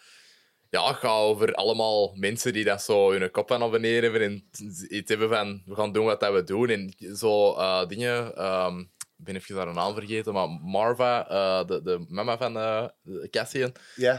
ja, 0.71 0.93
gaat 0.93 1.11
over 1.11 1.55
allemaal 1.55 2.13
mensen 2.15 2.53
die 2.53 2.65
dat 2.65 2.83
zo 2.83 3.11
hun 3.11 3.31
kop 3.31 3.51
aan 3.53 3.63
abonneren 3.63 4.03
hebben 4.03 4.23
en 4.23 4.45
iets 4.89 5.09
hebben 5.09 5.29
van 5.29 5.63
we 5.67 5.75
gaan 5.75 5.93
doen 5.93 6.05
wat 6.05 6.21
dat 6.21 6.33
we 6.33 6.45
doen. 6.45 6.69
En 6.69 6.95
zo 7.17 7.55
eh, 7.55 7.87
dingen, 7.89 8.37
ehm, 8.37 8.85
ben 9.25 9.37
even 9.37 9.57
haar 9.57 9.75
naam 9.75 9.95
vergeten, 9.95 10.33
maar 10.33 10.49
Marva, 10.49 11.29
eh, 11.29 11.67
de, 11.67 11.83
de 11.83 12.05
mama 12.09 12.39
van 12.39 12.57
eh, 12.57 12.85
Cassian, 13.31 13.73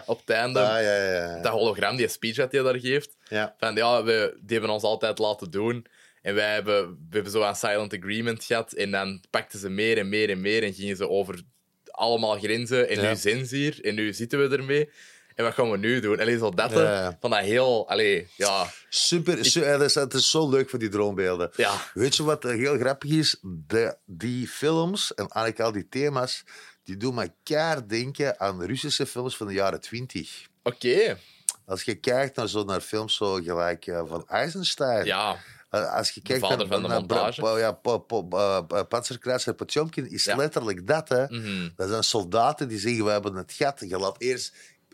op 0.06 0.20
het 0.20 0.30
einde, 0.30 0.60
Ah, 0.60 0.82
ja, 0.82 0.96
ja, 0.96 1.12
ja. 1.14 1.42
dat 1.42 1.52
hologram, 1.52 1.96
die 1.96 2.08
speech 2.08 2.36
dat 2.36 2.52
hij 2.52 2.62
daar 2.62 2.80
geeft, 2.80 3.16
van 3.58 3.76
ja, 3.76 4.04
we, 4.04 4.38
die 4.42 4.58
hebben 4.58 4.76
ons 4.76 4.84
altijd 4.84 5.20
laten 5.20 5.52
doen. 5.52 5.86
En 6.22 6.36
wij 6.36 6.54
hebben, 6.54 6.90
we 6.90 6.96
hebben 7.10 7.32
zo 7.32 7.42
een 7.44 7.56
silent 7.56 7.94
agreement 7.94 8.44
gehad. 8.44 8.74
En 8.74 8.92
dan 8.92 9.24
pakten 9.30 9.60
ze 9.60 9.70
meer 9.70 9.98
en 9.98 10.10
meer 10.10 10.30
en 10.30 10.42
meer. 10.42 10.64
En 10.64 10.74
gingen 10.74 10.96
ze 10.96 11.10
over 11.10 11.42
allemaal 11.92 12.38
grenzen. 12.40 12.90
En 12.90 13.02
nu 13.02 13.16
zijn 13.16 13.46
ze 13.46 13.56
hier. 13.56 13.80
En 13.86 13.96
nu 13.96 14.14
zitten 14.14 14.50
we 14.50 14.58
ermee. 14.58 14.90
En 15.36 15.44
wat 15.44 15.54
gaan 15.54 15.72
we 15.72 15.78
nu 15.78 16.00
doen? 16.00 16.20
Allee, 16.20 16.38
zo 16.38 16.50
dat. 16.50 16.72
Ja. 16.72 17.18
Van 17.20 17.30
dat 17.30 17.40
heel... 17.40 17.90
Allee, 17.90 18.28
ja. 18.36 18.66
Super, 18.90 19.46
su- 19.46 19.60
dat 19.62 19.82
is, 19.82 19.96
het 19.96 20.14
is 20.14 20.30
zo 20.32 20.50
leuk 20.50 20.70
voor 20.70 20.80
die 20.80 20.90
droombeelden. 20.90 21.52
Ja. 21.56 21.76
Weet 21.94 22.16
je 22.16 22.24
wat 22.24 22.44
heel 22.44 22.78
grappig 22.78 23.10
is? 23.12 23.38
De, 23.42 23.98
die 24.06 24.48
films 24.48 25.14
en 25.14 25.28
eigenlijk 25.28 25.60
al 25.60 25.72
die 25.72 25.90
thema's, 25.90 26.44
die 26.84 26.98
doen 26.98 27.16
me 27.16 27.32
keihard 27.44 27.90
denken 27.90 28.40
aan 28.40 28.64
Russische 28.64 29.06
films 29.06 29.38
van 29.38 29.48
de 29.48 29.54
jaren 29.54 29.82
twintig. 29.82 30.48
Oké. 30.64 31.18
Als 31.66 31.84
je 31.84 31.96
kijkt 31.96 32.36
naar, 32.36 32.48
zo, 32.50 32.64
naar 32.64 32.82
films 32.82 33.16
zo 33.16 33.34
gelijk 33.34 33.88
eh, 33.88 34.02
van 34.06 34.28
Eisenstein. 34.28 35.06
Ja. 35.06 35.38
Als 35.70 36.12
je 36.12 36.22
kijkt 36.22 36.42
naar, 36.42 36.68
van 36.68 36.82
de 36.82 36.88
naar 36.88 37.00
montage. 37.00 37.58
Ja, 37.60 37.72
po, 37.72 38.00
po, 38.00 38.28
eh, 38.30 39.54
Potjomkin 39.56 40.10
is 40.12 40.24
Ja. 40.24 40.36
letterlijk 40.36 40.88
dat. 40.88 41.10
Hè. 41.10 41.26
Mhm. 41.28 41.70
Dat 41.76 41.90
zijn 41.90 42.04
soldaten 42.04 42.68
die 42.68 42.80
zeggen, 42.80 43.06
we 43.06 43.12
hebben 43.12 43.36
het 43.36 43.52
gat. 43.54 43.80
Je 43.88 43.98
laat 43.98 44.16
eerst 44.22 44.54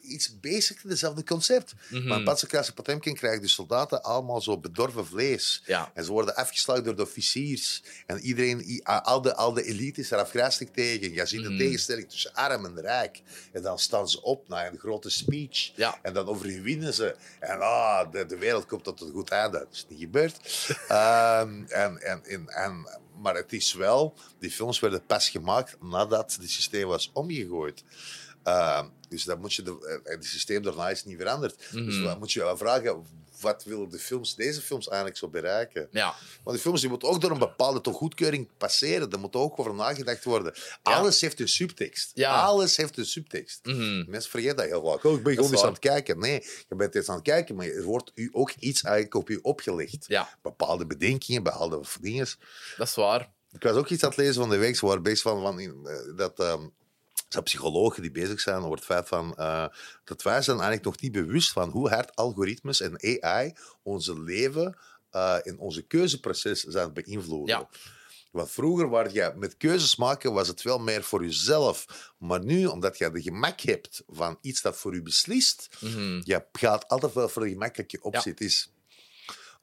iets 0.09 0.39
basic, 0.39 0.79
hetzelfde 0.87 1.23
concept. 1.23 1.73
Mhm. 1.89 2.07
Maar 2.07 2.17
in 2.17 2.23
Panzerkruiser 2.23 2.73
Potemkin 2.73 3.15
krijgen 3.15 3.41
de 3.41 3.47
soldaten 3.47 4.03
allemaal 4.03 4.41
zo 4.41 4.57
bedorven 4.57 5.05
vlees. 5.05 5.61
Ja. 5.65 5.91
En 5.93 6.03
ze 6.05 6.11
worden 6.11 6.35
afgeslagen 6.35 6.83
door 6.83 6.95
de 6.95 7.01
officiers. 7.01 7.83
En 8.05 8.19
iedereen, 8.19 8.81
al 8.83 9.21
de, 9.21 9.35
al 9.35 9.53
de 9.53 9.63
elite 9.63 10.01
is 10.01 10.11
er 10.11 10.17
afgrijzelijk 10.19 10.73
tegen. 10.73 11.13
Je 11.13 11.25
ziet 11.25 11.43
de 11.43 11.49
Mhm. 11.49 11.57
tegenstelling 11.57 12.09
tussen 12.09 12.33
arm 12.33 12.65
en 12.65 12.81
rijk. 12.81 13.21
En 13.51 13.61
dan 13.61 13.79
staan 13.79 14.09
ze 14.09 14.21
op 14.21 14.47
naar 14.47 14.71
een 14.71 14.79
grote 14.79 15.09
speech. 15.09 15.71
Ja. 15.75 15.99
En 16.01 16.13
dan 16.13 16.27
overwinnen 16.27 16.93
ze. 16.93 17.15
En 17.39 17.59
ah, 17.61 18.11
de, 18.11 18.25
de 18.25 18.37
wereld 18.37 18.65
komt 18.65 18.83
tot 18.83 19.01
een 19.01 19.11
goed 19.11 19.29
einde. 19.29 19.57
Dat 19.57 19.67
is 19.71 19.85
niet 19.89 19.99
gebeurd. 19.99 20.37
Ehm, 20.87 21.63
en, 21.67 22.01
en, 22.01 22.23
en, 22.25 22.47
en, 22.47 22.87
maar 23.21 23.35
het 23.35 23.53
is 23.53 23.73
wel, 23.73 24.13
die 24.39 24.51
films 24.51 24.79
werden 24.79 25.05
pas 25.05 25.29
gemaakt 25.29 25.77
nadat 25.81 26.37
het 26.41 26.49
systeem 26.51 26.87
was 26.87 27.09
omgegooid. 27.13 27.83
Ehm, 28.43 28.87
dus 29.09 29.23
dan 29.23 29.39
moet 29.39 29.53
je 29.53 29.61
de, 29.61 30.01
eh, 30.03 30.11
het 30.13 30.25
systeem 30.25 30.61
daarna 30.63 30.89
is 30.89 31.05
niet 31.05 31.17
veranderd. 31.17 31.57
Dus 31.71 31.95
Mhm. 31.95 32.03
dan 32.03 32.19
moet 32.19 32.31
je 32.31 32.39
wel 32.39 32.57
vragen, 32.57 33.05
wat 33.41 33.63
willen 33.63 33.89
de 33.89 33.99
films, 33.99 34.35
deze 34.35 34.61
films 34.61 34.87
eigenlijk 34.87 35.17
zo 35.17 35.27
bereiken? 35.27 35.87
Ja. 35.91 36.15
Want 36.43 36.55
die 36.55 36.59
films 36.59 36.79
die 36.81 36.89
moeten 36.89 37.09
ook 37.09 37.21
door 37.21 37.31
een 37.31 37.39
bepaalde 37.39 37.81
toch 37.81 37.95
goedkeuring 37.97 38.49
passeren. 38.57 39.09
Daar 39.09 39.19
moet 39.19 39.35
ook 39.35 39.59
over 39.59 39.73
nagedacht 39.73 40.23
worden. 40.23 40.53
Ja. 40.55 40.77
Alles 40.83 41.21
heeft 41.21 41.39
een 41.39 41.47
subtekst. 41.49 42.11
Ja. 42.13 42.41
Alles 42.41 42.77
heeft 42.77 42.97
een 42.97 43.05
subtekst. 43.05 43.59
Mhm. 43.65 44.09
Mensen 44.09 44.31
vergeten 44.31 44.55
dat 44.55 44.65
heel 44.65 44.83
vaak. 44.85 45.03
Oh, 45.03 45.17
ik 45.17 45.23
ben 45.23 45.33
gewoon 45.33 45.49
eens 45.51 45.59
waar. 45.59 45.67
aan 45.67 45.73
het 45.75 45.81
kijken. 45.81 46.19
Nee, 46.19 46.45
je 46.69 46.75
bent 46.75 46.95
eens 46.95 47.09
aan 47.09 47.15
het 47.15 47.23
kijken, 47.23 47.55
maar 47.55 47.65
er 47.67 47.83
wordt 47.83 48.11
u 48.15 48.29
ook 48.31 48.51
iets 48.59 48.81
eigenlijk 48.81 49.15
op 49.15 49.29
u 49.29 49.39
opgelegd. 49.41 50.05
Ja. 50.07 50.37
Bepaalde 50.41 50.85
bedenkingen, 50.85 51.43
bepaalde 51.43 51.81
dingen. 52.01 52.27
Dat 52.77 52.87
is 52.87 52.95
waar. 52.95 53.31
Ik 53.51 53.63
was 53.63 53.75
ook 53.75 53.89
iets 53.89 54.03
aan 54.03 54.09
het 54.09 54.17
lezen 54.17 54.33
van 54.35 54.49
de 54.49 54.57
week. 54.57 54.79
Waren 54.79 55.03
bezig 55.03 55.21
van, 55.21 55.59
eh, 55.59 55.69
dat... 56.15 56.39
ehm, 56.39 56.61
zijn 57.29 57.43
psychologen 57.43 58.01
die 58.01 58.11
bezig 58.11 58.39
zijn 58.39 58.61
over 58.61 58.75
het 58.75 58.85
feit 58.85 59.07
van, 59.07 59.35
eh, 59.35 59.65
dat 60.03 60.21
wij 60.21 60.41
zijn 60.41 60.57
eigenlijk 60.57 60.85
nog 60.85 61.01
niet 61.01 61.11
bewust 61.11 61.51
van 61.51 61.69
hoe 61.69 61.89
hard 61.89 62.15
algoritmes 62.15 62.81
en 62.81 63.21
AI 63.21 63.53
onze 63.83 64.21
leven 64.21 64.77
eh 65.09 65.37
in 65.43 65.59
onze 65.59 65.81
keuzeproces 65.81 66.61
zijn 66.63 66.93
beïnvloeden. 66.93 67.57
Ja. 67.57 67.69
Want 68.31 68.51
vroeger 68.51 68.89
waar 68.89 69.13
je 69.13 69.33
met 69.35 69.57
keuzes 69.57 69.95
maken, 69.95 70.33
was 70.33 70.47
het 70.47 70.61
wel 70.61 70.79
meer 70.79 71.03
voor 71.03 71.23
jezelf. 71.23 71.85
Maar 72.17 72.43
nu, 72.43 72.65
omdat 72.65 72.97
je 72.97 73.11
de 73.11 73.21
gemak 73.21 73.59
hebt 73.59 74.03
van 74.07 74.37
iets 74.41 74.61
dat 74.61 74.77
voor 74.77 74.93
je 74.93 75.01
beslist, 75.01 75.67
Mhm. 75.79 76.21
je 76.23 76.45
gaat 76.51 76.87
altijd 76.87 77.13
wel 77.13 77.29
voor 77.29 77.43
de 77.43 77.49
gemakkelijke 77.49 78.01
optie. 78.01 78.33
Is... 78.33 78.71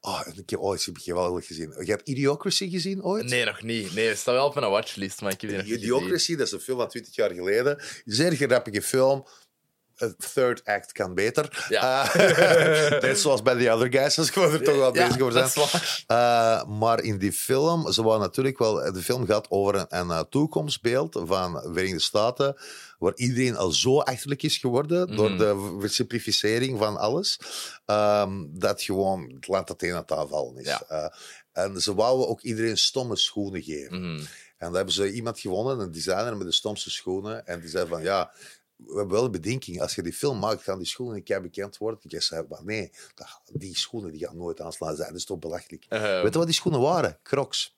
Oh, 0.01 0.21
en 0.25 0.33
ik 0.37 0.49
heb 0.49 0.59
ooit 0.59 0.85
heb 0.85 0.97
je 0.97 1.13
wel 1.13 1.41
gezien. 1.41 1.73
Je 1.85 1.91
hebt 1.91 2.07
Idiocracy 2.07 2.69
gezien 2.69 3.03
ooit? 3.03 3.25
Nee, 3.25 3.45
nog 3.45 3.61
niet. 3.61 3.93
Nee, 3.93 4.07
het 4.07 4.17
staat 4.17 4.35
wel 4.35 4.45
op 4.45 4.55
mijn 4.55 4.71
watchlist, 4.71 5.21
maar 5.21 5.31
ik 5.31 5.41
heb 5.41 5.49
die 5.49 5.59
nog. 5.59 5.67
Idiocracy, 5.67 6.35
dat 6.35 6.47
is 6.47 6.53
een 6.53 6.59
film 6.59 6.77
van 6.77 6.87
20 6.87 7.15
jaar 7.15 7.33
geleden. 7.33 7.83
Zeer 8.05 8.35
grappige 8.35 8.81
film. 8.81 9.27
Het 9.97 10.33
third 10.33 10.65
act 10.65 10.91
kan 10.91 11.13
beter. 11.13 11.65
Ja. 11.69 12.13
Eh, 12.13 13.01
net 13.01 13.19
zoals 13.19 13.41
bij 13.41 13.55
The 13.57 13.71
Other 13.71 13.91
Guys, 13.91 14.17
als 14.17 14.27
ik 14.29 14.35
er 14.35 14.63
toch 14.63 14.75
wel 14.75 14.95
Ja, 14.95 15.07
bezig 15.07 15.21
over 15.21 15.49
zijn. 15.49 15.69
Eh, 16.07 16.63
maar 16.65 17.03
in 17.03 17.17
die 17.17 17.31
film, 17.33 17.91
ze 17.91 18.03
wou 18.03 18.19
natuurlijk 18.19 18.57
wel, 18.57 18.93
de 18.93 19.01
film 19.01 19.25
gaat 19.25 19.49
over 19.49 19.75
een, 19.75 19.85
een 19.89 20.09
eh, 20.11 20.19
toekomstbeeld 20.29 21.19
van 21.25 21.53
de 21.53 21.69
Verenigde 21.73 21.99
Staten, 22.01 22.55
waar 22.99 23.15
iedereen 23.15 23.57
al 23.57 23.71
zo 23.71 23.99
achterlijk 23.99 24.43
is 24.43 24.57
geworden 24.57 25.15
door 25.15 25.29
Mhm. 25.29 25.37
de 25.37 25.77
versimplificering 25.79 26.77
van 26.77 26.97
alles, 26.97 27.39
ehm, 27.85 28.45
dat 28.49 28.81
gewoon 28.81 29.31
het 29.35 29.47
land 29.47 29.67
dat 29.67 29.81
een 29.81 30.03
aan 30.09 30.27
vallen 30.29 30.57
is. 30.57 30.65
Ja. 30.65 31.13
En 31.51 31.81
ze 31.81 31.95
wouden 31.95 32.27
ook 32.27 32.41
iedereen 32.41 32.77
stomme 32.77 33.15
schoenen 33.15 33.61
geven. 33.61 33.99
Mhm. 34.13 34.19
En 34.57 34.65
dan 34.65 34.75
hebben 34.75 34.93
ze 34.93 35.11
iemand 35.11 35.39
gewonnen, 35.39 35.79
een 35.79 35.91
designer 35.91 36.37
met 36.37 36.47
de 36.47 36.53
stomste 36.53 36.89
schoenen. 36.89 37.47
En 37.47 37.59
die 37.59 37.69
zei 37.69 37.87
van, 37.87 38.01
ja, 38.01 38.31
we 38.77 38.97
hebben 38.97 39.15
wel 39.15 39.25
een 39.25 39.31
bedenking. 39.31 39.81
Als 39.81 39.95
je 39.95 40.01
die 40.01 40.13
film 40.13 40.39
maakt, 40.39 40.63
gaan 40.63 40.77
die 40.77 40.87
schoenen 40.87 41.15
een 41.15 41.23
keer 41.23 41.41
bekend 41.41 41.77
worden. 41.77 41.99
Ik 42.03 42.21
zei, 42.21 42.45
maar 42.49 42.63
nee, 42.63 42.91
die 43.53 43.77
schoenen 43.77 44.11
die 44.11 44.25
gaan 44.25 44.37
nooit 44.37 44.61
aanslaan. 44.61 44.95
Dat 44.95 45.15
is 45.15 45.25
toch 45.25 45.39
belachelijk. 45.39 45.85
Eh, 45.89 46.01
Weet 46.01 46.33
je 46.33 46.37
wat 46.37 46.45
die 46.45 46.55
schoenen 46.55 46.81
waren? 46.81 47.19
Crocs. 47.23 47.75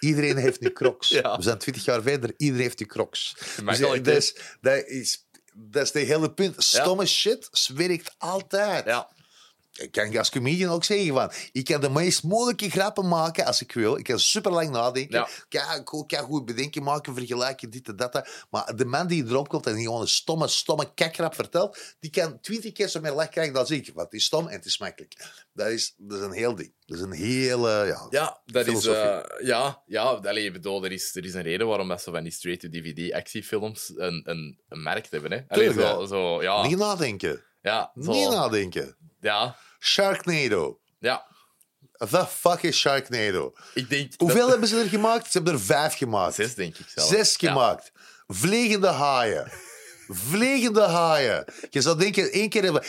Iedereen 0.00 0.36
heeft 0.36 0.60
nu 0.60 0.72
Crocs. 0.72 1.08
Ja. 1.20 1.36
We 1.36 1.42
zijn 1.42 1.58
twintig 1.58 1.84
jaar 1.84 2.02
verder, 2.02 2.34
iedereen 2.36 2.62
heeft 2.62 2.78
nu 2.78 2.86
Crocs. 2.86 3.36
Dus, 3.64 3.78
dat, 3.78 4.06
is, 4.06 4.36
dat, 4.60 4.86
is, 4.86 5.26
dat 5.54 5.82
is 5.82 5.92
de 5.92 5.98
hele 5.98 6.32
punt. 6.32 6.54
Stomme 6.64 7.06
shit 7.06 7.70
werkt 7.74 8.14
altijd. 8.18 8.84
Ja. 8.84 9.08
Ik 9.72 9.92
kan 9.92 10.16
als 10.18 10.30
comedian 10.30 10.70
ook 10.72 10.84
zeggen 10.84 11.14
van, 11.14 11.32
ik 11.52 11.64
kan 11.64 11.80
de 11.80 11.90
meest 11.90 12.22
moeilijke 12.22 12.70
grappen 12.70 13.08
maken 13.08 13.44
als 13.44 13.60
ik 13.60 13.72
wil. 13.72 13.96
Ik 13.96 14.04
kan 14.04 14.18
super 14.18 14.52
lang 14.52 14.70
nadenken. 14.70 15.18
Ja. 15.18 15.28
Ik 15.48 16.06
kan, 16.06 16.24
goed 16.24 16.44
bedenken, 16.44 16.82
maken, 16.82 17.14
vergelijken, 17.14 17.70
dit 17.70 17.88
en 17.88 17.96
dat. 17.96 18.28
Maar 18.50 18.76
de 18.76 18.84
man 18.84 19.06
die 19.06 19.26
erop 19.26 19.48
komt 19.48 19.66
en 19.66 19.74
die 19.74 19.84
gewoon 19.84 20.00
een 20.00 20.08
stomme, 20.08 20.48
stomme 20.48 20.94
kakgrap 20.94 21.34
vertelt, 21.34 21.78
die 22.00 22.10
kan 22.10 22.40
twintig 22.40 22.72
keer 22.72 22.88
zo 22.88 23.00
meer 23.00 23.12
lach 23.12 23.28
krijgen 23.28 23.54
dan 23.54 23.66
ik. 23.68 23.86
Want 23.94 24.10
het 24.10 24.20
is 24.20 24.24
stom 24.24 24.46
en 24.46 24.56
het 24.56 24.64
is 24.64 24.78
makkelijk. 24.78 25.44
Dat 25.52 25.68
is, 25.68 25.94
dat 25.96 26.18
is 26.18 26.24
een 26.24 26.32
heel 26.32 26.54
ding. 26.54 26.72
Dat 26.86 26.98
is 26.98 27.04
een 27.04 27.12
hele, 27.12 27.70
ja... 27.86 28.06
Ja, 28.10 28.40
dat 28.46 28.66
is... 28.66 28.86
Eh, 28.86 29.18
ja, 29.42 29.82
ja 29.86 30.02
allee, 30.02 30.44
ik 30.44 30.52
bedoel, 30.52 30.84
er 30.84 30.92
is, 30.92 31.16
er 31.16 31.24
is 31.24 31.34
een 31.34 31.42
reden 31.42 31.66
waarom 31.66 31.88
dat 31.88 32.02
zo 32.02 32.12
van 32.12 32.22
die 32.22 32.32
straight-to-DVD 32.32 33.12
actiefilms 33.12 33.92
een, 33.96 34.22
een, 34.24 34.58
een 34.68 34.82
merk 34.82 35.06
hebben. 35.10 35.32
Hè. 35.32 35.40
Allee, 35.48 35.68
Tuurlijk, 35.68 35.88
zo, 35.88 36.06
zo, 36.06 36.42
ja, 36.42 36.66
Niet 36.66 36.78
nadenken. 36.78 37.44
ja, 37.62 37.92
zo, 38.02 38.10
Niet 38.12 38.28
nadenken. 38.28 38.96
Ja, 39.20 39.56
Sharknado. 39.80 40.80
ja. 40.98 41.28
The 42.10 42.26
fuck 42.26 42.62
is 42.62 42.78
Sharknado? 42.78 43.52
Ik 43.74 43.88
denk... 43.88 44.12
Hoeveel 44.16 44.40
dat- 44.40 44.50
hebben 44.50 44.68
ze 44.68 44.78
er 44.80 44.88
gemaakt? 44.88 45.24
Ze 45.24 45.30
hebben 45.32 45.52
er 45.52 45.60
vijf 45.60 45.96
gemaakt. 45.96 46.34
Zes, 46.34 46.54
denk 46.54 46.76
ik 46.78 46.86
zelf. 46.88 47.08
Zes 47.08 47.36
Ja. 47.38 47.48
gemaakt. 47.48 47.92
Vliegende 48.26 48.86
haaien. 48.88 49.52
Vliegende 50.12 50.80
haaien. 50.80 51.44
Je 51.70 51.80
zou 51.80 51.98
denken, 51.98 52.32
één 52.32 52.48
keer 52.48 52.62
hebben... 52.62 52.82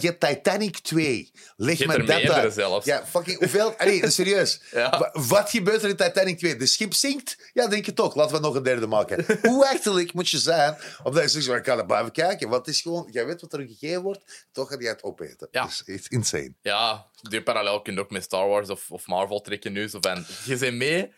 Je 0.00 0.06
hebt 0.06 0.20
Titanic 0.20 0.78
2. 0.78 1.30
Leg 1.56 1.80
er 1.80 2.06
dat 2.06 2.30
uit. 2.30 2.52
zelfs. 2.52 2.86
Ja, 2.86 3.06
fucking... 3.06 3.38
Hoeveel... 3.38 3.74
Allee, 3.76 4.10
serieus. 4.10 4.60
Ja. 4.70 5.10
Wat 5.12 5.50
gebeurt 5.50 5.82
er 5.82 5.88
in 5.88 5.96
Titanic 5.96 6.38
2? 6.38 6.56
De 6.56 6.66
schip 6.66 6.94
zinkt? 6.94 7.50
Ja, 7.52 7.66
denk 7.66 7.86
je 7.86 7.92
toch. 7.92 8.14
Laten 8.14 8.36
we 8.36 8.42
nog 8.42 8.54
een 8.54 8.62
derde 8.62 8.86
maken. 8.86 9.24
Hoe 9.42 9.68
achterlijk 9.68 10.12
moet 10.12 10.28
je 10.28 10.38
zijn? 10.38 10.76
Omdat 11.02 11.22
je 11.22 11.28
zegt, 11.28 11.46
"Maar 11.48 11.56
ik 11.56 11.62
kan 11.62 11.78
er 11.78 11.86
blijven 11.86 12.12
kijken. 12.12 12.48
Want 12.48 12.66
het 12.66 12.74
is 12.74 12.80
gewoon... 12.80 13.08
Jij 13.10 13.26
weet 13.26 13.40
wat 13.40 13.52
er 13.52 13.60
gegeven 13.60 14.02
wordt. 14.02 14.48
Toch 14.52 14.68
ga 14.68 14.76
je 14.78 14.88
het 14.88 15.02
opeten. 15.02 15.48
Ja. 15.50 15.62
Dat 15.62 15.82
is 15.86 16.08
insane. 16.08 16.54
Ja, 16.62 17.06
die 17.28 17.42
parallel 17.42 17.82
kun 17.82 17.94
je 17.94 18.00
ook 18.00 18.10
met 18.10 18.22
Star 18.22 18.48
Wars 18.48 18.68
of, 18.70 18.90
of 18.90 19.06
Marvel 19.06 19.40
trekken 19.40 19.72
nu. 19.72 19.88
Zo 19.88 19.98
van, 20.00 20.24
je 20.44 20.56
bent 20.56 20.76
mee, 20.76 21.12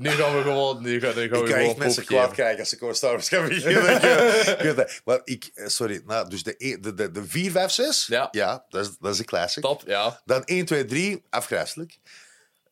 nu 0.00 0.10
gaan 0.10 0.36
we 0.36 0.42
gewoon... 0.42 0.82
Nu 0.82 1.00
gaan, 1.00 1.14
nu 1.14 1.28
gaan 1.28 1.38
Ik 1.44 1.50
kan 1.50 1.58
echt 1.58 1.76
mensen 1.76 2.04
kwaad 2.04 2.32
krijgen 2.32 2.58
als 2.60 2.72
ik 2.72 2.82
over 2.82 2.94
Star 2.96 3.10
Wars 3.10 3.28
ga 3.28 3.42
beginnen. 3.46 4.76
Dat. 4.76 5.00
maar 5.04 5.20
ik, 5.24 5.50
eh, 5.54 5.66
sorry, 5.66 6.02
nou, 6.06 6.28
dus 6.28 6.42
de, 6.42 6.54
e- 6.58 6.76
de, 6.80 6.94
de, 6.94 7.10
de 7.10 7.24
4, 7.26 7.50
5, 7.50 7.70
6, 7.70 8.06
Ja. 8.06 8.64
dat, 8.68 8.86
is, 8.86 8.96
dat 9.00 9.12
is 9.12 9.18
een 9.18 9.24
classic. 9.24 9.62
Top, 9.62 9.82
ja. 9.86 10.20
Dan 10.24 10.44
1, 10.44 10.64
2, 10.64 10.84
3, 10.84 11.22
afgrijselijk. 11.30 11.98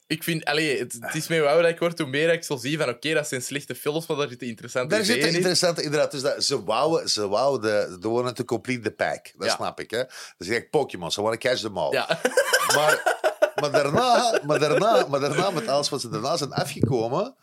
Ik 0.07 0.23
vind, 0.23 0.45
allee, 0.45 0.79
het, 0.79 0.97
het 1.01 1.15
is 1.15 1.29
meer 1.29 1.41
hoe 1.41 1.49
ouder 1.49 1.71
ik 1.71 1.79
word, 1.79 1.99
hoe 1.99 2.09
meer 2.09 2.33
ik 2.33 2.45
zo 2.45 2.57
zie 2.57 2.79
van, 2.79 2.89
oké, 2.89 3.15
dat 3.15 3.29
zijn 3.29 3.43
slechte 3.43 3.75
films, 3.75 4.07
maar 4.07 4.17
daar 4.17 4.29
zitten 4.29 4.47
interessante 4.49 4.95
Daar 4.95 5.05
zit 5.05 5.09
ideeën 5.17 5.23
een 5.29 5.31
in. 5.31 5.37
interessante, 5.41 5.83
inderdaad. 5.83 6.11
Dus 6.11 6.21
dat, 6.21 6.45
ze 6.45 6.65
wouden, 6.65 7.09
ze 7.09 7.29
wouden 7.29 7.91
de, 7.91 7.99
de 7.99 8.09
wanted 8.09 8.37
to 8.37 8.45
complete 8.45 8.81
the 8.81 8.91
pack. 8.91 9.31
Dat 9.37 9.49
Ja. 9.49 9.55
snap 9.55 9.81
ik, 9.81 9.91
hè. 9.91 9.99
Dat 9.99 10.09
is 10.39 10.49
echt 10.49 10.71
Pokémon, 10.71 11.13
ze 11.13 11.23
want 11.23 11.41
to 11.41 11.49
catch 11.49 11.61
them 11.61 11.79
all. 11.79 11.93
Ja. 11.93 12.21
Maar, 12.75 13.03
maar, 13.61 13.71
daarna, 13.73 14.41
maar, 14.47 14.59
daarna, 14.59 15.07
maar 15.09 15.21
daarna, 15.21 15.51
met 15.51 15.69
alles 15.69 15.89
wat 15.89 16.01
ze 16.01 16.09
daarna 16.09 16.37
zijn 16.37 16.53
afgekomen, 16.53 17.37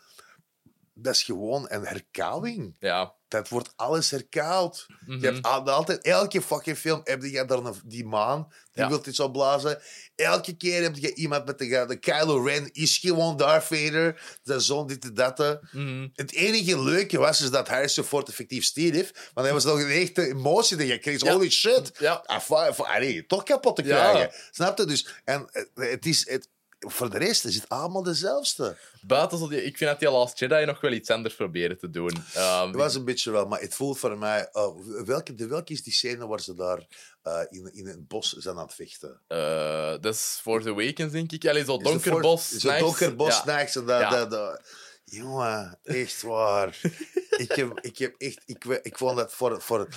dat 0.94 1.14
is 1.14 1.22
gewoon 1.22 1.66
een 1.68 1.84
herkauwing. 1.86 2.74
ja. 2.78 3.16
Dat 3.28 3.48
wordt 3.48 3.72
alles 3.76 4.10
herkauwd. 4.10 4.86
Mhm. 5.06 5.20
Je 5.20 5.26
hebt 5.26 5.42
al- 5.42 5.70
altijd, 5.70 6.02
elke 6.02 6.42
fucking 6.42 6.78
film 6.78 7.00
heb 7.04 7.22
je 7.22 7.44
dan 7.44 7.66
een, 7.66 7.74
die 7.84 8.04
maan, 8.04 8.46
die 8.72 8.82
Ja. 8.82 8.88
wilt 8.88 9.06
iets 9.06 9.20
opblazen. 9.20 9.80
Elke 10.14 10.56
keer 10.56 10.82
heb 10.82 10.96
je 10.96 11.14
iemand 11.14 11.44
met 11.46 11.58
de, 11.58 11.84
de 11.88 11.96
Kylo 11.96 12.42
Ren, 12.44 12.72
is 12.72 12.98
gewoon 12.98 13.36
Darth 13.36 13.64
Vader, 13.64 14.38
de 14.42 14.60
zoon 14.60 14.86
dit 14.86 15.04
en 15.04 15.14
dat. 15.14 15.60
Mhm. 15.72 16.08
Het 16.14 16.32
enige 16.32 16.82
leuke 16.82 17.18
was 17.18 17.40
is 17.40 17.50
dat 17.50 17.68
Harrison 17.68 18.04
Ford 18.04 18.28
effectief 18.28 18.64
stierf, 18.64 19.10
want 19.34 19.46
hij 19.46 19.52
was 19.52 19.64
nog 19.64 19.80
een 19.80 19.90
echte 19.90 20.26
emotie 20.28 20.76
dat 20.76 20.86
je 20.86 20.98
kreeg. 20.98 21.20
Ja. 21.22 21.32
Holy 21.32 21.50
shit. 21.50 21.90
Ja. 21.98 22.12
Ah, 22.26 22.78
allee, 22.78 23.26
toch 23.26 23.42
kapot 23.42 23.76
te 23.76 23.82
krijgen. 23.82 24.30
Snap 24.50 24.78
je? 24.78 24.84
Dus, 24.86 25.08
en 25.24 25.48
eh, 25.74 25.90
het 25.90 26.06
is... 26.06 26.28
Het, 26.30 26.48
voor 26.78 27.10
de 27.10 27.18
rest 27.18 27.44
is 27.44 27.54
het 27.54 27.68
allemaal 27.68 28.02
dezelfde. 28.02 28.76
Buiten, 29.02 29.38
zo 29.38 29.48
die- 29.48 29.64
ik 29.64 29.76
vind 29.76 29.90
dat 29.90 29.98
die 30.00 30.10
Last 30.10 30.38
Jedi 30.38 30.64
nog 30.64 30.80
wel 30.80 30.92
iets 30.92 31.10
anders 31.10 31.34
proberen 31.34 31.78
te 31.78 31.90
doen. 31.90 32.24
Ehm, 32.34 32.66
Het 32.66 32.76
was 32.76 32.94
een 32.94 33.04
beetje 33.04 33.30
wel, 33.30 33.46
maar 33.46 33.60
het 33.60 33.74
voelt 33.74 33.98
voor 33.98 34.18
mij... 34.18 34.48
oh, 34.52 34.86
welke, 35.04 35.34
de, 35.34 35.46
welke 35.46 35.72
is 35.72 35.82
die 35.82 35.92
scène 35.92 36.26
waar 36.26 36.40
ze 36.40 36.54
daar 36.54 36.86
eh, 37.22 37.40
in, 37.50 37.70
in 37.74 37.86
het 37.86 38.08
bos 38.08 38.32
zijn 38.32 38.56
aan 38.56 38.64
het 38.66 38.74
vechten? 38.74 39.20
eh, 39.26 39.90
dat 40.00 40.14
is 40.14 40.38
Force 40.42 40.68
Awakens, 40.68 41.12
denk 41.12 41.32
ik. 41.32 41.46
Allee, 41.46 41.64
zo 41.64 41.76
Is 41.76 41.82
het 41.82 41.84
donker 42.04 42.20
bos. 42.20 42.48
Zo'n 42.48 42.70
nice. 42.70 42.82
donker 42.84 43.16
bos, 43.16 43.42
Ja. 43.44 43.58
en 43.66 43.84
dat, 43.86 44.00
Ja. 44.00 44.10
dat, 44.10 44.30
dat- 44.30 44.60
Jongen, 45.04 45.78
echt 45.82 46.22
waar. 46.22 46.80
ik, 47.44 47.52
heb, 47.52 47.78
ik 47.80 47.98
heb 47.98 48.14
echt... 48.18 48.42
Ik, 48.46 48.64
ik 48.64 48.98
vond 48.98 49.16
dat 49.16 49.32
voor... 49.32 49.62
voor 49.62 49.88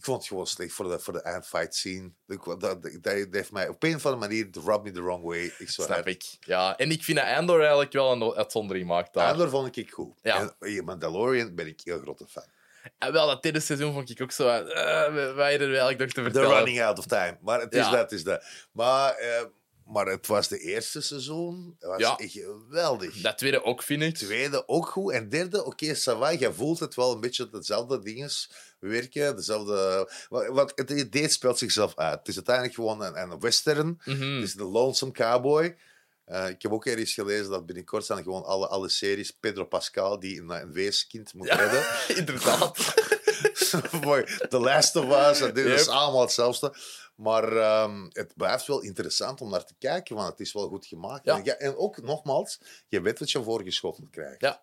ik 0.00 0.06
vond 0.06 0.18
het 0.18 0.28
gewoon 0.28 0.46
slecht 0.46 0.72
voor 0.72 0.88
de, 0.88 0.98
voor 0.98 1.12
de 1.12 1.22
eindfight 1.22 1.74
scene. 1.74 2.10
Dat, 2.26 2.60
dat, 2.60 2.82
dat 3.00 3.26
heeft 3.30 3.52
mij 3.52 3.68
op 3.68 3.82
een 3.82 3.94
of 3.94 4.06
andere 4.06 4.28
manier 4.28 4.48
rub 4.64 4.82
me 4.82 4.90
the 4.90 5.02
wrong 5.02 5.24
way. 5.24 5.52
Ik 5.58 5.68
Snap 5.68 6.06
ik. 6.06 6.24
Ja, 6.40 6.76
en 6.76 6.90
ik 6.90 7.04
vind 7.04 7.18
dat 7.18 7.26
Andor 7.26 7.60
eigenlijk 7.60 7.92
wel 7.92 8.12
een 8.12 8.34
uitzondering 8.34 8.86
maakt 8.86 9.14
daar. 9.14 9.32
Andor 9.32 9.48
vond 9.48 9.76
ik 9.76 9.90
goed. 9.90 10.18
Ja. 10.22 10.40
En 10.40 10.54
eh, 10.58 10.82
Mandalorian 10.82 11.54
ben 11.54 11.66
ik 11.66 11.80
heel 11.84 11.98
grote 12.00 12.26
fan. 12.28 12.44
En 12.98 13.12
wel, 13.12 13.26
dat 13.26 13.42
derde 13.42 13.60
seizoen 13.60 13.92
vond 13.92 14.10
ik 14.10 14.20
ook 14.22 14.32
zo... 14.32 14.46
Uh, 14.46 14.64
wij 15.34 15.54
er 15.54 15.68
eigenlijk 15.68 15.98
nog 15.98 16.08
te 16.08 16.14
The 16.14 16.22
vertellen. 16.22 16.56
running 16.56 16.82
out 16.82 16.98
of 16.98 17.06
time. 17.06 17.38
Maar 17.40 17.60
het 17.60 17.72
is 17.72 17.78
Ja. 17.84 17.90
dat, 17.90 18.00
het 18.00 18.12
is 18.12 18.24
dat. 18.24 18.44
Maar, 18.72 19.14
eh, 19.14 19.44
maar 19.92 20.06
het 20.06 20.26
was 20.26 20.48
de 20.48 20.58
eerste 20.58 21.00
seizoen. 21.00 21.76
Het 21.78 21.88
was 21.88 21.98
Ja. 22.00 22.16
echt 22.16 22.32
geweldig. 22.32 23.20
Dat 23.20 23.38
tweede 23.38 23.64
ook, 23.64 23.82
vind 23.82 24.02
ik. 24.02 24.14
Tweede 24.14 24.68
ook 24.68 24.86
goed. 24.88 25.12
En 25.12 25.28
derde, 25.28 25.64
oké, 25.64 25.96
va. 25.96 26.28
Je 26.28 26.52
voelt 26.52 26.78
het 26.78 26.94
wel 26.94 27.12
een 27.12 27.20
beetje 27.20 27.50
dezelfde 27.50 27.98
dingen 28.02 28.30
werken. 28.78 29.36
Dezelfde... 29.36 30.10
wa- 30.28 30.52
Wat, 30.52 30.72
het 30.74 30.90
idee 30.90 31.28
speelt 31.28 31.58
zichzelf 31.58 31.96
uit. 31.96 32.18
Het 32.18 32.28
is 32.28 32.34
uiteindelijk 32.34 32.74
gewoon 32.74 33.02
een, 33.02 33.18
een 33.30 33.40
western. 33.40 34.00
Mhm. 34.04 34.34
Het 34.34 34.42
is 34.44 34.54
de 34.54 34.64
Lonesome 34.64 35.12
Cowboy. 35.12 35.76
Eh, 36.24 36.48
ik 36.48 36.62
heb 36.62 36.72
ook 36.72 36.86
ergens 36.86 37.12
gelezen 37.14 37.50
dat 37.50 37.66
binnenkort 37.66 38.04
zijn 38.04 38.22
gewoon 38.22 38.44
alle, 38.44 38.66
alle 38.68 38.88
series 38.88 39.30
Pedro 39.40 39.64
Pascal 39.64 40.20
die 40.20 40.40
een, 40.40 40.50
een 40.50 40.72
weeskind 40.72 41.34
moet 41.34 41.48
redden. 41.48 41.84
Inderdaad. 42.20 42.78
Mooi. 44.04 44.24
The 44.48 44.58
Last 44.58 44.96
of 44.96 45.04
Us, 45.04 45.40
en 45.40 45.54
dit 45.54 45.66
is 45.66 45.88
allemaal 45.88 46.20
hetzelfde. 46.20 46.74
Maar 47.14 47.56
ehm, 47.56 48.06
het 48.08 48.32
blijft 48.36 48.66
wel 48.66 48.80
interessant 48.80 49.40
om 49.40 49.50
naar 49.50 49.64
te 49.64 49.74
kijken, 49.78 50.16
want 50.16 50.28
het 50.28 50.40
is 50.40 50.52
wel 50.52 50.68
goed 50.68 50.86
gemaakt. 50.86 51.24
Ja. 51.24 51.36
En, 51.36 51.44
ja, 51.44 51.54
en 51.54 51.76
ook, 51.76 52.02
nogmaals, 52.02 52.60
je 52.88 53.00
weet 53.00 53.18
wat 53.18 53.30
je 53.30 53.42
voorgeschoteld 53.42 54.10
krijgt. 54.10 54.40
Ja. 54.40 54.62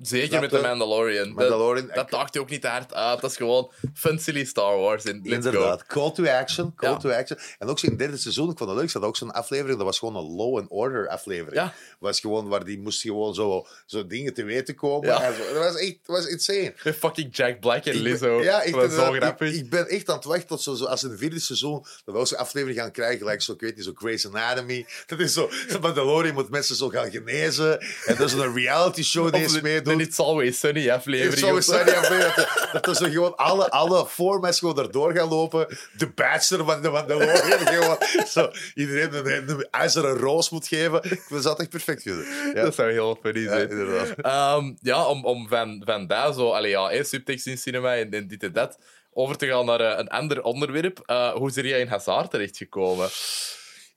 Zeker 0.00 0.40
met 0.40 0.50
de? 0.50 0.60
Mandalorian. 0.60 1.28
Mandalorian, 1.32 1.86
Dat, 1.86 1.94
dat 1.94 2.10
daagt 2.10 2.34
je 2.34 2.40
ook 2.40 2.50
niet 2.50 2.60
te 2.60 2.68
hard 2.68 2.94
uit. 2.94 3.20
Dat 3.20 3.30
is 3.30 3.36
gewoon 3.36 3.72
fun 3.94 4.18
silly 4.18 4.44
Star 4.44 4.76
Wars. 4.78 5.04
Let's 5.04 5.18
Inderdaad, 5.22 5.86
call 5.86 6.12
to 6.12 6.24
action, 6.26 6.74
call 6.74 6.90
Ja. 6.90 6.96
to 6.96 7.10
action. 7.10 7.38
En 7.58 7.68
ook 7.68 7.80
in 7.80 7.88
het 7.90 7.98
derde 7.98 8.16
seizoen, 8.16 8.50
ik 8.50 8.58
vond 8.58 8.70
het 8.70 8.78
leuk, 8.78 8.90
ze 8.90 8.98
had 8.98 9.06
ook 9.06 9.16
zo'n 9.16 9.30
aflevering, 9.32 9.76
dat 9.76 9.86
was 9.86 9.98
gewoon 9.98 10.16
een 10.16 10.34
law 10.36 10.56
and 10.58 10.66
order 10.70 11.08
aflevering. 11.08 11.54
Ja. 11.54 11.74
Was 11.98 12.20
gewoon, 12.20 12.48
waar 12.48 12.64
die 12.64 12.78
moest 12.80 13.00
gewoon 13.00 13.34
zo, 13.34 13.66
zo 13.86 14.06
dingen 14.06 14.34
te 14.34 14.44
weten 14.44 14.74
komen. 14.74 15.08
Ja. 15.08 15.22
En 15.22 15.34
zo. 15.34 15.54
Dat 15.54 15.62
was 15.72 15.76
echt 15.76 15.96
dat 16.06 16.16
was 16.16 16.26
insane. 16.26 16.74
Met 16.84 16.96
fucking 16.96 17.36
Jack 17.36 17.60
Black 17.60 17.84
en 17.84 17.94
Ik 17.94 18.00
Lizzo. 18.00 18.42
Ja, 18.42 18.62
ik, 18.62 18.74
dat 18.74 18.90
is 18.90 18.94
zo 18.96 19.12
grappig. 19.12 19.48
ik, 19.52 19.54
ik 19.54 19.70
ben 19.70 19.88
echt 19.88 20.08
aan 20.08 20.16
het 20.16 20.24
wachten 20.24 20.46
tot 20.46 20.62
zo, 20.62 20.74
zo, 20.74 20.84
als 20.84 21.02
in 21.02 21.10
het 21.10 21.18
vierde 21.18 21.40
seizoen 21.40 21.80
dat 22.04 22.14
we 22.14 22.20
ook 22.20 22.26
zo'n 22.26 22.38
aflevering 22.38 22.78
gaan 22.78 22.90
krijgen, 22.92 23.18
gelijk 23.18 23.42
zo, 23.42 23.52
ik 23.52 23.60
weet 23.60 23.76
niet, 23.76 23.84
zo 23.84 23.92
Grey's 23.94 24.26
Anatomy. 24.26 24.86
Dat 25.06 25.18
is 25.20 25.32
zo, 25.32 25.50
Mandalorian 25.80 26.34
moet 26.34 26.50
mensen 26.50 26.76
zo 26.76 26.88
gaan 26.88 27.10
genezen. 27.10 27.80
En 27.80 28.16
dat 28.16 28.26
is 28.28 28.32
een 28.32 28.54
reality 28.54 29.02
show 29.02 29.32
die 29.32 29.42
Of 29.83 29.83
de 29.84 29.96
It's 29.96 30.18
Always 30.18 30.58
Sunny 30.58 30.90
aflevering. 30.90 31.56
eens 31.56 31.66
zo. 31.66 31.72
zijn, 31.72 31.86
ja, 31.86 32.34
dat, 32.72 32.86
er 32.86 32.94
zo 32.94 33.04
gewoon 33.10 33.36
alle, 33.36 33.70
alle 33.70 34.06
formats 34.06 34.58
gewoon 34.58 34.78
erdoor 34.78 35.12
gaan 35.12 35.28
lopen. 35.28 35.78
De 35.96 36.08
bachelor 36.08 36.66
van 36.66 36.82
de 36.82 36.90
Mandalorian. 36.90 37.66
gewoon, 37.74 37.96
zo, 38.26 38.50
iedereen 38.74 39.26
een, 39.26 39.48
een 39.48 39.66
ijzeren 39.70 40.16
roos 40.16 40.50
moet 40.50 40.66
geven. 40.66 41.04
Ik 41.04 41.22
zou 41.28 41.48
het 41.48 41.58
echt 41.58 41.70
perfect 41.70 42.02
vinden. 42.02 42.24
Ja, 42.54 42.62
Dat 42.62 42.74
zou 42.74 42.92
heel 42.92 43.18
funny 43.22 43.40
ja, 43.40 43.48
zijn. 43.48 43.70
inderdaad. 43.70 44.08
Ehm, 44.16 44.72
ja, 44.80 45.06
om, 45.06 45.24
om 45.24 45.48
van, 45.48 45.82
van 45.84 46.06
daar 46.06 46.32
zo, 46.32 46.50
allee, 46.50 46.70
ja, 46.70 46.90
eh, 46.90 47.04
subtext 47.04 47.46
in 47.46 47.58
cinema 47.58 47.96
en, 47.96 48.10
en 48.10 48.26
dit 48.26 48.42
en 48.42 48.52
dat, 48.52 48.78
over 49.12 49.36
te 49.36 49.46
gaan 49.46 49.66
naar 49.66 49.80
eh, 49.80 49.98
een 49.98 50.08
ander 50.08 50.42
onderwerp. 50.42 51.02
Eh, 51.06 51.32
hoe 51.32 51.48
is 51.48 51.56
er 51.56 51.66
jij 51.66 51.80
in 51.80 51.88
Hazard 51.88 52.30
terechtgekomen? 52.30 53.08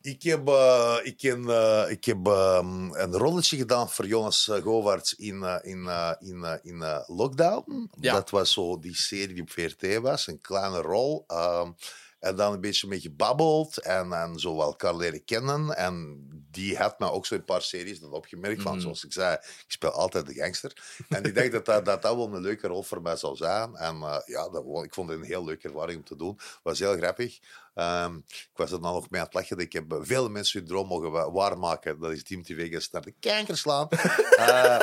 Ik 0.08 0.24
heb, 0.24 0.48
eh, 0.48 0.98
ik 1.04 1.22
heb, 1.22 1.48
eh, 1.48 1.84
ik 1.90 2.06
heb 2.06 2.28
ehm, 2.28 2.94
een 2.94 3.14
rolletje 3.14 3.58
gedaan 3.58 3.90
voor 3.90 4.06
Jonas 4.08 4.48
uh, 4.48 4.62
Govaerts 4.62 5.16
in, 5.16 5.44
eh, 5.44 5.56
in, 5.62 5.88
eh, 5.88 6.12
in, 6.20 6.44
eh, 6.44 6.54
in 6.62 6.82
eh, 6.82 7.00
Lockdown. 7.08 7.90
Ja. 8.00 8.14
Dat 8.14 8.30
was 8.30 8.52
zo 8.54 8.80
die 8.80 8.96
serie 8.96 9.34
die 9.34 9.42
op 9.44 9.50
VRT 9.52 9.98
was, 10.02 10.28
een 10.28 10.42
kleine 10.42 10.82
rol. 10.82 11.24
ehm, 11.28 11.72
en 12.20 12.36
dan 12.36 12.54
een 12.54 12.62
beetje 12.62 12.88
mee 12.88 13.00
gebabbeld 13.00 13.78
en, 13.78 14.14
en 14.14 14.40
zo 14.40 14.56
wel 14.58 14.66
elkaar 14.66 14.96
leren 14.96 15.26
kennen. 15.26 15.76
En 15.78 16.26
die 16.52 16.78
had 16.78 17.00
me 17.00 17.12
ook 17.12 17.26
zo 17.26 17.36
een 17.36 17.46
paar 17.46 17.62
series 17.62 18.00
dat 18.00 18.12
opgemerkt. 18.12 18.62
Van, 18.62 18.72
Mhm. 18.72 18.82
zoals 18.82 19.06
ik 19.06 19.14
zei, 19.14 19.34
ik 19.34 19.66
speel 19.68 19.92
altijd 19.92 20.26
de 20.26 20.34
gangster. 20.34 20.74
En 21.10 21.24
ik 21.24 21.36
dacht 21.36 21.52
dat 21.52 21.66
dat, 21.66 21.86
dat 21.86 22.02
dat 22.02 22.16
wel 22.16 22.34
een 22.34 22.42
leuke 22.42 22.68
rol 22.68 22.84
voor 22.84 23.02
mij 23.02 23.16
zou 23.16 23.36
zijn. 23.36 23.76
En 23.76 23.96
eh, 24.02 24.18
ja, 24.26 24.50
dat, 24.50 24.84
ik 24.84 24.94
vond 24.94 25.10
het 25.10 25.20
een 25.20 25.26
heel 25.26 25.46
leuke 25.46 25.68
ervaring 25.68 25.98
om 26.00 26.06
te 26.06 26.16
doen. 26.16 26.40
was 26.64 26.80
heel 26.80 26.98
grappig. 26.98 27.40
Ehm, 27.78 28.16
ik 28.28 28.50
was 28.56 28.72
er 28.72 28.82
dan 28.82 28.94
nog 28.94 29.10
mee 29.10 29.20
aan 29.22 29.26
het 29.26 29.36
lachen. 29.36 29.58
Ik 29.58 29.74
heb 29.74 29.92
eh, 29.92 29.98
veel 30.02 30.30
mensen 30.30 30.60
hun 30.60 30.68
droom 30.68 30.88
mogen 30.88 31.12
wa- 31.12 31.32
waarmaken. 31.32 32.00
Dat 32.00 32.12
is 32.12 32.24
Team 32.24 32.44
TV 32.44 32.56
Vegas 32.56 32.90
naar 32.90 33.02
de 33.02 33.14
kanker 33.20 33.58
slaan. 33.58 33.88
Eh, 34.38 34.80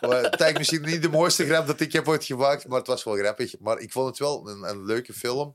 maar 0.00 0.22
het 0.22 0.40
is 0.40 0.52
misschien 0.58 0.82
niet 0.82 1.02
de 1.02 1.08
mooiste 1.08 1.46
grap 1.46 1.66
dat 1.66 1.80
ik 1.80 1.92
heb 1.92 2.08
ooit 2.08 2.24
gemaakt, 2.24 2.68
maar 2.68 2.78
het 2.78 2.86
was 2.86 3.04
wel 3.04 3.14
grappig. 3.16 3.54
Maar 3.60 3.78
ik 3.78 3.92
vond 3.92 4.08
het 4.08 4.18
wel 4.18 4.48
een, 4.48 4.62
een 4.62 4.84
leuke 4.84 5.12
film. 5.12 5.54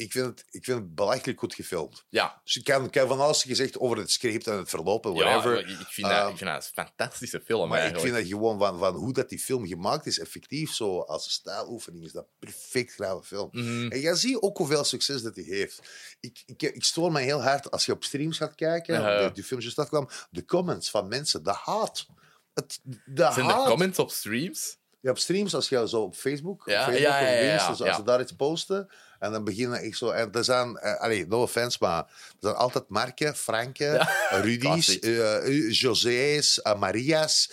Ik, 0.00 0.12
vind 0.12 0.26
het, 0.26 0.44
ik 0.50 0.64
vind 0.64 0.78
het 0.78 0.94
belachelijk 0.94 1.38
goed 1.38 1.54
gefilmd. 1.54 2.04
Ja, 2.08 2.40
Dus 2.44 2.56
ik 2.56 2.64
kan, 2.64 2.90
van 3.08 3.20
alles 3.20 3.42
gezegd 3.42 3.78
over 3.78 3.96
het 3.96 4.10
script 4.10 4.46
en 4.46 4.56
het 4.56 4.68
verloop 4.70 5.04
en 5.06 5.14
ja 5.14 5.24
whatever. 5.24 5.58
ik, 5.58 5.68
ik 5.80 5.86
vind 5.86 6.06
dat, 6.08 6.16
Ehm, 6.16 6.28
ik 6.30 6.36
vind 6.36 6.50
dat 6.50 6.64
een 6.64 6.84
fantastische 6.84 7.40
film. 7.44 7.68
maar 7.68 7.86
ik 7.86 8.00
vind 8.00 8.14
dat 8.14 8.26
gewoon 8.26 8.58
van, 8.58 8.78
van 8.78 8.94
hoe 8.94 9.12
dat 9.12 9.28
die 9.28 9.38
film 9.38 9.66
gemaakt 9.66 10.06
is, 10.06 10.18
effectief 10.18 10.72
zo 10.72 11.00
als 11.00 11.24
een 11.24 11.30
stijloefening, 11.30 12.04
is 12.04 12.12
dat 12.12 12.26
perfect 12.38 12.92
grave 12.92 13.22
film. 13.22 13.48
Mhm. 13.52 13.90
En 13.90 14.00
je 14.00 14.14
ziet 14.16 14.36
ook 14.40 14.56
hoeveel 14.58 14.84
succes 14.84 15.22
dat 15.22 15.34
hij 15.34 15.44
heeft. 15.44 15.80
Ik, 16.20 16.42
ik, 16.46 16.62
ik 16.62 16.84
stoor 16.84 17.12
me 17.12 17.20
heel 17.20 17.42
hard 17.42 17.70
als 17.70 17.86
je 17.86 17.92
op 17.92 18.04
streams 18.04 18.36
gaat 18.36 18.54
kijken, 18.54 19.02
de, 19.02 19.30
die 19.32 19.44
films 19.44 19.64
juist 19.64 19.88
kwam, 19.88 20.08
de 20.30 20.44
comments 20.44 20.90
van 20.90 21.08
mensen, 21.08 21.42
de 21.44 21.52
haat. 21.64 22.06
Het, 22.54 22.80
de 22.84 23.00
Zijn 23.32 23.46
er 23.46 23.52
haat. 23.52 23.66
comments 23.66 23.98
op 23.98 24.10
streams? 24.10 24.78
Ja, 25.00 25.10
op 25.10 25.18
streams, 25.18 25.54
als 25.54 25.68
je 25.68 25.88
zo 25.88 26.02
op 26.02 26.14
Facebook, 26.14 26.62
Ja, 26.66 26.84
Facebook 26.84 27.02
ja, 27.02 27.18
ja, 27.20 27.26
of 27.38 27.44
ja, 27.44 27.52
Insta, 27.52 27.84
als 27.84 27.96
ze 27.96 28.02
daar 28.02 28.20
iets 28.20 28.32
posten, 28.32 28.88
en 29.20 29.32
dan 29.32 29.44
beginnen 29.44 29.80
echt 29.80 29.96
zo... 29.96 30.10
En 30.10 30.32
er 30.32 30.44
zijn, 30.44 30.76
eh, 30.76 31.00
allee, 31.00 31.26
no 31.26 31.42
offense, 31.42 31.76
maar 31.80 31.98
er 31.98 32.36
zijn 32.40 32.54
altijd 32.54 32.88
Marke, 32.88 33.34
Franke, 33.34 34.06
Rudy's, 34.42 34.60
Classic. 34.60 35.02
eh, 35.04 35.70
José's, 35.70 36.62
eh, 36.62 36.78
Maria's, 36.78 37.50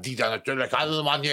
die 0.00 0.16
dan 0.16 0.30
natuurlijk 0.30 0.72
allemaal. 0.72 1.20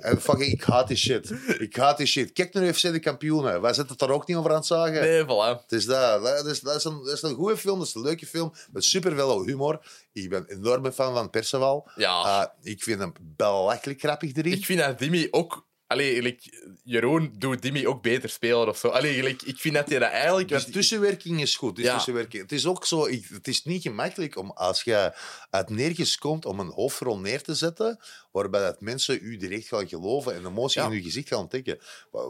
En 0.00 0.20
fucking, 0.20 0.52
ik 0.52 0.62
haat 0.62 0.88
die 0.88 0.96
shit. 0.96 1.30
Ik 1.58 1.76
haat 1.76 1.96
die 1.96 2.06
shit. 2.06 2.32
Kijk 2.32 2.52
naar 2.52 2.62
UFC 2.64 2.80
de 2.82 2.98
kampioenen. 2.98 3.60
Wij 3.60 3.72
zitten 3.72 3.88
het 3.88 3.98
daar 3.98 4.10
ook 4.10 4.26
niet 4.26 4.36
over 4.36 4.50
aan 4.50 4.56
het 4.56 4.66
zagen. 4.66 5.00
Nee, 5.00 5.24
voilà. 5.24 5.60
Het 5.62 5.72
is 5.72 5.84
dat. 5.86 6.22
Dat 6.22 6.46
is, 6.46 6.60
dat, 6.60 6.76
is 6.76 6.84
een, 6.84 7.02
dat 7.04 7.12
is 7.12 7.22
een 7.22 7.34
goede 7.34 7.56
film, 7.56 7.78
dat 7.78 7.86
is 7.88 7.94
een 7.94 8.02
leuke 8.02 8.26
film. 8.26 8.52
Met 8.70 8.84
superveel 8.84 9.44
humor. 9.44 9.80
Ik 10.12 10.28
ben 10.30 10.44
een 10.48 10.56
enorme 10.56 10.92
fan 10.92 11.14
van 11.14 11.30
Perceval. 11.30 11.88
Ja. 11.96 12.54
Ik 12.62 12.82
vind 12.82 13.00
hem 13.00 13.12
belachelijk 13.20 14.00
grappig 14.00 14.34
erin. 14.34 14.52
Ik 14.52 14.64
vind 14.64 14.78
dat 14.80 14.98
Dimi 14.98 15.28
ook... 15.30 15.66
Allee, 15.86 16.38
Jeroen 16.84 17.34
doet 17.38 17.62
Dimi 17.62 17.86
ook 17.86 18.02
beter 18.02 18.28
spelen 18.28 18.68
of 18.68 18.78
zo. 18.78 18.88
Allee, 18.88 19.36
ik 19.44 19.58
vind 19.58 19.74
dat 19.74 19.88
hij 19.88 19.98
dat 19.98 20.10
eigenlijk... 20.10 20.48
Dus 20.48 20.64
tussenwerking 20.70 21.40
is 21.40 21.56
goed. 21.56 21.76
Dus 21.76 21.84
Ja. 21.84 21.94
tussenwerking. 21.94 22.42
Het 22.42 22.52
is 22.52 22.66
ook 22.66 22.86
zo, 22.86 23.04
ik- 23.06 23.28
het 23.32 23.48
is 23.48 23.64
niet 23.64 23.82
gemakkelijk 23.82 24.36
om 24.36 24.50
als 24.50 24.82
je 24.82 25.12
uit 25.50 25.68
nergens 25.70 26.18
komt 26.18 26.44
om 26.44 26.60
een 26.60 26.70
hoofdrol 26.72 27.18
neer 27.18 27.42
te 27.42 27.54
zetten, 27.54 27.98
waarbij 28.32 28.60
dat 28.60 28.80
mensen 28.80 29.18
u 29.22 29.36
direct 29.36 29.68
gaan 29.68 29.88
geloven 29.88 30.34
en 30.34 30.46
emotie 30.46 30.80
Ja. 30.80 30.86
in 30.86 30.92
uw 30.92 31.02
gezicht 31.02 31.28
gaan 31.28 31.38
ontdekken. 31.38 31.78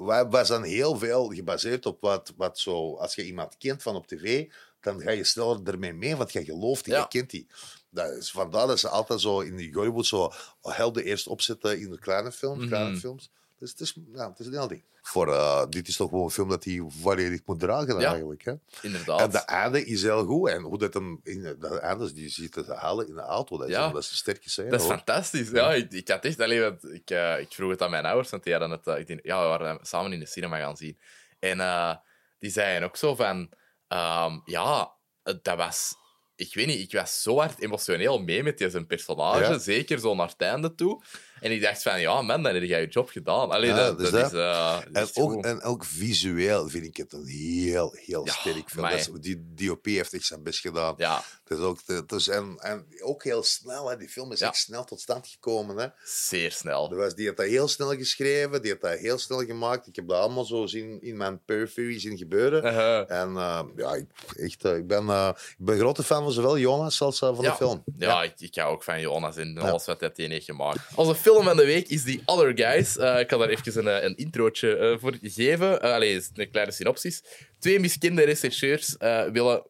Wij, 0.06 0.28
wij 0.28 0.44
zijn 0.44 0.62
heel 0.62 0.96
veel 0.98 1.28
gebaseerd 1.28 1.86
op 1.86 2.00
wat, 2.00 2.32
wat 2.36 2.58
zo, 2.58 2.96
als 2.96 3.14
je 3.14 3.26
iemand 3.26 3.56
kent 3.58 3.82
van 3.82 3.94
op 3.94 4.06
tv, 4.06 4.46
dan 4.80 5.00
ga 5.00 5.10
je 5.10 5.24
sneller 5.24 5.60
ermee 5.64 5.92
mee, 5.92 6.16
want 6.16 6.32
je 6.32 6.44
gelooft 6.44 6.84
die, 6.84 6.94
Ja. 6.94 7.00
je 7.00 7.08
kent 7.08 7.30
die. 7.30 7.46
Dat 7.90 8.10
is, 8.10 8.30
vandaar 8.30 8.66
dat 8.66 8.78
ze 8.80 8.88
altijd 8.88 9.20
zo 9.20 9.40
in 9.40 9.56
die 9.56 9.72
Hollywood 9.72 10.06
zo 10.06 10.32
helden 10.62 11.04
eerst 11.04 11.26
opzetten 11.26 11.80
in 11.80 11.90
de 11.90 11.98
kleine 11.98 12.32
films. 12.32 12.58
Mhm. 12.58 12.68
Kleine 12.68 12.96
films. 12.96 13.30
Dus 13.58 13.70
het 13.70 13.80
is, 13.80 13.96
ja, 14.12 14.28
het 14.30 14.38
is 14.38 14.46
een 14.46 14.52
heel 14.52 14.68
ding. 14.68 14.82
Voor, 15.02 15.32
eh, 15.32 15.64
dit 15.68 15.88
is 15.88 15.96
toch 15.96 16.08
gewoon 16.08 16.24
een 16.24 16.30
film 16.30 16.48
dat 16.48 16.64
hij 16.64 16.84
volledig 16.88 17.40
moet 17.44 17.60
dragen 17.60 18.00
Ja. 18.00 18.08
eigenlijk. 18.10 18.44
Hè? 18.44 18.52
Inderdaad. 18.82 19.20
En 19.20 19.30
de 19.30 19.38
einde 19.38 19.84
is 19.84 20.02
heel 20.02 20.24
goed. 20.24 20.48
En 20.48 20.62
hoe 20.62 20.78
dat 20.78 20.94
hem 20.94 21.20
in 21.22 21.42
de 21.42 21.78
einde 21.80 22.12
die 22.12 22.28
ziet 22.28 22.52
te 22.52 22.74
halen 22.74 23.08
in 23.08 23.14
de 23.14 23.20
auto, 23.20 23.58
dat 23.58 23.68
is, 23.68 23.74
Ja. 23.74 23.88
dat 23.90 24.02
is 24.02 24.10
een 24.10 24.16
sterke 24.16 24.50
scène. 24.50 24.70
Dat 24.70 24.80
is 24.80 24.86
hoor. 24.86 24.94
fantastisch. 24.96 25.50
Ja, 25.50 25.74
ik, 25.74 25.92
ik 25.92 26.08
had 26.08 26.24
echt 26.24 26.40
alleen, 26.40 26.60
want 26.60 26.84
ik, 26.92 27.10
eh, 27.10 27.40
ik 27.40 27.52
vroeg 27.52 27.70
het 27.70 27.82
aan 27.82 27.90
mijn 27.90 28.04
ouders, 28.06 28.30
want 28.30 28.42
die 28.44 28.52
hadden 28.52 28.70
het, 28.70 28.86
eh, 28.86 28.98
ik 28.98 29.06
denk, 29.06 29.20
ja, 29.22 29.42
we 29.42 29.46
waren 29.48 29.78
samen 29.82 30.12
in 30.12 30.20
de 30.20 30.26
cinema 30.26 30.58
gaan 30.58 30.76
zien. 30.76 30.98
En 31.38 31.60
eh, 31.60 31.94
die 32.38 32.50
zeiden 32.50 32.88
ook 32.88 32.96
zo 32.96 33.14
van, 33.14 33.50
ehm, 33.88 34.38
ja, 34.44 34.92
dat 35.22 35.56
was, 35.56 35.94
ik 36.36 36.54
weet 36.54 36.66
niet, 36.66 36.80
ik 36.80 36.92
was 36.98 37.22
zo 37.22 37.38
hard 37.38 37.60
emotioneel 37.60 38.18
mee 38.22 38.42
met 38.42 38.64
zijn 38.68 38.86
personage, 38.86 39.52
Ja. 39.52 39.58
zeker 39.58 39.98
zo 39.98 40.14
naar 40.14 40.28
het 40.28 40.40
einde 40.40 40.74
toe. 40.74 41.02
En 41.40 41.52
ik 41.52 41.62
dacht 41.62 41.82
van, 41.82 42.00
ja, 42.00 42.22
man, 42.22 42.42
dan 42.42 42.54
heb 42.54 42.62
jij 42.62 42.80
je 42.80 42.86
job 42.86 43.08
gedaan. 43.08 43.50
Allee, 43.50 43.68
Ja, 43.68 43.76
dat, 43.76 43.98
dus 43.98 44.10
dat 44.10 44.20
dat. 44.20 44.32
is, 44.32 44.38
eh, 44.38 44.78
En 44.92 45.02
is 45.02 45.16
ook, 45.16 45.44
en 45.44 45.62
ook 45.62 45.84
visueel 45.84 46.68
vind 46.68 46.84
ik 46.84 46.96
het 46.96 47.12
een 47.12 47.26
heel, 47.26 47.92
heel 48.04 48.26
Ja, 48.26 48.32
sterk 48.32 48.70
film. 48.70 49.20
die 49.20 49.44
DOP 49.54 49.84
heeft 49.84 50.14
echt 50.14 50.24
zijn 50.24 50.42
best 50.42 50.60
gedaan. 50.60 50.94
Ja, 50.96 51.22
Is 51.48 51.58
ook, 51.58 51.78
is, 52.16 52.28
en, 52.28 52.56
en 52.58 52.86
ook 53.02 53.24
heel 53.24 53.42
snel. 53.42 53.90
Hè. 53.90 53.96
Die 53.96 54.08
film 54.08 54.32
is 54.32 54.38
Ja. 54.38 54.46
echt 54.48 54.56
snel 54.56 54.84
tot 54.84 55.00
stand 55.00 55.28
gekomen. 55.28 55.76
Hè. 55.76 55.86
zeer 56.04 56.52
snel. 56.52 56.90
Er 56.90 56.96
was, 56.96 57.14
die 57.14 57.24
heeft 57.24 57.36
dat 57.36 57.46
heel 57.46 57.68
snel 57.68 57.94
geschreven, 57.96 58.62
die 58.62 58.70
heeft 58.70 58.82
dat 58.82 58.98
heel 58.98 59.18
snel 59.18 59.44
gemaakt. 59.44 59.86
Ik 59.86 59.96
heb 59.96 60.08
dat 60.08 60.18
allemaal 60.18 60.44
zo 60.44 60.66
zien 60.66 61.02
in 61.02 61.16
mijn 61.16 61.44
peripherie 61.44 61.98
zien 61.98 62.16
gebeuren. 62.16 62.64
En 63.08 63.36
eh, 63.36 63.62
ja, 63.76 63.94
ik, 63.94 64.06
echt, 64.36 64.64
eh, 64.64 64.76
ik, 64.76 64.86
ben, 64.86 65.08
eh, 65.08 65.28
ik 65.58 65.64
ben 65.64 65.74
een 65.74 65.80
grote 65.80 66.02
fan 66.02 66.22
van 66.22 66.32
zowel 66.32 66.58
Jonas 66.58 67.00
als 67.00 67.18
van 67.18 67.36
ja. 67.40 67.50
de 67.50 67.56
film. 67.56 67.84
Ja, 67.98 68.22
Ik, 68.22 68.34
ik 68.38 68.54
hou 68.54 68.72
ook 68.72 68.82
van 68.82 69.00
Jonas 69.00 69.36
en 69.36 69.58
alles 69.58 69.86
wat 69.86 70.00
hij 70.00 70.10
tegen 70.10 70.30
heeft 70.30 70.44
gemaakt. 70.44 70.78
Onze 70.94 71.14
film 71.14 71.44
van 71.44 71.56
de 71.56 71.64
week 71.64 71.88
is 71.88 72.02
The 72.02 72.20
Other 72.24 72.52
Guys. 72.58 72.96
Ik 72.96 73.26
kan 73.26 73.38
daar 73.38 73.48
even 73.48 73.86
een, 73.86 74.04
een 74.04 74.16
introotje 74.16 74.96
voor 75.00 75.16
geven. 75.22 75.80
Allee, 75.80 76.22
een 76.34 76.50
kleine 76.50 76.72
synopsis. 76.72 77.22
Twee 77.58 77.80
miskende 77.80 78.22
rechercheurs 78.24 78.96
willen 79.32 79.62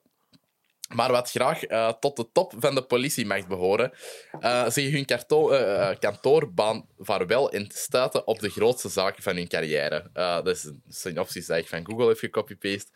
maar 0.94 1.12
wat 1.12 1.30
graag 1.30 1.64
eh, 1.64 1.92
tot 2.00 2.16
de 2.16 2.28
top 2.32 2.52
van 2.58 2.74
de 2.74 2.82
politiemacht 2.82 3.48
behoren, 3.48 3.92
eh 4.40 4.68
zeggen 4.68 4.92
hun 4.92 5.06
eh, 5.06 5.98
kantoorbaan 5.98 6.86
vaarwel 6.98 7.50
en 7.50 7.70
stuiten 7.74 8.26
op 8.26 8.38
de 8.38 8.48
grootste 8.48 8.88
zaken 8.88 9.22
van 9.22 9.36
hun 9.36 9.48
carrière. 9.48 10.10
Dat 10.12 10.46
is 10.46 10.64
een 10.64 10.82
synopsis 10.88 11.46
die 11.46 11.56
ik 11.56 11.68
van 11.68 11.86
Google 11.86 12.08
heb 12.08 12.18
gecopy-paste. 12.18 12.90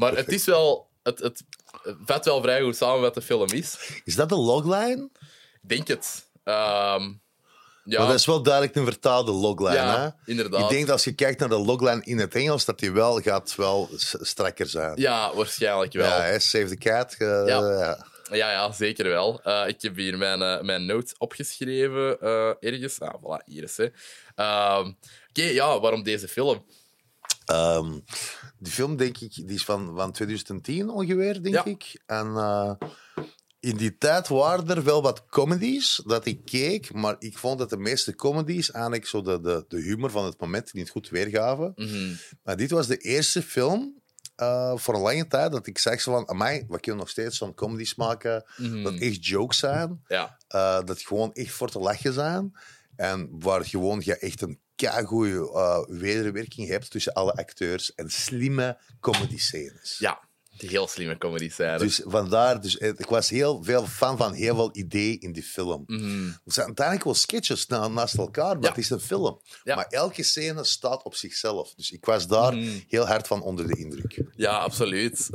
Maar 0.00 0.16
het 0.16 0.32
is 0.32 0.44
wel... 0.44 0.88
Het, 1.02 1.18
het, 1.18 1.42
het 1.82 1.96
vat 2.04 2.24
wel 2.24 2.42
vrij 2.42 2.60
goed 2.60 2.76
samen 2.76 3.00
wat 3.00 3.14
de 3.14 3.22
film 3.22 3.48
is. 3.48 4.00
Is 4.04 4.14
dat 4.14 4.28
de 4.28 4.36
logline? 4.36 5.10
Ik 5.62 5.68
denk 5.68 5.88
het. 5.88 6.26
Ehm, 6.44 7.12
ja, 7.86 7.98
Maar 7.98 8.08
dat 8.08 8.18
is 8.18 8.26
wel 8.26 8.42
duidelijk 8.42 8.74
een 8.76 8.84
vertaalde 8.84 9.32
logline. 9.32 9.74
ja 9.74 10.00
hè? 10.24 10.30
inderdaad. 10.30 10.60
Ik 10.62 10.68
denk 10.68 10.80
dat 10.82 10.90
als 10.90 11.04
je 11.04 11.14
kijkt 11.14 11.40
naar 11.40 11.48
de 11.48 11.58
logline 11.58 12.00
in 12.04 12.18
het 12.18 12.34
Engels, 12.34 12.64
dat 12.64 12.78
die 12.78 12.92
wel 12.92 13.20
gaat 13.20 13.54
wel 13.54 13.88
strakker 14.20 14.66
zijn. 14.66 15.00
Ja, 15.00 15.34
waarschijnlijk 15.34 15.92
wel. 15.92 16.06
Ja, 16.06 16.20
hè, 16.20 16.38
Save 16.38 16.66
the 16.68 16.76
Cat. 16.76 17.14
eh, 17.18 17.42
Ja. 17.46 17.96
ja. 18.30 18.50
ja, 18.50 18.72
zeker 18.72 19.08
wel. 19.08 19.40
Eh, 19.42 19.68
ik 19.68 19.82
heb 19.82 19.96
hier 19.96 20.18
mijn, 20.18 20.42
eh, 20.42 20.60
mijn 20.60 20.86
notes 20.86 21.14
opgeschreven 21.18 22.20
eh, 22.20 22.48
ergens. 22.60 23.00
Ah, 23.00 23.14
voilà, 23.14 23.44
hier 23.44 23.62
is 23.62 23.74
ze. 23.74 23.92
Ehm, 24.34 24.92
Oké, 25.28 25.42
ja, 25.48 25.80
waarom 25.80 26.02
deze 26.02 26.28
film? 26.28 26.64
Ehm, 27.46 27.92
die 28.58 28.72
film, 28.72 28.96
denk 28.96 29.18
ik, 29.18 29.34
die 29.34 29.54
is 29.56 29.64
van, 29.64 29.92
van 29.96 30.12
2010 30.12 30.90
ongeveer, 30.90 31.42
denk 31.42 31.54
Ja. 31.54 31.64
ik. 31.64 32.00
En 32.06 32.26
in 33.66 33.76
die 33.76 33.98
tijd 33.98 34.28
waren 34.28 34.68
er 34.68 34.84
wel 34.84 35.02
wat 35.02 35.26
comedies 35.26 36.02
dat 36.06 36.26
ik 36.26 36.44
keek, 36.44 36.92
maar 36.92 37.16
ik 37.18 37.38
vond 37.38 37.58
dat 37.58 37.70
de 37.70 37.76
meeste 37.76 38.14
comedies 38.14 38.70
eigenlijk 38.70 39.06
zo 39.06 39.22
de, 39.22 39.40
de, 39.40 39.64
de 39.68 39.80
humor 39.80 40.10
van 40.10 40.24
het 40.24 40.40
moment 40.40 40.72
niet 40.72 40.90
goed 40.90 41.08
weergaven. 41.08 41.72
Mhm. 41.76 42.14
Maar 42.42 42.56
dit 42.56 42.70
was 42.70 42.86
de 42.86 42.96
eerste 42.96 43.42
film 43.42 44.02
eh, 44.36 44.76
voor 44.76 44.94
een 44.94 45.00
lange 45.00 45.26
tijd 45.26 45.52
dat 45.52 45.66
ik 45.66 45.78
zeg 45.78 46.00
zo 46.00 46.12
van, 46.12 46.28
amai, 46.28 46.64
we 46.68 46.80
kunnen 46.80 47.00
nog 47.00 47.10
steeds 47.10 47.36
zo'n 47.36 47.54
comedies 47.54 47.94
maken 47.94 48.44
Mhm. 48.56 48.82
dat 48.82 48.94
echt 48.94 49.26
jokes 49.26 49.58
zijn, 49.58 50.02
Ja, 50.08 50.38
eh, 50.48 50.80
dat 50.84 51.00
gewoon 51.00 51.32
echt 51.32 51.52
voor 51.52 51.70
te 51.70 51.78
lachen 51.78 52.12
zijn 52.12 52.56
en 52.96 53.28
waar 53.30 53.64
gewoon 53.64 54.00
je 54.04 54.16
echt 54.18 54.42
een 54.42 54.60
keigoeie 54.74 55.34
uh, 55.34 55.78
wederwerking 55.86 56.68
hebt 56.68 56.90
tussen 56.90 57.12
alle 57.12 57.32
acteurs 57.32 57.94
en 57.94 58.10
slimme 58.10 58.78
comedy 59.00 59.38
scènes. 59.38 59.96
ja, 59.98 60.25
heel 60.56 60.86
slimme 60.88 61.18
comedy 61.18 61.50
zijn. 61.50 61.78
Dus 61.78 62.02
vandaar, 62.04 62.60
dus, 62.60 62.78
eh, 62.78 62.88
ik 62.88 63.06
was 63.06 63.28
heel 63.30 63.62
veel 63.64 63.86
fan 63.86 64.16
van 64.16 64.32
heel 64.32 64.54
veel 64.54 64.70
ideeën 64.72 65.20
in 65.20 65.32
die 65.32 65.42
film. 65.42 65.82
Mhm. 65.86 66.24
Het 66.44 66.54
zijn 66.54 66.66
uiteindelijk 66.66 67.04
wel 67.06 67.14
sketches 67.14 67.66
na, 67.66 67.88
naast 67.88 68.18
elkaar, 68.18 68.54
maar 68.54 68.62
Ja. 68.62 68.68
het 68.68 68.78
is 68.78 68.90
een 68.90 69.00
film. 69.00 69.40
Ja. 69.64 69.74
Maar 69.74 69.86
elke 69.88 70.22
scène 70.22 70.64
staat 70.64 71.02
op 71.02 71.14
zichzelf. 71.14 71.74
Dus 71.74 71.90
ik 71.90 72.04
was 72.04 72.26
daar 72.26 72.54
Mhm. 72.56 72.68
heel 72.88 73.06
hard 73.06 73.26
van 73.26 73.42
onder 73.42 73.66
de 73.66 73.76
indruk. 73.78 74.22
Ja, 74.36 74.58
absoluut. 74.58 75.28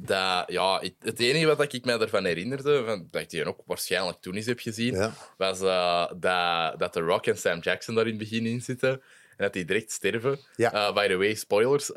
Dat, 0.00 0.44
ja, 0.46 0.82
het- 1.00 1.20
enige 1.20 1.56
wat 1.56 1.72
ik 1.72 1.84
me 1.84 1.92
ervan 1.98 2.24
herinnerde, 2.24 2.82
van, 2.86 3.08
dat 3.10 3.22
ik 3.22 3.30
die 3.30 3.44
ook 3.44 3.60
waarschijnlijk 3.66 4.20
toen 4.20 4.34
eens 4.34 4.46
heb 4.46 4.60
gezien, 4.60 4.94
Ja. 4.94 5.14
was 5.36 5.60
eh, 5.60 6.06
dat, 6.16 6.78
dat 6.78 6.92
The 6.92 7.00
Rock 7.00 7.26
en 7.26 7.38
Sam 7.38 7.60
Jackson 7.60 7.94
daar 7.94 8.04
in 8.06 8.10
het 8.10 8.18
begin 8.28 8.46
in 8.46 8.60
zitten. 8.60 8.90
En 8.90 9.46
dat 9.46 9.52
die 9.52 9.64
direct 9.64 9.92
sterven. 9.92 10.38
Eh, 10.56 10.92
by 10.94 11.08
the 11.08 11.16
way, 11.16 11.34
spoilers. 11.34 11.92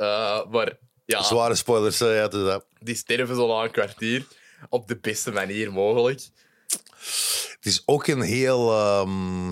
Maar 0.49 0.77
ja, 1.17 1.23
Zware 1.23 1.55
spoilers, 1.55 2.01
eh, 2.01 2.15
ja, 2.15 2.27
dus 2.27 2.43
dat. 2.43 2.65
die 2.79 2.95
sterven 2.95 3.35
zo 3.35 3.47
na 3.47 3.63
een 3.63 3.71
kwartier 3.71 4.25
op 4.69 4.87
de 4.87 4.97
beste 4.97 5.31
manier 5.31 5.71
mogelijk. 5.71 6.21
Het 7.55 7.65
is 7.71 7.83
ook 7.85 8.07
een 8.07 8.21
heel. 8.21 8.71
ehm, 8.71 9.49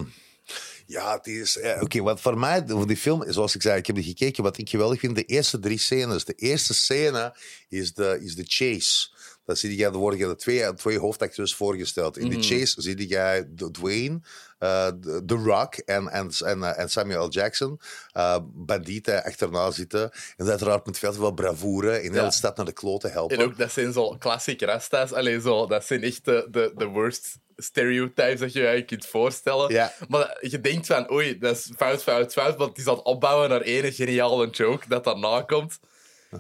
ja, 0.86 1.14
het 1.18 1.28
is. 1.28 1.60
Oké, 1.80 2.02
wat 2.02 2.22
voor 2.22 2.38
mij, 2.38 2.64
voor 2.68 2.88
die 2.88 2.98
film, 2.98 3.24
zoals 3.28 3.56
ik 3.56 3.62
zei, 3.62 3.78
ik 3.78 3.86
heb 3.88 3.96
die 3.96 4.06
gekeken. 4.06 4.44
Wat 4.44 4.58
ik 4.58 4.70
geweldig 4.70 5.00
vind, 5.00 5.16
de 5.16 5.24
eerste 5.24 5.60
drie 5.60 5.80
scènes. 5.80 6.26
De 6.26 6.34
eerste 6.34 6.74
scène 6.74 7.36
is 7.70 7.94
de, 7.94 8.20
is 8.22 8.36
de 8.36 8.44
chase. 8.48 9.10
Dan 9.46 9.56
zie 9.56 9.78
je, 9.78 9.86
er 9.86 9.92
worden 9.92 10.30
de 10.30 10.36
twee, 10.36 10.74
twee 10.74 11.00
hoofdacteurs 11.00 11.56
voorgesteld. 11.56 12.18
In 12.18 12.30
de 12.30 12.42
chase 12.42 12.82
zie 12.82 13.08
je 13.10 13.48
Dwayne, 13.72 14.22
The 14.62 15.24
The 15.26 15.36
Rock 15.36 15.76
en, 15.76 16.10
en, 16.10 16.32
en, 16.46 16.64
eh, 16.64 16.80
en 16.80 16.90
Samuel. 16.90 17.30
Jackson 17.30 17.80
eh 18.12 18.38
bandieten 18.44 19.24
achterna 19.24 19.72
zitten. 19.72 20.12
En 20.38 20.50
uiteraard 20.50 20.86
met 20.86 21.00
veel 21.00 21.12
te 21.12 21.18
veel 21.18 21.32
bravoure 21.32 22.04
in 22.04 22.12
de 22.12 22.32
stad 22.32 22.58
naar 22.58 22.66
de 22.66 22.74
kloten 22.74 23.12
helpen. 23.12 23.38
En 23.38 23.44
ook, 23.44 23.58
dat 23.58 23.72
zijn 23.72 23.94
zo 23.94 24.18
classic 24.18 24.62
rastas. 24.62 25.14
Allee, 25.14 25.42
zo, 25.42 25.68
dat 25.68 25.86
zijn 25.86 26.04
echt 26.04 26.26
de, 26.26 26.48
de, 26.52 26.74
de 26.76 26.86
worst 26.86 27.38
stereotypes 27.58 28.40
dat 28.40 28.54
je 28.54 28.60
je 28.60 28.66
eigenlijk 28.66 28.88
kunt 28.88 29.06
voorstellen. 29.06 29.74
Ja. 29.74 29.94
Maar 30.08 30.38
je 30.42 30.62
denkt 30.62 30.88
van, 30.88 31.12
oei, 31.12 31.38
dat 31.38 31.56
is 31.58 31.72
fout, 31.78 32.04
fout, 32.04 32.34
fout, 32.34 32.58
want 32.58 32.88
aan 32.88 32.96
het 32.96 33.04
opbouwen 33.04 33.50
naar 33.50 33.62
één 33.62 33.94
geniale 33.94 34.50
joke 34.50 34.88
dat 34.88 35.04
daarna 35.04 35.42
komt. 35.42 35.80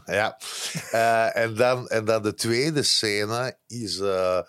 Ja. 0.05 0.37
Eh, 0.91 1.35
en, 1.35 1.55
dan, 1.55 1.87
en 1.87 2.05
dan 2.05 2.21
de 2.21 2.33
tweede 2.33 2.83
scène 2.83 3.57
is... 3.67 3.99
eh, 3.99 4.39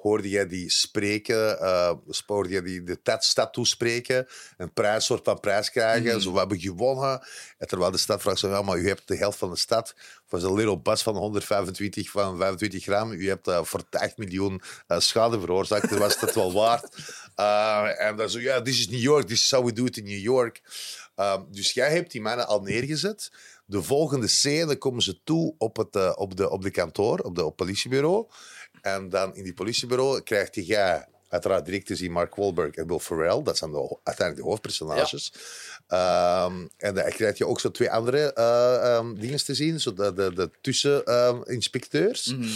hoorde 0.00 0.28
jij 0.28 0.46
die 0.46 0.70
spreken, 0.70 1.60
eh 1.60 1.92
hoorde 2.26 2.48
jij 2.48 2.62
die 2.62 2.82
de 2.82 3.16
stad 3.18 3.52
toespreken, 3.52 4.26
een 4.56 4.72
prijs, 4.72 5.04
soort 5.04 5.24
van 5.24 5.40
prijs 5.40 5.70
krijgen, 5.70 6.20
zo, 6.20 6.32
we 6.32 6.38
hebben 6.38 6.60
gewonnen. 6.60 7.26
En 7.58 7.68
terwijl 7.68 7.90
de 7.90 7.98
stad 7.98 8.20
vraagt 8.20 8.38
zo, 8.38 8.48
ja, 8.48 8.62
maar 8.62 8.78
u 8.78 8.88
hebt 8.88 9.08
de 9.08 9.16
helft 9.16 9.38
van 9.38 9.50
de 9.50 9.56
stad 9.56 9.94
voor 10.26 10.38
zo'n 10.38 10.54
little 10.54 10.78
bus 10.78 11.02
van 11.02 11.16
125 11.16 12.10
van 12.10 12.36
25 12.36 12.82
gram, 12.82 13.12
u 13.12 13.28
hebt 13.28 13.48
eh, 13.48 13.64
voor 13.64 13.82
8 13.90 14.16
miljoen 14.16 14.62
eh, 14.86 14.98
schade 14.98 15.40
veroorzaakt, 15.40 15.90
dan 15.90 15.98
was 15.98 16.20
het 16.20 16.34
wel 16.34 16.52
waard. 16.52 16.88
En 17.98 18.16
dan 18.16 18.30
zo, 18.30 18.40
ja, 18.40 18.62
this 18.62 18.78
is 18.78 18.88
New 18.88 19.00
York, 19.00 19.26
this 19.26 19.42
is 19.42 19.50
how 19.50 19.64
we 19.64 19.72
do 19.72 19.84
it 19.84 19.96
in 19.96 20.04
New 20.04 20.18
York. 20.18 20.62
Dus 21.50 21.72
jij 21.72 21.92
hebt 21.92 22.10
die 22.10 22.20
mannen 22.20 22.46
al 22.46 22.62
neergezet. 22.62 23.32
De 23.66 23.82
volgende 23.82 24.28
scène 24.28 24.76
komen 24.76 25.02
ze 25.02 25.20
toe 25.24 25.54
op, 25.58 25.76
het, 25.76 26.16
op, 26.16 26.36
de, 26.36 26.50
op 26.50 26.62
de 26.62 26.70
kantoor, 26.70 27.18
op 27.18 27.36
het 27.36 27.56
politiebureau. 27.56 28.26
En 28.82 29.08
dan 29.08 29.36
in 29.36 29.44
die 29.44 29.54
politiebureau 29.54 30.20
krijgt 30.22 30.54
jij 30.54 31.06
uiteraard 31.28 31.64
direct 31.64 31.86
te 31.86 31.96
zien 31.96 32.12
Mark 32.12 32.34
Wahlberg 32.34 32.74
en 32.74 32.86
Will 32.86 32.98
Ferrell. 32.98 33.42
Dat 33.42 33.58
zijn 33.58 33.70
de, 33.70 33.98
uiteindelijk 34.02 34.36
de 34.36 34.50
hoofdpersonages. 34.50 35.32
Ehm, 35.86 36.66
en 36.76 36.94
dan 36.94 37.10
krijg 37.10 37.38
je 37.38 37.46
ook 37.46 37.60
zo 37.60 37.70
twee 37.70 37.90
andere 37.90 38.32
eh, 38.32 38.94
ehm, 38.96 39.14
dingen 39.14 39.44
te 39.44 39.54
zien. 39.54 39.80
Zo 39.80 39.92
de, 39.92 40.12
de, 40.12 40.34
de 40.34 40.50
tusseninspecteurs. 40.60 42.26
Mhm. 42.26 42.48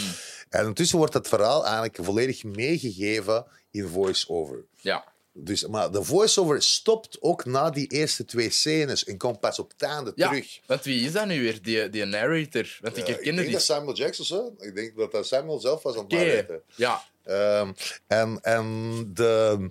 En 0.49 0.65
intussen 0.65 0.97
wordt 0.97 1.13
het 1.13 1.27
verhaal 1.27 1.63
eigenlijk 1.63 1.97
volledig 2.01 2.43
meegegeven 2.43 3.45
in 3.71 3.87
voice-over. 3.87 4.65
Ja. 4.81 5.13
Dus, 5.37 5.67
maar 5.67 5.91
de 5.91 6.03
voice-over 6.03 6.61
stopt 6.61 7.17
ook 7.21 7.45
na 7.45 7.69
die 7.69 7.87
eerste 7.87 8.25
twee 8.25 8.49
scènes 8.49 9.03
en 9.03 9.17
komt 9.17 9.39
pas 9.39 9.59
op 9.59 9.71
het 9.71 9.81
einde 9.81 10.11
ja. 10.15 10.27
terug. 10.27 10.59
Want 10.65 10.83
wie 10.83 11.05
is 11.05 11.11
dat 11.11 11.25
nu 11.25 11.41
weer, 11.41 11.61
die, 11.61 11.89
die 11.89 12.05
narrator? 12.05 12.77
Want 12.81 12.97
ik 12.97 13.07
Eh, 13.07 13.17
ik 13.17 13.23
denk 13.23 13.37
die... 13.37 13.51
dat 13.51 13.61
Samuel 13.61 13.95
Jackson, 13.95 14.25
zo. 14.25 14.55
Ik 14.57 14.75
denk 14.75 14.97
dat 14.97 15.11
dat 15.11 15.27
Samuel 15.27 15.59
zelf 15.59 15.83
was 15.83 15.95
aan 15.95 16.03
het 16.03 16.11
narraten. 16.11 16.61
Ja. 16.75 17.03
Ehm, 17.23 17.71
en, 18.07 18.39
en, 18.41 18.65
de, 19.13 19.69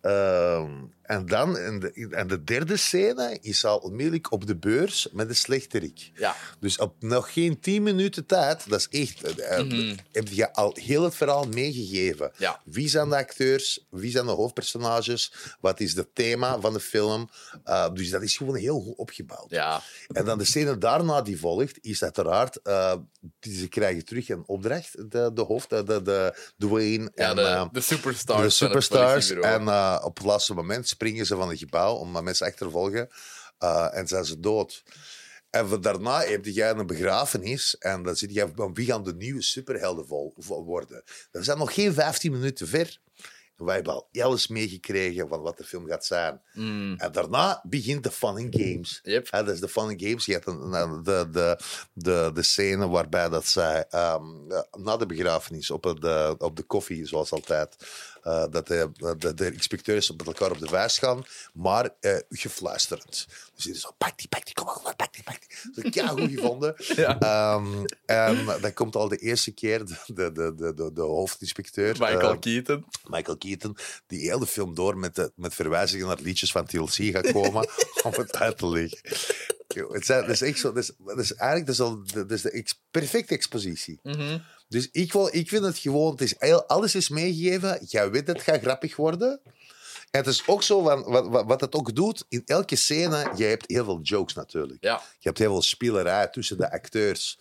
ehm, 0.00 0.72
en 1.06 1.26
dan, 1.26 1.56
en 1.58 1.78
de, 1.78 2.08
en 2.10 2.26
de 2.26 2.44
derde 2.44 2.76
scène 2.76 3.38
is 3.40 3.64
al 3.64 3.78
onmiddellijk 3.78 4.32
op 4.32 4.46
de 4.46 4.56
beurs 4.56 5.08
met 5.12 5.28
de 5.28 5.34
slechterik. 5.34 6.10
Ja. 6.14 6.34
Dus 6.60 6.78
op 6.78 6.94
nog 6.98 7.32
geen 7.32 7.60
tien 7.60 7.82
minuten 7.82 8.26
tijd, 8.26 8.68
dat 8.70 8.86
is 8.90 9.00
echt, 9.00 9.22
eh, 9.40 9.62
Mhm. 9.62 9.96
heb 10.12 10.28
je 10.28 10.52
al 10.52 10.76
heel 10.80 11.02
het 11.02 11.14
verhaal 11.14 11.44
meegegeven. 11.44 12.32
Ja. 12.36 12.60
Wie 12.64 12.88
zijn 12.88 13.08
de 13.08 13.16
acteurs? 13.16 13.86
Wie 13.90 14.10
zijn 14.10 14.26
de 14.26 14.32
hoofdpersonages? 14.32 15.32
Wat 15.60 15.80
is 15.80 15.94
het 15.94 16.14
thema 16.14 16.60
van 16.60 16.72
de 16.72 16.80
film? 16.80 17.28
Uh, 17.64 17.88
dus 17.92 18.10
dat 18.10 18.22
is 18.22 18.36
gewoon 18.36 18.56
heel 18.56 18.80
goed 18.80 18.96
opgebouwd. 18.96 19.50
Ja. 19.50 19.82
En 20.08 20.24
dan 20.24 20.38
de 20.38 20.44
scène 20.44 20.78
daarna 20.78 21.22
die 21.22 21.38
volgt, 21.38 21.78
is 21.80 22.02
uiteraard, 22.02 22.60
eh, 22.62 22.94
die 23.40 23.58
ze 23.58 23.68
krijgen 23.68 24.04
terug 24.04 24.28
een 24.28 24.42
opdracht, 24.46 25.10
de, 25.10 25.30
de 25.34 25.42
hoofd, 25.42 25.70
de, 25.70 25.82
de, 25.84 26.02
de 26.02 26.34
Dwayne 26.58 27.10
Ja, 27.14 27.28
en 27.30 27.36
de, 27.36 27.42
eh, 27.42 27.64
de 27.72 27.80
superstars. 27.80 28.42
de 28.42 28.50
superstars. 28.50 29.30
En 29.30 29.68
eh, 29.68 30.00
op 30.04 30.16
het 30.16 30.26
laatste 30.26 30.54
moment 30.54 30.88
springen 30.96 31.26
ze 31.26 31.36
van 31.36 31.48
het 31.48 31.58
gebouw 31.58 31.94
om 31.94 32.10
maar 32.10 32.22
mensen 32.22 32.46
achtervolgen 32.46 33.08
eh, 33.58 33.88
en 33.92 34.06
zijn 34.06 34.24
ze 34.24 34.40
dood. 34.40 34.82
En 35.50 35.80
daarna 35.80 36.20
heb 36.20 36.44
jij 36.44 36.70
een 36.70 36.86
begrafenis 36.86 37.78
en 37.78 38.02
dan 38.02 38.16
zit 38.16 38.34
je 38.34 38.48
van 38.54 38.74
wie 38.74 38.86
gaan 38.86 39.04
de 39.04 39.14
nieuwe 39.14 39.42
superhelden 39.42 40.06
vol, 40.06 40.34
worden. 40.64 41.02
We 41.30 41.42
zijn 41.42 41.58
nog 41.58 41.74
geen 41.74 41.92
15 41.94 42.32
minuten 42.32 42.68
ver. 42.68 42.98
En 43.56 43.64
wij 43.64 43.74
hebben 43.74 43.92
al 43.92 44.08
alles 44.22 44.48
meegekregen 44.48 45.28
van 45.28 45.40
wat 45.40 45.56
de 45.58 45.64
film 45.64 45.86
gaat 45.86 46.04
zijn. 46.04 46.40
Mm. 46.52 46.94
En 46.98 47.12
daarna 47.12 47.60
begint 47.68 48.02
de 48.02 48.10
fun 48.10 48.28
and 48.28 48.56
games. 48.56 49.00
Yep. 49.02 49.28
Ja, 49.30 49.42
dat 49.42 49.54
is 49.54 49.60
de 49.60 49.68
fun 49.68 49.82
and 49.82 50.02
games. 50.02 50.26
Je 50.26 50.32
hebt 50.32 50.46
een, 50.46 50.72
een- 50.72 51.02
de, 51.02 51.28
de, 51.30 51.58
de, 51.92 52.30
de 52.34 52.42
scène 52.42 52.88
waarbij 52.88 53.28
dat 53.28 53.46
zij 53.46 53.86
ehm, 53.90 54.24
na 54.78 54.96
de 54.96 55.06
begrafenis 55.06 55.70
op 55.70 55.82
de, 56.00 56.34
op 56.38 56.56
de 56.56 56.62
koffie, 56.62 57.06
zoals 57.06 57.30
altijd, 57.32 57.76
eh, 58.26 58.44
dat 58.50 58.66
de, 58.66 58.90
de, 59.18 59.34
de 59.34 59.52
inspecteurs 59.52 60.10
met 60.10 60.26
elkaar 60.26 60.50
op 60.50 60.58
de 60.58 60.68
vuist 60.68 60.98
gaan, 60.98 61.24
maar 61.52 61.90
eh, 62.00 62.16
gefluisterend. 62.28 63.26
Dus 63.54 63.64
die 63.64 63.78
zo, 63.78 63.90
pak 63.98 64.18
die, 64.18 64.28
pak 64.28 64.44
die, 64.44 64.54
kom 64.54 64.64
maar, 64.64 64.96
pak 64.96 65.12
die, 65.12 65.22
pak 65.22 65.38
die. 65.40 65.92
Dat 65.92 66.08
goed 66.08 66.30
gevonden. 66.30 66.74
Ja. 66.96 67.18
Ehm, 67.18 67.84
en 68.06 68.46
dat 68.60 68.72
komt 68.74 68.96
al 68.96 69.08
de 69.08 69.16
eerste 69.16 69.50
keer 69.50 69.84
de, 69.84 69.96
de, 70.06 70.32
de, 70.32 70.74
de, 70.74 70.92
de, 70.92 71.00
hoofdinspecteur. 71.00 71.92
Michael 71.92 72.32
eh, 72.32 72.38
Keaton. 72.38 72.84
Michael 73.04 73.36
Keaton, 73.36 73.76
die 74.06 74.20
heel 74.20 74.38
de 74.38 74.46
film 74.46 74.74
door 74.74 74.98
met, 74.98 75.14
de, 75.14 75.32
met 75.34 75.54
verwijzingen 75.54 76.06
naar 76.06 76.20
liedjes 76.20 76.50
van 76.50 76.66
TLC 76.66 76.94
gaat 76.94 77.32
komen 77.32 77.68
om 78.04 78.12
het 78.12 78.36
uit 78.36 78.58
te 78.58 78.68
leggen. 78.68 78.98
Het, 79.68 80.06
dat 80.06 80.28
is 80.28 80.42
echt 80.42 80.58
zo, 80.58 80.72
dat 80.72 80.82
is, 80.82 80.92
dat 80.98 81.18
is 81.18 81.34
eigenlijk 81.34 81.66
dat 81.66 81.74
is 81.74 81.80
al, 81.80 82.02
dat 82.14 82.30
is 82.30 82.42
de 82.42 82.50
ex- 82.50 82.80
perfecte 82.90 83.34
expositie. 83.34 83.98
Mhm. 84.02 84.38
Dus 84.68 84.88
ik, 84.92 85.12
wil, 85.12 85.28
ik 85.32 85.48
vind 85.48 85.64
het 85.64 85.78
gewoon, 85.78 86.10
het 86.10 86.20
is, 86.20 86.34
heel- 86.38 86.64
alles 86.66 86.94
is 86.94 87.08
meegegeven. 87.08 87.78
Jij 87.86 88.10
weet 88.10 88.26
dat 88.26 88.36
het 88.36 88.44
gaat 88.44 88.60
grappig 88.60 88.96
worden. 88.96 89.40
En 90.10 90.22
het 90.22 90.26
is 90.26 90.42
ook 90.46 90.62
zo, 90.62 90.82
van, 90.82 91.02
wat, 91.04 91.26
wat, 91.28 91.44
wat 91.46 91.60
het 91.60 91.74
ook 91.74 91.94
doet, 91.94 92.24
in 92.28 92.42
elke 92.46 92.76
scène, 92.76 93.30
je 93.36 93.44
hebt 93.44 93.64
heel 93.70 93.84
veel 93.84 94.00
jokes 94.02 94.34
natuurlijk. 94.34 94.82
Ja. 94.84 94.94
Je 95.18 95.28
hebt 95.28 95.38
heel 95.38 95.50
veel 95.50 95.62
spielerij 95.62 96.28
tussen 96.28 96.56
de 96.56 96.70
acteurs. 96.70 97.38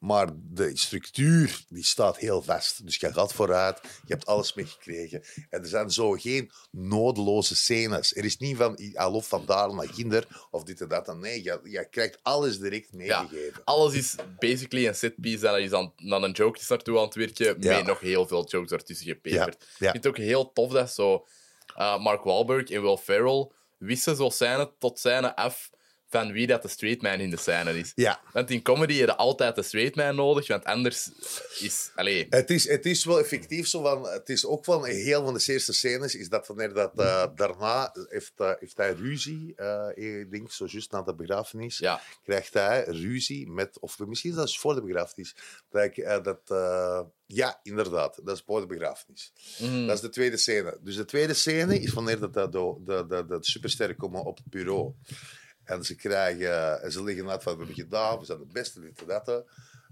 Maar 0.00 0.28
de 0.34 0.76
structuur 0.76 1.64
die 1.68 1.84
staat 1.84 2.16
heel 2.18 2.42
vast. 2.42 2.84
Dus 2.86 2.96
je 2.96 3.12
gaat 3.12 3.32
vooruit, 3.32 3.78
je 3.82 4.12
hebt 4.12 4.26
alles 4.26 4.54
meegekregen. 4.54 5.22
En 5.50 5.60
er 5.62 5.66
zijn 5.68 5.90
zo 5.90 6.10
geen 6.10 6.50
nodeloze 6.70 7.56
scènes. 7.56 8.16
Er 8.16 8.24
is 8.24 8.36
niet 8.36 8.56
van, 8.56 8.74
I 8.78 8.92
love 8.96 9.28
van 9.28 9.42
daar 9.46 9.74
naar 9.74 9.86
kinder 9.92 10.26
of 10.50 10.62
dit 10.64 10.80
en 10.80 10.88
dat. 10.88 11.08
En 11.08 11.18
nee, 11.20 11.42
je, 11.42 11.60
je 11.64 11.88
krijgt 11.90 12.18
alles 12.22 12.58
direct 12.58 12.88
Ja. 12.92 13.22
meegegeven. 13.22 13.64
Alles 13.64 13.94
is 13.94 14.14
basically 14.38 14.86
een 14.86 14.94
setpiece 14.94 15.48
en 15.48 15.54
er 15.54 15.60
is 15.60 15.70
dan, 15.70 15.92
dan 15.96 16.22
een 16.22 16.32
joke 16.32 16.58
is 16.58 16.68
naartoe 16.68 16.98
aan 16.98 17.04
het 17.04 17.14
werken 17.14 17.56
Ja. 17.60 17.76
met 17.76 17.86
nog 17.86 18.00
heel 18.00 18.26
veel 18.26 18.48
jokes 18.48 18.70
ertussen 18.70 19.06
gepeperd. 19.06 19.56
Ja, 19.60 19.66
ja. 19.78 19.86
Ik 19.86 19.90
vind 19.92 20.04
het 20.04 20.06
ook 20.06 20.16
heel 20.16 20.52
tof 20.52 20.72
dat 20.72 20.90
zo 20.92 21.26
eh, 21.76 21.98
Mark 22.02 22.22
Wahlberg 22.24 22.70
en 22.70 22.82
Will 22.82 22.96
Ferrell 22.96 23.48
wisten 23.78 24.16
zo 24.16 24.28
scène 24.30 24.72
tot 24.78 24.98
scène 24.98 25.36
af 25.36 25.70
van 26.10 26.32
wie 26.32 26.46
dat 26.46 26.62
de 26.62 26.68
straight 26.68 27.02
man 27.02 27.18
in 27.20 27.30
de 27.30 27.36
scène 27.36 27.78
is. 27.78 27.92
Ja. 27.94 28.20
Want 28.32 28.50
in 28.50 28.62
comedy 28.62 28.94
heb 28.98 29.08
je 29.08 29.16
altijd 29.16 29.54
de 29.54 29.62
straight 29.62 29.94
man 29.96 30.14
nodig, 30.16 30.46
want 30.46 30.64
anders 30.64 31.10
is... 31.58 31.90
Allee, 31.94 32.26
Het 32.30 32.50
is, 32.50 32.68
het 32.68 32.86
is 32.86 33.04
wel 33.04 33.18
effectief 33.18 33.66
zo 33.68 33.82
van. 33.82 34.06
Het 34.08 34.28
is 34.28 34.46
ook 34.46 34.64
van 34.64 34.84
heel 34.84 35.24
van 35.24 35.34
de 35.34 35.44
eerste 35.52 35.72
scènes. 35.72 36.14
Is 36.14 36.28
dat 36.28 36.46
wanneer 36.46 36.72
dat 36.74 36.92
eh, 36.98 37.26
daarna 37.34 37.94
heeft, 38.08 38.32
eh, 38.36 38.50
heeft 38.58 38.76
hij 38.76 38.92
ruzie. 38.92 39.52
eh, 39.56 40.20
ik 40.20 40.30
denk 40.30 40.50
zo 40.52 40.66
juist 40.68 40.90
na 40.90 41.02
de 41.02 41.14
begrafenis. 41.14 41.78
ja. 41.78 42.00
Krijgt 42.22 42.54
hij 42.54 42.84
ruzie 42.84 43.50
met. 43.50 43.78
Of 43.80 43.98
misschien 43.98 44.34
zelfs 44.34 44.58
voor 44.58 44.74
de 44.74 44.82
begrafenis. 44.82 45.34
Dat, 45.70 45.84
ik, 45.84 45.96
eh, 45.98 46.22
dat, 46.22 46.40
eh, 46.46 47.00
ja, 47.26 47.60
inderdaad. 47.62 48.20
Dat 48.24 48.36
is 48.36 48.42
voor 48.46 48.60
de 48.60 48.66
begrafenis. 48.66 49.32
Mhm. 49.58 49.86
Dat 49.86 49.94
is 49.94 50.00
de 50.02 50.08
tweede 50.08 50.36
scène. 50.36 50.78
Dus 50.82 50.96
de 50.96 51.04
tweede 51.04 51.34
scène 51.34 51.80
is 51.80 51.92
wanneer 51.92 52.18
dat, 52.18 52.32
dat 52.34 52.52
de, 52.52 52.74
de, 52.84 53.04
de, 53.08 53.24
de 53.26 53.38
supersterren 53.40 53.96
komen 53.96 54.24
op 54.24 54.36
het 54.36 54.46
bureau. 54.46 54.94
En 55.70 55.84
ze 55.84 55.94
krijgen, 55.94 56.82
en 56.82 56.92
ze 56.92 57.02
liggen 57.02 57.30
uit 57.30 57.42
van, 57.42 57.52
we 57.52 57.58
hebben 57.58 57.76
gedaan, 57.76 58.18
we 58.18 58.24
zijn 58.24 58.38
de 58.38 58.46
beste, 58.52 58.80
dit 58.80 59.00
en 59.00 59.06
dat. 59.06 59.44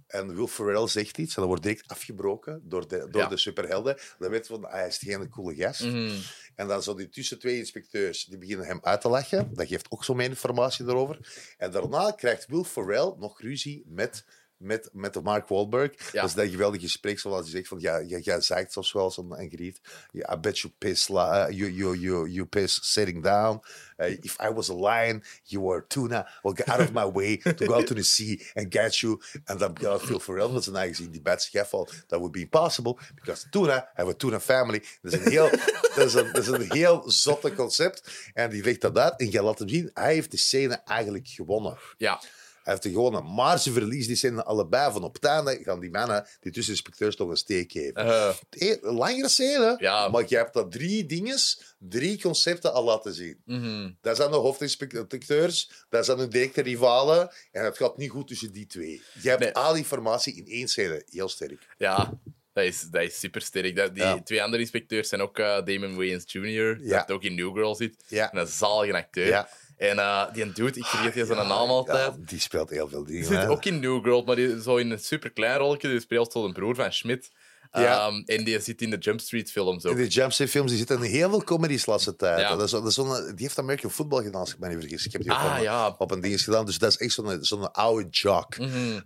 En 0.07 0.35
Will 0.35 0.47
Ferrell 0.47 0.89
zegt 0.89 1.19
iets 1.19 1.35
en 1.35 1.41
dat 1.41 1.47
wordt 1.47 1.63
direct 1.63 1.89
afgebroken 1.89 2.61
door 2.65 2.89
de, 2.89 3.07
door 3.11 3.23
Ja. 3.23 3.29
de 3.29 3.37
superhelden. 3.37 3.99
Dan 4.19 4.31
weet 4.31 4.47
je 4.47 4.53
van, 4.53 4.67
hij 4.71 4.87
is 4.87 4.99
geen 4.99 5.29
coole 5.29 5.55
gast. 5.55 5.81
Mhm. 5.85 6.15
En 6.55 6.69
dan 6.69 6.83
zo 6.83 6.95
die 6.95 7.09
tussen 7.09 7.39
twee 7.39 7.59
inspecteurs, 7.59 8.25
die 8.25 8.39
beginnen 8.39 8.67
hem 8.67 8.79
uit 8.83 9.01
te 9.01 9.09
lachen. 9.09 9.55
Dat 9.55 9.67
geeft 9.67 9.91
ook 9.91 10.05
zo 10.05 10.15
meer 10.15 10.29
informatie 10.29 10.87
erover. 10.87 11.19
En 11.59 11.71
daarna 11.71 12.11
krijgt 12.11 12.47
Will 12.47 12.65
Ferrell 12.65 13.15
nog 13.19 13.41
ruzie 13.41 13.83
met, 13.87 14.25
met, 14.59 14.89
met 14.93 15.23
Mark 15.23 15.49
Wahlberg. 15.49 16.13
Ja. 16.13 16.21
Dat 16.21 16.31
is 16.31 16.37
dat 16.37 16.49
geweldige 16.49 16.85
gesprek 16.85 17.19
zoals 17.19 17.41
hij 17.41 17.51
zegt 17.51 17.69
van, 17.69 17.81
ja, 17.81 17.97
ja, 17.97 18.19
jij 18.19 18.41
zegt 18.41 18.73
zoals 18.73 18.93
wel 18.93 19.11
zo'n 19.11 19.41
een 19.41 19.51
griet. 19.51 19.81
I 20.15 20.37
bet 20.41 20.59
you 20.59 20.73
piss, 20.79 21.09
uh, 21.09 21.47
you, 21.51 21.73
you, 21.73 21.99
you, 21.99 22.29
you 22.29 22.47
piss 22.47 22.93
sitting 22.93 23.23
down. 23.23 23.61
Uh, 23.99 24.17
if 24.21 24.37
I 24.41 24.53
was 24.53 24.71
a 24.71 24.75
lion, 24.75 25.23
you 25.45 25.65
were 25.65 25.79
a 25.79 25.85
tuna. 25.89 26.29
Well, 26.43 26.55
get 26.55 26.69
out 26.69 26.81
of 26.81 26.93
my 26.93 27.05
way 27.13 27.37
to 27.37 27.67
go 27.67 27.75
out 27.75 27.87
to 27.87 27.95
the 27.95 28.03
sea 28.03 28.41
and 28.55 28.71
get 28.71 29.01
you. 29.01 29.21
En 29.45 29.59
dan 29.59 29.79
gaat 29.81 30.09
Will 30.09 30.21
Ferrell 30.21 30.49
met 30.49 30.65
zijn 30.65 30.77
eigen 30.77 30.97
zin 30.97 31.11
die 31.11 31.23
bed 31.23 31.51
van, 31.53 31.89
that 32.07 32.19
would 32.19 32.33
be 32.33 32.41
impossible 32.41 32.99
because 33.15 33.49
tuna 33.51 33.91
have 33.95 34.09
a 34.09 34.15
tuna 34.15 34.41
family. 34.41 34.85
Dat 35.03 35.13
is 35.13 35.19
een 35.19 35.31
heel, 35.31 35.51
dat 35.95 36.07
is 36.07 36.15
een, 36.15 36.33
dat 36.33 36.43
is 36.43 36.47
een 36.47 36.73
heel 36.73 37.11
zotte 37.11 37.55
concept. 37.55 38.31
En 38.35 38.51
die 38.51 38.63
legt 38.63 38.81
dat 38.81 38.99
uit 38.99 39.21
en 39.21 39.31
je 39.31 39.43
laat 39.43 39.59
hem 39.59 39.69
zien, 39.69 39.91
hij 39.95 40.15
heeft 40.15 40.31
de 40.31 40.37
scène 40.37 40.75
eigenlijk 40.85 41.29
gewonnen. 41.29 41.79
ja. 41.97 42.21
Hij 42.69 42.77
heeft 42.77 42.87
er 42.89 42.93
gewonnen, 42.97 43.35
maar 43.35 43.59
ze 43.61 43.73
verliezen 43.73 44.07
die 44.09 44.17
scène 44.17 44.45
allebei. 44.45 44.93
Van 44.93 45.03
op 45.05 45.15
het 45.15 45.25
einde 45.25 45.59
gaan 45.63 45.81
die 45.81 45.91
mannen, 45.91 46.27
die 46.41 46.53
tusseninspecteurs, 46.53 47.17
toch 47.17 47.29
een 47.31 47.37
steek 47.37 47.73
geven. 47.73 47.95
Eh, 47.95 48.35
Hey, 48.51 48.79
een 48.83 48.95
langere 48.95 49.29
scène, 49.29 49.77
Ja. 49.79 50.09
maar 50.09 50.25
je 50.27 50.37
hebt 50.37 50.53
dat 50.55 50.73
drie 50.73 51.07
dinges, 51.07 51.75
drie 51.79 52.21
concepten 52.21 52.73
al 52.73 52.85
laten 52.85 53.15
zien. 53.15 53.41
mhm. 53.45 53.91
Dat 54.01 54.17
zijn 54.17 54.31
de 54.31 54.37
hoofdinspecteurs, 54.37 55.71
dat 55.89 56.05
zijn 56.05 56.19
hun 56.19 56.29
directe 56.31 56.63
rivalen. 56.63 57.31
En 57.53 57.65
het 57.65 57.77
gaat 57.77 57.97
niet 57.97 58.11
goed 58.11 58.29
tussen 58.29 58.53
die 58.53 58.67
twee. 58.67 59.03
Je 59.23 59.29
hebt 59.29 59.41
Nee. 59.41 59.53
al 59.53 59.73
die 59.73 59.83
informatie 59.83 60.35
in 60.37 60.47
één 60.47 60.69
scène. 60.69 61.03
Heel 61.11 61.29
sterk. 61.29 61.67
Ja. 61.79 62.19
Dat 62.53 62.65
is, 62.65 62.81
dat 62.91 63.03
is 63.03 63.19
super 63.19 63.41
sterk. 63.41 63.77
Dat, 63.77 63.95
die 63.95 64.03
Ja. 64.03 64.23
twee 64.23 64.43
andere 64.43 64.63
inspecteurs 64.63 65.09
zijn 65.09 65.21
ook 65.21 65.39
eh, 65.39 65.65
Damon 65.65 65.97
Wayans 65.97 66.25
Jr., 66.27 66.79
Ja. 66.83 66.99
dat 66.99 67.11
ook 67.11 67.23
in 67.23 67.35
New 67.35 67.53
Girl 67.55 67.75
zit. 67.75 67.95
Ja. 68.09 68.33
En 68.33 68.39
een 68.39 68.47
zalige 68.47 68.93
acteur. 68.97 69.49
Ja. 69.79 69.87
En 69.87 69.99
eh, 69.99 70.35
die 70.35 70.53
dude, 70.53 70.79
ik 70.79 70.85
vergeet 70.87 71.13
die 71.15 71.25
zijn 71.27 71.39
naam 71.49 71.51
altijd. 71.69 72.15
Ja, 72.15 72.25
die 72.27 72.41
speelt 72.41 72.71
heel 72.71 72.89
veel 72.89 73.05
dingen. 73.05 73.29
Die 73.29 73.39
zit 73.41 73.49
ook 73.49 73.65
in 73.65 73.81
New 73.81 74.03
Girl, 74.03 74.23
maar 74.23 74.37
die, 74.37 74.63
zo 74.63 74.77
in 74.77 74.91
een 74.91 74.99
super 74.99 75.31
klein 75.33 75.59
rolletje. 75.59 75.89
Die 75.89 76.01
speelt 76.01 76.33
zo 76.33 76.45
een 76.45 76.53
broer 76.53 76.75
van 76.75 76.93
Schmidt. 76.93 77.31
Ja. 77.73 78.07
Ehm, 78.07 78.23
en 78.25 78.45
die 78.45 78.61
zit 78.61 78.83
in 78.83 78.91
de 78.91 78.97
Jump 78.99 79.21
Street 79.21 79.51
films 79.51 79.85
ook. 79.87 79.93
In 79.93 79.99
de 79.99 80.07
Jumpsuit 80.07 80.51
films 80.51 80.69
die 80.69 80.79
zitten 80.79 80.97
in 81.03 81.11
heel 81.11 81.29
veel 81.31 81.45
comedies 81.45 81.87
laatste 81.87 82.17
tijd. 82.17 82.41
Ja. 82.41 82.49
Dat 82.57 82.63
is, 82.63 82.71
dat 82.71 82.87
is 82.87 82.95
zo'n- 82.95 83.27
die 83.27 83.35
heeft 83.45 83.59
American 83.59 83.91
Football 83.91 84.23
gedaan, 84.23 84.41
als 84.41 84.53
ik 84.53 84.59
me 84.59 84.69
niet 84.69 84.79
vergis. 84.79 85.07
Ik 85.07 85.13
heb 85.13 85.23
die 85.23 85.33
Ah, 85.33 85.57
op, 85.57 85.63
ja. 85.63 85.95
op 85.99 86.11
een 86.11 86.21
ding 86.21 86.43
gedaan. 86.43 86.67
Dus 86.67 86.79
dat 86.79 86.91
is 86.91 86.97
echt 86.97 87.13
zo'n 87.13 87.39
zo'n 87.41 87.73
oude 87.73 88.09
jock. 88.11 88.57
Uh, 88.59 88.99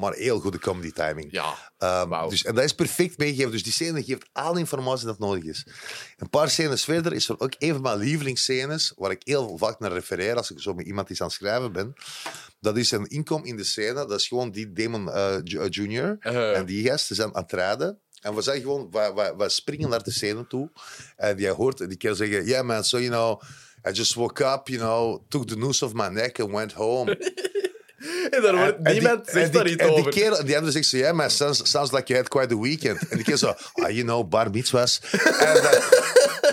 maar 0.00 0.12
heel 0.14 0.40
goede 0.40 0.58
comedy 0.58 0.90
timing. 0.92 1.28
Ja, 1.30 1.54
Um, 2.02 2.08
wauw. 2.08 2.28
dus, 2.28 2.44
en 2.44 2.54
dat 2.54 2.64
is 2.64 2.74
perfect 2.74 3.18
meegegeven. 3.18 3.50
Dus 3.50 3.62
die 3.62 3.72
scène 3.72 4.02
geeft 4.04 4.28
alle 4.32 4.58
informatie 4.58 5.06
dat 5.06 5.18
nodig 5.18 5.44
is. 5.44 5.66
Een 6.18 6.30
paar 6.30 6.50
scènes 6.50 6.84
verder 6.84 7.12
is 7.12 7.28
er 7.28 7.40
ook 7.40 7.52
een 7.58 7.72
van 7.72 7.82
mijn 7.82 7.98
lievelingsscènes, 7.98 8.92
waar 8.96 9.10
ik 9.10 9.20
heel 9.24 9.58
vaak 9.58 9.78
naar 9.80 9.92
refereer 9.92 10.36
als 10.36 10.50
ik 10.50 10.60
zo 10.60 10.74
met 10.74 10.86
iemand 10.86 11.10
iets 11.10 11.20
aan 11.20 11.26
het 11.26 11.36
schrijven 11.36 11.72
ben. 11.72 11.94
Dat 12.60 12.76
is 12.76 12.90
een 12.90 13.06
inkom 13.06 13.44
in 13.44 13.56
de 13.56 13.64
scène. 13.64 13.94
Dat 13.94 14.12
is 14.20 14.28
gewoon 14.28 14.50
die 14.50 14.72
Damon 14.72 15.10
eh, 15.12 15.36
Ju- 15.44 15.58
eh, 15.60 15.66
Jr. 15.70 16.16
Uh-huh. 16.20 16.56
en 16.56 16.66
die 16.66 16.86
gast. 16.88 17.06
Ze 17.06 17.14
zijn 17.14 17.34
aan 17.34 17.42
het 17.42 17.52
rijden. 17.52 17.98
En 18.20 18.34
we 18.34 18.42
zijn 18.42 18.60
gewoon, 18.60 18.88
we, 18.90 19.12
we, 19.14 19.34
we 19.36 19.48
springen 19.48 19.88
naar 19.88 20.02
de 20.02 20.10
scène 20.10 20.46
toe. 20.46 20.70
En 21.16 21.36
die 21.36 21.48
hoort 21.48 21.78
die 21.88 21.96
kerel 21.96 22.16
zeggen: 22.16 22.44
Yeah, 22.44 22.66
man, 22.66 22.84
so 22.84 22.98
you 22.98 23.10
know, 23.10 23.42
I 23.88 23.92
just 23.92 24.14
woke 24.14 24.44
up, 24.44 24.68
you 24.68 24.78
know, 24.80 25.24
took 25.28 25.46
the 25.46 25.56
noose 25.56 25.84
off 25.84 25.92
my 25.92 26.08
neck 26.08 26.40
and 26.40 26.50
went 26.52 26.72
home. 26.72 27.16
En 28.30 28.42
daar 28.42 28.56
wordt, 28.56 28.76
En 28.82 28.92
niemand 28.92 29.24
die, 29.24 29.34
zegt 29.34 29.46
en 29.46 29.52
daar 29.52 29.64
die, 29.64 29.72
iets 29.72 29.82
en 29.82 29.88
die 29.88 29.98
over. 29.98 30.12
kerel, 30.12 30.44
die 30.44 30.54
andere 30.54 30.72
zegt 30.72 30.86
zo, 30.86 30.96
ja, 30.96 31.28
sounds, 31.28 31.70
sounds 31.70 31.92
like 31.92 32.06
you 32.06 32.18
had 32.18 32.28
quite 32.28 32.54
a 32.54 32.58
weekend. 32.58 33.08
En 33.08 33.16
die 33.16 33.24
kerel 33.24 33.38
zo, 33.38 33.54
ah, 33.72 33.90
you 33.90 34.02
know, 34.02 34.28
bar 34.28 34.50
mitzvahs. 34.50 35.00
En, 35.38 35.60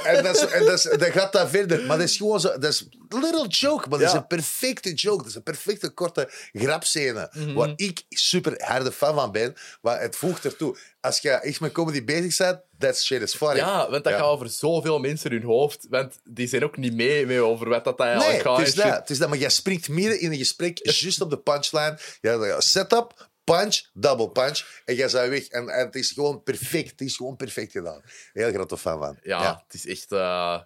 en, 0.06 0.24
dat, 0.24 0.36
is- 0.36 0.46
en 0.46 0.66
dat, 0.66 0.74
is- 0.78 0.84
dat 0.98 1.10
gaat 1.10 1.34
daar 1.34 1.50
verder. 1.50 1.86
Maar 1.86 1.98
dat 1.98 2.08
is 2.08 2.18
gewoon 2.18 2.40
zo, 2.40 2.48
dat 2.58 2.74
is 2.74 2.80
een 3.10 3.20
little 3.20 3.48
joke, 3.48 3.90
maar 3.90 4.00
dat 4.00 4.08
is 4.08 4.14
een 4.14 4.28
perfecte 4.28 4.94
joke. 4.94 5.18
Dat 5.18 5.28
is 5.28 5.36
een 5.36 5.44
perfecte 5.44 5.90
korte 5.90 6.30
grapscène, 6.54 7.30
Mhm. 7.32 7.54
waar 7.54 7.74
ik 7.76 8.04
super 8.10 8.54
harde 8.64 8.92
fan 8.92 9.16
van 9.16 9.32
ben. 9.32 9.54
Maar 9.82 10.02
het 10.02 10.16
voegt 10.16 10.46
ertoe. 10.46 10.78
Als 11.02 11.20
je 11.20 11.30
echt 11.30 11.60
met 11.60 11.72
comedy 11.72 12.04
bezig 12.04 12.38
bent, 12.38 12.60
that 12.80 12.98
shit 13.02 13.22
is 13.22 13.36
funny. 13.36 13.56
Ja, 13.56 13.90
want 13.90 14.04
dat 14.04 14.14
gaat 14.14 14.22
over 14.22 14.50
zoveel 14.50 15.00
mensen 15.00 15.32
in 15.32 15.38
hun 15.38 15.46
hoofd. 15.46 15.86
Want 15.90 16.14
die 16.24 16.48
zijn 16.48 16.64
ook 16.64 16.78
niet 16.78 16.94
mee, 16.94 17.26
mee 17.26 17.42
over 17.42 17.70
wat 17.70 17.84
dat 17.84 18.00
eigenlijk 18.00 18.32
Nee, 18.32 18.42
gaat. 18.42 18.58
het 18.58 18.68
is, 18.68 18.74
dat, 18.76 18.86
het 18.96 19.10
is 19.10 19.18
dat. 19.18 19.30
Maar 19.30 19.38
jij 19.38 19.50
springt 19.50 19.90
midden 19.90 20.20
in 20.20 20.32
een 20.32 20.38
gesprek, 20.38 20.80
juist 20.84 21.22
op 21.22 21.30
de 21.30 21.38
punchline. 21.40 21.98
Ja, 22.22 22.60
setup, 22.62 23.30
punch, 23.46 23.82
double 23.94 24.30
punch. 24.30 24.82
En 24.86 24.96
jij 24.96 25.10
weg. 25.30 25.48
En, 25.48 25.70
en 25.70 25.86
het 25.86 25.96
is 25.96 26.12
gewoon 26.12 26.44
perfect. 26.44 26.90
Het 26.92 27.02
is 27.02 27.16
gewoon 27.16 27.36
perfect 27.36 27.72
gedaan. 27.72 28.02
Heel 28.34 28.52
grote 28.52 28.78
fan 28.78 29.00
van. 29.00 29.18
Ja, 29.22 29.64
het 29.68 29.74
is 29.74 29.88
echt... 29.88 30.10
dat- 30.10 30.66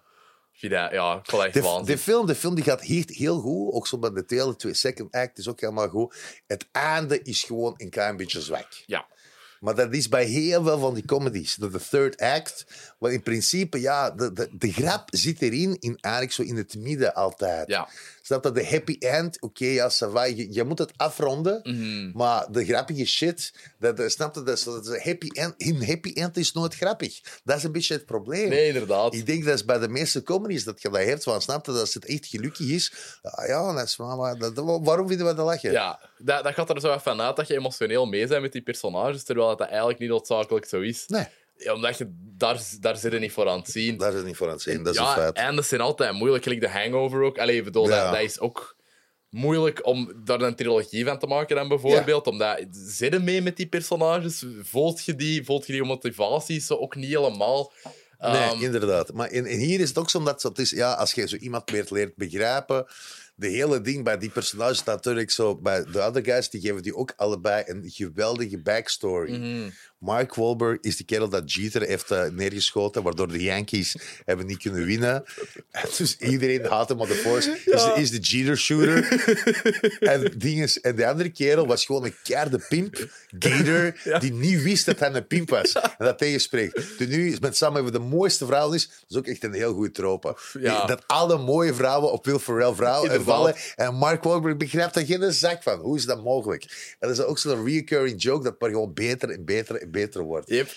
ja, 0.92 1.16
ik 1.18 1.30
echt 1.44 1.54
De, 1.86 1.98
film, 1.98 2.26
de 2.26 2.34
film 2.34 2.54
die 2.54 2.64
gaat 2.64 2.80
hier 2.80 3.04
heel 3.06 3.40
goed. 3.40 3.72
Ook 3.72 3.86
zo 3.86 3.98
bij 3.98 4.10
de 4.10 4.24
tweede, 4.24 4.56
twee 4.56 4.74
second 4.74 5.12
act 5.14 5.38
is 5.38 5.48
ook 5.48 5.60
helemaal 5.60 5.88
goed. 5.88 6.16
Het 6.46 6.66
einde 6.72 7.22
is 7.22 7.42
gewoon 7.42 7.74
een 7.76 7.90
klein 7.90 8.16
beetje 8.16 8.40
zwak. 8.40 8.68
Ja. 8.86 9.06
Maar 9.60 9.74
dat 9.74 9.94
is 9.94 10.08
bij 10.08 10.24
heel 10.24 10.62
veel 10.64 10.78
van 10.78 10.94
die 10.94 11.04
comedies. 11.04 11.54
De, 11.54 11.70
de 11.70 11.80
third 11.90 12.20
act. 12.20 12.64
Maar 12.98 13.12
in 13.12 13.22
principe, 13.22 13.80
ja, 13.80 14.10
de, 14.10 14.32
de, 14.32 14.48
de 14.52 14.72
grap 14.72 15.08
zit 15.10 15.42
erin, 15.42 15.76
in, 15.80 15.98
eigenlijk 16.00 16.34
zo 16.34 16.42
in 16.42 16.56
het 16.56 16.74
midden 16.74 17.14
altijd. 17.14 17.68
Ja. 17.68 17.88
Snap 18.30 18.42
dat? 18.42 18.54
De 18.54 18.66
happy 18.66 18.96
end, 18.98 19.40
oké, 19.40 19.64
ja, 19.64 19.90
ça. 19.90 20.36
Je, 20.36 20.52
je 20.52 20.64
moet 20.64 20.78
het 20.78 20.92
afronden. 20.96 21.60
Mhm. 21.62 22.10
Maar 22.14 22.46
de 22.50 22.64
grappige 22.64 23.04
shit, 23.04 23.52
dat, 23.78 23.96
dat, 23.96 24.10
snap 24.10 24.34
je? 24.34 24.42
Dat, 24.42 24.62
dat 24.64 24.86
is 24.86 25.02
happy 25.02 25.28
end. 25.32 25.54
Een 25.56 25.84
happy 25.86 26.12
end 26.12 26.36
is 26.36 26.52
nooit 26.52 26.74
grappig. 26.74 27.20
Dat 27.44 27.56
is 27.56 27.62
een 27.62 27.72
beetje 27.72 27.94
het 27.94 28.06
probleem. 28.06 28.48
Nee, 28.48 28.66
inderdaad. 28.66 29.14
Ik 29.14 29.26
denk 29.26 29.44
dat 29.44 29.54
is 29.54 29.64
bij 29.64 29.78
de 29.78 29.88
meeste 29.88 30.22
comedies 30.22 30.64
dat 30.64 30.82
je 30.82 30.90
dat 30.90 31.04
hebt. 31.04 31.22
Van, 31.22 31.42
snap 31.42 31.66
je? 31.66 31.72
Dat 31.72 31.80
als 31.80 31.94
het 31.94 32.04
echt 32.04 32.26
gelukkig 32.26 32.68
is. 32.68 32.92
ah, 33.22 33.46
Ja, 33.48 33.72
dat 33.72 33.84
is, 33.86 33.96
maar, 33.96 34.16
maar 34.16 34.38
dat, 34.38 34.52
waarom 34.82 35.08
vinden 35.08 35.26
we 35.26 35.34
dat 35.34 35.46
lachen? 35.46 35.72
Ja, 35.72 36.00
dat, 36.18 36.44
dat 36.44 36.54
gaat 36.54 36.70
er 36.70 36.80
zo 36.80 36.98
van 36.98 37.20
uit 37.20 37.36
dat 37.36 37.46
je 37.46 37.54
emotioneel 37.54 38.06
mee 38.06 38.26
bent 38.26 38.42
met 38.42 38.52
die 38.52 38.62
personages, 38.62 39.24
terwijl 39.24 39.56
dat 39.56 39.68
eigenlijk 39.68 39.98
niet 39.98 40.08
noodzakelijk 40.08 40.66
zo 40.66 40.80
is. 40.80 41.04
Nee, 41.06 41.26
Ja, 41.64 41.74
omdat 41.74 41.98
je 41.98 42.06
daar, 42.36 42.62
daar 42.80 42.96
zit 42.96 43.12
je 43.12 43.18
niet 43.18 43.32
voor 43.32 43.48
aan 43.48 43.58
het 43.58 43.70
zien. 43.70 43.96
daar 43.96 44.12
het 44.12 44.24
niet 44.24 44.36
voor 44.36 44.46
aan 44.46 44.52
het 44.52 44.62
zien. 44.62 44.82
Dat 44.82 44.94
is 44.94 45.00
ja, 45.00 45.08
een 45.08 45.14
feit. 45.22 45.36
en 45.36 45.56
dat 45.56 45.66
zijn 45.66 45.80
altijd 45.80 46.12
moeilijk. 46.12 46.42
Gelijk 46.42 46.60
de 46.60 46.68
Hangover 46.68 47.22
ook. 47.22 47.38
Allee, 47.38 47.62
bedoel, 47.62 47.88
Ja. 47.88 48.04
dat, 48.04 48.12
dat 48.12 48.22
is 48.22 48.40
ook 48.40 48.76
moeilijk 49.30 49.86
om 49.86 50.12
daar 50.24 50.40
een 50.40 50.54
trilogie 50.54 51.04
van 51.04 51.18
te 51.18 51.26
maken 51.26 51.56
dan 51.56 51.68
bijvoorbeeld. 51.68 52.26
Omdat, 52.26 52.64
zit 52.70 53.12
je 53.12 53.18
mee 53.18 53.42
met 53.42 53.56
die 53.56 53.68
personages? 53.68 54.44
Voelt 54.62 55.04
je 55.04 55.14
die? 55.14 55.44
Voelt 55.44 55.66
je 55.66 55.72
die 55.72 55.84
motivaties 55.84 56.66
zo 56.66 56.74
ook 56.74 56.94
niet 56.96 57.08
helemaal? 57.16 57.72
Nee, 58.18 58.30
Ehm, 58.32 58.62
inderdaad. 58.62 59.12
Maar 59.12 59.28
en 59.28 59.46
hier 59.46 59.80
is 59.80 59.88
het 59.88 59.98
ook 59.98 60.10
zo 60.10 60.18
omdat 60.18 60.42
het 60.42 60.58
is, 60.58 60.70
ja, 60.70 60.92
als 60.92 61.12
je 61.12 61.28
zo 61.28 61.36
iemand 61.36 61.72
meer 61.72 61.86
leert 61.88 62.16
begrijpen, 62.16 62.86
de 63.40 63.48
hele 63.48 63.80
ding 63.80 64.04
bij 64.04 64.18
die 64.18 64.30
personages 64.30 64.84
natuurlijk 64.84 65.30
zo, 65.30 65.56
bij 65.56 65.84
de 65.92 66.02
other 66.02 66.24
guys, 66.24 66.50
die 66.50 66.60
geven 66.60 66.82
die 66.82 66.96
ook 66.96 67.12
allebei 67.16 67.62
een 67.66 67.82
geweldige 67.86 68.58
backstory. 68.58 69.36
mhm. 69.36 69.70
Mark 70.00 70.34
Wahlberg 70.34 70.78
is 70.80 70.96
de 70.96 71.04
kerel 71.04 71.28
dat 71.28 71.52
Jeter 71.52 71.82
heeft 71.82 72.10
eh, 72.10 72.24
neergeschoten, 72.32 73.02
waardoor 73.02 73.28
de 73.28 73.42
Yankees 73.42 73.96
hebben 74.24 74.46
niet 74.46 74.58
kunnen 74.58 74.84
winnen. 74.84 75.24
En 75.70 75.88
dus 75.96 76.16
iedereen 76.16 76.64
haat 76.64 76.88
hem 76.88 77.00
op 77.00 77.08
de 77.08 77.14
force. 77.14 77.58
Dus 77.64 77.94
is 77.94 78.10
de 78.10 78.18
Jeter-shooter. 78.18 79.08
en, 80.00 80.32
ding 80.38 80.62
is, 80.62 80.80
en 80.80 80.96
de 80.96 81.06
andere 81.06 81.28
kerel 81.28 81.66
was 81.66 81.84
gewoon 81.84 82.04
een 82.04 82.14
keiharde 82.22 82.64
pimp, 82.68 83.08
Gator, 83.38 83.94
die 84.20 84.32
niet 84.32 84.62
wist 84.62 84.86
dat 84.86 84.98
hij 84.98 85.14
een 85.14 85.26
pimp 85.26 85.50
was. 85.50 85.72
En 85.72 85.90
dat 85.98 86.18
tegenspreekt. 86.18 86.98
Dus 86.98 87.06
nu 87.06 87.32
is 87.32 87.38
met 87.38 87.56
samen 87.56 87.84
met 87.84 87.92
de 87.92 87.98
mooiste 87.98 88.46
vrouw 88.46 88.72
is, 88.72 88.86
dat 88.86 89.04
is 89.08 89.16
ook 89.16 89.26
echt 89.26 89.44
een 89.44 89.52
heel 89.52 89.72
goede 89.72 89.90
trope. 89.90 90.36
Ja. 90.60 90.86
Dat 90.86 91.02
alle 91.06 91.38
mooie 91.38 91.74
vrouwen 91.74 92.12
op 92.12 92.24
Will 92.24 92.38
Ferrell 92.38 92.74
vrouw 92.74 93.04
En 93.76 93.94
Mark 93.94 94.22
Wahlberg 94.22 94.56
begrijpt 94.56 94.94
daar 94.94 95.04
geen 95.04 95.32
zak 95.32 95.62
van. 95.62 95.78
Hoe 95.80 95.96
is 95.96 96.06
dat 96.06 96.24
mogelijk? 96.24 96.96
En 96.98 97.08
dat 97.08 97.18
is 97.18 97.24
ook 97.24 97.38
zo'n 97.38 97.64
recurring 97.64 98.22
joke 98.22 98.44
dat 98.44 98.60
maar 98.60 98.70
gewoon 98.70 98.94
beter 98.94 99.30
en 99.30 99.44
beter 99.44 99.76
en 99.76 99.90
beter 99.90 100.22
wordt. 100.22 100.48
Yep. 100.48 100.68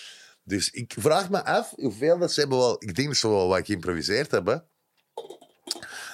Dus 0.44 0.70
ik 0.70 0.94
vraag 0.98 1.30
me 1.30 1.44
af 1.44 1.70
hoeveel 1.70 2.18
dat 2.18 2.32
ze 2.32 2.40
hebben 2.40 2.58
wel... 2.58 2.76
Ik 2.78 2.94
denk 2.94 3.08
dat 3.08 3.16
ze 3.16 3.28
wel 3.28 3.48
wat 3.48 3.66
geïmproviseerd 3.66 4.30
hebben. 4.30 4.64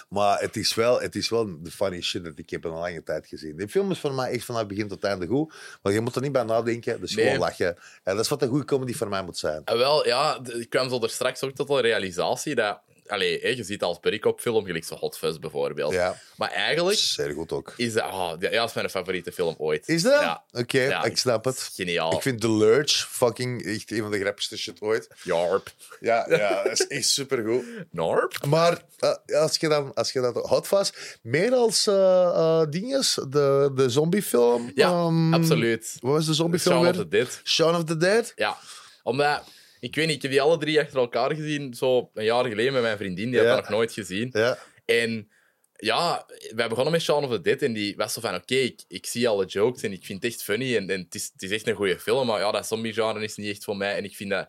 Maar 0.08 0.40
het 0.40 0.56
is, 0.56 0.74
wel, 0.74 1.00
het 1.00 1.14
is 1.14 1.28
wel 1.28 1.62
de 1.62 1.70
funny 1.70 2.00
shit 2.00 2.24
dat 2.24 2.38
ik 2.38 2.50
heb 2.50 2.64
in 2.64 2.70
een 2.70 2.78
lange 2.78 3.02
tijd 3.02 3.26
gezien. 3.26 3.56
De 3.56 3.68
film 3.68 3.90
is 3.90 3.98
voor 3.98 4.12
mij 4.12 4.30
echt 4.30 4.44
vanaf 4.44 4.66
begin 4.66 4.88
tot 4.88 5.04
einde 5.04 5.26
goed. 5.26 5.54
Maar 5.82 5.92
je 5.92 6.00
moet 6.00 6.14
er 6.14 6.22
niet 6.22 6.32
bij 6.32 6.42
nadenken. 6.42 7.00
Dus 7.00 7.14
Nee. 7.14 7.24
gewoon 7.24 7.40
lachen. 7.40 7.76
En 8.02 8.14
dat 8.14 8.24
is 8.24 8.28
wat 8.28 8.42
een 8.42 8.48
goede 8.48 8.64
comedy 8.64 8.94
voor 8.94 9.08
mij 9.08 9.22
moet 9.22 9.38
zijn. 9.38 9.62
En 9.64 9.78
wel, 9.78 10.06
ja, 10.06 10.40
ik 10.44 10.70
kwam 10.70 10.88
zo 10.88 11.02
er 11.02 11.10
straks 11.10 11.42
ook 11.42 11.54
tot 11.54 11.68
de 11.68 11.80
realisatie 11.80 12.54
dat... 12.54 12.80
Allee, 13.11 13.41
hè, 13.41 13.49
je 13.49 13.65
ziet 13.65 13.82
als 13.82 13.99
Perikop-film, 13.99 14.65
gelijk 14.65 14.85
zo 14.85 14.95
Hot 14.95 15.19
Fuzz 15.19 15.39
bijvoorbeeld. 15.39 15.93
Ja. 15.93 16.20
Maar 16.37 16.51
eigenlijk 16.51 16.99
Zeer 16.99 17.32
goed 17.32 17.53
ook. 17.53 17.74
is 17.77 17.93
dat... 17.93 18.05
oh, 18.05 18.32
ja, 18.39 18.51
dat 18.51 18.69
is 18.69 18.74
mijn 18.74 18.91
favoriete 18.91 19.32
film 19.32 19.55
ooit. 19.59 19.89
Is 19.89 20.03
dat? 20.03 20.20
Ja. 20.20 20.45
Oké, 20.53 20.81
Ja, 20.81 21.05
ik 21.05 21.16
snap 21.16 21.45
het. 21.45 21.70
Geniaal. 21.74 22.12
Ik 22.12 22.23
vind 22.23 22.41
The 22.41 22.51
Lurch 22.51 23.09
fucking 23.11 23.65
echt 23.65 23.91
een 23.91 24.03
van 24.03 24.11
de 24.11 24.19
grappigste 24.19 24.59
shit 24.59 24.81
ooit. 24.81 25.09
Jarp. 25.23 25.73
Ja, 26.01 26.27
ja 26.28 26.62
dat 26.62 26.73
is 26.73 26.87
echt 26.87 27.09
supergoed. 27.09 27.65
Narp? 27.91 28.47
Maar 28.47 28.82
eh, 28.99 29.41
als 29.41 29.57
je 29.57 29.69
dan 29.69 29.95
als 29.95 30.12
je 30.12 30.20
dat 30.20 30.35
hot 30.35 30.93
meer 31.23 31.53
als 31.53 31.87
eh, 31.87 32.62
dinges, 32.70 33.19
de, 33.28 33.70
de 33.74 33.91
zombiefilm. 33.91 34.73
Ja, 34.74 34.89
ehm, 34.89 35.35
absoluut. 35.35 35.97
Wat 36.01 36.12
was 36.12 36.27
de 36.27 36.35
zombiefilm 36.35 36.74
Shaun 36.74 36.89
of 36.89 36.97
the 36.97 37.09
Dead. 37.09 37.41
Shaun 37.45 37.74
of 37.74 37.85
the 37.85 37.97
Dead? 37.97 38.32
Ja. 38.37 38.57
Omdat... 39.03 39.43
Ik 39.81 39.94
weet 39.94 40.07
niet, 40.07 40.16
ik 40.16 40.23
heb 40.23 40.31
die 40.31 40.40
alle 40.40 40.59
drie 40.59 40.81
achter 40.81 40.98
elkaar 40.98 41.35
gezien, 41.35 41.74
zo 41.74 42.11
een 42.15 42.24
jaar 42.24 42.44
geleden 42.44 42.73
met 42.73 42.82
mijn 42.82 42.97
vriendin. 42.97 43.31
Die 43.31 43.39
had 43.39 43.48
dat 43.48 43.61
nog 43.61 43.69
nooit 43.69 43.93
gezien. 43.93 44.28
Ja. 44.32 44.59
En 44.85 45.31
ja, 45.77 46.27
wij 46.55 46.69
begonnen 46.69 46.93
met 46.93 47.02
Shaun 47.02 47.24
of 47.24 47.31
the 47.31 47.40
Dead 47.40 47.62
en 47.62 47.73
die 47.73 47.97
was 47.97 48.12
zo 48.12 48.20
van, 48.20 48.35
oké, 48.35 48.55
ik, 48.55 48.82
ik 48.89 49.07
zie 49.07 49.28
alle 49.28 49.47
jokes 49.47 49.82
en 49.82 49.93
ik 49.93 50.05
vind 50.05 50.23
het 50.23 50.32
echt 50.32 50.43
funny 50.43 50.77
en, 50.77 50.90
en 50.90 51.01
het, 51.01 51.15
is, 51.15 51.31
het 51.32 51.43
is 51.43 51.51
echt 51.51 51.66
een 51.66 51.74
goede 51.74 51.98
film, 51.98 52.27
maar 52.27 52.40
ja, 52.40 52.51
dat 52.51 52.66
zombie-genre 52.66 53.24
is 53.24 53.36
niet 53.36 53.51
echt 53.51 53.65
voor 53.65 53.77
mij 53.77 53.97
en 53.97 54.05
ik 54.05 54.16
vind 54.16 54.31
dat... 54.31 54.48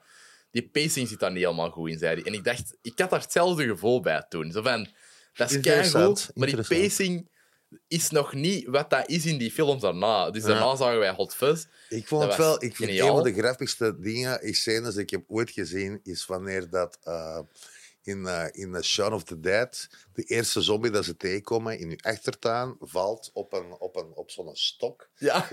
Die 0.51 0.69
pacing 0.69 1.07
zit 1.07 1.19
daar 1.19 1.31
niet 1.31 1.43
helemaal 1.43 1.69
goed 1.69 1.89
in, 1.89 1.97
zei 1.97 2.15
hij. 2.15 2.23
En 2.23 2.33
ik 2.33 2.43
dacht, 2.43 2.77
ik 2.81 2.99
had 2.99 3.09
daar 3.09 3.21
hetzelfde 3.21 3.67
gevoel 3.67 3.99
bij 4.01 4.25
toen. 4.29 4.51
Zo 4.51 4.61
van, 4.61 4.87
dat 5.33 5.51
is 5.51 5.59
keigoed, 5.59 6.31
maar 6.33 6.47
die 6.47 6.67
pacing 6.67 7.29
is 7.87 8.09
nog 8.09 8.33
niet 8.33 8.67
wat 8.67 8.89
dat 8.89 9.09
is 9.09 9.25
in 9.25 9.37
die 9.37 9.51
films 9.51 9.81
daarna. 9.81 10.31
Dus 10.31 10.43
daarna 10.43 10.75
zagen 10.75 10.99
wij 10.99 11.11
Hot 11.11 11.35
Fuzz. 11.35 11.65
Ik 11.89 12.07
vond 12.07 12.23
het 12.23 12.35
wel, 12.35 12.63
ik 12.63 12.75
vind 12.75 12.89
een 12.89 13.07
van 13.07 13.23
de 13.23 13.33
grappigste 13.33 13.99
dingen, 13.99 14.41
is 14.41 14.59
scènes 14.59 14.93
die 14.93 15.03
ik 15.03 15.09
heb 15.09 15.23
ooit 15.27 15.51
gezien, 15.51 15.99
is 16.03 16.25
wanneer 16.25 16.69
dat 16.69 16.97
eh, 17.03 17.39
in, 18.01 18.25
eh 18.25 18.47
in 18.51 18.73
The 18.73 18.81
Shaun 18.81 19.13
of 19.13 19.23
the 19.23 19.39
Dead, 19.39 19.89
de 20.13 20.23
eerste 20.23 20.61
zombie 20.61 20.91
dat 20.91 21.05
ze 21.05 21.17
tegenkomen 21.17 21.79
in 21.79 21.89
uw 21.89 21.99
achtertuin, 22.01 22.75
valt 22.79 23.29
op, 23.33 23.53
een, 23.53 23.71
op, 23.79 23.95
een, 23.95 24.11
op 24.15 24.31
zo'n 24.31 24.55
stok. 24.55 25.09
Ja. 25.17 25.47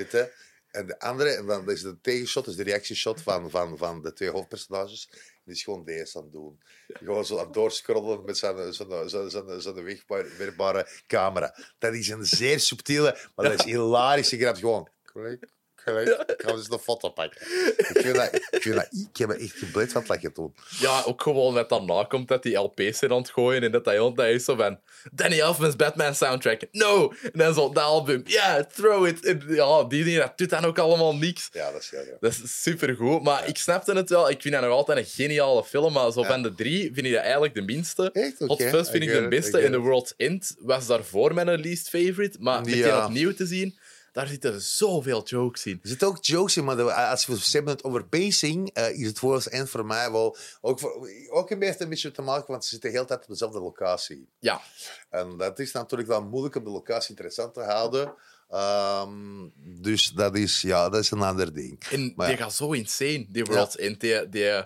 En 0.78 0.86
de 0.86 0.98
andere, 0.98 1.30
en 1.30 1.46
dan 1.46 1.70
is 1.70 1.82
de 1.82 2.00
tegenshot, 2.00 2.46
is 2.46 2.56
de 2.56 2.62
reactieshot 2.62 3.22
van, 3.22 3.50
van, 3.50 3.78
van 3.78 4.02
de 4.02 4.12
twee 4.12 4.30
hoofdpersonages. 4.30 5.08
Die 5.44 5.54
is 5.54 5.62
gewoon 5.62 5.84
deze 5.84 6.18
aan 6.18 6.22
het 6.22 6.32
doen. 6.32 6.60
Gewoon 6.86 7.24
zo 7.24 7.38
aan 7.38 7.44
het 7.44 7.54
doorscrollen 7.54 8.24
met 8.24 8.38
zijn, 8.38 8.72
zijn, 8.72 9.08
zijn, 9.08 9.30
zijn, 9.30 9.60
zijn 9.60 9.84
wegwerkbare 9.84 10.88
camera. 11.06 11.56
Dat 11.78 11.94
is 11.94 12.08
een 12.08 12.24
zeer 12.24 12.60
subtiele, 12.60 13.18
maar 13.34 13.48
dat 13.48 13.58
is 13.58 13.64
hilarische 13.72 14.38
grap. 14.38 14.56
Gewoon 14.56 14.88
klik, 15.02 15.48
Ik 15.96 16.42
ga 16.44 16.50
eens 16.50 16.70
een 16.70 16.78
foto 16.78 17.08
pakken. 17.08 17.40
Ik, 17.76 17.88
vind 17.92 18.14
dat, 18.14 18.34
ik, 18.34 18.62
vind 18.62 18.74
dat, 18.74 18.88
ik 18.90 19.16
heb 19.16 19.28
me 19.28 19.34
echt 19.34 19.56
gebleid 19.56 19.92
van 19.92 20.00
het 20.00 20.10
lachen 20.10 20.32
toen. 20.32 20.54
Ja, 20.80 21.02
ook 21.06 21.22
gewoon 21.22 21.54
dat 21.54 21.68
daarna 21.68 22.04
komt 22.04 22.28
dat 22.28 22.42
die 22.42 22.56
LP's 22.56 22.98
zijn 22.98 23.10
aan 23.10 23.18
het 23.18 23.30
gooien 23.30 23.62
en 23.62 23.72
dat 23.72 23.84
hij 23.84 23.96
dat 23.96 24.18
is 24.26 24.44
zo 24.44 24.56
van 24.56 24.78
Danny 25.12 25.40
Elfman's 25.40 25.76
Batman 25.76 26.14
soundtrack. 26.14 26.60
No! 26.72 27.12
En 27.22 27.30
dan 27.38 27.54
zo 27.54 27.72
dat 27.72 27.84
album. 27.84 28.22
Ja, 28.24 28.64
throw 28.74 29.06
it. 29.06 29.24
En 29.24 29.42
ja, 29.48 29.84
die 29.84 30.04
dingen, 30.04 30.20
dat 30.20 30.38
doet 30.38 30.50
dan 30.50 30.64
ook 30.64 30.78
allemaal 30.78 31.14
niks. 31.16 31.48
Ja, 31.52 31.72
dat 31.72 31.82
is 31.82 31.90
heel 31.90 32.16
Dat 32.20 32.32
is 32.32 32.62
supergoed. 32.62 33.22
Maar 33.22 33.48
ik 33.48 33.56
snapte 33.56 33.92
het 33.92 34.10
wel. 34.10 34.30
Ik 34.30 34.42
vind 34.42 34.54
dat 34.54 34.62
nog 34.62 34.72
altijd 34.72 34.98
een 34.98 35.04
geniale 35.04 35.64
film. 35.64 35.92
Maar 35.92 36.12
zo 36.12 36.22
van 36.22 36.42
de 36.42 36.54
drie 36.54 36.90
vind 36.94 37.06
ik 37.06 37.12
dat 37.12 37.22
eigenlijk 37.22 37.54
de 37.54 37.62
minste. 37.62 38.10
Echt? 38.12 38.40
Oké, 38.40 38.46
Hot 38.46 38.62
Fuzz 38.62 38.90
vind 38.90 39.04
I 39.04 39.06
ik 39.06 39.12
de 39.12 39.28
beste. 39.28 39.50
I 39.50 39.52
get 39.52 39.64
En 39.64 39.72
The. 39.72 39.78
World's 39.78 40.14
End 40.16 40.56
was 40.58 40.86
daarvoor 40.86 41.34
mijn 41.34 41.60
least 41.60 41.88
favorite. 41.88 42.36
Maar 42.40 42.60
met 42.60 42.72
die 42.72 42.76
Ja. 42.76 43.04
opnieuw 43.04 43.34
te 43.34 43.46
zien, 43.46 43.78
daar 44.12 44.26
zitten 44.26 44.60
zoveel 44.60 45.22
jokes 45.22 45.66
in. 45.66 45.78
Er 45.82 45.88
zitten 45.88 46.08
ook 46.08 46.24
jokes 46.24 46.56
in, 46.56 46.64
maar 46.64 46.92
als 46.92 47.26
we 47.26 47.38
hebben 47.50 47.72
het 47.72 47.84
over 47.84 48.04
pacing, 48.04 48.70
eh, 48.72 48.98
is 48.98 49.06
het 49.06 49.18
voor 49.18 49.34
ons 49.34 49.48
eind 49.48 49.70
voor 49.70 49.86
mij 49.86 50.10
wel... 50.10 50.36
Ook, 50.60 50.80
voor, 50.80 51.08
ook 51.28 51.50
een 51.50 51.58
beetje, 51.58 51.82
een 51.82 51.88
beetje 51.88 52.10
te 52.10 52.22
maken, 52.22 52.46
want 52.46 52.64
ze 52.64 52.70
zitten 52.70 52.90
de 52.90 52.96
hele 52.96 53.08
tijd 53.08 53.22
op 53.22 53.28
dezelfde 53.28 53.60
locatie. 53.60 54.28
Ja, 54.38 54.60
En 55.10 55.36
dat 55.36 55.58
is 55.58 55.72
natuurlijk 55.72 56.08
dan 56.08 56.28
moeilijk 56.28 56.54
om 56.54 56.64
de 56.64 56.70
locatie 56.70 57.10
interessant 57.10 57.54
te 57.54 57.62
houden. 57.62 58.14
Ehm, 58.48 59.48
dus 59.56 60.08
dat 60.08 60.36
is, 60.36 60.60
ja, 60.60 60.88
dat 60.88 61.00
is 61.00 61.10
een 61.10 61.22
ander 61.22 61.52
ding. 61.52 61.84
En 61.90 62.12
Maar 62.16 62.26
die 62.28 62.36
ja. 62.36 62.42
gaat 62.42 62.54
zo 62.54 62.72
insane, 62.72 63.26
die 63.28 63.44
World's 63.44 63.76
End. 63.76 64.00
Die, 64.00 64.28
die, 64.28 64.64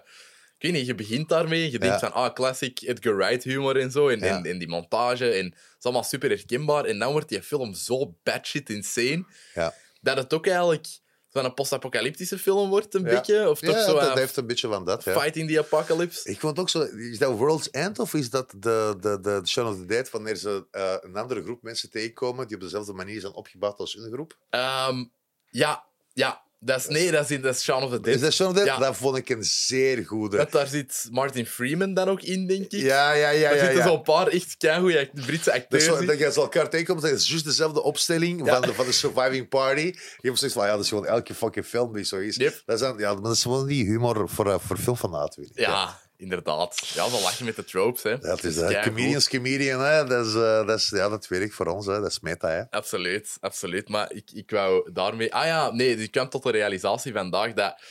ik 0.62 0.68
weet 0.70 0.78
niet, 0.78 0.86
je 0.86 0.94
begint 0.94 1.28
daarmee 1.28 1.70
je 1.70 1.78
denkt 1.78 2.00
van, 2.00 2.12
ah, 2.12 2.32
classic 2.32 2.80
Edgar 2.80 3.16
Wright 3.16 3.44
humor 3.44 3.76
en 3.80 3.90
zo. 3.90 4.08
En, 4.08 4.18
Ja. 4.18 4.36
en, 4.36 4.44
en 4.44 4.58
die 4.58 4.68
montage. 4.68 5.30
En 5.30 5.44
het 5.44 5.54
is 5.78 5.84
allemaal 5.84 6.04
super 6.04 6.28
herkenbaar. 6.28 6.84
En 6.84 6.98
dan 6.98 7.12
wordt 7.12 7.28
die 7.28 7.42
film 7.42 7.74
zo 7.74 8.14
batshit 8.22 8.70
insane, 8.70 9.24
Ja. 9.54 9.74
dat 10.00 10.16
het 10.16 10.32
ook 10.34 10.46
eigenlijk 10.46 10.86
van 11.30 11.44
een 11.44 11.54
post-apocalyptische 11.54 12.38
film 12.38 12.68
wordt, 12.70 12.94
een 12.94 13.04
Ja. 13.04 13.08
beetje. 13.08 13.50
Of 13.50 13.60
toch 13.60 13.74
ja, 13.74 13.84
zo 13.84 13.94
dat 13.98 14.18
heeft 14.18 14.36
een 14.36 14.46
beetje 14.46 14.68
van 14.68 14.84
dat. 14.84 15.04
Ja. 15.04 15.20
Fighting 15.20 15.50
the 15.50 15.58
Apocalypse. 15.58 16.28
Ik 16.30 16.40
vond 16.40 16.58
ook 16.58 16.68
zo, 16.68 16.80
is 16.82 17.18
dat 17.18 17.36
World's 17.36 17.70
End 17.70 17.98
of 17.98 18.14
is 18.14 18.30
dat 18.30 18.54
de, 18.56 18.96
de, 19.00 19.20
de 19.20 19.40
Shaun 19.44 19.68
of 19.68 19.76
the 19.76 19.86
Dead, 19.86 20.10
wanneer 20.10 20.36
ze 20.36 20.66
eh, 20.70 20.94
een 21.00 21.16
andere 21.16 21.42
groep 21.42 21.62
mensen 21.62 21.90
tegenkomen 21.90 22.46
die 22.46 22.56
op 22.56 22.62
dezelfde 22.62 22.92
manier 22.92 23.20
zijn 23.20 23.32
opgebouwd 23.32 23.78
als 23.78 23.94
hun 23.94 24.12
groep? 24.12 24.38
Ehm, 24.50 25.04
ja, 25.50 25.84
ja. 26.12 26.41
Dat 26.64 26.78
is, 26.78 26.86
nee, 26.86 27.10
dat 27.10 27.24
is, 27.24 27.30
in- 27.30 27.40
dat 27.40 27.54
is 27.54 27.62
Shaun 27.62 27.82
of 27.82 27.90
the 27.90 28.00
Dead. 28.00 28.14
Is 28.14 28.20
dat 28.20 28.32
Shaun 28.32 28.48
of 28.50 28.56
the 28.56 28.64
Dead? 28.64 28.78
Ja. 28.78 28.84
Dat 28.84 28.96
vond 28.96 29.16
ik 29.16 29.28
een 29.28 29.44
zeer 29.44 30.04
goede. 30.06 30.36
Want 30.36 30.52
daar 30.52 30.66
zit 30.66 31.08
Martin 31.10 31.46
Freeman 31.46 31.94
dan 31.94 32.08
ook 32.08 32.22
in, 32.22 32.46
denk 32.46 32.72
ik. 32.72 32.80
Ja, 32.80 33.12
ja, 33.12 33.30
ja. 33.30 33.48
Daar 33.48 33.56
ja, 33.56 33.60
zitten 33.64 33.78
ja. 33.78 33.86
zo'n 33.86 34.02
paar 34.02 34.26
echt 34.26 34.56
keigoede 34.56 35.10
Britse 35.14 35.50
Dat, 35.50 35.54
acteurs 35.54 35.82
is 35.86 35.88
zo, 35.88 36.04
dat 36.04 36.18
je 36.18 36.32
ze 36.32 36.40
elkaar 36.40 36.70
tegenkomt, 36.70 37.02
dat 37.02 37.10
is 37.10 37.28
juist 37.28 37.44
dezelfde 37.44 37.82
opstelling 37.82 38.48
van, 38.48 38.60
de, 38.60 38.74
van 38.74 38.86
de 38.86 38.92
Surviving 38.92 39.48
Party. 39.48 39.80
Je 39.80 39.94
hebt 40.20 40.38
zoiets 40.38 40.56
van, 40.56 40.66
ja, 40.66 40.72
dat 40.72 40.82
is 40.82 40.88
gewoon 40.88 41.06
elke 41.06 41.34
fucking 41.34 41.66
film 41.66 41.92
die 41.92 42.04
zo 42.04 42.16
is. 42.16 42.36
Yep. 42.36 42.62
Dat, 42.66 42.74
is 42.74 42.80
dan, 42.86 42.98
ja, 42.98 43.12
maar 43.12 43.22
dat 43.22 43.32
is 43.32 43.42
gewoon 43.42 43.66
die 43.66 43.84
humor 43.84 44.28
voor, 44.28 44.46
uh, 44.46 44.54
voor 44.58 44.76
filmfanaten. 44.76 45.40
weet 45.40 45.50
ik. 45.50 45.58
Ja, 45.58 46.00
inderdaad. 46.22 46.90
Ja, 46.94 47.08
ze 47.08 47.20
lachen 47.20 47.44
met 47.44 47.56
de 47.56 47.64
tropes, 47.64 48.02
hè. 48.02 48.18
Dat 48.18 48.44
is 48.44 48.54
Dat 48.54 48.70
keigoed. 48.70 48.92
comedians, 48.92 49.28
comedian, 49.28 49.80
hè. 49.80 50.04
Dat, 50.04 50.26
is, 50.26 50.34
eh, 50.34 50.66
dat, 50.66 50.78
is, 50.78 50.88
ja, 50.88 51.08
dat 51.08 51.28
werkt 51.28 51.54
voor 51.54 51.66
ons, 51.66 51.86
hè. 51.86 52.00
dat 52.00 52.10
is 52.10 52.20
meta. 52.20 52.48
Hè. 52.48 52.70
Absoluut, 52.70 53.36
absoluut. 53.40 53.88
Maar 53.88 54.12
ik, 54.12 54.30
ik 54.32 54.50
wou 54.50 54.92
daarmee... 54.92 55.34
Ah 55.34 55.44
ja, 55.46 55.70
nee, 55.70 55.96
ik 55.96 56.10
kwam 56.10 56.28
tot 56.28 56.42
de 56.42 56.50
realisatie 56.50 57.12
vandaag 57.12 57.52
dat... 57.52 57.82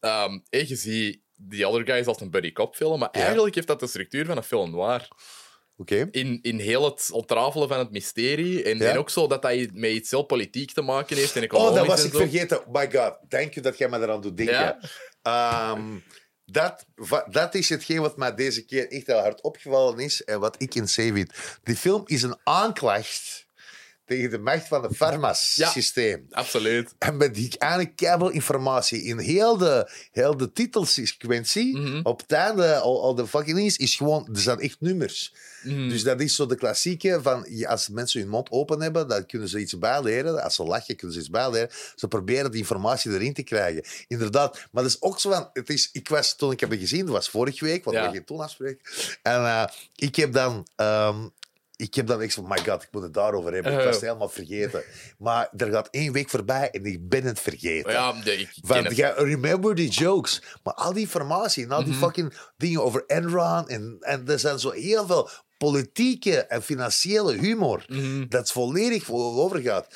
ehm 0.00 0.38
hey, 0.50 0.64
je 0.68 0.76
ziet 0.76 1.20
The 1.48 1.66
Other 1.66 1.84
Guys 1.86 2.06
als 2.06 2.20
een 2.20 2.30
buddy 2.30 2.52
cop 2.52 2.76
film, 2.76 2.98
maar 2.98 3.08
Ja. 3.12 3.20
eigenlijk 3.22 3.54
heeft 3.54 3.66
dat 3.66 3.80
de 3.80 3.86
structuur 3.86 4.26
van 4.26 4.36
een 4.36 4.42
film 4.42 4.70
noir. 4.70 5.08
Oké. 5.76 6.08
In, 6.10 6.38
in 6.42 6.58
heel 6.58 6.84
het 6.84 7.08
ontrafelen 7.12 7.68
van 7.68 7.78
het 7.78 7.90
mysterie. 7.90 8.62
En, 8.62 8.78
Ja. 8.78 8.90
en 8.90 8.98
ook 8.98 9.10
zo 9.10 9.26
dat 9.26 9.42
dat 9.42 9.52
met 9.72 9.90
iets 9.90 10.10
heel 10.10 10.22
politiek 10.22 10.72
te 10.72 10.82
maken 10.82 11.16
heeft 11.16 11.36
en 11.36 11.52
Oh, 11.52 11.74
dat 11.74 11.86
was 11.86 12.04
ik 12.04 12.14
vergeten. 12.14 12.66
Oh 12.66 12.72
my 12.72 12.90
god, 12.92 13.16
dank 13.28 13.54
je 13.54 13.60
dat 13.60 13.78
jij 13.78 13.88
me 13.88 13.98
eraan 13.98 14.20
doet 14.20 14.36
denken. 14.36 14.54
Ja. 14.54 14.78
Ehm, 15.22 15.96
dat, 16.52 16.86
dat 17.30 17.54
is 17.54 17.68
hetgeen 17.68 18.00
wat 18.00 18.16
mij 18.16 18.34
deze 18.34 18.64
keer 18.64 18.90
echt 18.90 19.06
heel 19.06 19.18
hard 19.20 19.40
opgevallen 19.40 19.98
is 19.98 20.24
en 20.24 20.40
wat 20.40 20.62
ik 20.62 20.74
in 20.74 20.84
C 20.84 20.90
vind. 20.90 21.32
Die 21.62 21.76
film 21.76 22.02
is 22.06 22.22
een 22.22 22.36
aanklacht 22.44 23.46
tegen 24.06 24.30
de 24.30 24.38
macht 24.38 24.68
van 24.68 24.82
het 24.82 24.96
farmasysteem. 24.96 26.26
Absoluut. 26.30 26.94
En 26.98 27.16
met 27.16 27.34
die 27.34 27.56
keiveel 27.94 28.28
informatie 28.30 29.02
in 29.02 29.18
heel 29.18 29.56
de, 29.56 29.90
heel 30.12 30.36
de 30.36 30.52
titelsequentie, 30.52 31.76
Mhm. 31.78 32.00
op 32.02 32.20
het 32.20 32.32
einde, 32.32 32.76
al, 32.78 33.02
al 33.02 33.14
de 33.14 33.26
fucking 33.26 33.58
is, 33.58 33.76
is 33.76 33.94
gewoon, 33.96 34.28
er 34.32 34.40
zijn 34.40 34.60
echt 34.60 34.76
nummers. 34.80 35.34
Mhm. 35.62 35.88
Dus 35.88 36.02
dat 36.02 36.20
is 36.20 36.34
zo 36.34 36.46
de 36.46 36.54
klassieke 36.56 37.18
van, 37.22 37.46
ja, 37.48 37.68
als 37.70 37.88
mensen 37.88 38.20
hun 38.20 38.28
mond 38.28 38.50
open 38.50 38.80
hebben, 38.80 39.08
dan 39.08 39.26
kunnen 39.26 39.48
ze 39.48 39.58
iets 39.60 39.78
bijleren. 39.78 40.42
Als 40.42 40.54
ze 40.54 40.62
lachen, 40.64 40.96
kunnen 40.96 41.14
ze 41.16 41.20
iets 41.22 41.30
bijleren. 41.30 41.68
Ze 41.96 42.08
proberen 42.08 42.50
die 42.50 42.60
informatie 42.60 43.12
erin 43.12 43.32
te 43.34 43.42
krijgen. 43.42 43.84
Inderdaad. 44.08 44.52
Maar 44.70 44.82
dat 44.82 44.92
is 44.92 45.02
ook 45.02 45.20
zo 45.20 45.30
van, 45.30 45.50
het 45.52 45.68
is, 45.68 45.88
ik 45.92 46.08
was, 46.08 46.36
toen 46.36 46.52
ik 46.52 46.60
heb 46.60 46.70
het 46.70 46.78
gezien, 46.80 47.04
dat 47.04 47.14
was 47.14 47.28
vorige 47.28 47.64
week, 47.64 47.84
want 47.84 47.96
Ja. 47.96 48.10
we 48.10 48.16
gaan 48.16 48.24
toen 48.24 48.40
afspreken. 48.40 48.80
En 49.22 49.40
eh, 49.44 49.64
ik 49.96 50.16
heb 50.16 50.32
dan... 50.32 50.66
ehm, 50.76 51.28
ik 51.82 51.94
heb 51.94 52.06
dan 52.06 52.20
echt 52.20 52.34
van, 52.34 52.44
my 52.48 52.58
god, 52.58 52.82
ik 52.82 52.88
moet 52.90 53.02
het 53.02 53.14
daarover 53.14 53.52
hebben. 53.52 53.72
Ik 53.72 53.78
was 53.78 53.86
het 53.86 54.02
Eh. 54.02 54.08
helemaal 54.08 54.28
vergeten. 54.28 54.82
Maar 55.18 55.48
er 55.56 55.70
gaat 55.70 55.88
één 55.90 56.12
week 56.12 56.28
voorbij 56.30 56.70
en 56.70 56.84
ik 56.84 57.08
ben 57.08 57.24
het 57.24 57.40
vergeten. 57.40 57.92
Ja, 57.92 58.14
ik 58.38 58.48
het. 58.84 58.96
ja, 58.96 59.12
remember 59.16 59.74
the 59.74 59.88
jokes. 59.88 60.42
Maar 60.62 60.74
al 60.74 60.92
die 60.92 61.02
informatie 61.02 61.64
en 61.64 61.70
al 61.70 61.80
Mhm. 61.80 61.88
die 61.90 61.98
fucking 61.98 62.32
dingen 62.56 62.82
over 62.84 63.04
Enron. 63.06 63.68
En, 63.68 63.96
en 64.00 64.28
er 64.28 64.38
zijn 64.38 64.58
zo 64.58 64.70
heel 64.70 65.06
veel 65.06 65.28
politieke 65.58 66.36
en 66.36 66.62
financiële 66.62 67.32
humor. 67.38 67.84
Mhm. 67.88 68.28
Dat 68.28 68.44
is 68.44 68.52
volledig 68.52 69.10
overgaat. 69.10 69.86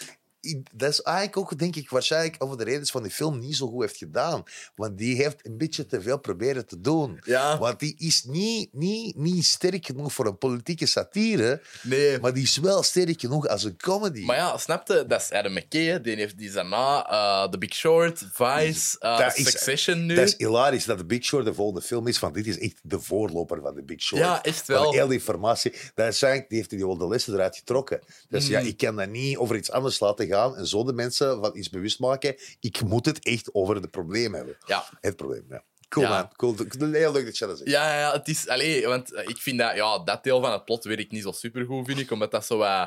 Dat 0.74 0.90
is 0.90 1.00
eigenlijk 1.02 1.36
ook, 1.36 1.58
denk 1.58 1.76
ik, 1.76 1.90
waarschijnlijk 1.90 2.36
over 2.38 2.56
de 2.58 2.64
reden 2.64 2.86
van 2.86 3.02
die 3.02 3.12
film 3.12 3.38
niet 3.38 3.56
zo 3.56 3.66
goed 3.68 3.80
heeft 3.82 3.96
gedaan. 3.96 4.42
Want 4.74 4.98
die 4.98 5.16
heeft 5.16 5.46
een 5.46 5.58
beetje 5.58 5.86
te 5.86 6.00
veel 6.02 6.18
proberen 6.18 6.66
te 6.66 6.80
doen. 6.80 7.18
Ja. 7.24 7.58
Want 7.58 7.78
die 7.80 7.94
is 7.98 8.24
niet, 8.24 8.68
niet, 8.72 9.16
niet 9.16 9.44
sterk 9.44 9.86
genoeg 9.86 10.12
voor 10.12 10.26
een 10.26 10.38
politieke 10.38 10.86
satire. 10.86 11.62
Nee. 11.82 12.18
Maar 12.20 12.32
die 12.34 12.42
is 12.42 12.56
wel 12.56 12.82
sterk 12.82 13.20
genoeg 13.20 13.48
als 13.48 13.64
een 13.64 13.76
comedy. 13.76 14.24
Maar 14.24 14.36
ja, 14.36 14.58
snapte, 14.58 15.04
dat 15.08 15.20
is 15.20 15.30
Adam 15.30 15.52
McKay. 15.52 15.84
hè. 15.84 16.00
Die, 16.00 16.16
heeft, 16.16 16.38
die 16.38 16.50
daarna 16.50 17.06
eh, 17.10 17.50
The 17.50 17.58
Big 17.58 17.74
Short, 17.74 18.18
Vice, 18.32 18.98
eh, 18.98 19.18
Dat 19.18 19.36
is- 19.36 19.50
Succession 19.50 20.06
nu. 20.06 20.14
Dat 20.14 20.24
is 20.24 20.34
hilarisch 20.36 20.84
dat 20.84 20.98
The 20.98 21.04
Big 21.04 21.24
Short 21.24 21.44
de 21.44 21.54
volgende 21.54 21.82
film 21.82 22.06
is, 22.06 22.18
want 22.18 22.34
dit 22.34 22.46
is 22.46 22.58
echt 22.58 22.76
de 22.82 23.00
voorloper 23.00 23.60
van 23.62 23.74
The 23.74 23.82
Big 23.82 24.00
Short. 24.02 24.22
Ja, 24.22 24.42
echt 24.42 24.62
Van 24.64 24.74
wel. 24.74 24.92
heel 24.92 25.06
die 25.08 25.18
informatie. 25.18 25.70
Dat 25.94 26.08
is 26.12 26.22
eigenlijk, 26.22 26.48
die 26.48 26.58
heeft 26.58 26.70
hij 26.70 26.80
wel 26.80 26.96
de 26.98 27.08
lessen 27.08 27.34
eruit 27.34 27.56
getrokken. 27.56 28.00
Dus 28.28 28.44
Mm. 28.44 28.50
ja, 28.50 28.58
ik 28.58 28.76
kan 28.76 28.96
dat 28.96 29.08
niet 29.08 29.36
over 29.36 29.56
iets 29.56 29.70
anders 29.70 30.00
laten 30.00 30.26
gaan 30.26 30.34
en 30.44 30.66
zo 30.66 30.84
de 30.84 30.92
mensen 30.92 31.40
van 31.40 31.56
iets 31.56 31.70
bewust 31.70 31.98
maken. 31.98 32.36
Ik 32.60 32.82
moet 32.82 33.06
het 33.06 33.24
echt 33.24 33.54
over 33.54 33.74
het 33.76 33.90
probleem 33.90 34.34
hebben. 34.34 34.56
Ja. 34.66 34.84
Het 35.00 35.16
probleem, 35.16 35.44
ja. 35.48 35.64
Cool, 35.88 36.04
Ja. 36.06 36.10
man. 36.10 36.36
Cool. 36.36 36.90
Heel 36.92 37.12
leuk 37.12 37.24
dat 37.24 37.38
je 37.38 37.46
dat 37.46 37.58
zegt. 37.58 37.70
Ja, 37.70 37.98
ja, 37.98 38.12
het 38.12 38.28
is... 38.28 38.48
Allee, 38.48 38.86
want 38.86 39.12
eh, 39.12 39.28
ik 39.28 39.36
vind 39.38 39.58
dat... 39.58 39.74
Ja, 39.76 39.98
dat 39.98 40.24
deel 40.24 40.40
van 40.40 40.52
het 40.52 40.64
plot 40.64 40.84
werkt 40.84 41.10
niet 41.10 41.22
zo 41.22 41.32
supergoed, 41.32 41.86
vind 41.86 41.98
ik. 41.98 42.10
Omdat 42.10 42.30
dat 42.30 42.46
zo... 42.46 42.54
eh, 42.60 42.86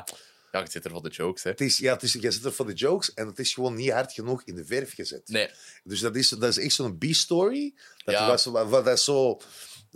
ja, 0.52 0.60
je 0.60 0.70
zit 0.70 0.84
er 0.84 0.90
voor 0.90 1.02
de 1.02 1.08
jokes, 1.08 1.42
hè. 1.42 1.50
Het 1.50 1.60
is, 1.60 1.78
ja, 1.78 1.92
het 1.92 2.02
is, 2.02 2.12
je 2.12 2.30
zit 2.30 2.44
er 2.44 2.52
voor 2.52 2.66
de 2.66 2.72
jokes 2.72 3.14
en 3.14 3.26
het 3.26 3.38
is 3.38 3.54
gewoon 3.54 3.74
niet 3.74 3.90
hard 3.90 4.12
genoeg 4.12 4.42
in 4.44 4.54
de 4.54 4.64
verf 4.64 4.94
gezet. 4.94 5.28
Nee. 5.28 5.50
Dus 5.84 6.00
dat 6.00 6.16
is, 6.16 6.28
dat 6.28 6.42
is 6.44 6.58
echt 6.58 6.74
zo'n 6.74 6.98
B-story. 6.98 7.74
Dat, 8.04 8.14
Ja. 8.14 8.26
was, 8.26 8.44
dat 8.70 8.86
is 8.86 9.04
zo... 9.04 9.40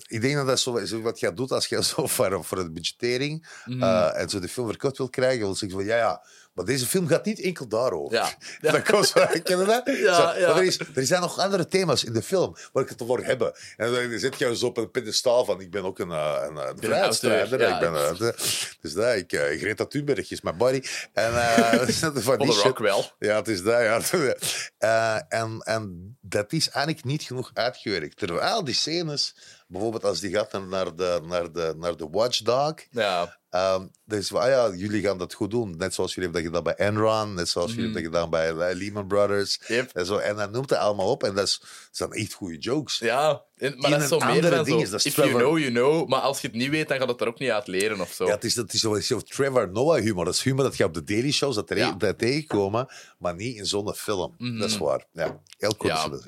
Ik 0.06 0.20
denk 0.20 0.34
dat 0.34 0.46
dat 0.46 0.60
zo 0.60 1.00
wat 1.02 1.20
je 1.20 1.34
doet 1.34 1.50
als 1.50 1.66
je 1.66 1.82
zo 1.94 2.06
voor, 2.06 2.44
voor 2.44 2.56
de 2.58 2.70
budgettering 2.70 3.46
Mhm. 3.64 3.82
eh, 3.82 4.20
en 4.20 4.28
zo 4.28 4.38
de 4.40 4.48
film 4.48 4.66
verkocht 4.68 4.96
wil 4.98 5.08
krijgen. 5.10 5.38
wil 5.40 5.54
zeggen 5.54 5.78
van, 5.78 5.86
ja, 5.88 5.96
ja, 5.96 6.22
maar 6.54 6.64
deze 6.64 6.86
film 6.86 7.06
gaat 7.06 7.24
niet 7.24 7.40
enkel 7.40 7.68
daarover. 7.68 8.16
Ja. 8.16 8.28
Ja. 8.60 8.70
Dat 8.72 8.82
komt 8.82 9.06
zo, 9.06 9.18
dat? 9.66 9.82
Ja, 9.84 10.32
Zo, 10.32 10.38
ja. 10.38 10.48
maar 10.48 10.56
Er, 10.56 10.64
is, 10.64 10.78
er 10.94 11.06
zijn 11.06 11.20
nog 11.20 11.38
andere 11.38 11.66
thema's 11.66 12.04
in 12.04 12.12
de 12.12 12.22
film 12.22 12.56
waar 12.72 12.82
ik 12.82 12.88
het 12.88 13.02
over 13.02 13.24
heb. 13.24 13.58
En 13.76 13.92
dan 13.92 14.18
zit 14.18 14.38
je 14.38 14.56
zo 14.56 14.66
op 14.66 14.76
een 14.76 14.90
pedestaal 14.90 15.44
van, 15.44 15.60
ik 15.60 15.70
ben 15.70 15.84
ook 15.84 15.98
een, 15.98 16.10
eh, 16.10 16.42
een, 16.48 16.56
een 16.56 16.78
vrijheidsstrijder. 16.78 17.62
auteur, 17.62 17.86
Ik 17.86 18.18
ben, 18.18 18.28
eh, 18.28 18.38
dus 18.80 18.92
dat, 18.92 19.14
ik, 19.16 19.32
eh, 19.32 19.58
Greta 19.58 19.84
Thunberg 19.86 20.30
is 20.30 20.40
mijn 20.40 20.56
buddy. 20.56 20.88
En 21.12 21.34
eh, 21.34 21.88
van 21.88 22.22
Van 22.22 22.38
die 22.38 22.52
shit. 22.52 22.62
Rock 22.62 22.78
wel. 22.78 23.10
Ja, 23.18 23.36
het 23.36 23.48
is 23.48 23.62
dat, 23.62 23.80
ja. 23.80 24.34
Eh, 24.78 25.40
en, 25.40 25.58
en 25.60 26.16
dat 26.20 26.52
is 26.52 26.68
eigenlijk 26.68 27.04
niet 27.04 27.22
genoeg 27.22 27.50
uitgewerkt. 27.54 28.16
Terwijl 28.16 28.64
die 28.64 28.74
scènes, 28.74 29.36
bijvoorbeeld 29.74 30.04
als 30.04 30.20
die 30.20 30.30
gaat 30.30 30.52
naar- 30.68 30.96
de, 30.96 31.20
naar 31.24 31.52
de, 31.52 31.74
naar 31.76 31.96
de 31.96 32.08
Watchdog, 32.10 32.74
Ja. 32.90 33.38
Um, 33.76 33.90
dus 34.04 34.34
ah 34.34 34.48
ja, 34.48 34.70
jullie 34.76 35.02
gaan 35.02 35.18
dat 35.18 35.34
goed 35.34 35.50
doen. 35.50 35.74
Net 35.76 35.94
zoals 35.94 36.14
jullie 36.14 36.30
hebben 36.30 36.52
dat 36.52 36.62
gedaan 36.62 36.76
bij 36.76 36.86
Enron, 36.86 37.34
net 37.34 37.48
zoals 37.48 37.70
jullie 37.74 37.84
hebben 37.92 38.02
dat 38.02 38.12
gedaan 38.12 38.30
bij 38.30 38.68
eh, 38.70 38.76
Lehman 38.76 39.06
Brothers. 39.06 39.60
Yep. 39.66 39.90
En, 39.92 40.06
zo, 40.06 40.16
en 40.16 40.36
dan 40.36 40.50
noemt 40.50 40.70
hij 40.70 40.78
allemaal 40.78 41.10
op. 41.10 41.22
En 41.22 41.34
dat, 41.34 41.46
is, 41.46 41.58
dat 41.60 41.68
zijn 41.90 42.12
echt 42.12 42.32
goede 42.32 42.58
jokes. 42.58 42.98
Ja. 42.98 43.42
En, 43.56 43.74
maar 43.78 43.84
In 43.84 43.90
dat 43.90 44.02
is 44.02 44.08
zo 44.08 44.18
meer 44.18 44.28
andere 44.28 44.54
van 44.56 44.64
ding 44.64 44.76
zo... 44.76 44.82
is, 44.84 44.90
dat 44.90 44.98
is 44.98 45.06
if 45.06 45.16
you 45.16 45.28
Trevor. 45.28 45.44
know, 45.46 45.58
you 45.58 45.70
know. 45.70 46.08
Maar 46.08 46.20
als 46.20 46.40
je 46.40 46.46
het 46.46 46.56
niet 46.56 46.70
weet, 46.70 46.88
dan 46.88 46.98
gaat 46.98 47.08
het 47.08 47.20
er 47.20 47.28
ook 47.28 47.38
niet 47.38 47.50
uit 47.50 47.66
leren 47.66 48.00
of 48.00 48.12
zo. 48.12 48.24
Ja, 48.26 48.30
het 48.34 48.44
is, 48.44 48.54
dat 48.54 48.72
is 48.72 48.80
zo, 48.80 49.00
zo 49.00 49.20
Trevor 49.20 49.70
Noah 49.72 50.00
humor. 50.02 50.24
Dat 50.24 50.34
is 50.34 50.42
humor 50.42 50.64
dat 50.64 50.76
je 50.76 50.84
op 50.84 50.94
de 50.94 51.04
Daily 51.04 51.30
Shows 51.32 51.54
dat, 51.54 51.70
er, 51.70 51.76
Ja. 51.76 51.88
Mhm. 51.88 51.98
dat 51.98 52.18
tegenkomen, 52.18 52.86
maar 53.18 53.34
niet 53.34 53.56
in 53.56 53.66
zo'n 53.66 53.94
film. 53.94 54.34
Dat 54.58 54.70
is 54.70 54.78
waar. 54.78 55.04
Ja, 55.12 55.40
heel 55.58 55.76
cool 55.76 55.92
Ja. 55.92 56.08
dat. 56.08 56.26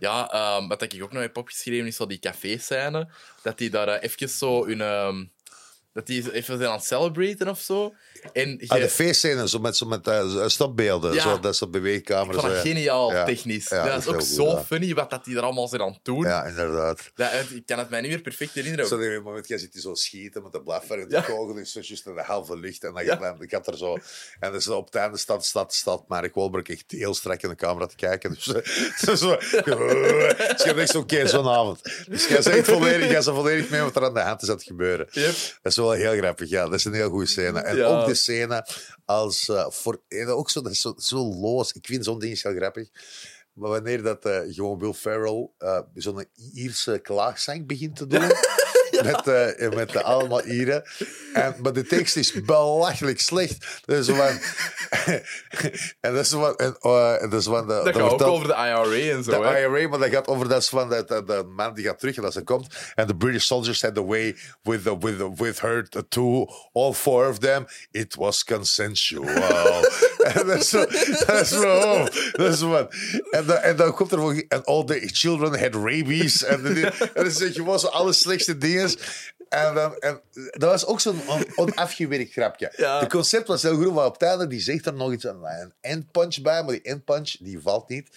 Ja, 0.00 0.30
ehm, 0.30 0.68
wat 0.68 0.82
ik 0.82 1.02
ook 1.02 1.12
nog 1.12 1.22
heb 1.22 1.36
opgeschreven 1.36 1.86
is 1.86 1.96
zo 1.96 2.06
die 2.06 2.18
café-scène. 2.18 3.08
Dat 3.42 3.58
die 3.58 3.70
daar 3.70 3.88
eh, 3.88 4.02
even 4.02 4.28
zo 4.28 4.66
hun... 4.66 4.80
ehm, 4.80 5.24
Dat 5.92 6.06
die 6.06 6.32
even 6.32 6.56
zijn 6.58 6.68
aan 6.70 6.76
het 6.76 6.84
celebraten 6.84 7.48
of 7.48 7.60
zo. 7.60 7.94
En 8.32 8.48
je, 8.60 8.68
Ah, 8.68 8.80
de 8.80 8.88
feestscène, 8.88 9.48
zo 9.48 9.58
met, 9.58 9.76
zo 9.76 9.86
met 9.86 10.06
eh, 10.06 10.46
stopbeelden, 10.46 11.12
Ja. 11.14 11.22
zo, 11.22 11.40
dat 11.40 11.56
soort 11.56 11.74
ik 11.74 11.82
beweegcamera's. 11.82 12.40
vond 12.40 12.54
dat 12.54 12.64
eh. 12.64 12.70
geniaal, 12.70 13.12
Ja. 13.12 13.24
technisch. 13.24 13.68
Ja, 13.68 13.84
dat 13.84 13.92
dat 13.92 14.00
is 14.00 14.06
ook 14.08 14.20
zo 14.36 14.44
goed, 14.50 14.58
ja. 14.58 14.64
funny 14.64 14.94
wat 14.94 15.10
dat 15.10 15.24
die 15.24 15.36
er 15.36 15.42
allemaal 15.42 15.68
zijn 15.68 15.82
aan 15.82 15.92
het 15.92 15.98
doen. 16.04 16.22
Ja, 16.24 16.44
inderdaad. 16.44 17.10
Dat, 17.14 17.30
ik 17.54 17.62
kan 17.66 17.78
het 17.78 17.90
mij 17.90 18.00
niet 18.00 18.10
meer 18.10 18.20
perfect 18.20 18.52
herinneren. 18.54 18.86
Zo, 18.86 18.94
op 18.94 19.00
een 19.00 19.22
moment 19.22 19.48
jij 19.48 19.58
zit 19.58 19.74
je 19.74 19.80
zo 19.80 19.94
schieten 19.94 20.42
met 20.42 20.52
de 20.52 20.62
blaffer 20.62 20.98
en 21.00 21.08
de 21.08 21.14
Ja. 21.14 21.20
kogel 21.22 21.56
is 21.56 21.72
zo 21.72 21.80
juist 21.82 22.06
in 22.06 22.14
de 22.14 22.22
halve 22.22 22.58
lucht. 22.58 22.84
En 22.84 22.94
dan 22.94 23.04
Ja. 23.04 23.16
gaat 23.16 23.42
ik 23.42 23.50
had 23.52 23.66
er 23.66 23.76
zo... 23.76 23.98
En 24.40 24.52
dus 24.52 24.68
op 24.68 24.84
het 24.86 24.94
einde 24.94 25.18
staat, 25.18 25.44
staat, 25.44 25.74
staat 25.74 26.08
Mark 26.08 26.34
Wahlberg 26.34 26.66
echt 26.68 26.84
heel 26.88 27.14
strak 27.14 27.42
in 27.42 27.48
de 27.48 27.54
camera 27.54 27.86
te 27.86 27.96
kijken. 27.96 28.30
Dus, 28.40 28.46
eh, 28.54 28.62
zo, 28.98 29.14
zo, 29.14 29.36
dus 29.36 30.62
je 30.64 30.72
denkt 30.74 30.90
zo, 30.90 30.98
oké, 30.98 31.26
zo'n 31.28 31.48
avond. 31.48 31.82
Dus 32.08 32.26
jij 32.26 32.42
zegt 32.42 32.68
volledig, 32.68 33.10
jij 33.10 33.22
volledig 33.22 33.68
mee 33.70 33.80
wat 33.80 33.96
er 33.96 34.04
aan 34.04 34.14
de 34.14 34.20
hand 34.20 34.42
is 34.42 34.48
aan 34.48 34.54
het 34.54 34.64
gebeuren. 34.64 35.06
Yep. 35.10 35.34
Dat 35.82 35.92
is 35.94 36.02
wel 36.02 36.12
heel 36.12 36.20
grappig, 36.22 36.48
ja. 36.48 36.64
Dat 36.64 36.74
is 36.74 36.84
een 36.84 36.92
heel 36.92 37.10
goede 37.10 37.26
scène. 37.26 37.60
En 37.60 37.76
Ja. 37.76 37.84
ook 37.86 38.06
de 38.06 38.14
scène 38.14 38.66
als... 39.04 39.48
eh, 39.48 39.66
voor, 39.70 40.02
en 40.08 40.26
ook 40.28 40.50
zo, 40.50 40.60
dat 40.62 40.72
is 40.72 40.80
zo, 40.80 40.94
zo 40.96 41.34
loos. 41.34 41.72
Ik 41.72 41.86
vind 41.86 42.04
zo'n 42.04 42.18
ding 42.18 42.32
is 42.32 42.42
heel 42.42 42.54
grappig. 42.54 42.88
Maar 43.52 43.70
wanneer 43.70 44.02
dat 44.02 44.24
eh, 44.24 44.38
gewoon 44.48 44.78
Will 44.78 44.92
Ferrell 44.92 45.50
eh, 45.58 45.80
zo'n 45.94 46.24
Ierse 46.54 46.98
klaagzang 47.02 47.66
begint 47.66 47.96
te 47.96 48.06
doen... 48.06 48.30
Met, 49.04 49.26
eh, 49.26 49.70
met 49.70 49.90
de 49.90 50.02
allemaal 50.02 50.44
Ieren. 50.44 50.84
En, 51.32 51.54
maar 51.62 51.72
de 51.72 51.86
tekst 51.86 52.16
is 52.16 52.32
belachelijk 52.32 53.20
slecht. 53.20 53.82
Dat 53.84 54.04
zo 54.04 54.14
van... 54.14 54.26
en 56.00 56.14
dat 56.14 56.24
is 56.24 56.30
van... 56.30 56.56
En, 56.56 56.76
en 57.20 57.30
dat 57.30 57.40
is 57.40 57.46
van 57.46 57.66
de, 57.66 57.74
Dat 57.74 57.84
dat 57.84 57.94
gaat 57.94 58.12
ook 58.12 58.22
over 58.22 58.46
de 58.46 58.54
IRA 58.54 59.16
en 59.16 59.24
zo. 59.24 59.30
de 59.30 59.46
hè. 59.46 59.60
IRA, 59.60 59.88
maar 59.88 59.98
dat 59.98 60.10
gaat 60.10 60.26
over 60.26 60.48
dat 60.48 60.68
van 60.68 60.88
de, 60.88 61.04
de, 61.06 61.24
de 61.24 61.44
man 61.56 61.74
die 61.74 61.84
gaat 61.84 61.98
terug 61.98 62.16
en 62.16 62.24
als 62.24 62.34
hij 62.34 62.44
komt. 62.44 62.74
En 62.94 63.06
de 63.06 63.16
British 63.16 63.44
soldiers 63.44 63.82
had 63.82 63.94
the 63.94 64.04
way 64.04 64.36
with, 64.62 64.82
the, 64.82 64.98
with, 64.98 65.18
the, 65.18 65.32
with 65.36 65.60
her 65.60 65.88
to 66.08 66.48
all 66.72 66.92
four 66.92 67.28
of 67.28 67.38
them. 67.38 67.66
It 67.90 68.14
was 68.14 68.44
consensual. 68.44 69.24
en 70.34 70.46
dat 70.46 70.60
is 70.60 70.70
dat 70.70 71.40
is 71.40 71.48
zo, 71.48 72.08
dat 72.32 72.52
is 72.52 72.60
wat. 72.60 72.94
En, 73.30 73.46
dan, 73.46 73.56
en 73.56 73.76
dan 73.76 73.94
komt 73.94 74.12
er 74.12 74.18
and 74.48 74.66
all 74.66 74.84
the 74.84 75.08
children 75.12 75.58
had 75.58 75.74
rabies. 75.74 76.44
En, 76.44 76.64
en 76.66 76.92
dan 77.14 77.30
zeg 77.30 77.48
je 77.48 77.54
gewoon 77.54 77.78
zo 77.78 77.86
alle 77.86 78.12
slechtste 78.12 78.58
dingen. 78.58 78.89
En, 79.48 79.74
dan, 79.74 79.96
en 79.98 80.20
dat 80.50 80.70
was 80.70 80.86
ook 80.86 81.00
zo'n 81.00 81.28
on- 81.28 81.46
onafgewerkt 81.56 82.32
grapje. 82.32 82.72
Ja. 82.76 83.00
Het 83.00 83.10
concept 83.10 83.48
was 83.48 83.62
heel 83.62 83.76
goed, 83.76 83.94
maar 83.94 84.06
op 84.06 84.12
het 84.12 84.22
einde 84.22 84.46
die 84.46 84.60
zegt 84.60 84.86
er 84.86 84.94
nog 84.94 85.12
iets 85.12 85.26
aan 85.26 85.44
een 85.44 85.72
endpunch 85.80 86.40
bij, 86.40 86.62
maar 86.62 86.72
die 86.72 86.82
endpunch 86.82 87.36
die 87.40 87.60
valt 87.60 87.88
niet. 87.88 88.08